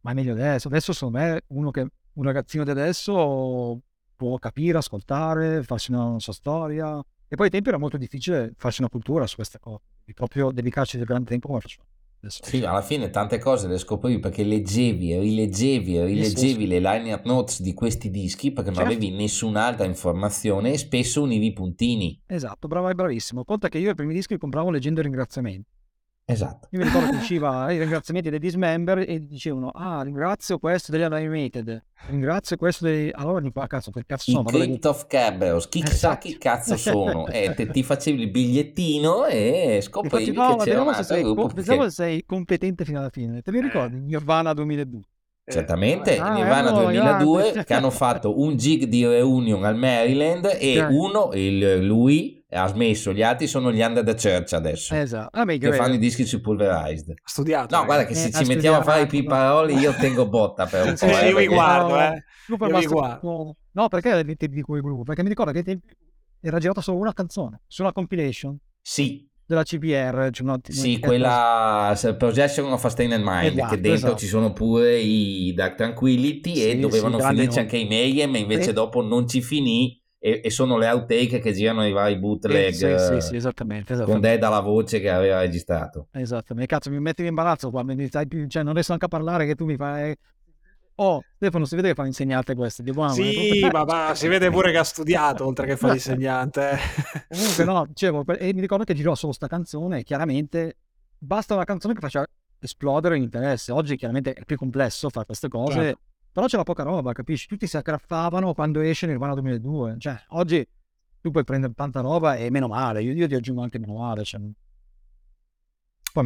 ma 0.00 0.10
è 0.10 0.14
meglio 0.14 0.32
adesso, 0.32 0.66
adesso 0.66 0.92
secondo 0.92 1.18
me 1.18 1.40
uno 1.48 1.70
che, 1.70 1.86
un 2.14 2.22
ragazzino 2.24 2.64
di 2.64 2.70
adesso 2.70 3.80
può 4.16 4.36
capire, 4.38 4.78
ascoltare, 4.78 5.62
farsi 5.62 5.92
una, 5.92 6.04
una 6.06 6.18
sua 6.18 6.32
storia, 6.32 7.00
e 7.28 7.36
poi 7.36 7.44
ai 7.46 7.50
tempi 7.52 7.68
era 7.68 7.78
molto 7.78 7.96
difficile 7.96 8.54
farsi 8.56 8.80
una 8.80 8.90
cultura 8.90 9.26
su 9.28 9.36
queste 9.36 9.60
cose, 9.60 9.84
proprio 10.12 10.50
dedicarci 10.50 10.96
del 10.96 11.06
grande 11.06 11.30
tempo 11.30 11.46
come 11.46 11.60
facciamo. 11.60 11.86
Sì, 12.26 12.62
alla 12.64 12.82
fine 12.82 13.08
tante 13.08 13.38
cose 13.38 13.66
le 13.66 13.78
scoprivi 13.78 14.18
perché 14.18 14.44
leggevi 14.44 15.18
rileggevi 15.18 15.96
e 15.96 16.04
rileggevi 16.04 16.66
le 16.66 16.78
line-up 16.78 17.24
notes 17.24 17.62
di 17.62 17.72
questi 17.72 18.10
dischi 18.10 18.52
perché 18.52 18.72
certo. 18.72 18.88
non 18.88 18.96
avevi 18.96 19.14
nessun'altra 19.14 19.86
informazione 19.86 20.72
e 20.72 20.78
spesso 20.78 21.22
univi 21.22 21.46
i 21.46 21.52
puntini. 21.52 22.20
Esatto, 22.26 22.68
bravo 22.68 22.90
e 22.90 22.94
bravissimo. 22.94 23.44
Conta 23.44 23.68
che 23.68 23.78
io 23.78 23.90
i 23.90 23.94
primi 23.94 24.12
dischi 24.12 24.34
li 24.34 24.38
compravo 24.38 24.70
leggendo 24.70 25.00
i 25.00 25.04
ringraziamenti. 25.04 25.66
Esatto. 26.30 26.68
Io 26.70 26.78
mi 26.78 26.84
ricordo 26.84 27.10
che 27.10 27.16
usciva 27.16 27.72
i 27.72 27.78
ringraziamenti 27.78 28.30
dei 28.30 28.38
Dismember 28.38 28.98
e 29.00 29.18
dicevano 29.26 29.70
ah 29.70 30.02
ringrazio 30.02 30.58
questo 30.58 30.92
degli 30.92 31.02
Animated, 31.02 31.82
ringrazio 32.06 32.56
questo 32.56 32.84
dei... 32.84 33.10
Allora 33.12 33.40
dico 33.40 33.60
ah 33.60 33.66
cazzo 33.66 33.90
che 33.90 34.04
cazzo 34.06 34.30
sono? 34.30 34.48
I 34.48 34.52
Crate 34.52 34.88
of 34.88 35.06
Cabros, 35.08 35.68
chi 35.68 35.80
esatto. 35.80 35.96
sa 35.96 36.18
chi 36.18 36.38
cazzo 36.38 36.76
sono? 36.76 37.26
e 37.28 37.52
te, 37.54 37.68
ti 37.68 37.82
facevi 37.82 38.22
il 38.22 38.30
bigliettino 38.30 39.26
e 39.26 39.80
scoprivi 39.82 40.30
Infatti, 40.30 40.50
no, 40.52 40.56
che 40.56 40.70
c'era 40.70 40.82
un 40.82 40.88
altro 40.88 41.02
sei, 41.02 41.22
gruppo. 41.22 41.46
Pensavo 41.48 41.82
che 41.82 41.90
sei 41.90 42.24
competente 42.24 42.84
fino 42.84 43.00
alla 43.00 43.10
fine. 43.10 43.42
Te 43.42 43.50
li 43.50 43.60
ricordi? 43.60 43.98
Nirvana 43.98 44.52
2002. 44.52 45.00
Certamente, 45.50 46.16
ah, 46.16 46.32
Nirvana 46.32 46.70
eh, 46.70 46.82
2002 46.84 47.42
grande. 47.42 47.64
che 47.64 47.74
hanno 47.74 47.90
fatto 47.90 48.40
un 48.40 48.56
gig 48.56 48.84
di 48.84 49.04
reunion 49.04 49.64
al 49.64 49.76
Maryland 49.76 50.44
e 50.58 50.80
okay. 50.80 50.94
uno, 50.94 51.30
il, 51.34 51.84
lui 51.84 52.39
ha 52.56 52.66
smesso, 52.66 53.12
gli 53.12 53.22
altri 53.22 53.46
sono 53.46 53.72
gli 53.72 53.80
Under 53.80 54.04
the 54.04 54.14
Church 54.14 54.52
adesso. 54.52 54.94
Esatto. 54.94 55.38
Ah, 55.38 55.44
che 55.44 55.72
fanno 55.72 55.94
i 55.94 55.98
dischi 55.98 56.24
su 56.24 56.40
Pulverized. 56.40 57.14
Studiato. 57.24 57.76
No, 57.76 57.84
guarda 57.84 58.04
che 58.04 58.14
se 58.14 58.28
eh, 58.28 58.32
ci 58.32 58.44
mettiamo 58.44 58.78
a 58.78 58.82
fare 58.82 59.02
i 59.02 59.06
più 59.06 59.24
parole 59.24 59.72
io 59.74 59.92
tengo 59.94 60.28
botta 60.28 60.66
per 60.66 60.86
un 60.88 60.94
po'. 60.98 61.06
Eh, 61.06 61.28
io 61.28 61.36
mi 61.36 61.46
guardo, 61.46 61.98
eh. 61.98 62.24
Io 62.48 62.56
mi 62.58 62.86
guardo. 62.86 63.56
No, 63.72 63.88
perché 63.88 64.24
di 64.24 64.62
quel 64.62 64.80
gruppo? 64.80 65.04
Perché 65.04 65.22
mi 65.22 65.28
ricordo 65.28 65.52
che 65.52 65.80
era 66.40 66.58
girata 66.58 66.80
solo 66.80 66.98
una 66.98 67.12
canzone, 67.12 67.62
sulla 67.66 67.92
compilation. 67.92 68.58
Sì, 68.80 69.30
della 69.50 69.64
CBR. 69.64 70.30
Cioè 70.30 70.46
una, 70.46 70.58
sì, 70.62 70.94
una 70.94 71.06
quella 71.06 71.98
Possession 72.16 72.72
of 72.72 72.84
a 72.84 72.88
Stained 72.88 73.20
Mind, 73.22 73.58
esatto, 73.58 73.74
che 73.74 73.80
dentro 73.80 74.06
esatto. 74.06 74.16
ci 74.16 74.26
sono 74.26 74.52
pure 74.52 74.98
i 74.98 75.52
Dark 75.54 75.74
Tranquility 75.74 76.54
sì, 76.54 76.70
e 76.70 76.78
dovevano 76.78 77.18
sì, 77.18 77.26
finirci 77.26 77.58
anche 77.58 77.76
i 77.76 77.86
Mayhem, 77.86 78.34
e 78.36 78.38
invece 78.38 78.70
e... 78.70 78.72
dopo 78.72 79.02
non 79.02 79.26
ci 79.26 79.42
finì. 79.42 79.99
E, 80.22 80.42
e, 80.44 80.50
sono 80.50 80.76
le 80.76 80.86
outtake 80.86 81.38
che 81.38 81.52
girano 81.52 81.86
i 81.86 81.92
vari 81.92 82.18
bootleg 82.18 82.72
sì, 82.72 82.94
sì, 82.98 83.26
sì, 83.26 83.36
esattamente, 83.36 83.94
esattamente. 83.94 84.12
con 84.12 84.20
Dead 84.20 84.42
alla 84.42 84.60
voce 84.60 85.00
che 85.00 85.08
aveva 85.08 85.40
registrato 85.40 86.08
esattamente 86.12 86.66
cazzo 86.66 86.90
mi 86.90 87.00
metti 87.00 87.22
in 87.22 87.28
imbarazzo 87.28 87.70
qua 87.70 87.82
mi 87.82 88.06
stai 88.06 88.26
più, 88.26 88.46
cioè 88.46 88.62
non 88.62 88.74
riesco 88.74 88.92
anche 88.92 89.06
a 89.06 89.08
parlare 89.08 89.46
che 89.46 89.54
tu 89.54 89.64
mi 89.64 89.76
fai 89.76 90.14
Oh, 91.02 91.24
Stefano, 91.36 91.64
si 91.64 91.76
vede 91.76 91.88
che 91.88 91.94
fa 91.94 92.02
l'insegnante 92.02 92.54
questo. 92.54 92.82
Dico, 92.82 93.02
ah, 93.02 93.08
sì, 93.08 93.66
ma, 93.72 93.84
ma 93.84 94.14
si 94.14 94.28
vede 94.28 94.50
pure 94.50 94.70
che 94.70 94.76
ha 94.76 94.84
studiato 94.84 95.46
oltre 95.46 95.64
che 95.64 95.78
fa 95.78 95.88
l'insegnante. 95.92 96.76
Comunque, 97.26 97.64
no, 97.64 97.86
dicevo, 97.86 98.22
e 98.26 98.52
mi 98.52 98.60
ricordo 98.60 98.84
che 98.84 98.92
girò 98.92 99.14
solo 99.14 99.32
sta 99.32 99.46
canzone 99.46 100.00
e 100.00 100.02
chiaramente 100.02 100.76
basta 101.16 101.54
una 101.54 101.64
canzone 101.64 101.94
che 101.94 102.00
faccia 102.00 102.26
esplodere 102.58 103.14
l'interesse. 103.14 103.72
Oggi 103.72 103.96
chiaramente 103.96 104.34
è 104.34 104.44
più 104.44 104.58
complesso 104.58 105.08
fare 105.08 105.24
queste 105.24 105.48
cose, 105.48 105.72
certo. 105.72 106.00
Però 106.32 106.46
c'era 106.46 106.62
poca 106.62 106.82
roba, 106.82 107.12
capisci? 107.12 107.46
Tutti 107.46 107.66
si 107.66 107.76
aggraffavano 107.76 108.54
quando 108.54 108.80
esce 108.80 109.06
Nirvana 109.06 109.34
2002. 109.34 109.96
Cioè, 109.98 110.24
oggi 110.28 110.66
tu 111.20 111.30
puoi 111.30 111.44
prendere 111.44 111.72
tanta 111.74 112.00
roba 112.00 112.36
e 112.36 112.50
meno 112.50 112.68
male. 112.68 113.02
Io, 113.02 113.12
io 113.12 113.26
ti 113.26 113.34
aggiungo 113.34 113.62
anche 113.62 113.78
meno 113.78 113.94
male. 113.94 114.24
Cioè... 114.24 114.40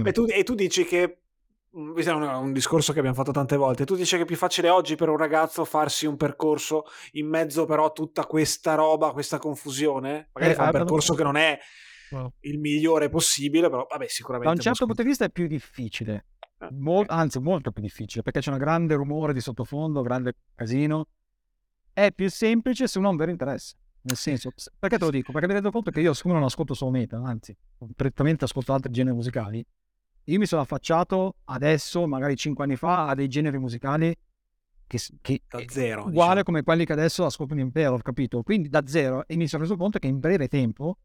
E 0.04 0.12
tu, 0.12 0.26
e 0.28 0.42
tu 0.44 0.54
dici 0.54 0.84
che 0.84 1.20
questo 1.92 2.12
è 2.12 2.14
un, 2.14 2.52
discorso 2.52 2.92
che 2.92 3.00
abbiamo 3.00 3.16
fatto 3.16 3.32
tante 3.32 3.56
volte. 3.56 3.84
Tu 3.84 3.96
dici 3.96 4.16
che 4.16 4.22
è 4.22 4.26
più 4.26 4.36
facile 4.36 4.68
oggi 4.68 4.94
per 4.94 5.08
un 5.08 5.16
ragazzo 5.16 5.64
farsi 5.64 6.06
un 6.06 6.16
percorso 6.16 6.84
in 7.12 7.26
mezzo 7.26 7.64
però 7.64 7.86
a 7.86 7.90
tutta 7.90 8.26
questa 8.26 8.74
roba, 8.74 9.12
questa 9.12 9.38
confusione? 9.38 10.30
Magari 10.32 10.52
eh, 10.52 10.54
fa 10.54 10.64
un 10.64 10.70
percorso 10.70 11.14
che 11.14 11.22
non 11.24 11.36
è 11.36 11.58
il 12.40 12.58
migliore 12.60 13.08
possibile, 13.08 13.68
però 13.68 13.86
vabbè, 13.90 14.06
sicuramente. 14.06 14.54
Da 14.54 14.56
un 14.56 14.62
certo 14.62 14.86
punto 14.86 15.02
di 15.02 15.08
vista 15.08 15.24
è 15.24 15.30
più 15.30 15.48
difficile. 15.48 16.26
Eh, 16.58 16.68
Mol- 16.72 17.06
anzi, 17.08 17.38
molto 17.40 17.72
più 17.72 17.82
difficile 17.82 18.22
perché 18.22 18.40
c'è 18.40 18.50
un 18.50 18.58
grande 18.58 18.94
rumore 18.94 19.32
di 19.32 19.40
sottofondo, 19.40 20.02
grande 20.02 20.34
casino. 20.54 21.08
È 21.92 22.10
più 22.12 22.28
semplice 22.28 22.86
se 22.86 22.98
uno 22.98 23.08
ha 23.08 23.10
un 23.10 23.16
vero 23.16 23.30
interesse. 23.30 23.76
Nel 24.02 24.16
senso, 24.16 24.50
perché 24.78 24.98
te 24.98 25.04
lo 25.04 25.10
dico? 25.10 25.32
Perché 25.32 25.46
mi 25.46 25.54
rendo 25.54 25.70
conto 25.70 25.90
che 25.90 26.00
io, 26.00 26.12
siccome 26.12 26.34
non 26.34 26.42
ascolto 26.42 26.74
solo 26.74 26.90
metal, 26.90 27.24
anzi, 27.24 27.56
prettamente 27.96 28.44
ascolto 28.44 28.74
altri 28.74 28.92
generi 28.92 29.16
musicali, 29.16 29.64
io 30.24 30.38
mi 30.38 30.44
sono 30.44 30.60
affacciato 30.60 31.36
adesso, 31.44 32.06
magari 32.06 32.36
cinque 32.36 32.64
anni 32.64 32.76
fa, 32.76 33.08
a 33.08 33.14
dei 33.14 33.28
generi 33.28 33.58
musicali 33.58 34.14
che, 34.86 34.98
che 35.22 35.42
da 35.48 35.62
zero, 35.68 36.00
uguale 36.02 36.12
diciamo. 36.12 36.42
come 36.42 36.62
quelli 36.62 36.84
che 36.84 36.92
adesso 36.92 37.24
ascolto 37.24 37.54
in 37.54 37.60
impero, 37.60 37.94
ho 37.94 37.98
capito? 37.98 38.42
Quindi 38.42 38.68
da 38.68 38.82
zero 38.86 39.26
e 39.26 39.36
mi 39.36 39.46
sono 39.48 39.62
reso 39.62 39.76
conto 39.76 39.98
che 39.98 40.06
in 40.06 40.18
breve 40.18 40.48
tempo, 40.48 40.98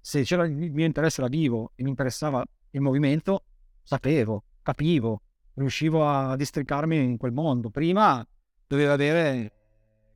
se 0.00 0.22
c'era 0.22 0.46
il 0.46 0.52
mio 0.52 0.86
interesse 0.86 1.20
era 1.20 1.28
vivo 1.28 1.72
e 1.74 1.82
mi 1.82 1.90
interessava 1.90 2.42
il 2.70 2.80
movimento, 2.80 3.44
sapevo, 3.82 4.44
capivo, 4.66 5.22
riuscivo 5.54 6.06
a 6.06 6.34
districarmi 6.34 6.96
in 6.96 7.16
quel 7.16 7.32
mondo. 7.32 7.70
Prima 7.70 8.26
dovevo 8.66 8.92
avere 8.92 9.52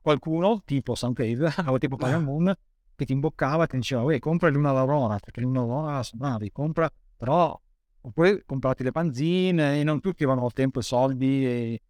qualcuno, 0.00 0.62
tipo 0.64 0.94
Soundcave 0.94 1.52
o 1.66 1.78
tipo 1.78 1.96
Pagan 1.96 2.24
Moon, 2.24 2.52
che 2.96 3.04
ti 3.04 3.12
imboccava 3.12 3.64
e 3.64 3.66
ti 3.68 3.76
diceva, 3.76 4.02
uè, 4.02 4.18
compra 4.18 4.48
l'una 4.48 4.70
Aurora, 4.70 5.18
perché 5.18 5.40
l'una 5.40 5.60
Aurora 5.60 6.02
suonavi, 6.02 6.50
compra, 6.50 6.90
però 7.16 7.58
Oppure 8.02 8.44
comprate 8.46 8.82
le 8.82 8.92
panzine 8.92 9.78
e 9.78 9.84
non 9.84 10.00
tutti 10.00 10.24
avevano 10.24 10.50
tempo 10.50 10.78
e 10.78 10.82
soldi 10.82 11.44
e 11.44 11.82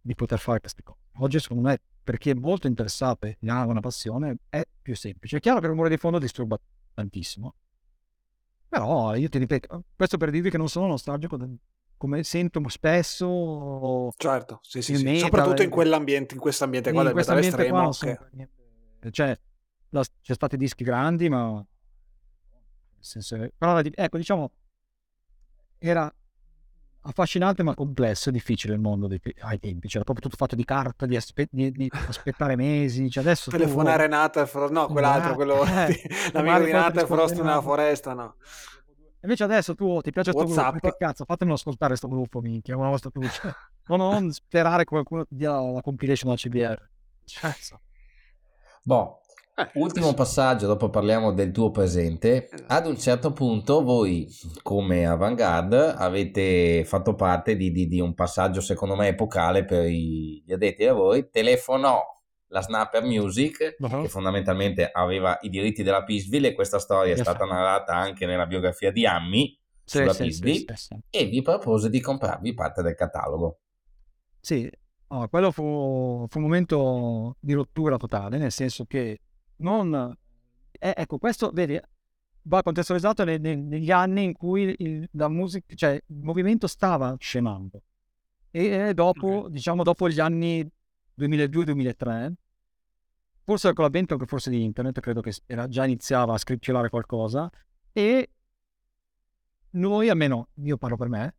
di 0.00 0.14
poter 0.14 0.38
fare 0.38 0.60
queste 0.60 0.82
cose. 0.82 1.00
Oggi 1.18 1.38
secondo 1.38 1.68
me 1.68 1.78
per 2.02 2.16
chi 2.16 2.30
è 2.30 2.34
molto 2.34 2.66
interessato 2.66 3.26
e 3.26 3.36
ha 3.46 3.66
una 3.66 3.80
passione 3.80 4.38
è 4.48 4.62
più 4.80 4.96
semplice. 4.96 5.36
È 5.36 5.40
chiaro 5.40 5.58
che 5.58 5.66
il 5.66 5.72
rumore 5.72 5.90
di 5.90 5.98
fondo 5.98 6.18
disturba 6.18 6.58
tantissimo. 6.94 7.54
Però 8.68 9.14
io 9.16 9.28
ti 9.28 9.36
ripeto, 9.38 9.84
questo 9.96 10.16
per 10.16 10.30
dirvi 10.30 10.48
che 10.48 10.56
non 10.56 10.68
sono 10.68 10.86
nostalgico 10.86 11.36
come 12.00 12.22
sento 12.22 12.66
spesso. 12.68 14.10
Certo, 14.16 14.60
sì, 14.62 14.80
sì, 14.80 14.96
sì. 14.96 15.04
Metal, 15.04 15.20
soprattutto 15.20 15.62
in 15.62 15.68
quell'ambiente, 15.68 16.32
in 16.32 16.40
questo 16.40 16.64
ambiente 16.64 16.92
qua 16.92 17.02
del 17.02 17.14
metal 17.14 17.36
estremo. 17.36 17.90
Qua, 17.90 18.16
che... 19.00 19.10
Cioè, 19.10 19.38
la, 19.90 20.02
c'è 20.22 20.32
stati 20.32 20.56
dischi 20.56 20.82
grandi, 20.82 21.28
ma 21.28 21.56
nel 21.56 21.66
senso, 23.00 23.36
però, 23.54 23.78
ecco, 23.80 24.16
diciamo 24.16 24.50
era 25.76 26.10
affascinante 27.02 27.62
ma 27.62 27.74
complesso 27.74 28.30
e 28.30 28.32
difficile 28.32 28.72
il 28.72 28.80
mondo 28.80 29.06
dei, 29.06 29.20
ai 29.40 29.58
tempi, 29.58 29.86
c'era 29.86 30.04
proprio 30.04 30.24
tutto 30.24 30.42
fatto 30.42 30.56
di 30.56 30.64
carta, 30.64 31.04
di, 31.04 31.16
aspe- 31.16 31.48
di, 31.50 31.70
di 31.70 31.90
aspettare 31.92 32.56
mesi, 32.56 33.10
cioè 33.10 33.22
adesso 33.22 33.50
telefonare 33.50 34.04
tu... 34.04 34.10
Natafrost, 34.12 34.72
no 34.72 34.86
quell'altro, 34.86 35.34
quello 35.34 35.64
eh, 35.66 36.00
l'amico 36.32 36.64
di 36.64 36.72
Natafrost 36.72 37.36
nella 37.36 37.60
foresta, 37.60 38.14
no. 38.14 38.36
Invece 39.22 39.44
adesso 39.44 39.74
tu 39.74 40.00
ti 40.00 40.10
piace 40.10 40.32
questo 40.32 40.62
gruppo, 40.62 40.78
che 40.78 40.96
cazzo, 40.98 41.24
fatemelo 41.24 41.56
ascoltare 41.56 41.90
questo 41.90 42.08
gruppo, 42.08 42.40
minchia, 42.40 42.76
una 42.76 42.88
volta 42.88 43.10
tu, 43.10 43.20
cioè, 43.22 43.52
non, 43.88 44.30
sperare 44.32 44.84
che 44.84 44.90
qualcuno 44.90 45.26
ti 45.26 45.36
dia 45.36 45.50
la, 45.50 45.72
la 45.72 45.80
compilation 45.82 46.30
da 46.30 46.36
CBR. 46.36 46.88
Cioè, 47.24 47.50
so. 47.58 47.80
Boh, 48.82 49.20
eh, 49.54 49.70
Ultimo 49.74 50.14
passaggio, 50.14 50.66
dopo 50.66 50.88
parliamo 50.88 51.32
del 51.32 51.52
tuo 51.52 51.70
presente. 51.70 52.48
Esatto. 52.50 52.72
Ad 52.72 52.86
un 52.86 52.98
certo 52.98 53.32
punto 53.32 53.82
voi, 53.82 54.26
come 54.62 55.06
Avantgarde, 55.06 55.92
avete 55.92 56.84
fatto 56.84 57.14
parte 57.14 57.56
di, 57.56 57.70
di, 57.70 57.86
di 57.86 58.00
un 58.00 58.14
passaggio 58.14 58.60
secondo 58.60 58.96
me 58.96 59.08
epocale 59.08 59.64
per 59.64 59.84
gli 59.84 60.50
addetti 60.50 60.82
ai 60.82 60.88
lavori. 60.88 61.28
Telefonò 61.30 62.02
la 62.50 62.62
Snapper 62.62 63.02
Music, 63.02 63.76
uh-huh. 63.78 64.02
che 64.02 64.08
fondamentalmente 64.08 64.90
aveva 64.90 65.38
i 65.42 65.48
diritti 65.48 65.82
della 65.82 66.04
Peaceville 66.04 66.48
e 66.48 66.54
questa 66.54 66.78
storia 66.78 67.14
è 67.14 67.16
stata 67.16 67.44
narrata 67.44 67.94
anche 67.94 68.26
nella 68.26 68.46
biografia 68.46 68.90
di 68.90 69.06
Ammi 69.06 69.56
sì, 69.84 69.98
sulla 69.98 70.12
sì, 70.12 70.22
Peaceville 70.24 70.76
sì, 70.76 70.96
e 71.10 71.26
vi 71.26 71.42
propose 71.42 71.88
di 71.90 72.00
comprarvi 72.00 72.54
parte 72.54 72.82
del 72.82 72.94
catalogo. 72.94 73.58
Sì, 74.40 74.70
oh, 75.08 75.28
quello 75.28 75.52
fu, 75.52 76.26
fu 76.28 76.38
un 76.38 76.44
momento 76.44 77.36
di 77.38 77.52
rottura 77.52 77.96
totale, 77.96 78.38
nel 78.38 78.52
senso 78.52 78.84
che 78.84 79.20
non... 79.56 80.16
Eh, 80.72 80.94
ecco, 80.96 81.18
questo, 81.18 81.50
vedi, 81.52 81.78
va 82.42 82.62
contestualizzato 82.62 83.22
ne, 83.24 83.38
ne, 83.38 83.54
negli 83.54 83.90
anni 83.90 84.24
in 84.24 84.32
cui 84.32 84.74
il, 84.78 85.08
la 85.12 85.28
musica, 85.28 85.74
cioè, 85.74 85.92
il 85.92 86.20
movimento 86.22 86.66
stava 86.66 87.14
scemando. 87.18 87.82
E 88.50 88.92
dopo, 88.94 89.26
okay. 89.26 89.50
diciamo, 89.50 89.84
dopo 89.84 90.08
gli 90.08 90.18
anni 90.18 90.68
2002-2003, 91.20 92.32
forse 93.44 93.72
con 93.72 93.84
l'avvento 93.84 94.14
anche 94.14 94.26
forse 94.26 94.50
di 94.50 94.62
internet, 94.62 95.00
credo 95.00 95.20
che 95.20 95.34
era, 95.46 95.68
già 95.68 95.84
iniziava 95.84 96.34
a 96.34 96.38
scricchiolare 96.38 96.88
qualcosa, 96.88 97.50
e 97.92 98.30
noi, 99.70 100.08
almeno 100.08 100.48
io 100.54 100.76
parlo 100.76 100.96
per 100.96 101.08
me, 101.08 101.34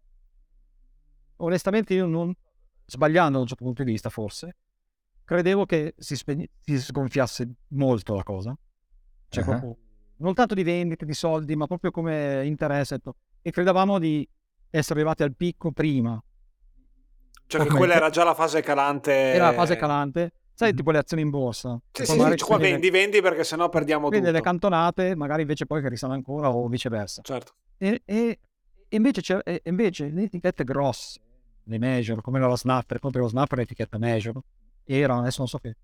onestamente 1.38 1.94
io 1.94 2.06
non, 2.06 2.34
sbagliando 2.86 3.34
da 3.34 3.42
un 3.42 3.48
certo 3.48 3.64
punto 3.64 3.84
di 3.84 3.92
vista 3.92 4.10
forse, 4.10 4.56
credevo 5.24 5.66
che 5.66 5.96
si, 5.98 6.16
spe- 6.16 6.50
si 6.60 6.80
sgonfiasse 6.80 7.50
molto 7.70 8.16
la 8.16 8.24
cosa. 8.24 8.58
Cioè, 9.30 9.46
uh-huh. 9.46 9.78
non 10.18 10.34
tanto 10.34 10.54
di 10.54 10.64
vendite, 10.64 11.06
di 11.06 11.14
soldi, 11.14 11.56
ma 11.56 11.68
proprio 11.68 11.90
come 11.92 12.46
interesse. 12.46 13.00
E 13.42 13.52
credevamo 13.52 13.98
di 13.98 14.28
essere 14.70 15.00
arrivati 15.00 15.24
al 15.24 15.34
picco 15.34 15.72
prima. 15.72 16.22
Cioè, 17.58 17.68
che 17.68 17.76
quella 17.76 17.96
era 17.96 18.10
già 18.10 18.24
la 18.24 18.34
fase 18.34 18.62
calante. 18.62 19.12
Era 19.12 19.48
la 19.48 19.54
fase 19.54 19.76
calante. 19.76 20.32
Sai, 20.54 20.70
mm-hmm. 20.70 20.78
tipo 20.78 20.92
le 20.92 20.98
azioni 21.00 21.24
in 21.24 21.30
borsa. 21.30 21.78
Sì, 21.92 22.06
sì, 22.06 22.14
sì, 22.14 22.44
qua 22.46 22.58
vendi, 22.58 22.90
vendi 22.90 23.22
perché 23.22 23.44
sennò 23.44 23.68
perdiamo 23.68 24.04
vendi 24.04 24.20
tutto. 24.20 24.32
delle 24.32 24.44
cantonate, 24.44 25.16
magari 25.16 25.42
invece 25.42 25.66
poi 25.66 25.82
che 25.82 25.90
risanno 25.90 26.14
ancora 26.14 26.50
o 26.50 26.68
viceversa. 26.68 27.22
Certo. 27.24 27.54
E, 27.78 28.02
e, 28.06 28.40
invece, 28.90 29.22
c'è, 29.22 29.40
invece 29.64 30.10
le 30.10 30.24
etichette 30.24 30.64
grosse, 30.64 31.20
le 31.64 31.78
major, 31.78 32.22
come 32.22 32.40
la 32.40 32.56
Snapper, 32.56 33.00
proprio 33.00 33.24
lo 33.24 33.28
Snapper 33.28 33.60
è 33.60 33.62
etichetta 33.64 33.98
major, 33.98 34.40
era, 34.86 35.18
adesso 35.18 35.40
non 35.40 35.48
so 35.48 35.58
che 35.58 35.76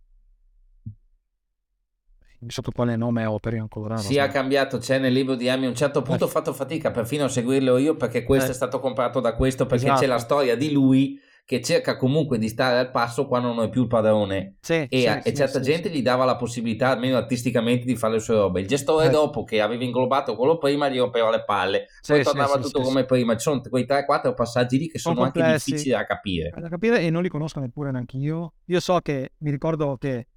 sotto 2.47 2.72
quale 2.72 2.95
nome 2.95 3.26
operi 3.26 3.57
ancora. 3.57 3.97
Si 3.97 4.15
è 4.15 4.30
cambiato, 4.30 4.78
c'è 4.78 4.99
nel 4.99 5.11
libro 5.11 5.36
di 5.36 5.49
Ami. 5.49 5.65
A 5.65 5.70
un 5.70 5.76
certo 5.76 6.01
punto 6.01 6.24
eh. 6.24 6.28
ho 6.28 6.30
fatto 6.30 6.53
fatica 6.53 6.91
perfino 6.91 7.26
a 7.26 7.30
seguirlo 7.30 7.78
io 7.78 7.95
perché 7.95 8.24
questo 8.24 8.49
eh. 8.49 8.51
è 8.51 8.55
stato 8.55 8.80
comprato 8.80 9.20
da 9.20 9.36
questo 9.36 9.65
perché 9.65 9.86
esatto. 9.86 10.01
c'è 10.01 10.07
la 10.07 10.20
storia 10.20 10.55
di 10.55 10.72
lui 10.72 11.20
che 11.48 11.62
cerca 11.62 11.95
comunque 11.95 12.38
di 12.38 12.50
stare 12.50 12.78
al 12.78 12.91
passo 12.91 13.26
quando 13.26 13.54
non 13.54 13.64
è 13.64 13.70
più 13.70 13.84
il 13.84 13.88
padrone. 13.88 14.58
Sì, 14.60 14.86
e, 14.89 15.00
sì, 15.00 15.08
a, 15.08 15.22
sì, 15.22 15.30
e 15.30 15.34
certa 15.34 15.62
gente 15.62 15.89
gli 15.89 16.02
dava 16.02 16.26
la 16.26 16.36
possibilità 16.36 16.89
almeno 16.89 17.16
artisticamente 17.16 17.86
di 17.86 17.95
fare 17.95 18.16
le 18.16 18.20
sue 18.20 18.36
robe. 18.36 18.60
Il 18.60 18.68
gestore 18.68 19.06
eh. 19.06 19.10
dopo 19.10 19.45
che 19.45 19.62
aveva 19.62 19.82
inglobato 19.82 20.36
quello 20.36 20.58
prima 20.58 20.89
gli 20.89 20.98
rompeva 20.98 21.30
le 21.30 21.45
palle. 21.45 21.86
Poi 22.06 22.22
tornava 22.22 22.60
tutto 22.60 22.82
come 22.82 23.06
prima. 23.06 23.34
Ci 23.36 23.43
sono 23.43 23.62
quei 23.62 23.86
3-4 23.86 24.34
passaggi 24.34 24.78
lì 24.78 24.89
che 24.89 25.00
sono, 25.00 25.16
sono 25.16 25.28
anche 25.28 25.54
difficili 25.54 25.91
da 25.91 26.06
capire. 26.06 26.54
Da 26.54 26.68
capire 26.68 27.00
e 27.00 27.10
non 27.10 27.24
li 27.24 27.30
conosco 27.30 27.62
neppure 27.62 27.91
neanche 27.91 28.18
io. 28.18 28.56
Io 28.66 28.82
so 28.82 29.00
che 29.00 29.32
mi 29.38 29.50
ricordo 29.50 29.95
che 29.98 30.28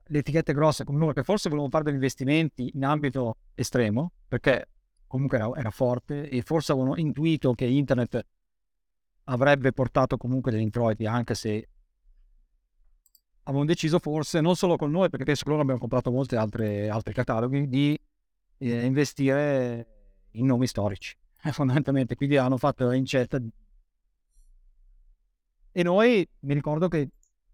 le 0.00 0.18
etichette 0.18 0.52
grosse 0.52 0.84
come 0.84 1.12
che 1.12 1.24
forse 1.24 1.48
volevano 1.48 1.72
fare 1.72 1.82
degli 1.82 1.94
investimenti 1.94 2.70
in 2.72 2.84
ambito 2.84 3.38
estremo 3.56 4.12
perché 4.28 4.68
comunque 5.08 5.38
era, 5.38 5.50
era 5.56 5.70
forte 5.70 6.28
e 6.28 6.42
forse 6.42 6.70
avevano 6.70 6.94
intuito 6.98 7.52
che 7.54 7.64
internet 7.64 8.24
avrebbe 9.24 9.72
portato 9.72 10.16
comunque 10.16 10.50
degli 10.50 10.60
introiti, 10.60 11.06
anche 11.06 11.34
se 11.34 11.68
avevano 13.44 13.66
deciso 13.66 13.98
forse, 13.98 14.40
non 14.40 14.56
solo 14.56 14.76
con 14.76 14.90
noi, 14.90 15.08
perché 15.10 15.24
che 15.24 15.38
loro 15.46 15.60
abbiamo 15.62 15.80
comprato 15.80 16.10
molti 16.10 16.36
altri, 16.36 16.88
cataloghi, 17.12 17.68
di 17.68 17.98
eh, 18.58 18.84
investire 18.84 19.86
in 20.32 20.46
nomi 20.46 20.66
storici, 20.66 21.16
fondamentalmente. 21.52 22.14
Quindi 22.14 22.36
hanno 22.36 22.56
fatto 22.56 22.86
la 22.86 22.94
incetta. 22.94 23.38
E 25.76 25.82
noi, 25.82 26.26
mi 26.40 26.54
ricordo 26.54 26.88
che 26.88 27.08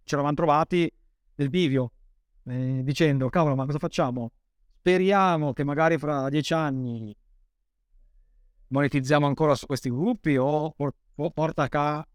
ci 0.05 0.15
eravamo 0.15 0.35
trovati 0.35 0.91
nel 1.37 1.49
bivio, 1.49 1.93
eh, 2.45 2.83
dicendo, 2.83 3.29
cavolo, 3.29 3.55
ma 3.55 3.65
cosa 3.65 3.79
facciamo? 3.79 4.33
Speriamo 4.79 5.53
che 5.53 5.65
magari 5.65 5.99
fra 5.99 6.29
dieci 6.29 6.53
anni 6.55 7.15
monetizziamo 8.71 9.27
ancora 9.27 9.55
su 9.55 9.67
questi 9.67 9.91
gruppi 9.91 10.37
o, 10.37 10.75
o 10.77 11.31
porta 11.31 11.63
a 11.65 11.69
casa 11.69 12.07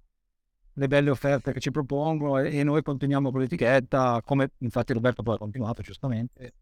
le 0.78 0.88
belle 0.88 1.10
offerte 1.10 1.54
che 1.54 1.60
ci 1.60 1.72
propongono 1.72 2.40
e, 2.40 2.58
e, 2.58 2.64
noi 2.64 2.82
continuiamo 2.82 3.32
con 3.32 3.42
l'etichetta, 3.42 4.22
come 4.24 4.52
infatti 4.60 4.94
Roberto 4.94 5.24
poi 5.24 5.36
ha 5.36 5.38
continuato 5.38 5.82
giustamente, 5.82 6.54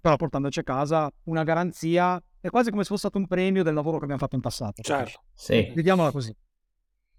però 0.00 0.16
portandoci 0.16 0.60
a 0.60 0.62
casa 0.62 1.10
una 1.24 1.42
garanzia, 1.42 2.22
è 2.40 2.48
quasi 2.50 2.70
come 2.70 2.82
se 2.82 2.88
fosse 2.88 3.08
stato 3.08 3.18
un 3.18 3.26
premio 3.26 3.62
del 3.62 3.74
lavoro 3.74 3.98
che 3.98 4.04
abbiamo 4.04 4.20
fatto 4.20 4.36
in 4.36 4.42
passato. 4.42 4.82
Certo, 4.82 5.22
sì. 5.32 5.72
Vediamola 5.74 6.10
così. 6.10 6.34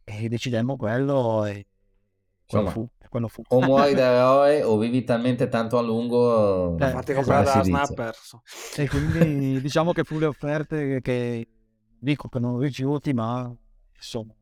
E 0.03 0.29
decidemmo 0.29 0.77
quello 0.77 1.45
e 1.45 1.65
quello 2.47 2.69
fu. 2.69 2.87
Quello 3.09 3.27
fu. 3.27 3.41
O 3.47 3.61
muori 3.61 3.93
da 3.95 4.11
eroe 4.11 4.63
o 4.63 4.77
vivi 4.77 5.03
talmente 5.03 5.47
tanto 5.47 5.77
a 5.77 5.81
lungo... 5.81 6.77
Eh, 6.77 6.89
fate 6.89 7.13
comprare 7.13 7.43
da 7.43 7.63
snapper. 7.63 8.15
E 8.75 8.87
quindi 8.87 9.61
diciamo 9.61 9.91
che 9.91 10.03
fu 10.03 10.19
le 10.19 10.25
offerte 10.27 10.87
che, 10.87 11.01
che 11.01 11.47
dico 12.05 12.29
che 12.29 12.39
non 12.39 12.59
rifiuti, 12.59 13.13
ma 13.13 13.53
insomma 13.95 14.33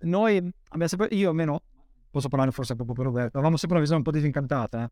noi 0.00 0.36
abbiamo 0.36 0.86
sempre, 0.86 1.08
io 1.10 1.30
almeno, 1.30 1.62
posso 2.10 2.28
parlare 2.28 2.50
forse 2.52 2.74
proprio 2.74 2.94
per 2.94 3.06
Roberto, 3.06 3.36
avevamo 3.36 3.56
sempre 3.56 3.78
una 3.78 3.86
visione 3.86 4.04
un 4.04 4.10
po' 4.10 4.16
disincantata, 4.16 4.84
eh? 4.84 4.90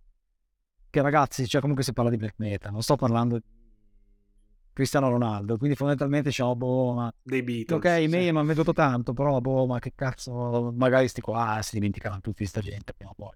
che 0.90 1.02
ragazzi, 1.02 1.46
cioè 1.46 1.61
comunque 1.61 1.84
si 1.84 1.92
parla 1.92 2.11
di 2.11 2.16
black 2.16 2.34
metal, 2.38 2.72
non 2.72 2.82
sto 2.82 2.96
parlando 2.96 3.38
di 3.38 3.44
Cristiano 4.72 5.08
Ronaldo, 5.08 5.56
quindi 5.56 5.76
fondamentalmente 5.76 6.30
diciamo, 6.30 6.56
boh, 6.56 6.92
ma... 6.94 7.14
Dei 7.22 7.42
Beatles. 7.42 7.78
Ok, 7.78 8.02
i 8.02 8.08
miei 8.08 8.32
mi 8.32 8.38
hanno 8.38 8.44
venduto 8.44 8.72
tanto, 8.72 9.12
però, 9.12 9.40
boh, 9.40 9.66
ma 9.66 9.78
che 9.78 9.92
cazzo, 9.94 10.72
magari 10.74 11.06
sti 11.06 11.20
qua, 11.20 11.56
ah, 11.56 11.62
si 11.62 11.74
dimenticheranno 11.74 12.20
tutti 12.20 12.44
sta 12.44 12.61
gente 12.61 12.92
prima 12.92 13.11
o 13.11 13.14
poi. 13.14 13.30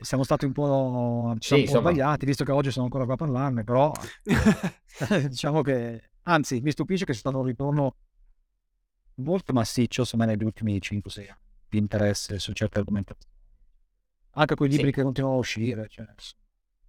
Siamo 0.00 0.22
stati 0.22 0.44
un 0.44 0.52
po', 0.52 1.34
ci 1.38 1.48
sì, 1.48 1.66
siamo 1.66 1.78
un 1.80 1.84
po' 1.84 1.90
sbagliati, 1.90 2.24
visto 2.24 2.44
che 2.44 2.52
oggi 2.52 2.70
sono 2.70 2.84
ancora 2.84 3.04
qua 3.04 3.14
a 3.14 3.16
parlarne, 3.16 3.64
però 3.64 3.92
diciamo 5.28 5.62
che, 5.62 6.10
anzi, 6.28 6.60
mi 6.60 6.70
stupisce 6.70 7.04
che 7.04 7.12
sia 7.12 7.20
stato 7.20 7.38
un 7.38 7.44
ritorno 7.44 7.96
molto 9.16 9.52
massiccio, 9.52 10.04
secondo 10.04 10.26
me, 10.26 10.32
negli 10.32 10.44
ultimi 10.44 10.76
5-6 10.76 11.18
anni 11.20 11.46
di 11.68 11.78
interesse 11.78 12.38
su 12.38 12.52
certe 12.52 12.78
argomentazioni. 12.78 13.34
Anche 14.32 14.54
quei 14.54 14.70
libri 14.70 14.86
sì. 14.86 14.92
che 14.92 15.02
continuano 15.02 15.36
a 15.36 15.38
uscire. 15.38 15.86
Cioè, 15.88 16.06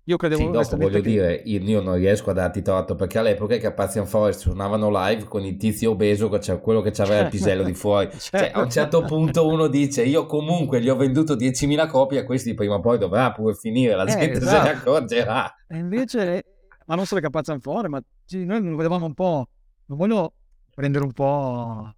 io 0.03 0.17
credevo 0.17 0.41
sì, 0.41 0.49
dopo 0.51 0.77
voglio 0.77 1.01
che... 1.01 1.09
dire, 1.09 1.33
io 1.45 1.81
non 1.81 1.95
riesco 1.95 2.29
a 2.29 2.33
darti 2.33 2.61
torto 2.61 2.95
perché 2.95 3.17
all'epoca 3.17 3.55
i 3.55 3.59
Carpathian 3.59 4.05
Forest 4.05 4.41
suonavano 4.41 4.89
live 4.89 5.25
con 5.25 5.43
il 5.43 5.57
tizio 5.57 5.91
obeso, 5.91 6.37
cioè 6.39 6.59
quello 6.59 6.81
che 6.81 6.93
aveva 7.01 7.21
il 7.21 7.29
pisello 7.31 7.63
di 7.63 7.73
fuori. 7.73 8.09
Cioè, 8.17 8.51
a 8.53 8.61
un 8.61 8.69
certo 8.69 9.03
punto 9.03 9.47
uno 9.47 9.67
dice: 9.67 10.03
Io 10.03 10.25
comunque 10.25 10.81
gli 10.81 10.89
ho 10.89 10.95
venduto 10.95 11.35
10.000 11.35 11.87
copie, 11.87 12.23
questi 12.23 12.53
prima 12.53 12.75
o 12.75 12.79
poi 12.79 12.97
dovrà 12.97 13.31
pure 13.31 13.55
finire, 13.55 13.95
la 13.95 14.05
eh, 14.05 14.11
gente 14.11 14.37
esatto. 14.37 14.45
se 14.45 14.51
ne 14.51 14.71
esatto. 14.71 14.89
accorgerà. 14.89 15.55
E 15.67 15.77
invece, 15.77 16.45
ma 16.85 16.95
non 16.95 17.05
solo 17.05 17.19
i 17.19 17.23
Carpathian 17.23 17.59
Forest, 17.59 17.89
ma 17.89 18.03
noi 18.32 18.61
non 18.61 18.75
vedevamo 18.75 19.05
un 19.05 19.13
po'. 19.13 19.49
Non 19.86 19.97
voglio 19.97 20.34
prendere 20.73 21.03
un 21.03 21.11
po' 21.11 21.93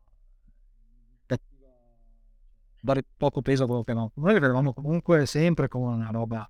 dare 2.81 3.03
poco 3.15 3.41
peso 3.41 3.63
a 3.63 3.67
quello 3.67 3.83
che 3.83 3.93
no. 3.93 4.11
Noi 4.15 4.33
vedevamo 4.33 4.73
comunque 4.73 5.25
sempre 5.25 5.67
come 5.67 5.93
una 5.93 6.09
roba 6.11 6.49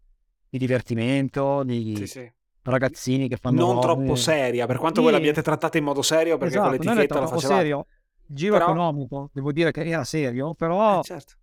di 0.50 0.58
divertimento, 0.58 1.64
di 1.64 1.94
sì, 1.98 2.08
sì. 2.08 2.32
ragazzini 2.64 3.28
che 3.28 3.38
fanno 3.38 3.60
non 3.60 3.82
robe... 3.82 3.82
troppo 3.82 4.16
seria, 4.16 4.66
per 4.66 4.78
quanto 4.78 5.00
sì. 5.00 5.06
voi 5.06 5.16
l'abbiate 5.16 5.42
trattata 5.42 5.78
in 5.78 5.84
modo 5.84 6.02
serio, 6.02 6.38
perché 6.38 6.56
esatto, 6.56 6.78
con 6.78 6.78
l'etichetta 6.78 7.20
la 7.20 7.28
facevate. 7.28 7.60
serio. 7.60 7.86
Il 8.28 8.36
giro 8.36 8.54
però... 8.54 8.66
economico, 8.66 9.30
devo 9.34 9.52
dire 9.52 9.72
che 9.72 9.86
era 9.86 10.04
serio, 10.04 10.54
però 10.54 11.00
eh, 11.00 11.04
certo. 11.04 11.34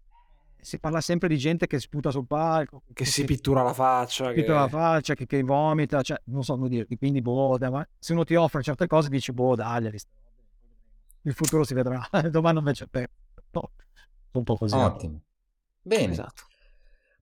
Si 0.60 0.78
parla 0.78 1.00
sempre 1.00 1.28
di 1.28 1.38
gente 1.38 1.66
che 1.66 1.78
sputa 1.78 2.10
sul 2.10 2.26
palco, 2.26 2.82
che, 2.86 2.92
che 2.92 3.04
si 3.04 3.24
pittura 3.24 3.62
la 3.62 3.72
faccia, 3.72 4.30
pittura 4.32 4.66
che... 4.66 4.72
la 4.72 4.80
faccia, 4.80 5.14
che, 5.14 5.26
che, 5.26 5.42
vomita, 5.42 6.02
cioè 6.02 6.20
non 6.24 6.42
so 6.44 6.56
come 6.56 6.68
dire, 6.68 6.86
quindi 6.98 7.22
boh, 7.22 7.56
ma 7.58 7.86
se 7.98 8.12
uno 8.12 8.24
ti 8.24 8.34
offre 8.34 8.62
certe 8.62 8.86
cose 8.86 9.08
dici 9.08 9.32
boh, 9.32 9.54
dai, 9.54 9.90
il 11.22 11.32
futuro 11.34 11.64
si 11.64 11.74
vedrà, 11.74 12.06
domani 12.30 12.58
invece 12.58 12.86
per 12.86 13.08
no 13.50 13.70
un 14.32 14.44
po' 14.44 14.56
così. 14.56 14.74
Ottimo. 14.74 15.20
Bene. 15.82 16.12
Esatto. 16.12 16.42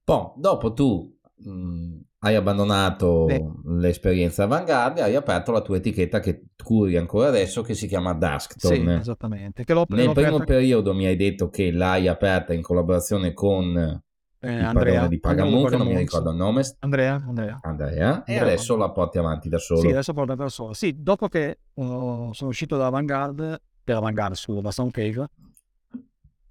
Poi, 0.05 0.33
dopo 0.37 0.73
tu 0.73 1.16
mh, 1.37 1.51
mm, 1.51 2.01
hai 2.21 2.35
abbandonato 2.35 3.25
Beh. 3.25 3.45
l'esperienza 3.79 4.45
avanguardia, 4.45 5.05
hai 5.05 5.15
aperto 5.15 5.53
la 5.53 5.61
tua 5.61 5.77
etichetta 5.77 6.21
che 6.21 6.47
curi 6.63 6.97
ancora 6.97 7.29
adesso 7.29 7.63
che 7.63 7.75
si 7.75 7.87
chiama 7.87 8.15
Duskton. 8.15 8.73
Sì, 8.73 8.89
esattamente. 8.89 9.65
Che 9.65 9.73
l'ho, 9.73 9.85
Nel 9.89 10.07
l'ho 10.07 10.13
primo 10.13 10.37
aperta... 10.37 10.55
periodo 10.55 10.95
mi 10.95 11.07
hai 11.07 11.17
detto 11.17 11.49
che 11.49 11.71
l'hai 11.71 12.09
aperta 12.09 12.53
in 12.53 12.63
collaborazione 12.63 13.33
con 13.33 14.03
eh, 14.39 14.63
Andrea 14.63 15.07
di 15.07 15.19
Pagamunca, 15.19 15.77
non 15.77 15.87
mi 15.87 15.97
ricordo 15.97 16.31
il 16.31 16.37
nome. 16.37 16.63
Andrea. 16.81 17.23
Andrea. 17.27 17.59
Andrea. 17.63 18.25
E 18.25 18.39
adesso 18.39 18.77
la 18.77 18.91
porti 18.91 19.19
avanti 19.19 19.49
da 19.49 19.59
solo. 19.59 19.81
Sì, 19.81 19.89
adesso 19.89 20.13
porto 20.13 20.35
da 20.35 20.49
solo. 20.49 20.73
Sì, 20.73 20.95
dopo 20.97 21.29
che 21.29 21.59
uh, 21.75 22.33
sono 22.33 22.51
uscito 22.51 22.77
da 22.77 22.87
Avantgarde, 22.87 23.61
per 23.83 23.97
Avantgarde, 23.97 24.35
scusa, 24.35 24.61
da 24.61 24.71
Stone 24.71 24.91
Cave, 24.91 25.21
ho 25.21 25.29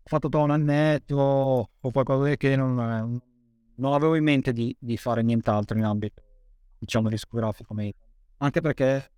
fatto 0.03 0.27
da 0.27 0.39
un 0.39 0.51
annetto 0.51 1.15
o 1.15 1.91
qualcosa 1.91 2.35
che 2.35 2.55
non, 2.55 3.19
non 3.77 3.93
avevo 3.93 4.15
in 4.15 4.23
mente 4.23 4.53
di, 4.53 4.75
di, 4.79 4.97
fare 4.97 5.21
nient'altro 5.21 5.77
in 5.77 5.83
ambito, 5.83 6.21
diciamo, 6.77 7.09
discografico 7.09 7.73
metal. 7.73 8.07
Anche 8.37 8.61
perché 8.61 9.11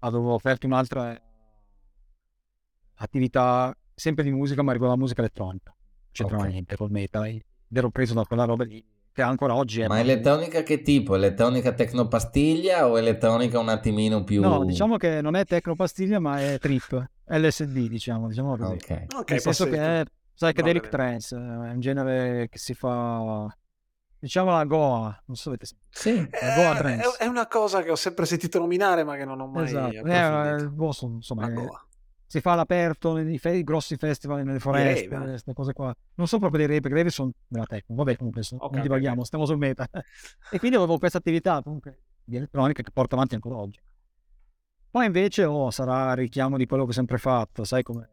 avevo 0.00 0.34
offerto 0.34 0.66
un'altra 0.66 1.20
attività 2.96 3.76
sempre 3.94 4.24
di 4.24 4.30
musica, 4.30 4.62
ma 4.62 4.72
riguarda 4.72 4.96
la 4.96 5.00
musica 5.00 5.20
elettronica. 5.20 5.74
C'entrava 6.10 6.42
okay. 6.42 6.54
niente 6.54 6.76
col 6.76 6.90
metal. 6.90 7.26
Ed 7.26 7.42
ero 7.70 7.90
preso 7.90 8.14
da 8.14 8.24
quella 8.24 8.44
roba 8.44 8.64
lì 8.64 8.84
che 9.14 9.22
ancora 9.22 9.54
oggi 9.54 9.80
è... 9.80 9.86
Ma 9.86 10.00
elettronica 10.00 10.64
che 10.64 10.82
tipo? 10.82 11.14
Elettronica 11.14 11.72
tecnopastiglia 11.72 12.88
o 12.88 12.98
elettronica 12.98 13.60
un 13.60 13.68
attimino 13.68 14.24
più... 14.24 14.42
No, 14.42 14.64
diciamo 14.64 14.96
che 14.96 15.20
non 15.20 15.36
è 15.36 15.44
tecnopastiglia 15.44 16.18
ma 16.18 16.40
è 16.40 16.58
trip, 16.58 17.10
LSD 17.26 17.88
diciamo, 17.88 18.26
diciamo 18.26 18.56
così. 18.56 18.72
Ok. 18.72 18.90
okay 18.90 19.24
Nel 19.28 19.40
senso 19.40 19.68
che 19.68 19.78
è 19.78 20.04
psychedelic 20.34 20.88
trance, 20.88 21.36
è 21.36 21.38
un 21.38 21.80
genere 21.80 22.48
che 22.48 22.58
si 22.58 22.74
fa... 22.74 23.46
Diciamo 24.18 24.50
la 24.52 24.64
Goa, 24.64 25.22
non 25.26 25.36
so 25.36 25.42
se 25.42 25.48
avete 25.50 25.66
sentito. 25.66 25.90
Sì, 25.90 26.46
la 26.46 26.54
Goa 26.54 26.76
trance. 26.76 27.16
È 27.18 27.26
una 27.26 27.46
cosa 27.46 27.82
che 27.82 27.90
ho 27.90 27.96
sempre 27.96 28.24
sentito 28.24 28.58
nominare 28.58 29.04
ma 29.04 29.16
che 29.16 29.24
non 29.26 29.38
ho 29.40 29.46
mai 29.46 29.64
esatto. 29.64 30.04
Eh, 30.06 30.62
il 30.62 30.70
boss, 30.70 31.02
insomma, 31.02 31.42
la 31.48 31.52
Goa 31.52 31.86
si 32.34 32.40
fa 32.40 32.52
all'aperto 32.52 33.14
nei 33.14 33.38
fe- 33.38 33.62
grossi 33.62 33.96
festival 33.96 34.42
nelle 34.42 34.58
foreste, 34.58 35.16
queste 35.16 35.52
cose 35.52 35.72
qua. 35.72 35.94
Non 36.14 36.26
sono 36.26 36.40
proprio 36.40 36.66
dei 36.66 36.68
rave, 36.68 36.80
perché 36.80 36.96
i 36.96 36.98
rave 36.98 37.10
sono 37.10 37.30
della 37.46 37.64
techno. 37.64 37.94
Vabbè, 37.94 38.16
comunque 38.16 38.42
okay, 38.42 38.68
non 38.72 38.80
divaghiamo, 38.82 39.14
okay. 39.14 39.24
stiamo 39.24 39.46
sul 39.46 39.58
meta. 39.58 39.86
e 40.50 40.58
quindi 40.58 40.76
avevo 40.76 40.98
questa 40.98 41.18
attività 41.18 41.62
comunque 41.62 42.00
di 42.24 42.34
elettronica 42.36 42.82
che 42.82 42.90
porto 42.90 43.14
avanti 43.14 43.34
ancora 43.36 43.56
oggi. 43.56 43.80
Poi 44.90 45.06
invece 45.06 45.44
oh, 45.44 45.70
sarà 45.70 46.12
richiamo 46.14 46.56
di 46.56 46.66
quello 46.66 46.84
che 46.84 46.90
ho 46.90 46.94
sempre 46.94 47.18
fatto, 47.18 47.62
sai 47.62 47.84
come... 47.84 48.10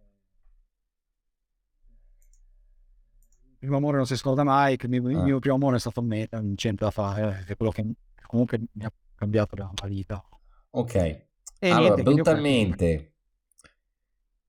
Il 3.62 3.68
primo 3.68 3.78
amore 3.78 3.98
non 3.98 4.06
si 4.06 4.18
scorda 4.18 4.44
mai, 4.44 4.76
che 4.76 4.88
il 4.88 4.92
mio, 4.92 5.10
il 5.10 5.24
mio 5.24 5.40
primo 5.40 5.56
amore 5.56 5.76
è 5.76 5.80
stato 5.80 6.00
un 6.00 6.08
meta, 6.08 6.40
non 6.40 6.56
c'è 6.56 6.72
da 6.74 6.90
fare, 6.90 7.46
è 7.48 7.56
quello 7.56 7.72
che 7.72 7.86
comunque 8.26 8.60
mi 8.74 8.84
ha 8.84 8.92
cambiato 9.16 9.56
la 9.56 9.72
vita. 9.88 10.24
Ok. 10.72 10.96
E 10.96 11.70
allora, 11.70 11.94
niente, 11.94 12.04
brutalmente 12.04 13.12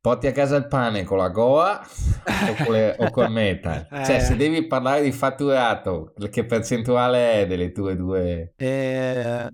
Porti 0.03 0.27
a 0.27 0.33
casa 0.33 0.57
il 0.57 0.67
pane 0.67 1.05
con 1.05 1.19
la 1.19 1.29
Goa 1.29 1.81
o, 1.81 2.65
con 2.65 2.75
le, 2.75 2.97
o 2.99 3.09
col 3.11 3.31
metal? 3.31 3.87
Eh. 3.89 4.05
Cioè, 4.05 4.19
se 4.19 4.35
devi 4.35 4.67
parlare 4.67 5.01
di 5.01 5.13
fatturato, 5.13 6.13
che 6.29 6.45
percentuale 6.45 7.43
è 7.43 7.47
delle 7.47 7.71
tue 7.71 7.95
due? 7.95 8.53
Eh, 8.57 9.49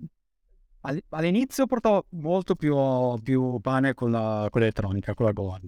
all'inizio 1.09 1.67
portavo 1.67 2.07
molto 2.13 2.55
più, 2.55 2.75
più 3.21 3.59
pane 3.59 3.93
con, 3.93 4.09
la, 4.09 4.47
con 4.49 4.61
l'elettronica, 4.61 5.13
con 5.13 5.27
la 5.27 5.31
Goa. 5.33 5.59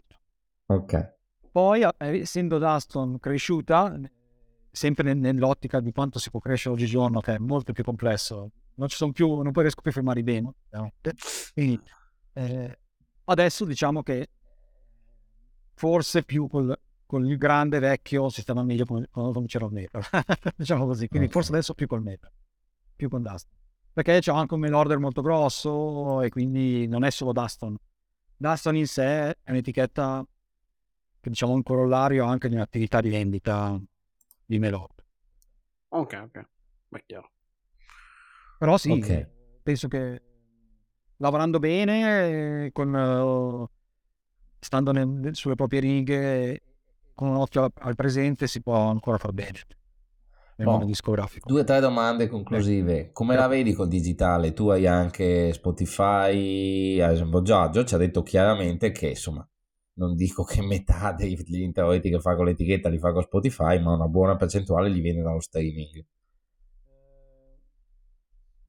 Ok. 0.65 1.13
Poi, 1.51 1.81
eh, 1.81 2.19
essendo 2.19 2.57
Duston 2.57 3.19
cresciuta, 3.19 3.99
sempre 4.71 5.13
nell'ottica 5.13 5.81
di 5.81 5.91
quanto 5.91 6.17
si 6.17 6.29
può 6.29 6.39
crescere 6.39 6.75
oggigiorno, 6.75 7.19
che 7.19 7.35
è 7.35 7.37
molto 7.37 7.73
più 7.73 7.83
complesso, 7.83 8.51
non 8.75 8.87
ci 8.87 8.95
sono 8.95 9.11
più, 9.11 9.41
non 9.41 9.51
puoi 9.51 9.65
riesco 9.65 9.81
più 9.81 9.91
a 9.91 9.93
fermare 9.93 10.21
i 10.21 10.23
bene. 10.23 10.53
Quindi, 11.53 11.79
eh, 12.33 12.79
adesso 13.25 13.65
diciamo 13.65 14.01
che 14.01 14.29
forse 15.73 16.23
più 16.23 16.47
col, 16.47 16.77
con 17.05 17.25
il 17.25 17.37
grande 17.37 17.79
vecchio 17.79 18.29
sistema 18.29 18.63
meglio 18.63 18.85
quando, 18.85 19.07
quando 19.11 19.43
c'era 19.45 19.65
il 19.65 19.73
metal, 19.73 20.01
diciamo 20.55 20.85
così. 20.85 21.07
Quindi 21.09 21.27
okay. 21.27 21.41
forse 21.41 21.51
adesso 21.51 21.73
più 21.73 21.87
col 21.87 22.01
metal, 22.01 22.31
più 22.95 23.09
con 23.09 23.21
Dustin. 23.21 23.59
Perché 23.93 24.19
c'è 24.19 24.31
anche 24.31 24.53
un 24.53 24.61
mail 24.61 24.73
order 24.73 24.99
molto 24.99 25.21
grosso 25.21 26.21
e 26.21 26.29
quindi 26.29 26.87
non 26.87 27.03
è 27.03 27.09
solo 27.09 27.33
Dustin. 27.33 27.75
Dustin 28.37 28.75
in 28.75 28.87
sé 28.87 29.31
è 29.31 29.51
un'etichetta 29.51 30.25
che 31.21 31.29
diciamo 31.29 31.53
un 31.53 31.63
corollario 31.63 32.25
anche 32.25 32.49
di 32.49 32.55
un'attività 32.55 32.99
di 32.99 33.09
vendita 33.09 33.79
di 34.43 34.59
Melod. 34.59 34.89
Ok, 35.89 36.21
ok, 36.25 36.47
è 36.89 37.03
chiaro. 37.05 37.31
Però 38.57 38.77
sì, 38.77 38.91
okay. 38.91 39.27
penso 39.61 39.87
che 39.87 40.21
lavorando 41.17 41.59
bene, 41.59 42.69
con, 42.73 42.93
uh, 42.93 43.69
stando 44.59 44.91
nel, 44.91 45.29
sulle 45.33 45.55
proprie 45.55 45.79
righe, 45.79 46.61
con 47.13 47.29
un 47.29 47.35
occhio 47.35 47.71
al 47.79 47.95
presente, 47.95 48.47
si 48.47 48.61
può 48.61 48.89
ancora 48.89 49.17
far 49.17 49.31
bene 49.31 49.59
nel 50.55 50.67
oh, 50.67 50.71
mondo 50.71 50.85
discografico. 50.85 51.47
Due 51.47 51.61
o 51.61 51.63
tre 51.63 51.79
domande 51.79 52.27
conclusive. 52.27 52.99
Eh. 52.99 53.11
Come 53.11 53.35
la 53.35 53.47
vedi 53.47 53.73
col 53.73 53.87
digitale? 53.87 54.53
Tu 54.53 54.69
hai 54.69 54.87
anche 54.87 55.53
Spotify, 55.53 56.99
ad 56.99 57.11
esempio 57.11 57.41
Giorgio 57.41 57.83
ci 57.83 57.93
ha 57.93 57.97
detto 57.97 58.23
chiaramente 58.23 58.91
che 58.91 59.09
insomma 59.09 59.47
non 59.93 60.15
dico 60.15 60.43
che 60.43 60.61
metà 60.61 61.11
degli 61.17 61.61
introiti 61.61 62.09
che 62.09 62.19
fa 62.19 62.35
con 62.35 62.45
l'etichetta 62.45 62.89
li 62.89 62.99
fa 62.99 63.11
con 63.11 63.23
Spotify, 63.23 63.81
ma 63.81 63.93
una 63.93 64.07
buona 64.07 64.35
percentuale 64.35 64.91
gli 64.91 65.01
viene 65.01 65.21
dallo 65.21 65.41
streaming. 65.41 66.05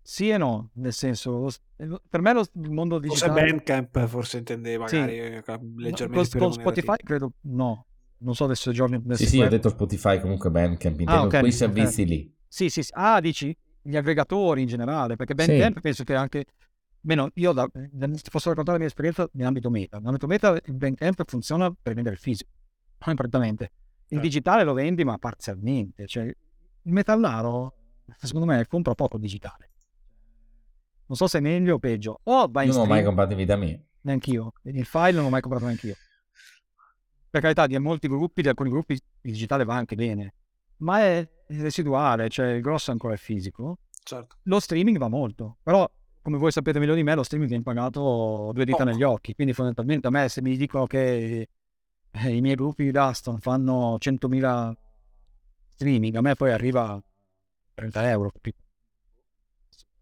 Sì 0.05 0.31
e 0.31 0.37
no, 0.37 0.71
nel 0.75 0.93
senso, 0.93 1.49
per 1.77 2.21
me 2.21 2.33
lo, 2.33 2.41
il 2.41 2.71
mondo 2.71 2.99
digitale... 2.99 3.33
Forse 3.33 3.47
Bandcamp 3.47 4.07
forse 4.07 4.39
intende 4.39 4.77
magari 4.77 5.13
sì. 5.13 5.19
Eh, 5.19 5.43
leggermente 5.77 6.39
con, 6.39 6.49
con 6.49 6.53
Spotify 6.53 6.97
credo 6.97 7.35
no, 7.43 7.87
non 8.19 8.35
so 8.35 8.45
adesso 8.45 8.73
giorni... 8.73 9.01
Sì, 9.11 9.27
sì, 9.27 9.39
web. 9.39 9.47
ho 9.47 9.51
detto 9.51 9.69
Spotify 9.69 10.21
comunque 10.21 10.51
Bandcamp, 10.51 10.99
intendo 10.99 11.23
ah, 11.23 11.25
okay, 11.27 11.41
quei 11.41 11.53
servizi 11.53 12.03
okay. 12.03 12.15
lì. 12.15 12.37
Sì, 12.49 12.69
sì, 12.69 12.83
sì, 12.83 12.91
ah, 12.95 13.21
dici 13.21 13.57
gli 13.81 13.97
aggregatori 13.97 14.63
in 14.63 14.67
generale, 14.67 15.15
perché 15.15 15.35
Bandcamp 15.35 15.77
sì. 15.77 15.81
penso 15.81 16.05
che 16.05 16.15
anche... 16.15 16.45
Meno, 17.03 17.31
io 17.35 17.53
da, 17.53 17.69
se 17.73 18.31
posso 18.31 18.49
raccontare 18.49 18.73
la 18.73 18.79
mia 18.79 18.87
esperienza 18.87 19.29
nell'ambito 19.33 19.71
meta. 19.71 19.99
Nell'ambito 19.99 20.27
meta 20.27 20.59
il 20.65 20.75
Bandcamp 20.75 21.25
funziona 21.27 21.71
per 21.71 21.95
vendere 21.95 22.15
il 22.15 22.21
fisico, 22.21 22.51
non 23.05 23.17
prettamente. 23.17 23.73
Il 24.09 24.19
eh. 24.19 24.21
digitale 24.21 24.65
lo 24.65 24.73
vendi 24.73 25.05
ma 25.05 25.19
parzialmente, 25.19 26.07
cioè 26.07 26.25
il 26.25 26.93
metallaro 26.93 27.75
secondo 28.19 28.47
me 28.47 28.67
compra 28.67 28.95
poco 28.95 29.17
digitale 29.17 29.73
non 31.13 31.17
so 31.17 31.27
se 31.27 31.39
è 31.39 31.41
meglio 31.43 31.75
o 31.75 31.79
peggio. 31.79 32.21
O 32.23 32.49
vai 32.51 32.67
in 32.67 32.73
non 32.73 32.81
ho 32.81 32.87
mai 32.87 33.05
comprato 33.05 33.33
in 33.33 33.37
vita 33.37 33.55
mia. 33.55 33.79
Neanch'io. 34.01 34.55
Il 34.63 34.87
file 34.87 35.13
non 35.13 35.25
l'ho 35.25 35.29
mai 35.29 35.43
comprato 35.43 35.67
neanch'io. 35.67 35.95
Per 37.29 37.41
carità, 37.41 37.67
di 37.67 37.79
molti 37.79 38.09
gruppi, 38.09 38.41
di 38.41 38.49
alcuni 38.49 38.71
gruppi 38.71 38.95
il 38.95 39.33
digitale 39.33 39.65
va 39.65 39.75
anche 39.75 39.95
bene, 39.95 40.35
ma 40.79 41.01
è 41.01 41.29
residuale, 41.49 42.29
cioè 42.31 42.53
il 42.53 42.63
grosso 42.63 42.91
è 42.91 42.93
ancora 42.93 43.13
il 43.13 43.19
fisico. 43.19 43.79
Certo. 44.03 44.37
Lo 44.45 44.59
streaming 44.59 44.97
va 44.97 45.09
molto, 45.09 45.59
però 45.63 45.89
come 46.23 46.39
voi 46.39 46.53
sapete 46.53 46.79
meglio 46.79 46.95
di 46.95 47.03
me, 47.03 47.15
lo 47.15 47.23
streaming 47.23 47.51
viene 47.51 47.65
pagato 47.65 48.53
due 48.55 48.65
dita 48.65 48.83
oh. 48.83 48.87
negli 48.87 49.03
occhi, 49.03 49.35
quindi 49.35 49.53
fondamentalmente 49.53 50.07
a 50.07 50.11
me 50.11 50.29
se 50.29 50.41
mi 50.41 50.57
dicono 50.57 50.87
che 50.87 51.49
eh, 52.11 52.35
i 52.35 52.41
miei 52.41 52.55
gruppi 52.55 52.85
di 52.85 52.93
Dustin 52.93 53.39
fanno 53.39 53.97
100.000 53.97 54.73
streaming, 55.69 56.15
a 56.15 56.21
me 56.21 56.35
poi 56.35 56.53
arriva 56.53 57.03
30 57.75 58.11
euro, 58.11 58.31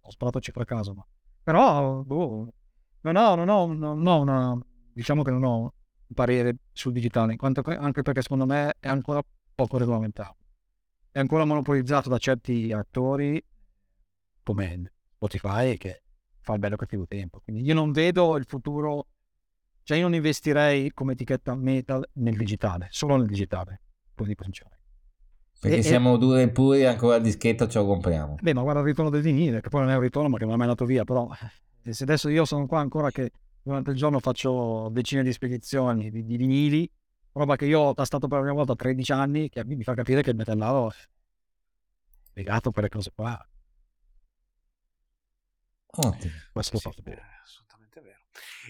ho 0.03 0.11
sparato 0.11 0.41
cifra 0.41 0.63
a 0.63 0.67
caso, 0.67 0.93
ma... 0.93 1.07
però 1.43 2.03
boh, 2.03 2.53
non 3.03 3.17
ho, 3.17 3.35
non 3.35 3.49
ho, 3.49 3.67
non 3.73 4.07
ho 4.07 4.21
una, 4.21 4.59
diciamo 4.93 5.23
che 5.23 5.31
non 5.31 5.45
ho 5.45 5.59
un 5.63 6.15
parere 6.15 6.57
sul 6.73 6.93
digitale, 6.93 7.37
quanto, 7.37 7.63
anche 7.65 8.03
perché 8.03 8.21
secondo 8.21 8.45
me 8.45 8.75
è 8.79 8.89
ancora 8.89 9.23
poco 9.55 9.79
regolamentato. 9.79 10.37
È 11.13 11.19
ancora 11.19 11.45
monopolizzato 11.45 12.09
da 12.09 12.19
certi 12.19 12.73
attori 12.73 13.43
come 14.43 14.93
Spotify 15.15 15.77
che 15.77 16.03
fa 16.51 16.55
il 16.55 16.59
bello 16.59 16.77
cattivo 16.77 17.07
tempo. 17.07 17.41
Quindi 17.43 17.63
io 17.63 17.75
non 17.75 17.93
vedo 17.93 18.37
il 18.37 18.45
futuro, 18.45 19.07
cioè 19.83 19.97
io 19.97 20.05
non 20.05 20.15
investirei 20.15 20.93
come 20.93 21.13
etichetta 21.13 21.55
metal 21.55 22.07
nel 22.15 22.37
digitale, 22.37 22.89
solo 22.91 23.17
nel 23.17 23.27
digitale, 23.27 23.81
così 24.15 24.35
principale. 24.35 24.79
Perché 25.61 25.79
e, 25.79 25.83
siamo 25.83 26.17
due 26.17 26.43
e 26.43 26.49
pure 26.49 26.87
ancora 26.87 27.17
il 27.17 27.23
dischetto 27.23 27.69
ce 27.69 27.79
lo 27.79 27.87
compriamo. 27.87 28.37
Beh, 28.41 28.55
ma 28.55 28.63
guarda 28.63 28.81
il 28.81 28.87
ritorno 28.87 29.11
del 29.11 29.23
vinile, 29.23 29.61
che 29.61 29.69
poi 29.69 29.83
non 29.83 29.91
è 29.91 29.95
un 29.95 30.01
ritorno, 30.01 30.29
ma 30.29 30.39
che 30.39 30.45
non 30.45 30.55
è 30.55 30.57
mai 30.57 30.67
andato 30.67 30.87
via. 30.87 31.05
Però 31.05 31.29
eh, 31.83 31.93
se 31.93 32.05
adesso 32.05 32.29
io 32.31 32.45
sono 32.45 32.67
qua 32.67 32.81
ancora 32.81 33.11
che 33.11 33.31
durante 33.63 33.91
il 33.91 33.97
giorno 33.97 34.21
faccio 34.21 34.89
decine 34.91 35.23
di 35.23 35.33
spedizioni 35.33 36.11
di, 36.11 36.25
di 36.25 36.37
vinili, 36.39 36.91
roba 37.33 37.57
che 37.57 37.67
io 37.67 37.81
ho 37.81 37.95
tastato 37.95 38.27
per 38.27 38.39
la 38.39 38.45
prima 38.45 38.57
volta 38.57 38.73
a 38.73 38.77
13 38.77 39.13
anni, 39.13 39.49
che 39.51 39.63
mi 39.67 39.83
fa 39.83 39.93
capire 39.95 40.23
che 40.23 40.31
il 40.31 40.37
metallaro 40.37 40.91
è 40.91 40.95
legato 42.33 42.71
a 42.71 42.73
quelle 42.73 42.89
cose 42.89 43.13
qua. 43.15 43.39
Ottimo. 45.97 46.33
Questo 46.53 46.77
sì, 46.77 46.83
fatto 46.83 47.03
bene. 47.03 47.23
Assolutamente 47.43 48.01
vero. 48.01 48.21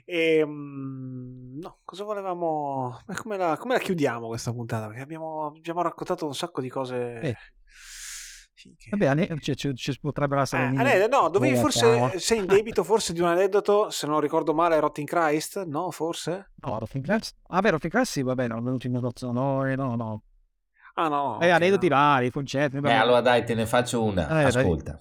E, 0.05 0.37
ehm, 0.39 1.59
no, 1.61 1.79
cosa 1.85 2.05
volevamo... 2.05 3.01
Come 3.17 3.37
la, 3.37 3.57
come 3.57 3.75
la 3.75 3.81
chiudiamo 3.81 4.29
questa 4.29 4.53
puntata? 4.53 4.87
Perché 4.87 5.03
abbiamo, 5.03 5.47
abbiamo 5.47 5.83
raccontato 5.83 6.27
un 6.27 6.35
sacco 6.35 6.61
di 6.61 6.69
cose... 6.69 7.21
Eh. 7.21 7.37
Vabbè, 8.91 9.39
ci, 9.39 9.57
ci, 9.57 9.75
ci 9.75 9.99
potrebbero 9.99 10.43
essere. 10.43 10.65
Eh, 10.65 10.77
aneddoto, 10.77 11.21
no, 11.23 11.29
dovevi 11.31 11.57
forse. 11.57 12.19
Sei 12.19 12.39
in 12.39 12.47
debito 12.47 12.85
forse 12.85 13.15
di 13.15 13.21
un 13.21 13.29
aneddoto. 13.29 13.89
Se 13.89 14.07
non 14.07 14.21
ricordo 14.21 14.53
male, 14.53 14.79
Rotting 14.79 15.09
Christ? 15.09 15.65
No, 15.65 15.91
forse? 15.91 16.51
No, 16.57 16.79
Rotting 16.79 17.03
Christ. 17.03 17.37
Ah, 17.47 17.61
beh, 17.61 17.71
Rotting 17.71 17.91
Christ 17.91 18.13
sì, 18.13 18.23
vabbè, 18.23 18.49
non 18.49 18.59
è 18.59 18.63
venuto 18.63 18.87
in 18.87 18.93
negozio. 18.93 19.33
No, 19.33 19.63
no, 19.63 19.95
no. 19.95 20.23
Ah, 20.95 21.09
no. 21.09 21.35
Eh, 21.35 21.37
okay, 21.37 21.51
aneddoti 21.51 21.89
no. 21.89 21.95
vari, 21.95 22.31
concetti. 22.31 22.77
Eh, 22.77 22.93
allora 22.93 23.23
dai, 23.23 23.45
te 23.47 23.55
ne 23.55 23.65
faccio 23.65 24.03
una. 24.03 24.43
Eh, 24.43 24.45
Ascolta, 24.45 24.93
dai. 24.93 25.01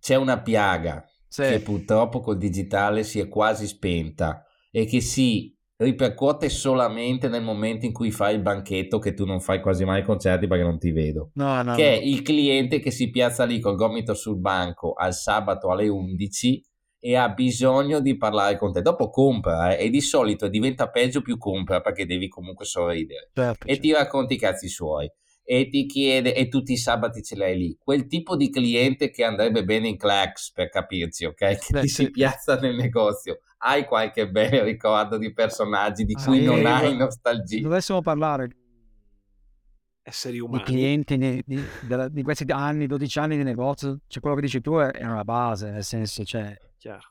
c'è 0.00 0.14
una 0.14 0.40
piaga 0.40 1.04
sì. 1.34 1.42
che 1.42 1.60
purtroppo 1.60 2.20
col 2.20 2.38
digitale 2.38 3.02
si 3.02 3.18
è 3.18 3.26
quasi 3.26 3.66
spenta 3.66 4.44
e 4.70 4.84
che 4.84 5.00
si 5.00 5.52
ripercuote 5.76 6.48
solamente 6.48 7.26
nel 7.26 7.42
momento 7.42 7.86
in 7.86 7.92
cui 7.92 8.12
fai 8.12 8.36
il 8.36 8.40
banchetto 8.40 9.00
che 9.00 9.14
tu 9.14 9.24
non 9.24 9.40
fai 9.40 9.60
quasi 9.60 9.84
mai 9.84 10.04
concerti 10.04 10.46
perché 10.46 10.62
non 10.62 10.78
ti 10.78 10.92
vedo 10.92 11.32
no, 11.34 11.60
no, 11.62 11.74
che 11.74 11.82
no. 11.82 11.88
è 11.88 11.94
il 11.94 12.22
cliente 12.22 12.78
che 12.78 12.92
si 12.92 13.10
piazza 13.10 13.44
lì 13.44 13.58
col 13.58 13.74
gomito 13.74 14.14
sul 14.14 14.38
banco 14.38 14.92
al 14.92 15.12
sabato 15.12 15.70
alle 15.70 15.88
11 15.88 16.64
e 17.00 17.16
ha 17.16 17.28
bisogno 17.30 17.98
di 17.98 18.16
parlare 18.16 18.56
con 18.56 18.72
te 18.72 18.80
dopo 18.80 19.10
compra 19.10 19.74
eh, 19.74 19.86
e 19.86 19.90
di 19.90 20.00
solito 20.00 20.46
diventa 20.46 20.88
peggio 20.88 21.20
più 21.20 21.36
compra 21.36 21.80
perché 21.80 22.06
devi 22.06 22.28
comunque 22.28 22.64
sorridere 22.64 23.30
certo, 23.34 23.66
e 23.66 23.70
certo. 23.70 23.82
ti 23.82 23.92
racconti 23.92 24.34
i 24.34 24.38
cazzi 24.38 24.68
suoi 24.68 25.10
e 25.46 25.68
ti 25.68 25.84
chiede 25.84 26.34
e 26.34 26.48
tutti 26.48 26.72
i 26.72 26.76
sabati 26.78 27.22
ce 27.22 27.36
l'hai 27.36 27.56
lì. 27.56 27.76
Quel 27.78 28.06
tipo 28.06 28.34
di 28.34 28.50
cliente 28.50 29.10
che 29.10 29.24
andrebbe 29.24 29.62
bene 29.64 29.88
in 29.88 29.98
Clax 29.98 30.50
per 30.52 30.70
capirci 30.70 31.26
ok? 31.26 31.34
Che 31.60 31.72
Beh, 31.72 31.80
ti 31.82 31.88
sì. 31.88 32.04
si 32.04 32.10
piazza 32.10 32.58
nel 32.58 32.74
negozio. 32.74 33.40
Hai 33.58 33.84
qualche 33.84 34.28
bel 34.28 34.62
ricordo 34.62 35.18
di 35.18 35.32
personaggi 35.32 36.04
di 36.04 36.14
cui 36.14 36.46
ah, 36.46 36.50
non 36.50 36.66
hai 36.66 36.96
nostalgia? 36.96 37.60
Dovessimo 37.60 38.00
parlare 38.00 38.48
esseri 40.06 40.38
umani. 40.38 40.58
di 40.58 40.64
clienti 40.64 41.16
di, 41.16 41.42
di, 41.46 41.64
di, 42.10 42.22
questi 42.22 42.44
anni 42.48 42.86
12 42.86 43.18
anni 43.20 43.36
di 43.38 43.42
negozio 43.42 44.00
cioè 44.06 44.20
quello 44.20 44.36
che 44.36 44.42
dici 44.42 44.60
tu 44.60 44.74
è, 44.76 44.90
è 44.90 45.06
una 45.06 45.24
base 45.24 45.70
nel 45.70 45.82
senso 45.82 46.24
cioè 46.24 46.54
Chiaro. 46.76 47.08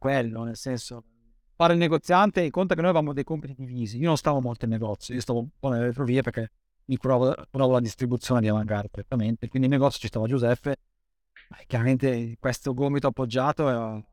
quello 0.00 0.42
nel 0.42 0.56
senso 0.56 1.04
fare 1.54 1.74
il 1.74 1.78
negoziante 1.78 2.50
conta 2.50 2.74
che 2.74 2.80
noi 2.80 2.90
avevamo 2.90 3.12
dei 3.12 3.22
compiti 3.22 3.54
divisi. 3.54 3.98
Io 3.98 4.08
non 4.08 4.16
stavo 4.16 4.40
molto 4.40 4.64
in 4.64 4.72
negozio 4.72 5.14
io 5.14 5.20
stavo 5.20 5.38
un 5.38 5.48
po' 5.56 5.68
nelle 5.68 5.84
retrovie 5.84 6.22
perché 6.22 6.50
mi 6.86 6.96
curavo, 6.96 7.34
curavo 7.50 7.72
la 7.72 7.80
distribuzione 7.80 8.40
di 8.40 8.48
Avanguard 8.48 8.88
direttamente, 8.90 9.48
quindi 9.48 9.68
in 9.68 9.74
negozio 9.74 10.00
ci 10.00 10.08
stava 10.08 10.26
Giuseppe, 10.26 10.76
chiaramente 11.66 12.36
questo 12.38 12.74
gomito 12.74 13.08
appoggiato 13.08 13.68
era 13.68 14.04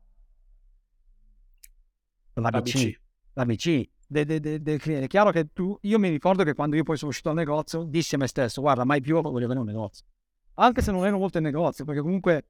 l'ABC. 2.34 3.00
L'ABC. 3.34 3.90
De, 4.06 4.26
de, 4.26 4.40
de, 4.40 4.60
de, 4.60 4.76
è 4.76 5.06
chiaro 5.06 5.30
che 5.30 5.52
tu, 5.54 5.76
io 5.82 5.98
mi 5.98 6.10
ricordo 6.10 6.44
che 6.44 6.52
quando 6.52 6.76
io 6.76 6.82
poi 6.82 6.98
sono 6.98 7.10
uscito 7.10 7.28
dal 7.28 7.38
negozio, 7.38 7.84
dissi 7.84 8.14
a 8.14 8.18
me 8.18 8.26
stesso, 8.26 8.60
guarda, 8.60 8.84
mai 8.84 9.00
più 9.00 9.18
voglio 9.20 9.46
avere 9.46 9.60
un 9.60 9.66
negozio. 9.66 10.04
Anche 10.54 10.82
se 10.82 10.92
non 10.92 11.06
ero 11.06 11.16
molto 11.16 11.38
in 11.38 11.44
negozio, 11.44 11.86
perché 11.86 12.02
comunque 12.02 12.44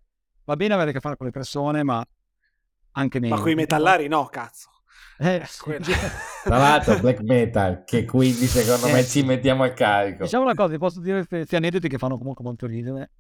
va 0.45 0.57
bene 0.57 0.75
avere 0.75 0.91
a 0.91 0.93
che 0.93 0.99
fare 0.99 1.17
con 1.17 1.27
le 1.27 1.33
persone, 1.33 1.85
ma 1.85 2.05
anche 2.93 3.21
meno. 3.21 3.37
Ma 3.37 3.41
con 3.41 3.51
i 3.51 3.55
metallari 3.55 4.09
no, 4.09 4.27
cazzo. 4.27 4.71
Eh, 5.19 5.45
Tra 6.43 6.59
l'altro 6.59 6.99
black 6.99 7.21
metal, 7.21 7.85
che 7.85 8.05
quindi 8.05 8.47
secondo 8.47 8.89
eh, 8.89 8.93
me 8.93 9.05
ci 9.05 9.23
mettiamo 9.23 9.63
a 9.63 9.71
carico. 9.71 10.25
Diciamo 10.25 10.45
una 10.45 10.55
cosa, 10.55 10.73
ti 10.73 10.79
posso 10.79 11.01
dire 11.01 11.27
questi 11.27 11.55
aneddoti 11.55 11.89
che 11.89 11.99
fanno 11.99 12.19
comunque 12.19 12.45
molto 12.45 12.67
ridere. 12.67 13.11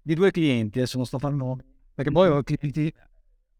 Di 0.00 0.14
due 0.14 0.30
clienti, 0.30 0.78
adesso 0.78 0.96
non 0.96 1.04
sto 1.04 1.16
a 1.16 1.18
fare 1.18 1.34
nomi, 1.34 1.62
perché 1.94 2.10
poi 2.10 2.28
ho 2.28 2.42
clienti, 2.42 2.92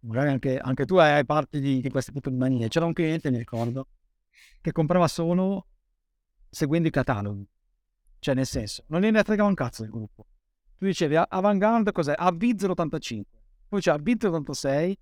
magari 0.01 0.31
anche, 0.31 0.57
anche 0.59 0.87
tu 0.87 0.97
hai 0.97 1.25
parte 1.27 1.61
di, 1.61 1.81
di 1.81 1.91
queste 1.91 2.13
tipo 2.13 2.31
di 2.31 2.37
manie. 2.37 2.69
C'era 2.69 2.87
un 2.87 2.95
cliente, 2.95 3.31
mi 3.31 3.39
ricordo, 3.39 3.89
che 4.61 4.73
comprava 4.73 5.07
solo 5.07 5.67
seguendo 6.49 6.89
i 6.89 6.91
cataloghi. 6.91 7.47
Cioè, 8.19 8.35
nel 8.35 8.47
senso, 8.47 8.85
non 8.89 9.01
gliene 9.01 9.23
fregava 9.23 9.49
un 9.49 9.55
cazzo 9.55 9.83
del 9.83 9.91
gruppo. 9.91 10.27
Tu 10.79 10.87
dicevi 10.87 11.17
Avantgarde 11.17 11.93
cos'è? 11.93 12.15
AV085, 12.19 13.23
poi 13.69 13.81
c'è 13.81 13.93
AV086 13.93 14.95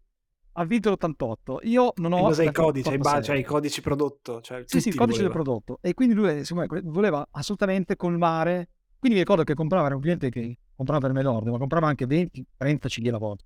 ha 0.59 0.65
vinto 0.65 0.91
l'88. 0.91 1.59
Io 1.63 1.93
non 1.97 2.13
ho. 2.13 2.23
Cos'è 2.23 2.45
i 2.45 2.53
codici? 2.53 2.99
Ba- 2.99 3.23
cioè 3.23 3.37
i 3.37 3.45
codici 3.45 3.81
prodotto. 3.81 4.41
Cioè, 4.41 4.65
sì, 4.67 4.81
sì, 4.81 4.89
il 4.89 4.97
codice 4.97 5.23
del 5.23 5.31
prodotto. 5.31 5.79
E 5.81 5.95
quindi 5.95 6.15
lui 6.15 6.43
voleva 6.85 7.27
assolutamente 7.31 7.97
colmare. 7.97 8.69
Quindi 8.99 9.19
mi 9.19 9.25
ricordo 9.25 9.45
che 9.45 9.55
comprava, 9.55 9.87
era 9.87 9.95
un 9.95 10.01
cliente 10.01 10.29
che 10.29 10.59
comprava 10.75 11.01
per 11.01 11.13
me 11.13 11.23
l'ordine, 11.23 11.53
ma 11.53 11.59
comprava 11.59 11.87
anche 11.87 12.07
20, 12.07 12.45
30 12.57 12.89
CD 12.89 13.07
alla 13.07 13.19
volta. 13.19 13.45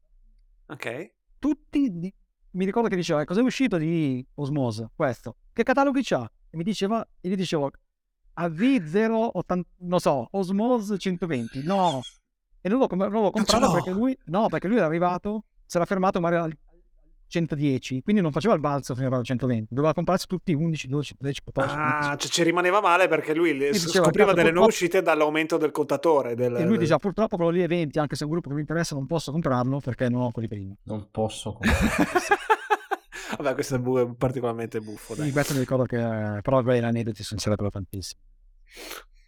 Ok. 0.69 1.13
Tutti, 1.39 1.99
di... 1.99 2.15
mi 2.53 2.65
ricordo 2.65 2.89
che 2.89 2.97
diceva, 2.97 3.23
cos'è 3.25 3.43
uscito 3.43 3.77
di 3.77 4.27
Osmose? 4.37 4.91
Questo. 4.97 5.37
Che 5.53 5.63
cataloghi 5.63 6.03
c'ha? 6.03 6.31
E 6.49 6.57
mi 6.57 6.63
diceva, 6.63 7.07
e 7.21 7.29
gli 7.29 7.35
dicevo, 7.35 7.71
AV080, 8.39 9.61
non 9.81 10.01
so, 10.01 10.29
Osmose 10.31 10.97
120, 10.97 11.63
no. 11.65 12.01
E 12.63 12.69
non 12.71 12.79
l'ho, 12.79 12.89
non 12.91 13.11
l'ho 13.11 13.31
comprato 13.31 13.67
no. 13.67 13.73
perché 13.73 13.91
lui, 13.91 14.17
no, 14.27 14.49
perché 14.49 14.69
lui 14.69 14.79
era 14.79 14.87
arrivato, 14.87 15.45
si 15.67 15.77
era 15.77 15.85
fermato 15.85 16.19
magari 16.19 16.45
al 16.45 16.57
110, 17.33 18.03
quindi 18.03 18.21
non 18.21 18.31
faceva 18.31 18.53
il 18.53 18.61
balzo 18.61 18.95
fino 18.95 19.09
al 19.09 19.25
120, 19.25 19.75
doveva 19.75 19.95
comprarsi 19.95 20.27
tutti 20.27 20.53
11, 20.53 20.87
12, 20.87 21.17
13, 21.17 21.41
14. 21.43 21.77
Ah, 21.79 22.17
cioè 22.17 22.31
ci 22.31 22.43
rimaneva 22.43 22.81
male 22.81 23.09
perché 23.09 23.35
lui 23.35 23.57
le, 23.57 23.71
diceva, 23.71 24.05
scopriva 24.05 24.35
delle 24.35 24.53
nuove 24.53 24.69
uscite 24.69 25.01
dall'aumento 25.01 25.57
del 25.57 25.71
contatore. 25.71 26.35
Del, 26.35 26.57
e 26.57 26.65
lui 26.65 26.77
diceva 26.77 26.99
purtroppo 26.99 27.37
quello 27.37 27.51
lì 27.51 27.63
è 27.63 27.67
20, 27.67 27.99
anche 27.99 28.15
se 28.15 28.23
è 28.23 28.27
un 28.27 28.33
gruppo 28.33 28.49
che 28.51 28.55
mi 28.55 28.61
interessa 28.61 28.95
non 28.95 29.07
posso 29.07 29.33
comprarlo 29.33 29.81
perché 29.81 30.09
non 30.11 30.23
ho 30.23 30.31
quelli 30.31 30.49
prima. 30.49 30.75
Non 30.85 31.09
posso 31.11 31.55
comprarlo. 31.55 32.37
Vabbè, 33.39 33.55
questo 33.55 33.77
è, 33.77 33.79
bu- 33.79 34.15
particolarmente 34.17 34.81
buffo. 34.81 35.15
Dai. 35.15 35.29
Sì, 35.29 35.33
questo 35.33 35.55
mi 35.55 35.61
ricordo 35.61 35.85
che 35.85 35.97
però 36.43 36.63
beh, 36.63 36.81
gli 36.81 36.85
aneddoti 36.85 37.23
sono 37.23 37.41
sarebbero 37.41 37.71
tantissimi. 37.71 38.21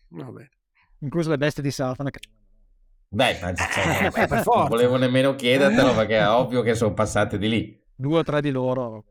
Va 0.08 0.30
bene. 0.30 0.50
Incluso 0.98 1.30
le 1.30 1.38
bestie 1.38 1.62
di 1.62 1.70
Satana 1.70 2.10
che 2.10 2.20
Beh, 3.14 3.38
cioè, 3.38 4.10
eh, 4.12 4.42
non 4.44 4.68
volevo 4.68 4.96
nemmeno 4.96 5.36
chiedertelo 5.36 5.94
perché 5.94 6.18
è 6.18 6.28
ovvio 6.28 6.62
che 6.62 6.74
sono 6.74 6.92
passate 6.92 7.38
di 7.38 7.48
lì. 7.48 7.82
Due 7.96 8.18
o 8.18 8.22
tre 8.22 8.40
di 8.40 8.50
loro, 8.50 9.04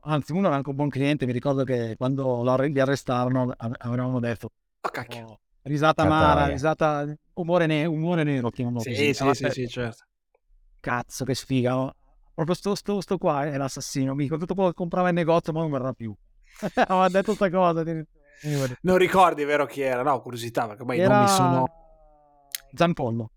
anzi 0.00 0.32
uno 0.32 0.46
era 0.46 0.56
anche 0.56 0.70
un 0.70 0.76
buon 0.76 0.88
cliente, 0.88 1.26
mi 1.26 1.32
ricordo 1.32 1.64
che 1.64 1.96
quando 1.96 2.42
li 2.60 2.80
arrestarono 2.80 3.52
avevamo 3.56 4.20
detto 4.20 4.50
oh, 4.80 4.88
cacchio. 4.88 5.26
Oh, 5.26 5.40
risata 5.62 6.02
amara, 6.02 6.46
risata 6.46 7.14
umore, 7.34 7.66
ne- 7.66 7.84
umore 7.84 8.24
nero 8.24 8.50
chiamano 8.50 8.80
sì, 8.80 8.90
così. 8.90 9.14
Sì, 9.14 9.34
sì, 9.34 9.50
sì, 9.50 9.68
certo. 9.68 10.04
Cazzo 10.80 11.24
che 11.24 11.34
sfiga, 11.34 11.78
oh. 11.78 11.94
proprio 12.34 12.54
sto, 12.54 12.74
sto, 12.74 13.00
sto 13.00 13.18
qua 13.18 13.44
è 13.44 13.56
l'assassino, 13.56 14.14
mi 14.14 14.28
tutto 14.28 14.54
quello 14.54 14.70
che 14.70 14.74
comprava 14.74 15.10
in 15.10 15.14
negozio 15.14 15.52
ma 15.52 15.60
non 15.60 15.70
verrà 15.70 15.92
più. 15.92 16.14
ha 16.74 17.08
detto 17.08 17.34
questa 17.36 17.50
cosa. 17.50 17.84
Non 18.80 18.96
ricordi 18.96 19.44
vero 19.44 19.66
chi 19.66 19.82
era? 19.82 20.02
No, 20.02 20.20
curiosità, 20.20 20.66
perché 20.66 20.84
poi 20.84 20.98
era... 20.98 21.14
non 21.14 21.22
mi 21.22 21.28
sono... 21.28 21.66
Zampollo. 22.74 23.30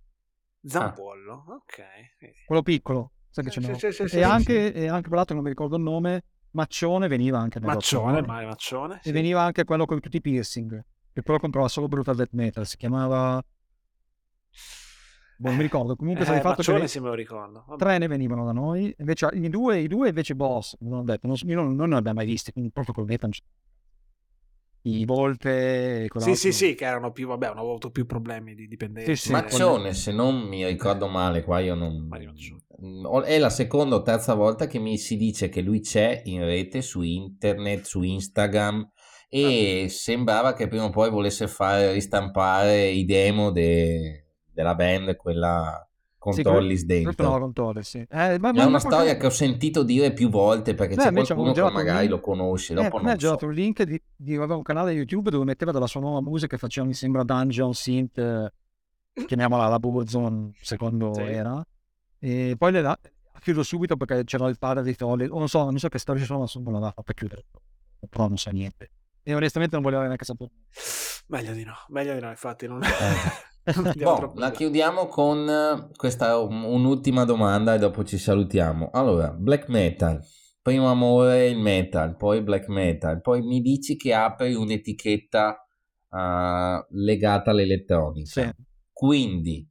Zampollo, 0.63 1.45
ah. 1.47 1.53
ok. 1.53 1.83
Quello 2.45 2.63
piccolo, 2.63 3.11
sai 3.41 3.51
ce 3.51 3.75
sì, 3.75 3.91
sì, 3.91 4.07
sì, 4.07 4.17
e, 4.17 4.23
anche, 4.23 4.73
e 4.73 4.87
anche, 4.87 5.09
per 5.09 5.17
l'altro 5.17 5.35
non 5.35 5.43
mi 5.43 5.49
ricordo 5.49 5.75
il 5.75 5.81
nome, 5.81 6.23
Maccione 6.51 7.07
veniva 7.07 7.37
anche. 7.37 7.59
Maccione, 7.59 8.21
mai 8.21 8.45
Maccione. 8.45 9.01
E 9.03 9.11
veniva 9.11 9.41
anche 9.41 9.65
quello 9.65 9.85
con 9.85 9.99
tutti 9.99 10.17
i 10.17 10.21
piercing, 10.21 10.83
che 11.11 11.21
però 11.21 11.37
comprava 11.37 11.67
solo 11.67 11.87
Brutal 11.87 12.15
Death 12.15 12.31
Metal, 12.31 12.65
si 12.65 12.77
chiamava... 12.77 13.43
Boh, 15.37 15.47
non 15.49 15.57
mi 15.57 15.63
ricordo, 15.63 15.97
comunque 15.97 16.23
eh, 16.23 16.39
fatto 16.39 16.47
Maccione 16.47 16.79
che... 16.81 16.87
se 16.87 17.01
me 17.01 17.09
lo 17.09 17.13
ricordo. 17.13 17.65
Vabbè. 17.67 17.77
Tre 17.77 17.97
ne 17.97 18.07
venivano 18.07 18.45
da 18.45 18.53
noi, 18.53 18.95
invece 18.99 19.27
i 19.33 19.49
due, 19.49 19.79
i 19.79 19.87
due 19.89 20.07
invece 20.07 20.33
boss, 20.33 20.77
non 20.79 20.99
ho 20.99 21.03
detto, 21.03 21.27
non, 21.27 21.35
non, 21.43 21.75
non 21.75 21.89
ne 21.89 21.95
abbiamo 21.97 22.19
mai 22.19 22.25
visti, 22.25 22.53
quindi 22.53 22.71
proprio 22.71 22.93
col 22.93 23.05
metal 23.05 23.31
i 24.85 25.05
Volte. 25.05 26.07
Sì, 26.17 26.35
sì, 26.35 26.51
sì, 26.51 26.75
che 26.75 26.85
erano 26.85 27.11
più, 27.11 27.27
vabbè, 27.27 27.47
hanno 27.47 27.61
avuto 27.61 27.89
più 27.89 28.05
problemi 28.05 28.53
di 28.53 28.67
dipendenza. 28.67 29.13
Sì, 29.13 29.27
sì, 29.27 29.31
Maccione, 29.31 29.93
se 29.93 30.11
non 30.11 30.41
mi 30.41 30.65
ricordo 30.65 31.07
male, 31.07 31.43
qua 31.43 31.59
io 31.59 31.75
non... 31.75 32.07
È 33.23 33.37
la 33.39 33.49
seconda 33.49 33.95
o 33.95 34.01
terza 34.01 34.33
volta 34.33 34.67
che 34.67 34.79
mi 34.79 34.97
si 34.97 35.15
dice 35.17 35.49
che 35.49 35.61
lui 35.61 35.79
c'è 35.79 36.21
in 36.25 36.43
rete, 36.43 36.81
su 36.81 37.01
internet, 37.01 37.85
su 37.85 38.01
Instagram 38.01 38.91
e 39.29 39.83
ah. 39.85 39.89
sembrava 39.89 40.53
che 40.53 40.67
prima 40.67 40.85
o 40.85 40.89
poi 40.89 41.09
volesse 41.09 41.47
fare 41.47 41.91
ristampare 41.91 42.87
i 42.87 43.05
demo 43.05 43.51
de... 43.51 44.27
della 44.51 44.75
band, 44.75 45.15
quella 45.15 45.84
con 46.25 46.33
sì, 46.33 46.41
Tollis 46.41 46.85
dentro. 46.85 47.29
No, 47.29 47.37
con 47.37 47.53
Tollis, 47.53 47.87
sì. 47.87 47.99
Eh, 47.99 48.39
ma, 48.39 48.49
è 48.49 48.53
ma 48.53 48.65
una 48.65 48.79
storia 48.79 48.97
qualche... 48.97 49.17
che 49.17 49.25
ho 49.27 49.29
sentito 49.29 49.83
dire 49.83 50.11
più 50.11 50.27
volte 50.29 50.73
perché 50.73 50.95
Beh, 50.95 51.03
c'è 51.03 51.35
qualcuno 51.35 51.53
che 51.53 51.71
magari 51.71 52.07
lo 52.07 52.19
conosce. 52.19 52.73
Eh, 52.73 52.75
dopo 52.77 52.97
ha 52.97 53.15
girato 53.15 53.39
so. 53.41 53.45
un 53.45 53.53
link 53.53 53.83
di, 53.83 54.01
di 54.15 54.35
un 54.35 54.61
canale 54.63 54.91
YouTube 54.91 55.29
dove 55.29 55.45
metteva 55.45 55.71
della 55.71 55.85
sua 55.85 55.99
nuova 55.99 56.21
musica 56.21 56.55
che 56.55 56.57
faceva, 56.57 56.87
mi 56.87 56.95
sembra, 56.95 57.21
Dungeon 57.21 57.75
Synth, 57.75 58.17
eh, 58.17 58.51
chiamiamola 59.27 59.67
la 59.67 59.77
Burzone, 59.77 60.53
secondo 60.59 61.13
sì. 61.13 61.21
era. 61.21 61.63
E 62.17 62.55
poi 62.57 62.71
le 62.71 62.81
da... 62.81 62.99
chiudo 63.39 63.61
subito 63.61 63.95
perché 63.95 64.23
c'era 64.23 64.47
il 64.47 64.57
padre 64.57 64.81
di 64.81 64.95
Tollis, 64.95 65.29
non 65.29 65.47
so, 65.47 65.65
non 65.65 65.77
so 65.77 65.89
che 65.89 65.99
storia 65.99 66.21
ci 66.21 66.27
sono, 66.27 66.47
ma 66.63 66.71
non 66.71 66.81
l'ha 66.81 66.91
fatta 66.91 67.13
chiudere. 67.13 67.45
Però 68.09 68.27
non 68.27 68.37
sa 68.37 68.49
niente. 68.49 68.89
E 69.21 69.35
onestamente 69.35 69.75
non 69.75 69.83
volevo 69.83 70.01
neanche 70.01 70.25
sapere. 70.25 70.49
Meglio 71.27 71.53
di 71.53 71.63
no, 71.63 71.75
meglio 71.89 72.15
di 72.15 72.19
no, 72.19 72.29
infatti 72.29 72.65
non... 72.65 72.81
Eh. 72.81 72.87
Boh, 73.97 74.33
la 74.35 74.51
chiudiamo 74.51 75.07
con 75.07 75.49
eh, 75.49 75.89
questa 75.95 76.37
un'ultima 76.37 77.25
domanda 77.25 77.73
e 77.73 77.79
dopo 77.79 78.03
ci 78.03 78.17
salutiamo. 78.17 78.91
Allora, 78.93 79.31
black 79.31 79.69
metal, 79.69 80.21
primo 80.61 80.89
amore 80.89 81.47
il 81.47 81.57
metal, 81.57 82.15
poi 82.15 82.41
black 82.41 82.67
metal, 82.67 83.21
poi 83.21 83.41
mi 83.41 83.61
dici 83.61 83.95
che 83.95 84.13
apri 84.13 84.53
un'etichetta 84.53 85.65
uh, 86.09 86.85
legata 86.89 87.51
all'elettronica. 87.51 88.41
Sì. 88.41 88.49
Quindi, 88.91 89.67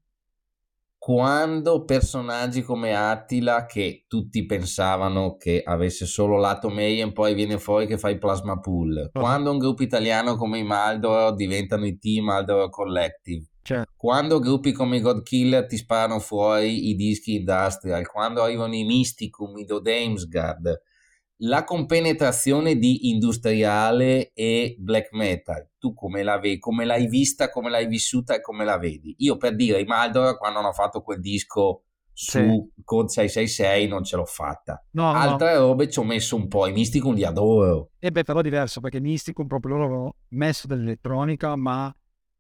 quando 0.99 1.85
personaggi 1.85 2.63
come 2.63 2.97
Attila, 2.97 3.65
che 3.67 4.07
tutti 4.09 4.45
pensavano 4.45 5.37
che 5.37 5.63
avesse 5.65 6.07
solo 6.07 6.39
lato 6.39 6.69
Mayhem, 6.69 7.13
poi 7.13 7.35
viene 7.35 7.59
fuori 7.59 7.87
che 7.87 7.99
fa 7.99 8.09
i 8.09 8.19
plasma 8.19 8.59
pool, 8.59 9.11
uh-huh. 9.13 9.21
quando 9.21 9.51
un 9.51 9.59
gruppo 9.59 9.83
italiano 9.83 10.35
come 10.37 10.59
i 10.59 10.65
Maldor 10.65 11.35
diventano 11.35 11.87
i 11.87 11.99
Team 11.99 12.25
Maldor 12.25 12.71
Collective, 12.71 13.47
Certo. 13.65 13.95
Quando 13.97 14.41
gruppi 14.41 14.73
come 14.73 15.01
God 15.01 15.23
Killer 15.23 15.65
ti 15.67 15.79
sparano 15.79 16.19
fuori 16.19 16.91
i 16.91 16.95
dischi 16.95 17.37
industrial, 17.37 18.07
quando 18.07 18.43
arrivano 18.43 18.75
i 18.75 18.85
Mysticum, 18.85 19.57
i 19.57 19.65
Dodamesgard, 19.65 20.83
la 21.39 21.65
compenetrazione 21.65 22.77
di 22.77 23.09
industriale 23.09 24.33
e 24.35 24.77
black 24.79 25.13
metal, 25.13 25.67
tu 25.79 25.95
come 25.95 26.23
la 26.23 26.39
vedi, 26.39 26.59
come 26.59 26.85
l'hai 26.85 27.07
vista, 27.07 27.49
come 27.49 27.71
l'hai 27.71 27.87
vissuta 27.87 28.35
e 28.37 28.43
come 28.43 28.67
la 28.67 28.77
vedi? 28.77 29.15
Io 29.21 29.39
per 29.39 29.57
dire, 29.57 29.81
i 29.81 29.85
Maldor 29.85 30.37
quando 30.37 30.59
hanno 30.59 30.73
fatto 30.73 31.01
quel 31.01 31.21
disco 31.21 31.85
su 32.13 32.39
sì. 32.39 32.83
Code 32.85 33.09
666 33.09 33.89
non 33.89 34.05
ce 34.05 34.17
l'ho 34.17 34.27
fatta. 34.27 34.85
No, 34.93 35.11
Altre 35.11 35.55
no. 35.55 35.61
robe 35.61 35.91
ci 35.91 35.99
ho 35.99 36.05
messo 36.05 36.37
un 36.37 36.49
po', 36.49 36.67
i 36.67 36.73
Mysticum 36.73 37.15
li 37.15 37.25
adoro. 37.25 37.93
E 37.99 38.11
beh, 38.13 38.25
però 38.25 38.41
è 38.41 38.43
diverso 38.43 38.81
perché 38.81 39.01
Mysticum 39.01 39.47
proprio 39.47 39.75
loro 39.77 39.87
hanno 39.87 40.15
messo 40.29 40.67
dell'elettronica, 40.67 41.57
ma 41.57 41.95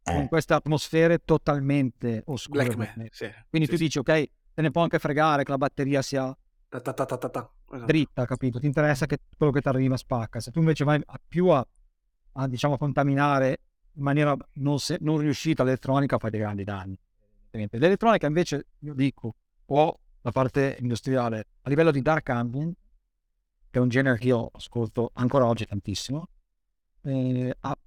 eh. 0.05 0.28
queste 0.28 0.55
atmosfere 0.55 1.20
totalmente 1.24 2.22
oscure. 2.26 2.74
Man, 2.76 3.09
sì, 3.10 3.31
Quindi 3.48 3.68
sì, 3.68 3.74
tu 3.74 3.82
dici, 3.82 3.98
ok, 3.98 4.31
te 4.55 4.62
ne 4.62 4.70
può 4.70 4.82
anche 4.82 4.98
fregare 4.98 5.44
che 5.44 5.51
la 5.51 5.59
batteria 5.59 6.02
sia 6.02 6.36
ta 6.68 6.81
ta 6.81 7.05
ta 7.05 7.16
esatto. 7.16 7.85
dritta, 7.85 8.26
capito? 8.26 8.59
Ti 8.59 8.66
interessa 8.66 9.06
che 9.06 9.18
quello 9.36 9.52
che 9.52 9.60
ti 9.60 9.68
arriva 9.68 9.97
spacca. 9.97 10.40
Se 10.40 10.51
tu 10.51 10.59
invece 10.59 10.85
vai 10.85 11.01
a 11.05 11.20
più 11.26 11.48
a, 11.48 11.66
a 12.32 12.48
diciamo, 12.48 12.76
contaminare 12.76 13.60
in 13.93 14.02
maniera 14.02 14.36
non, 14.55 14.78
se, 14.78 14.98
non 15.01 15.18
riuscita 15.18 15.62
l'elettronica, 15.62 16.18
fai 16.18 16.31
dei 16.31 16.40
grandi 16.40 16.64
danni. 16.64 16.98
L'elettronica 17.51 18.26
invece, 18.26 18.66
io 18.81 18.94
dico, 18.94 19.36
può 19.64 19.97
la 20.22 20.32
parte 20.32 20.76
industriale 20.81 21.47
a 21.62 21.68
livello 21.68 21.93
di 21.93 22.02
dark 22.02 22.28
ambient, 22.31 22.76
che 23.70 23.78
è 23.78 23.82
un 23.82 23.89
genere 23.89 24.18
che 24.18 24.26
io 24.26 24.51
ascolto 24.52 25.10
ancora 25.14 25.47
oggi 25.47 25.64
tantissimo, 25.64 26.28
eh, 27.02 27.56
ha 27.60 27.78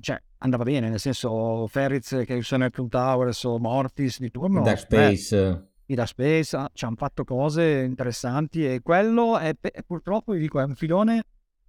cioè, 0.00 0.22
andava 0.38 0.64
bene, 0.64 0.88
nel 0.88 1.00
senso 1.00 1.66
Ferriz 1.66 2.22
che 2.24 2.42
suona 2.42 2.66
il 2.66 2.88
Towers 2.88 3.44
o 3.44 3.58
Mortis 3.58 4.18
di 4.18 4.30
turno. 4.30 4.62
Dark 4.62 4.78
Space. 4.78 5.68
i 5.86 5.94
Dark 5.94 6.08
Space 6.08 6.56
ah, 6.56 6.68
ci 6.72 6.84
hanno 6.84 6.96
fatto 6.96 7.24
cose 7.24 7.82
interessanti 7.82 8.66
e 8.66 8.80
quello 8.82 9.38
è, 9.38 9.54
è 9.60 9.82
purtroppo, 9.82 10.32
vi 10.32 10.40
dico, 10.40 10.60
è 10.60 10.64
un 10.64 10.74
filone 10.74 11.24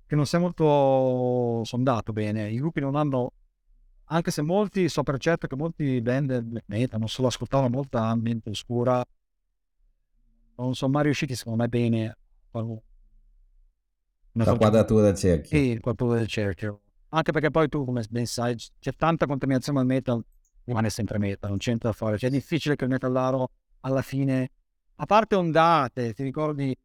che 0.05 0.15
non 0.15 0.25
si 0.25 0.35
è 0.35 0.39
molto 0.39 1.63
sondato 1.63 2.13
bene. 2.13 2.49
I 2.49 2.57
gruppi 2.57 2.79
non 2.79 2.95
hanno, 2.95 3.33
anche 4.05 4.31
se 4.31 4.41
molti, 4.41 4.89
so 4.89 5.03
per 5.03 5.17
certo 5.19 5.47
che 5.47 5.55
molti 5.55 6.01
band 6.01 6.41
black 6.41 6.65
metal 6.67 6.99
non 6.99 7.09
solo 7.09 7.27
ascoltavano 7.27 7.69
molta 7.69 8.05
ambiente 8.05 8.49
oscura, 8.49 9.03
non 10.55 10.75
sono 10.75 10.91
mai 10.91 11.03
riusciti 11.03 11.35
secondo 11.35 11.61
me 11.61 11.67
bene. 11.67 12.17
La 14.31 14.55
quadratura 14.55 15.03
del 15.03 15.15
cerchio. 15.15 15.57
Sì, 15.57 15.73
la 15.75 15.79
quadratura 15.79 16.17
del 16.17 16.27
cerchio 16.27 16.81
anche 17.09 17.31
perché 17.31 17.51
poi 17.51 17.69
tu, 17.69 17.85
come 17.85 18.03
ben 18.09 18.25
sai, 18.25 18.55
c'è 18.55 18.91
tanta 18.95 19.25
contaminazione 19.25 19.79
al 19.79 19.85
metal, 19.85 20.23
rimane 20.65 20.89
sempre 20.89 21.17
metal, 21.17 21.49
non 21.49 21.77
da 21.77 21.93
fare. 21.93 22.17
Cioè 22.17 22.29
è 22.29 22.33
difficile 22.33 22.75
che 22.75 22.83
il 22.83 22.89
metallaro 22.89 23.51
alla 23.81 24.01
fine, 24.01 24.51
a 24.95 25.05
parte 25.05 25.35
ondate, 25.35 26.13
ti 26.13 26.23
ricordi 26.23 26.75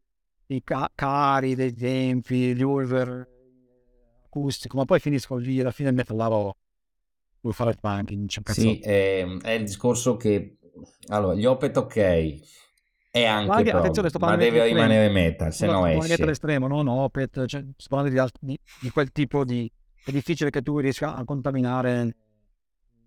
i 0.47 0.63
ca- 0.63 0.91
cari 0.93 1.55
dei 1.55 1.73
tempi, 1.73 2.55
gli 2.55 2.61
Ulver 2.61 3.29
acustico, 4.25 4.77
ma 4.77 4.85
poi 4.85 4.99
finiscono 4.99 5.39
lì, 5.39 5.59
alla 5.59 5.71
fine 5.71 5.89
il 5.89 5.95
metallaro 5.95 6.55
vuoi 7.41 7.53
fare 7.53 7.71
il 7.71 7.77
punk, 7.79 8.41
cazzo. 8.41 8.61
Sì, 8.61 8.79
è, 8.79 9.25
è 9.41 9.51
il 9.51 9.65
discorso 9.65 10.15
che, 10.15 10.57
allora, 11.07 11.35
gli 11.35 11.45
Opet 11.45 11.75
ok, 11.77 11.97
è 13.11 13.25
anche, 13.25 13.47
ma, 13.47 13.55
anche 13.55 13.71
pro, 13.71 14.19
ma 14.19 14.35
deve 14.37 14.63
rimanere 14.65 15.09
metal, 15.09 15.53
se 15.53 15.65
no 15.67 15.85
esce. 15.85 16.07
metal 16.07 16.29
estremo, 16.29 16.67
non 16.67 16.87
Opet, 16.87 17.45
cioè, 17.45 17.63
sto 17.75 17.89
parlando 17.89 18.29
di, 18.39 18.47
di, 18.47 18.59
di 18.79 18.89
quel 18.89 19.11
tipo 19.11 19.43
di 19.43 19.69
è 20.05 20.11
difficile 20.11 20.49
che 20.49 20.61
tu 20.61 20.79
riesca 20.79 21.15
a 21.15 21.23
contaminare 21.23 22.15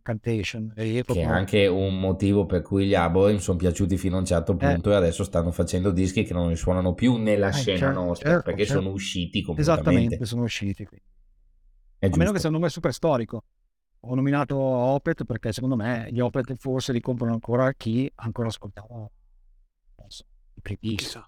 Cantation. 0.06 0.72
Che 0.72 1.02
è 1.02 1.22
anche 1.24 1.66
un 1.66 1.98
motivo 1.98 2.46
per 2.46 2.62
cui 2.62 2.86
gli 2.86 2.94
Aborim 2.94 3.38
sono 3.38 3.58
piaciuti 3.58 3.98
fino 3.98 4.14
a 4.14 4.20
un 4.20 4.24
certo 4.24 4.52
eh. 4.52 4.56
punto 4.56 4.90
eh. 4.90 4.92
e 4.92 4.96
adesso 4.96 5.24
stanno 5.24 5.50
facendo 5.50 5.90
dischi 5.90 6.22
che 6.22 6.32
non 6.32 6.48
risuonano 6.48 6.94
più 6.94 7.16
nella 7.16 7.48
eh, 7.48 7.52
scena 7.52 7.78
certo, 7.78 8.00
nostra 8.00 8.28
certo, 8.30 8.44
perché 8.44 8.64
certo. 8.66 8.82
sono 8.82 8.94
usciti 8.94 9.42
completamente. 9.42 9.82
Esattamente, 9.90 10.24
sono 10.24 10.42
usciti. 10.44 10.84
Qui. 10.84 11.02
a 11.98 12.16
meno 12.16 12.30
che 12.30 12.38
sia 12.38 12.48
un 12.48 12.54
nome 12.54 12.68
super 12.68 12.92
storico. 12.92 13.44
ho 13.98 14.14
nominato 14.14 14.56
Opet 14.56 15.24
perché 15.24 15.52
secondo 15.52 15.74
me 15.74 16.06
gli 16.12 16.20
Opet 16.20 16.54
forse 16.56 16.92
li 16.92 17.00
comprano 17.00 17.32
ancora 17.32 17.72
chi 17.72 18.08
ancora 18.14 18.46
ascoltava 18.46 18.94
non 18.94 19.10
so, 20.06 20.24
i 20.54 20.60
primissimi. 20.60 21.24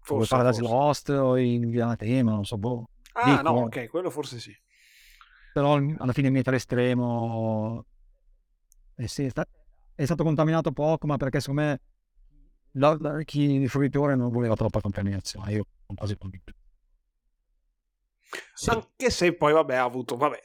Forse, 0.00 0.34
Paradise 0.34 0.60
forse. 0.62 0.74
Lost 0.74 1.08
o 1.10 1.36
in 1.36 1.94
Tema, 1.96 2.32
non 2.32 2.44
so, 2.44 2.58
boh. 2.58 2.88
Ah, 3.20 3.38
Dico, 3.38 3.42
no, 3.42 3.62
ok, 3.62 3.88
quello 3.88 4.10
forse 4.10 4.38
sì. 4.38 4.56
Però 5.52 5.74
alla 5.74 6.12
fine 6.12 6.28
il 6.28 6.32
metal 6.32 6.54
estremo 6.54 7.84
eh 8.94 9.08
sì, 9.08 9.24
è, 9.24 9.28
sta- 9.28 9.48
è, 9.94 10.04
stato 10.04 10.22
contaminato 10.22 10.72
poco, 10.72 11.06
ma 11.06 11.16
perché 11.16 11.40
secondo 11.40 11.62
me 11.62 11.80
la, 12.72 12.96
la, 13.00 13.22
chi 13.22 13.58
di 13.58 13.68
fruitore 13.68 14.14
non 14.14 14.30
voleva 14.30 14.54
troppa 14.54 14.80
contaminazione. 14.80 15.52
Io 15.52 15.66
sono 15.84 15.98
quasi 15.98 16.16
convinto. 16.16 16.52
Sì. 18.54 18.70
Anche 18.70 19.10
se 19.10 19.34
poi, 19.34 19.52
vabbè, 19.52 19.76
ha 19.76 19.84
avuto, 19.84 20.16
vabbè, 20.16 20.40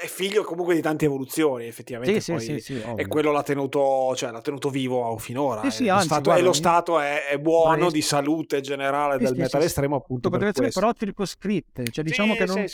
è 0.00 0.06
figlio 0.06 0.44
comunque 0.44 0.76
di 0.76 0.80
tante 0.80 1.06
evoluzioni, 1.06 1.66
effettivamente. 1.66 2.20
Sì, 2.20 2.38
sì, 2.38 2.60
sì, 2.60 2.82
e 2.94 3.06
quello 3.08 3.32
l'ha 3.32 3.42
tenuto, 3.42 4.14
cioè, 4.14 4.30
l'ha 4.30 4.40
tenuto 4.40 4.70
vivo 4.70 5.16
finora. 5.18 5.62
Sì, 5.62 5.70
sì, 5.70 5.88
anzi, 5.88 6.06
stato, 6.06 6.22
guarda, 6.22 6.40
e 6.40 6.44
lo 6.44 6.52
stato 6.52 7.00
è, 7.00 7.26
è 7.26 7.38
buono 7.38 7.90
di 7.90 8.00
salute 8.00 8.60
generale 8.60 9.18
del 9.18 9.34
metal 9.34 9.62
estremo, 9.62 9.96
appunto. 9.96 10.30
Per 10.30 10.52
però 10.72 10.92
circoscritte, 10.92 11.84
cioè 11.90 12.04
diciamo 12.04 12.34
che 12.34 12.44
non. 12.44 12.64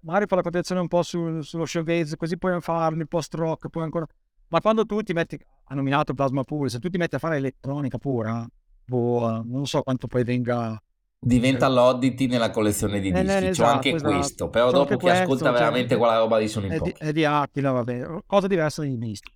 Magari 0.00 0.26
fa 0.26 0.36
la 0.36 0.42
contenzione 0.42 0.80
un 0.80 0.86
po' 0.86 1.02
su, 1.02 1.40
sullo 1.40 1.66
showgaze, 1.66 2.16
così 2.16 2.38
puoi 2.38 2.60
farmi 2.60 3.00
il 3.00 3.08
post 3.08 3.34
rock, 3.34 3.68
poi 3.68 3.82
ancora. 3.82 4.06
Ma 4.50 4.60
quando 4.60 4.86
tu 4.86 5.02
ti 5.02 5.12
metti, 5.12 5.36
ha 5.64 5.74
nominato 5.74 6.14
Plasma 6.14 6.44
Pool, 6.44 6.70
se 6.70 6.78
tu 6.78 6.88
ti 6.88 6.98
metti 6.98 7.16
a 7.16 7.18
fare 7.18 7.36
elettronica 7.36 7.98
pura, 7.98 8.46
boh, 8.84 9.42
non 9.44 9.66
so 9.66 9.82
quanto 9.82 10.06
poi 10.06 10.22
venga 10.22 10.80
diventa 11.18 11.68
l'oddity 11.68 12.26
nella 12.26 12.50
collezione 12.50 13.00
di 13.00 13.08
eh, 13.08 13.22
dischi. 13.22 13.26
Eh, 13.26 13.48
esatto, 13.48 13.68
C'ho 13.68 13.74
anche 13.74 13.94
esatto. 13.94 14.12
questo, 14.14 14.48
però 14.48 14.66
C'ho 14.66 14.72
dopo 14.72 14.96
chi 14.96 15.02
questo, 15.02 15.22
ascolta 15.22 15.44
cioè, 15.44 15.52
veramente 15.52 15.96
quella 15.96 16.18
roba 16.18 16.38
lì 16.38 16.48
sono 16.48 16.66
in 16.66 16.78
pochi. 16.78 16.94
È 16.96 17.12
di 17.12 17.24
Attila, 17.24 17.70
vabbè, 17.72 18.06
cosa 18.26 18.46
diversa 18.46 18.82
dai 18.82 18.96
dischi. 18.96 19.32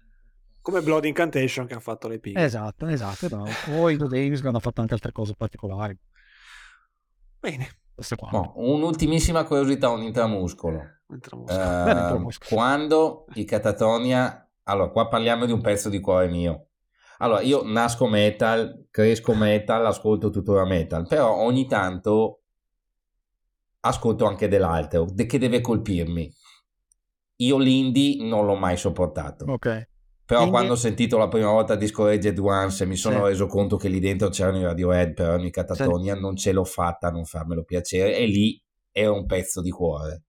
Come 0.61 0.81
Blood 0.81 1.05
Incantation 1.07 1.67
che 1.67 1.75
ha 1.75 1.81
fatto 1.81 2.07
le 2.07 2.21
pig. 2.21 2.39
Esatto, 2.39 2.87
esatto. 2.87 3.29
No. 3.35 3.47
Poi 3.67 3.97
The 3.97 4.07
Davis 4.07 4.41
che 4.41 4.49
hanno 4.49 4.61
fatto 4.61 4.81
anche 4.81 4.95
altre 4.95 5.11
cose 5.11 5.35
particolari. 5.37 5.99
Bene. 7.41 7.69
No, 8.31 8.53
un'ultimissima 8.57 9.45
curiosità, 9.45 9.89
un 9.91 10.03
intramuscolo. 10.03 10.81
intramuscolo. 11.09 11.63
Uh, 11.63 11.85
Beh, 11.85 11.91
intramuscolo. 11.91 12.49
Quando 12.49 13.27
i 13.35 13.45
Catatonia... 13.45 14.49
Allora, 14.65 14.91
qua 14.91 15.09
parliamo 15.09 15.45
di 15.45 15.51
un 15.53 15.61
pezzo 15.61 15.89
di 15.89 15.99
cuore 15.99 16.29
mio 16.29 16.69
allora, 17.23 17.41
io 17.41 17.63
nasco 17.65 18.09
metal, 18.09 18.87
cresco 18.91 19.33
metal, 19.33 19.87
ascolto 19.87 20.29
tuttora 20.29 20.65
metal, 20.65 21.07
però 21.07 21.37
ogni 21.37 21.69
tanto 21.69 22.41
ascolto 23.81 24.25
anche 24.25 24.49
dell'altro, 24.49 25.07
che 25.15 25.39
deve 25.39 25.61
colpirmi. 25.61 26.33
Io 27.37 27.59
l'indie 27.59 28.25
non 28.25 28.45
l'ho 28.45 28.57
mai 28.57 28.77
sopportato. 28.77 29.45
Ok. 29.45 29.89
Però 30.25 30.41
Indie... 30.41 30.53
quando 30.53 30.73
ho 30.73 30.77
sentito 30.77 31.17
la 31.17 31.29
prima 31.29 31.51
volta 31.51 31.77
Discouraged 31.77 32.39
Ones 32.39 32.81
mi 32.81 32.97
sono 32.97 33.19
sì. 33.19 33.31
reso 33.31 33.47
conto 33.47 33.77
che 33.77 33.89
lì 33.89 34.01
dentro 34.01 34.29
c'erano 34.29 34.59
i 34.59 34.65
Radiohead, 34.65 35.15
però 35.15 35.37
in 35.37 35.51
Catatonia 35.51 36.15
sì. 36.15 36.21
non 36.21 36.37
ce 36.37 36.53
l'ho 36.53 36.65
fatta 36.65 37.09
a 37.09 37.11
non 37.11 37.25
farmelo 37.25 37.63
piacere 37.63 38.17
e 38.17 38.27
lì 38.27 38.61
era 38.91 39.13
un 39.13 39.27
pezzo 39.27 39.61
di 39.61 39.71
cuore 39.71 40.25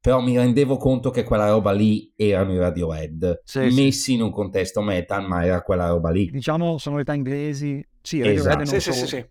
però 0.00 0.20
mi 0.20 0.36
rendevo 0.36 0.76
conto 0.76 1.10
che 1.10 1.24
quella 1.24 1.48
roba 1.48 1.72
lì 1.72 2.12
erano 2.16 2.52
i 2.52 2.58
Radiohead 2.58 3.42
sì, 3.44 3.60
messi 3.60 3.92
sì. 3.92 4.14
in 4.14 4.22
un 4.22 4.30
contesto 4.30 4.80
metal 4.80 5.26
ma 5.26 5.44
era 5.44 5.62
quella 5.62 5.88
roba 5.88 6.10
lì 6.10 6.30
diciamo 6.30 6.78
sonorità 6.78 7.14
inglesi 7.14 7.84
sì, 8.00 8.20
esatto. 8.20 8.64
sì, 8.64 8.80
sì, 8.80 9.06
sì, 9.06 9.26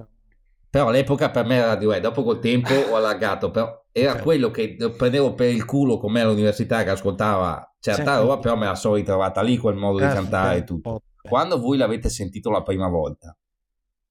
però 0.69 0.89
all'epoca 0.89 1.31
per 1.31 1.45
me 1.45 1.56
era 1.56 1.68
Radiohead 1.68 2.02
dopo 2.02 2.23
col 2.23 2.39
tempo 2.39 2.73
ho 2.91 2.95
allargato 2.95 3.49
però 3.52 3.85
era 3.91 4.11
okay. 4.11 4.23
quello 4.23 4.52
che 4.52 4.76
prendevo 4.95 5.34
per 5.34 5.49
il 5.49 5.65
culo 5.65 5.98
come 5.98 6.22
all'università 6.22 6.84
che 6.84 6.91
ascoltava 6.91 7.76
certa 7.80 8.19
roba 8.19 8.38
però 8.38 8.56
me 8.56 8.65
la 8.65 8.76
sono 8.76 8.95
ritrovata 8.95 9.41
lì 9.41 9.57
quel 9.57 9.76
modo 9.76 9.99
di 9.99 10.06
cantare 10.06 10.57
e 10.57 10.64
tutto 10.64 11.02
quando 11.22 11.60
voi 11.60 11.77
l'avete 11.77 12.10
sentito 12.10 12.49
la 12.52 12.61
prima 12.61 12.88
volta 12.88 13.35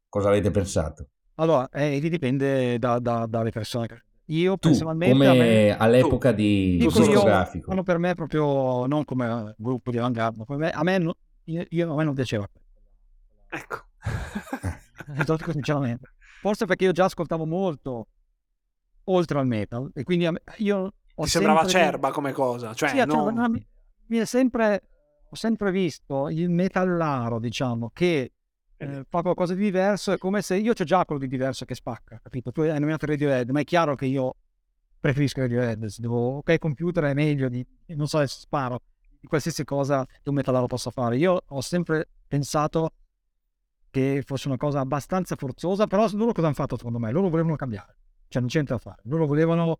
cosa 0.08 0.28
avete 0.28 0.50
pensato? 0.50 1.08
Allora, 1.34 1.68
eh, 1.68 2.00
dipende 2.00 2.78
da, 2.78 2.98
da, 2.98 3.26
dalle 3.28 3.50
persone 3.50 4.05
io 4.26 4.58
tu, 4.58 4.68
personalmente 4.68 5.12
come 5.12 5.32
me, 5.34 5.76
all'epoca 5.76 6.30
tu, 6.30 6.36
di 6.36 6.76
discografico. 6.78 7.72
io, 7.72 7.82
per 7.82 7.98
me 7.98 8.14
proprio 8.14 8.86
non 8.86 9.04
come 9.04 9.54
gruppo 9.56 9.90
di 9.90 9.98
avanguardia 9.98 10.44
me, 10.56 10.70
a 10.70 10.82
me, 10.82 10.98
no, 10.98 11.16
io, 11.44 11.92
a 11.92 11.96
me 11.96 12.04
non 12.04 12.14
piaceva 12.14 12.48
ecco. 13.48 13.84
Sinceramente. 15.52 16.10
Forse 16.40 16.66
perché 16.66 16.84
io 16.84 16.92
già 16.92 17.04
ascoltavo 17.04 17.46
molto 17.46 18.08
oltre 19.04 19.38
al 19.38 19.46
metal 19.46 19.90
e 19.94 20.02
quindi 20.02 20.28
me, 20.28 20.42
io 20.56 20.92
ho 21.14 21.22
ti 21.24 21.30
sembrava 21.30 21.60
acerba 21.60 22.10
come 22.10 22.32
cosa 22.32 22.74
cioè 22.74 22.88
sì, 22.88 23.04
non... 23.04 23.34
no, 23.34 23.48
mi, 23.48 23.64
mi 24.06 24.18
è 24.18 24.24
sempre 24.24 24.82
ho 25.28 25.36
sempre 25.36 25.70
visto 25.70 26.28
il 26.28 26.50
metallaro 26.50 27.38
diciamo 27.38 27.90
che 27.92 28.32
eh, 28.78 29.04
fa 29.08 29.22
qualcosa 29.22 29.54
di 29.54 29.62
diverso, 29.62 30.12
è 30.12 30.18
come 30.18 30.42
se 30.42 30.56
io 30.56 30.72
c'ho 30.72 30.84
già 30.84 31.04
quello 31.04 31.20
di 31.20 31.28
diverso 31.28 31.64
che 31.64 31.74
spacca, 31.74 32.20
capito? 32.22 32.52
Tu 32.52 32.62
hai 32.62 32.78
nominato 32.78 33.06
Radiohead, 33.06 33.50
ma 33.50 33.60
è 33.60 33.64
chiaro 33.64 33.94
che 33.94 34.06
io 34.06 34.34
preferisco 34.98 35.40
Radiohead, 35.40 35.86
se 35.86 36.00
devo, 36.00 36.38
ok, 36.38 36.58
computer 36.58 37.04
è 37.04 37.14
meglio 37.14 37.48
di, 37.48 37.64
non 37.88 38.06
so, 38.06 38.24
sparo, 38.26 38.82
di 39.20 39.26
qualsiasi 39.26 39.64
cosa 39.64 40.04
che 40.04 40.28
un 40.28 40.34
metallaro 40.34 40.66
possa 40.66 40.90
fare. 40.90 41.16
Io 41.16 41.42
ho 41.46 41.60
sempre 41.60 42.08
pensato 42.26 42.92
che 43.90 44.22
fosse 44.26 44.48
una 44.48 44.56
cosa 44.56 44.80
abbastanza 44.80 45.36
forzosa, 45.36 45.86
però 45.86 46.06
loro 46.12 46.32
cosa 46.32 46.46
hanno 46.46 46.56
fatto 46.56 46.76
secondo 46.76 46.98
me? 46.98 47.10
Loro 47.10 47.28
volevano 47.28 47.56
cambiare, 47.56 47.96
cioè 48.28 48.40
non 48.40 48.50
c'è 48.50 48.56
niente 48.56 48.72
da 48.74 48.78
fare, 48.78 49.00
loro 49.04 49.26
volevano 49.26 49.78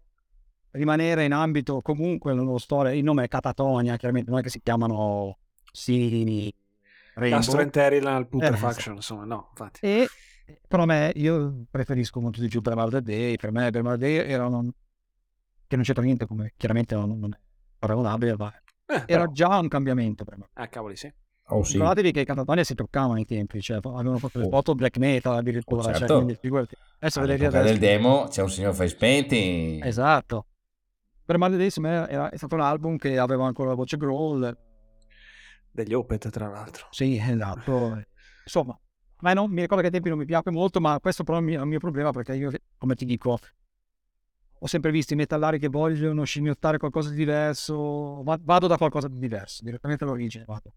rimanere 0.71 1.25
in 1.25 1.33
ambito 1.33 1.81
comunque 1.81 2.35
la 2.35 2.43
loro 2.43 2.59
storia, 2.59 2.93
il 2.93 3.05
nome 3.05 3.25
è 3.25 3.29
Catatonia, 3.29 3.97
chiaramente 3.97 4.31
non 4.31 4.39
è 4.39 4.43
che 4.43 4.51
si 4.51 4.61
chiamano 4.63 5.39
Sini, 5.71 6.53
Rainbow. 7.17 7.41
Gastroenteric 7.41 8.27
putrefaction, 8.27 8.93
eh, 8.95 8.97
insomma, 8.97 9.25
no, 9.25 9.49
infatti. 9.51 9.81
E, 9.81 10.09
però 10.69 10.83
a 10.83 10.87
me, 10.87 11.13
io 11.17 11.65
preferisco 11.71 12.21
molto 12.21 12.41
di 12.41 12.49
più 12.49 12.61
Bremarder 12.61 13.01
Day, 13.01 13.37
per 13.37 13.53
me 13.53 13.71
Bremarder 13.71 13.99
Day 13.99 14.31
era 14.31 14.47
un... 14.47 14.71
che 15.67 15.77
non 15.77 15.85
c'entra 15.85 16.05
niente 16.05 16.27
come, 16.27 16.53
chiaramente 16.57 16.95
non, 16.95 17.19
non 17.19 17.33
è 17.33 17.39
paragonabile, 17.79 18.37
ma 18.37 18.53
eh, 18.87 19.03
era 19.07 19.27
già 19.33 19.59
un 19.59 19.69
cambiamento 19.69 20.25
per 20.25 20.37
me. 20.37 20.49
Ah, 20.53 20.69
cavoli, 20.69 20.97
sì. 20.97 21.11
Oh, 21.49 21.63
sì. 21.63 21.75
Ricordatevi 21.75 22.13
che 22.13 22.21
i 22.21 22.25
Catatonia 22.25 22.65
si 22.65 22.75
toccavano 22.75 23.15
ai 23.15 23.25
tempi, 23.25 23.63
cioè 23.63 23.77
avevano 23.77 24.19
fatto 24.19 24.39
le 24.39 24.47
oh. 24.47 24.51
foto 24.51 24.75
black 24.75 24.99
metal 24.99 25.37
addirittura. 25.37 25.81
Oh, 25.81 25.85
cioè, 25.85 25.93
certo. 25.95 26.07
cioè, 26.09 26.17
quindi, 26.17 26.39
figurati. 26.41 26.75
Adesso 26.99 27.21
vedete 27.21 27.47
adesso. 27.47 27.65
del 27.65 27.79
demo 27.79 28.27
c'è 28.29 28.43
un 28.43 28.51
signor 28.51 28.75
face 28.75 28.97
painting. 28.97 29.85
Esatto. 29.85 30.47
Per 31.25 31.39
Mother 31.39 31.57
Day 31.57 31.71
era, 32.09 32.29
è 32.29 32.37
stato 32.37 32.57
un 32.57 32.61
album 32.61 32.97
che 32.97 33.19
aveva 33.19 33.47
ancora 33.47 33.71
la 33.71 33.75
voce 33.75 33.97
growl, 33.97 34.57
degli 35.77 35.95
Opet, 35.95 36.29
tra 36.31 36.49
l'altro. 36.49 36.87
Sì, 36.91 37.17
esatto. 37.17 38.03
Insomma, 38.43 38.79
ma 39.21 39.33
non, 39.33 39.51
mi 39.51 39.61
ricordo 39.61 39.81
che 39.81 39.87
ai 39.87 39.93
tempi 39.93 40.09
non 40.09 40.19
mi 40.19 40.25
piace 40.25 40.51
molto, 40.51 40.81
ma 40.81 40.99
questo 41.01 41.25
però 41.25 41.39
è 41.39 41.41
il 41.41 41.67
mio, 41.67 41.79
problema 41.79 42.11
perché 42.11 42.35
io, 42.35 42.51
come 42.77 42.95
ti 42.95 43.05
dico, 43.05 43.39
ho 44.59 44.67
sempre 44.67 44.91
visto 44.91 45.15
i 45.15 45.17
metallari 45.17 45.59
che 45.59 45.69
vogliono 45.69 46.25
scimmiottare 46.25 46.79
qualcosa 46.79 47.11
di 47.11 47.17
diverso, 47.17 48.23
vado 48.23 48.67
da 48.67 48.77
qualcosa 48.77 49.09
di 49.09 49.19
diverso, 49.19 49.63
direttamente 49.65 50.05
all'origine 50.05 50.45
vado. 50.45 50.73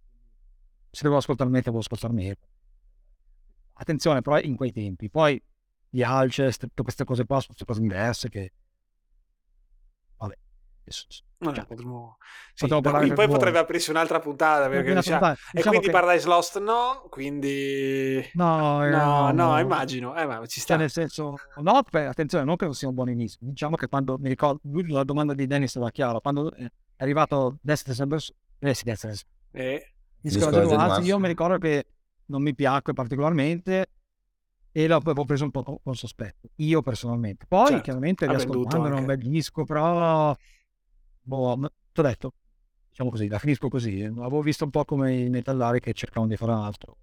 Se 0.91 1.03
devo 1.03 1.17
ascoltare 1.17 1.49
metal, 1.49 1.65
devo 1.71 1.79
ascoltare 1.79 2.13
metal. 2.13 2.47
Attenzione, 3.73 4.21
però 4.21 4.39
in 4.39 4.55
quei 4.55 4.71
tempi. 4.71 5.09
Poi 5.09 5.41
gli 5.89 6.01
Alcest, 6.01 6.61
tutte 6.61 6.83
queste 6.83 7.03
cose 7.03 7.25
qua 7.25 7.39
sono 7.39 7.55
cose 7.65 7.81
diverse 7.81 8.29
che... 8.29 8.53
Vabbè, 10.17 10.35
No, 11.41 11.53
cioè, 11.53 11.65
potremmo... 11.65 12.17
Sì, 12.53 12.67
no, 12.67 12.81
poi 12.81 13.13
buono. 13.13 13.31
potrebbe 13.31 13.59
aprirsi 13.59 13.91
un'altra 13.91 14.19
puntata 14.19 14.67
perché 14.67 14.93
diciamo... 14.93 15.19
diciamo 15.19 15.35
e 15.53 15.61
quindi 15.61 15.85
che... 15.85 15.91
Paradise 15.91 16.27
Lost 16.27 16.59
no 16.59 17.05
quindi 17.09 18.29
no 18.33 18.79
no, 18.79 18.89
no, 18.89 19.31
no, 19.31 19.51
no. 19.51 19.59
immagino 19.59 20.17
eh, 20.17 20.25
ma 20.25 20.45
ci 20.45 20.59
sta. 20.59 20.73
cioè, 20.73 20.81
nel 20.81 20.89
senso 20.89 21.35
no 21.61 21.81
beh, 21.89 22.07
attenzione 22.07 22.43
non 22.43 22.57
che 22.57 22.65
non 22.65 22.73
sia 22.73 22.89
un 22.89 22.93
buon 22.93 23.09
inizio. 23.09 23.39
Diciamo 23.41 23.77
che 23.77 23.87
quando 23.87 24.17
mi 24.17 24.27
ricordo 24.27 24.59
la 24.87 25.05
domanda 25.05 25.33
di 25.33 25.47
Dennis 25.47 25.77
era 25.77 25.89
chiara. 25.91 26.19
Quando 26.19 26.53
è 26.53 26.69
arrivato 26.97 27.57
Destiny 27.61 27.95
Sanders 27.95 28.33
eh 28.59 28.73
sì 28.73 28.83
Destiny 28.83 29.13
eh. 29.51 29.93
io 31.03 31.19
mi 31.19 31.27
ricordo 31.27 31.57
che 31.57 31.85
non 32.25 32.41
mi 32.41 32.53
piacque 32.53 32.91
particolarmente 32.91 33.91
e 34.73 34.87
l'avevo 34.87 35.23
preso 35.23 35.45
un 35.45 35.51
po' 35.51 35.79
con 35.81 35.95
sospetto 35.95 36.49
io 36.55 36.81
personalmente. 36.81 37.45
Poi 37.47 37.67
certo, 37.67 37.83
chiaramente 37.83 38.27
riascoltando 38.27 38.87
era 38.87 38.97
un 38.97 39.05
bel 39.05 39.17
disco 39.17 39.63
però 39.63 40.35
boh, 41.29 41.71
ti 41.93 41.99
ho 41.99 42.03
detto, 42.03 42.33
diciamo 42.89 43.09
così, 43.09 43.27
la 43.27 43.39
finisco 43.39 43.69
così. 43.69 44.01
Avevo 44.03 44.41
visto 44.41 44.65
un 44.65 44.71
po' 44.71 44.83
come 44.83 45.15
i 45.15 45.29
metallari 45.29 45.79
che 45.79 45.93
cercavano 45.93 46.29
di 46.29 46.37
fare 46.37 46.51
altro. 46.51 46.97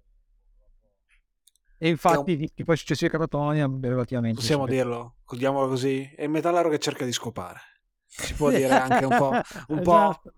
E 1.79 1.89
infatti, 1.89 2.33
un... 2.33 2.47
che 2.53 2.63
poi 2.63 2.77
successivi 2.77 3.07
a 3.07 3.17
Catatonia, 3.17 3.69
relativamente. 3.81 4.39
Possiamo 4.39 4.65
dirlo, 4.65 5.15
diamolo 5.31 5.67
così, 5.67 6.11
è 6.15 6.23
il 6.23 6.29
metallaro 6.29 6.69
che 6.69 6.79
cerca 6.79 7.05
di 7.05 7.11
scopare. 7.11 7.59
Si 8.09 8.33
può 8.33 8.49
dire 8.49 8.69
anche 8.69 9.05
un 9.05 9.17
po'. 9.17 9.29
Un 9.67 9.79
esatto. 9.79 10.31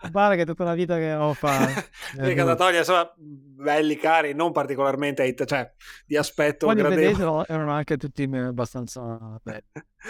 po'... 0.00 0.10
Pare 0.10 0.36
che 0.36 0.44
tutta 0.44 0.64
una 0.64 0.74
vita 0.74 0.96
che 0.96 1.14
ho 1.14 1.32
fatto. 1.32 1.82
Le 2.14 2.34
catatonia 2.34 2.82
sono 2.84 3.12
belli, 3.16 3.96
cari, 3.96 4.34
non 4.34 4.52
particolarmente 4.52 5.24
hit, 5.24 5.44
cioè 5.44 5.72
di 6.04 6.16
aspetto. 6.16 6.66
Poi 6.66 6.76
gli 6.76 6.80
svedesi 6.80 7.22
erano 7.22 7.72
anche 7.72 7.96
tutti 7.96 8.22
abbastanza 8.24 9.40
belli. 9.42 9.64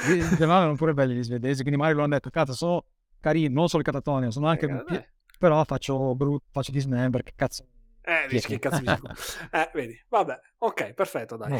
In 0.08 0.28
generale 0.30 0.60
erano 0.62 0.76
pure 0.76 0.94
belli 0.94 1.14
gli 1.14 1.22
svedesi, 1.22 1.60
quindi 1.60 1.78
magari 1.78 1.96
lo 1.96 2.04
hanno 2.04 2.14
detto, 2.14 2.30
cazzo, 2.30 2.52
sono 2.54 2.84
carini, 3.20 3.52
non 3.52 3.68
solo 3.68 3.82
il 3.82 3.88
catatonia, 3.88 4.30
sono 4.30 4.48
anche... 4.48 4.66
Eh, 4.88 5.08
però 5.38 5.62
faccio, 5.64 6.16
brut, 6.16 6.42
faccio 6.50 6.72
dismember, 6.72 7.22
che 7.22 7.32
cazzo 7.36 7.64
eh, 8.08 8.26
dici 8.26 8.46
che 8.46 8.58
cazzo 8.58 8.80
mi 8.80 8.86
Eh, 9.52 9.70
vedi. 9.74 10.02
Vabbè, 10.08 10.40
ok, 10.60 10.94
perfetto, 10.94 11.36
dai. 11.36 11.58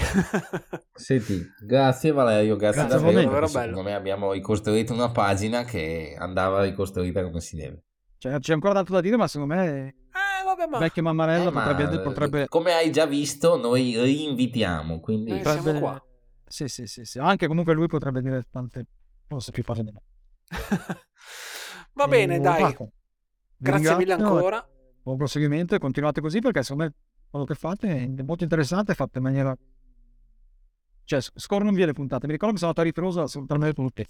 Senti, 0.95 1.47
grazie 1.61 2.11
Valerio, 2.11 2.57
grazie, 2.57 2.87
grazie 2.87 2.99
davvero. 2.99 3.23
davvero 3.23 3.47
secondo 3.47 3.83
me 3.83 3.95
abbiamo 3.95 4.33
ricostruito 4.33 4.95
una 4.95 5.11
pagina 5.11 5.65
che 5.65 6.17
andava 6.19 6.63
ricostruita 6.63 7.23
come 7.23 7.41
si 7.41 7.57
deve. 7.57 7.83
Cioè, 8.17 8.39
c'è 8.39 8.55
ancora 8.55 8.73
tanto 8.73 8.95
da 8.95 9.03
dire, 9.03 9.17
ma 9.19 9.29
secondo 9.29 9.55
me... 9.55 9.89
Eh, 9.89 10.45
vabbè, 10.45 10.67
ma... 10.69 10.79
Vecchio 10.79 11.03
Mammarello 11.03 11.51
eh, 11.51 11.53
potrebbe, 11.53 11.97
ma... 11.97 12.03
potrebbe, 12.03 12.49
Come 12.49 12.73
hai 12.73 12.91
già 12.91 13.05
visto, 13.05 13.59
noi 13.59 14.01
rinvitiamo, 14.01 15.01
quindi... 15.01 15.39
Eh, 15.39 15.43
potrebbe... 15.43 15.79
qua. 15.79 16.03
Sì, 16.47 16.67
sì, 16.67 16.87
sì, 16.87 17.05
sì. 17.05 17.19
Anche 17.19 17.47
comunque 17.47 17.75
lui 17.75 17.89
potrebbe 17.89 18.23
dire 18.23 18.47
tante 18.51 18.87
cose 19.29 19.53
più 19.53 19.63
parole 19.63 19.85
di 19.85 19.93
me. 19.93 20.03
Va 21.93 22.05
e... 22.05 22.09
bene, 22.09 22.41
dai. 22.41 22.63
Marco, 22.63 22.91
Grazie 23.59 23.97
mille 23.97 24.15
ancora 24.15 24.67
buon 25.09 25.17
proseguimento 25.17 25.75
e 25.75 25.79
continuate 25.79 26.21
così 26.21 26.41
perché 26.41 26.63
secondo 26.63 26.85
me 26.85 26.95
quello 27.31 27.45
che 27.45 27.55
fate 27.55 27.89
è 27.89 28.23
molto 28.23 28.43
interessante, 28.43 28.95
fate 28.95 29.19
in 29.19 29.25
maniera... 29.25 29.57
Cioè, 31.05 31.21
scorrono 31.21 31.73
via 31.73 31.87
le 31.87 31.95
puntate. 31.95 32.27
Mi 32.27 32.33
ricordo 32.33 32.55
che 32.55 32.61
sono 32.61 32.71
andato 32.71 32.87
a 32.87 32.91
ritroso 32.91 33.23
assolutamente 33.23 33.75
tutte. 33.75 34.07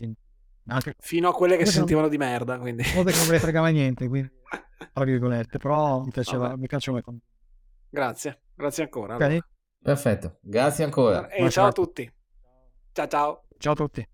Anche... 0.67 0.95
Fino 0.99 1.29
a 1.29 1.33
quelle 1.33 1.57
che 1.57 1.65
si 1.65 1.73
sentivano 1.73 2.09
non... 2.09 2.17
di 2.17 2.19
merda, 2.19 2.59
quindi... 2.59 2.83
Cose 2.83 3.13
che 3.13 3.17
non 3.17 3.27
me 3.27 3.33
ne 3.33 3.39
fregava 3.39 3.69
niente, 3.69 4.09
quindi... 4.09 4.31
Tra 4.93 5.05
virgolette, 5.05 5.59
però 5.59 6.03
mi 6.03 6.11
piaceva, 6.11 6.57
mi 6.57 6.67
piaceva. 6.67 7.01
Grazie, 7.91 8.43
grazie 8.55 8.83
ancora. 8.85 9.15
Okay. 9.15 9.41
Perfetto, 9.81 10.39
grazie 10.41 10.85
ancora. 10.85 11.29
E 11.29 11.49
ciao 11.51 11.69
a 11.69 11.73
tutti. 11.73 12.13
Ciao 12.93 13.07
ciao. 13.07 13.45
Ciao 13.59 13.73
a 13.73 13.77
tutti. 13.77 14.09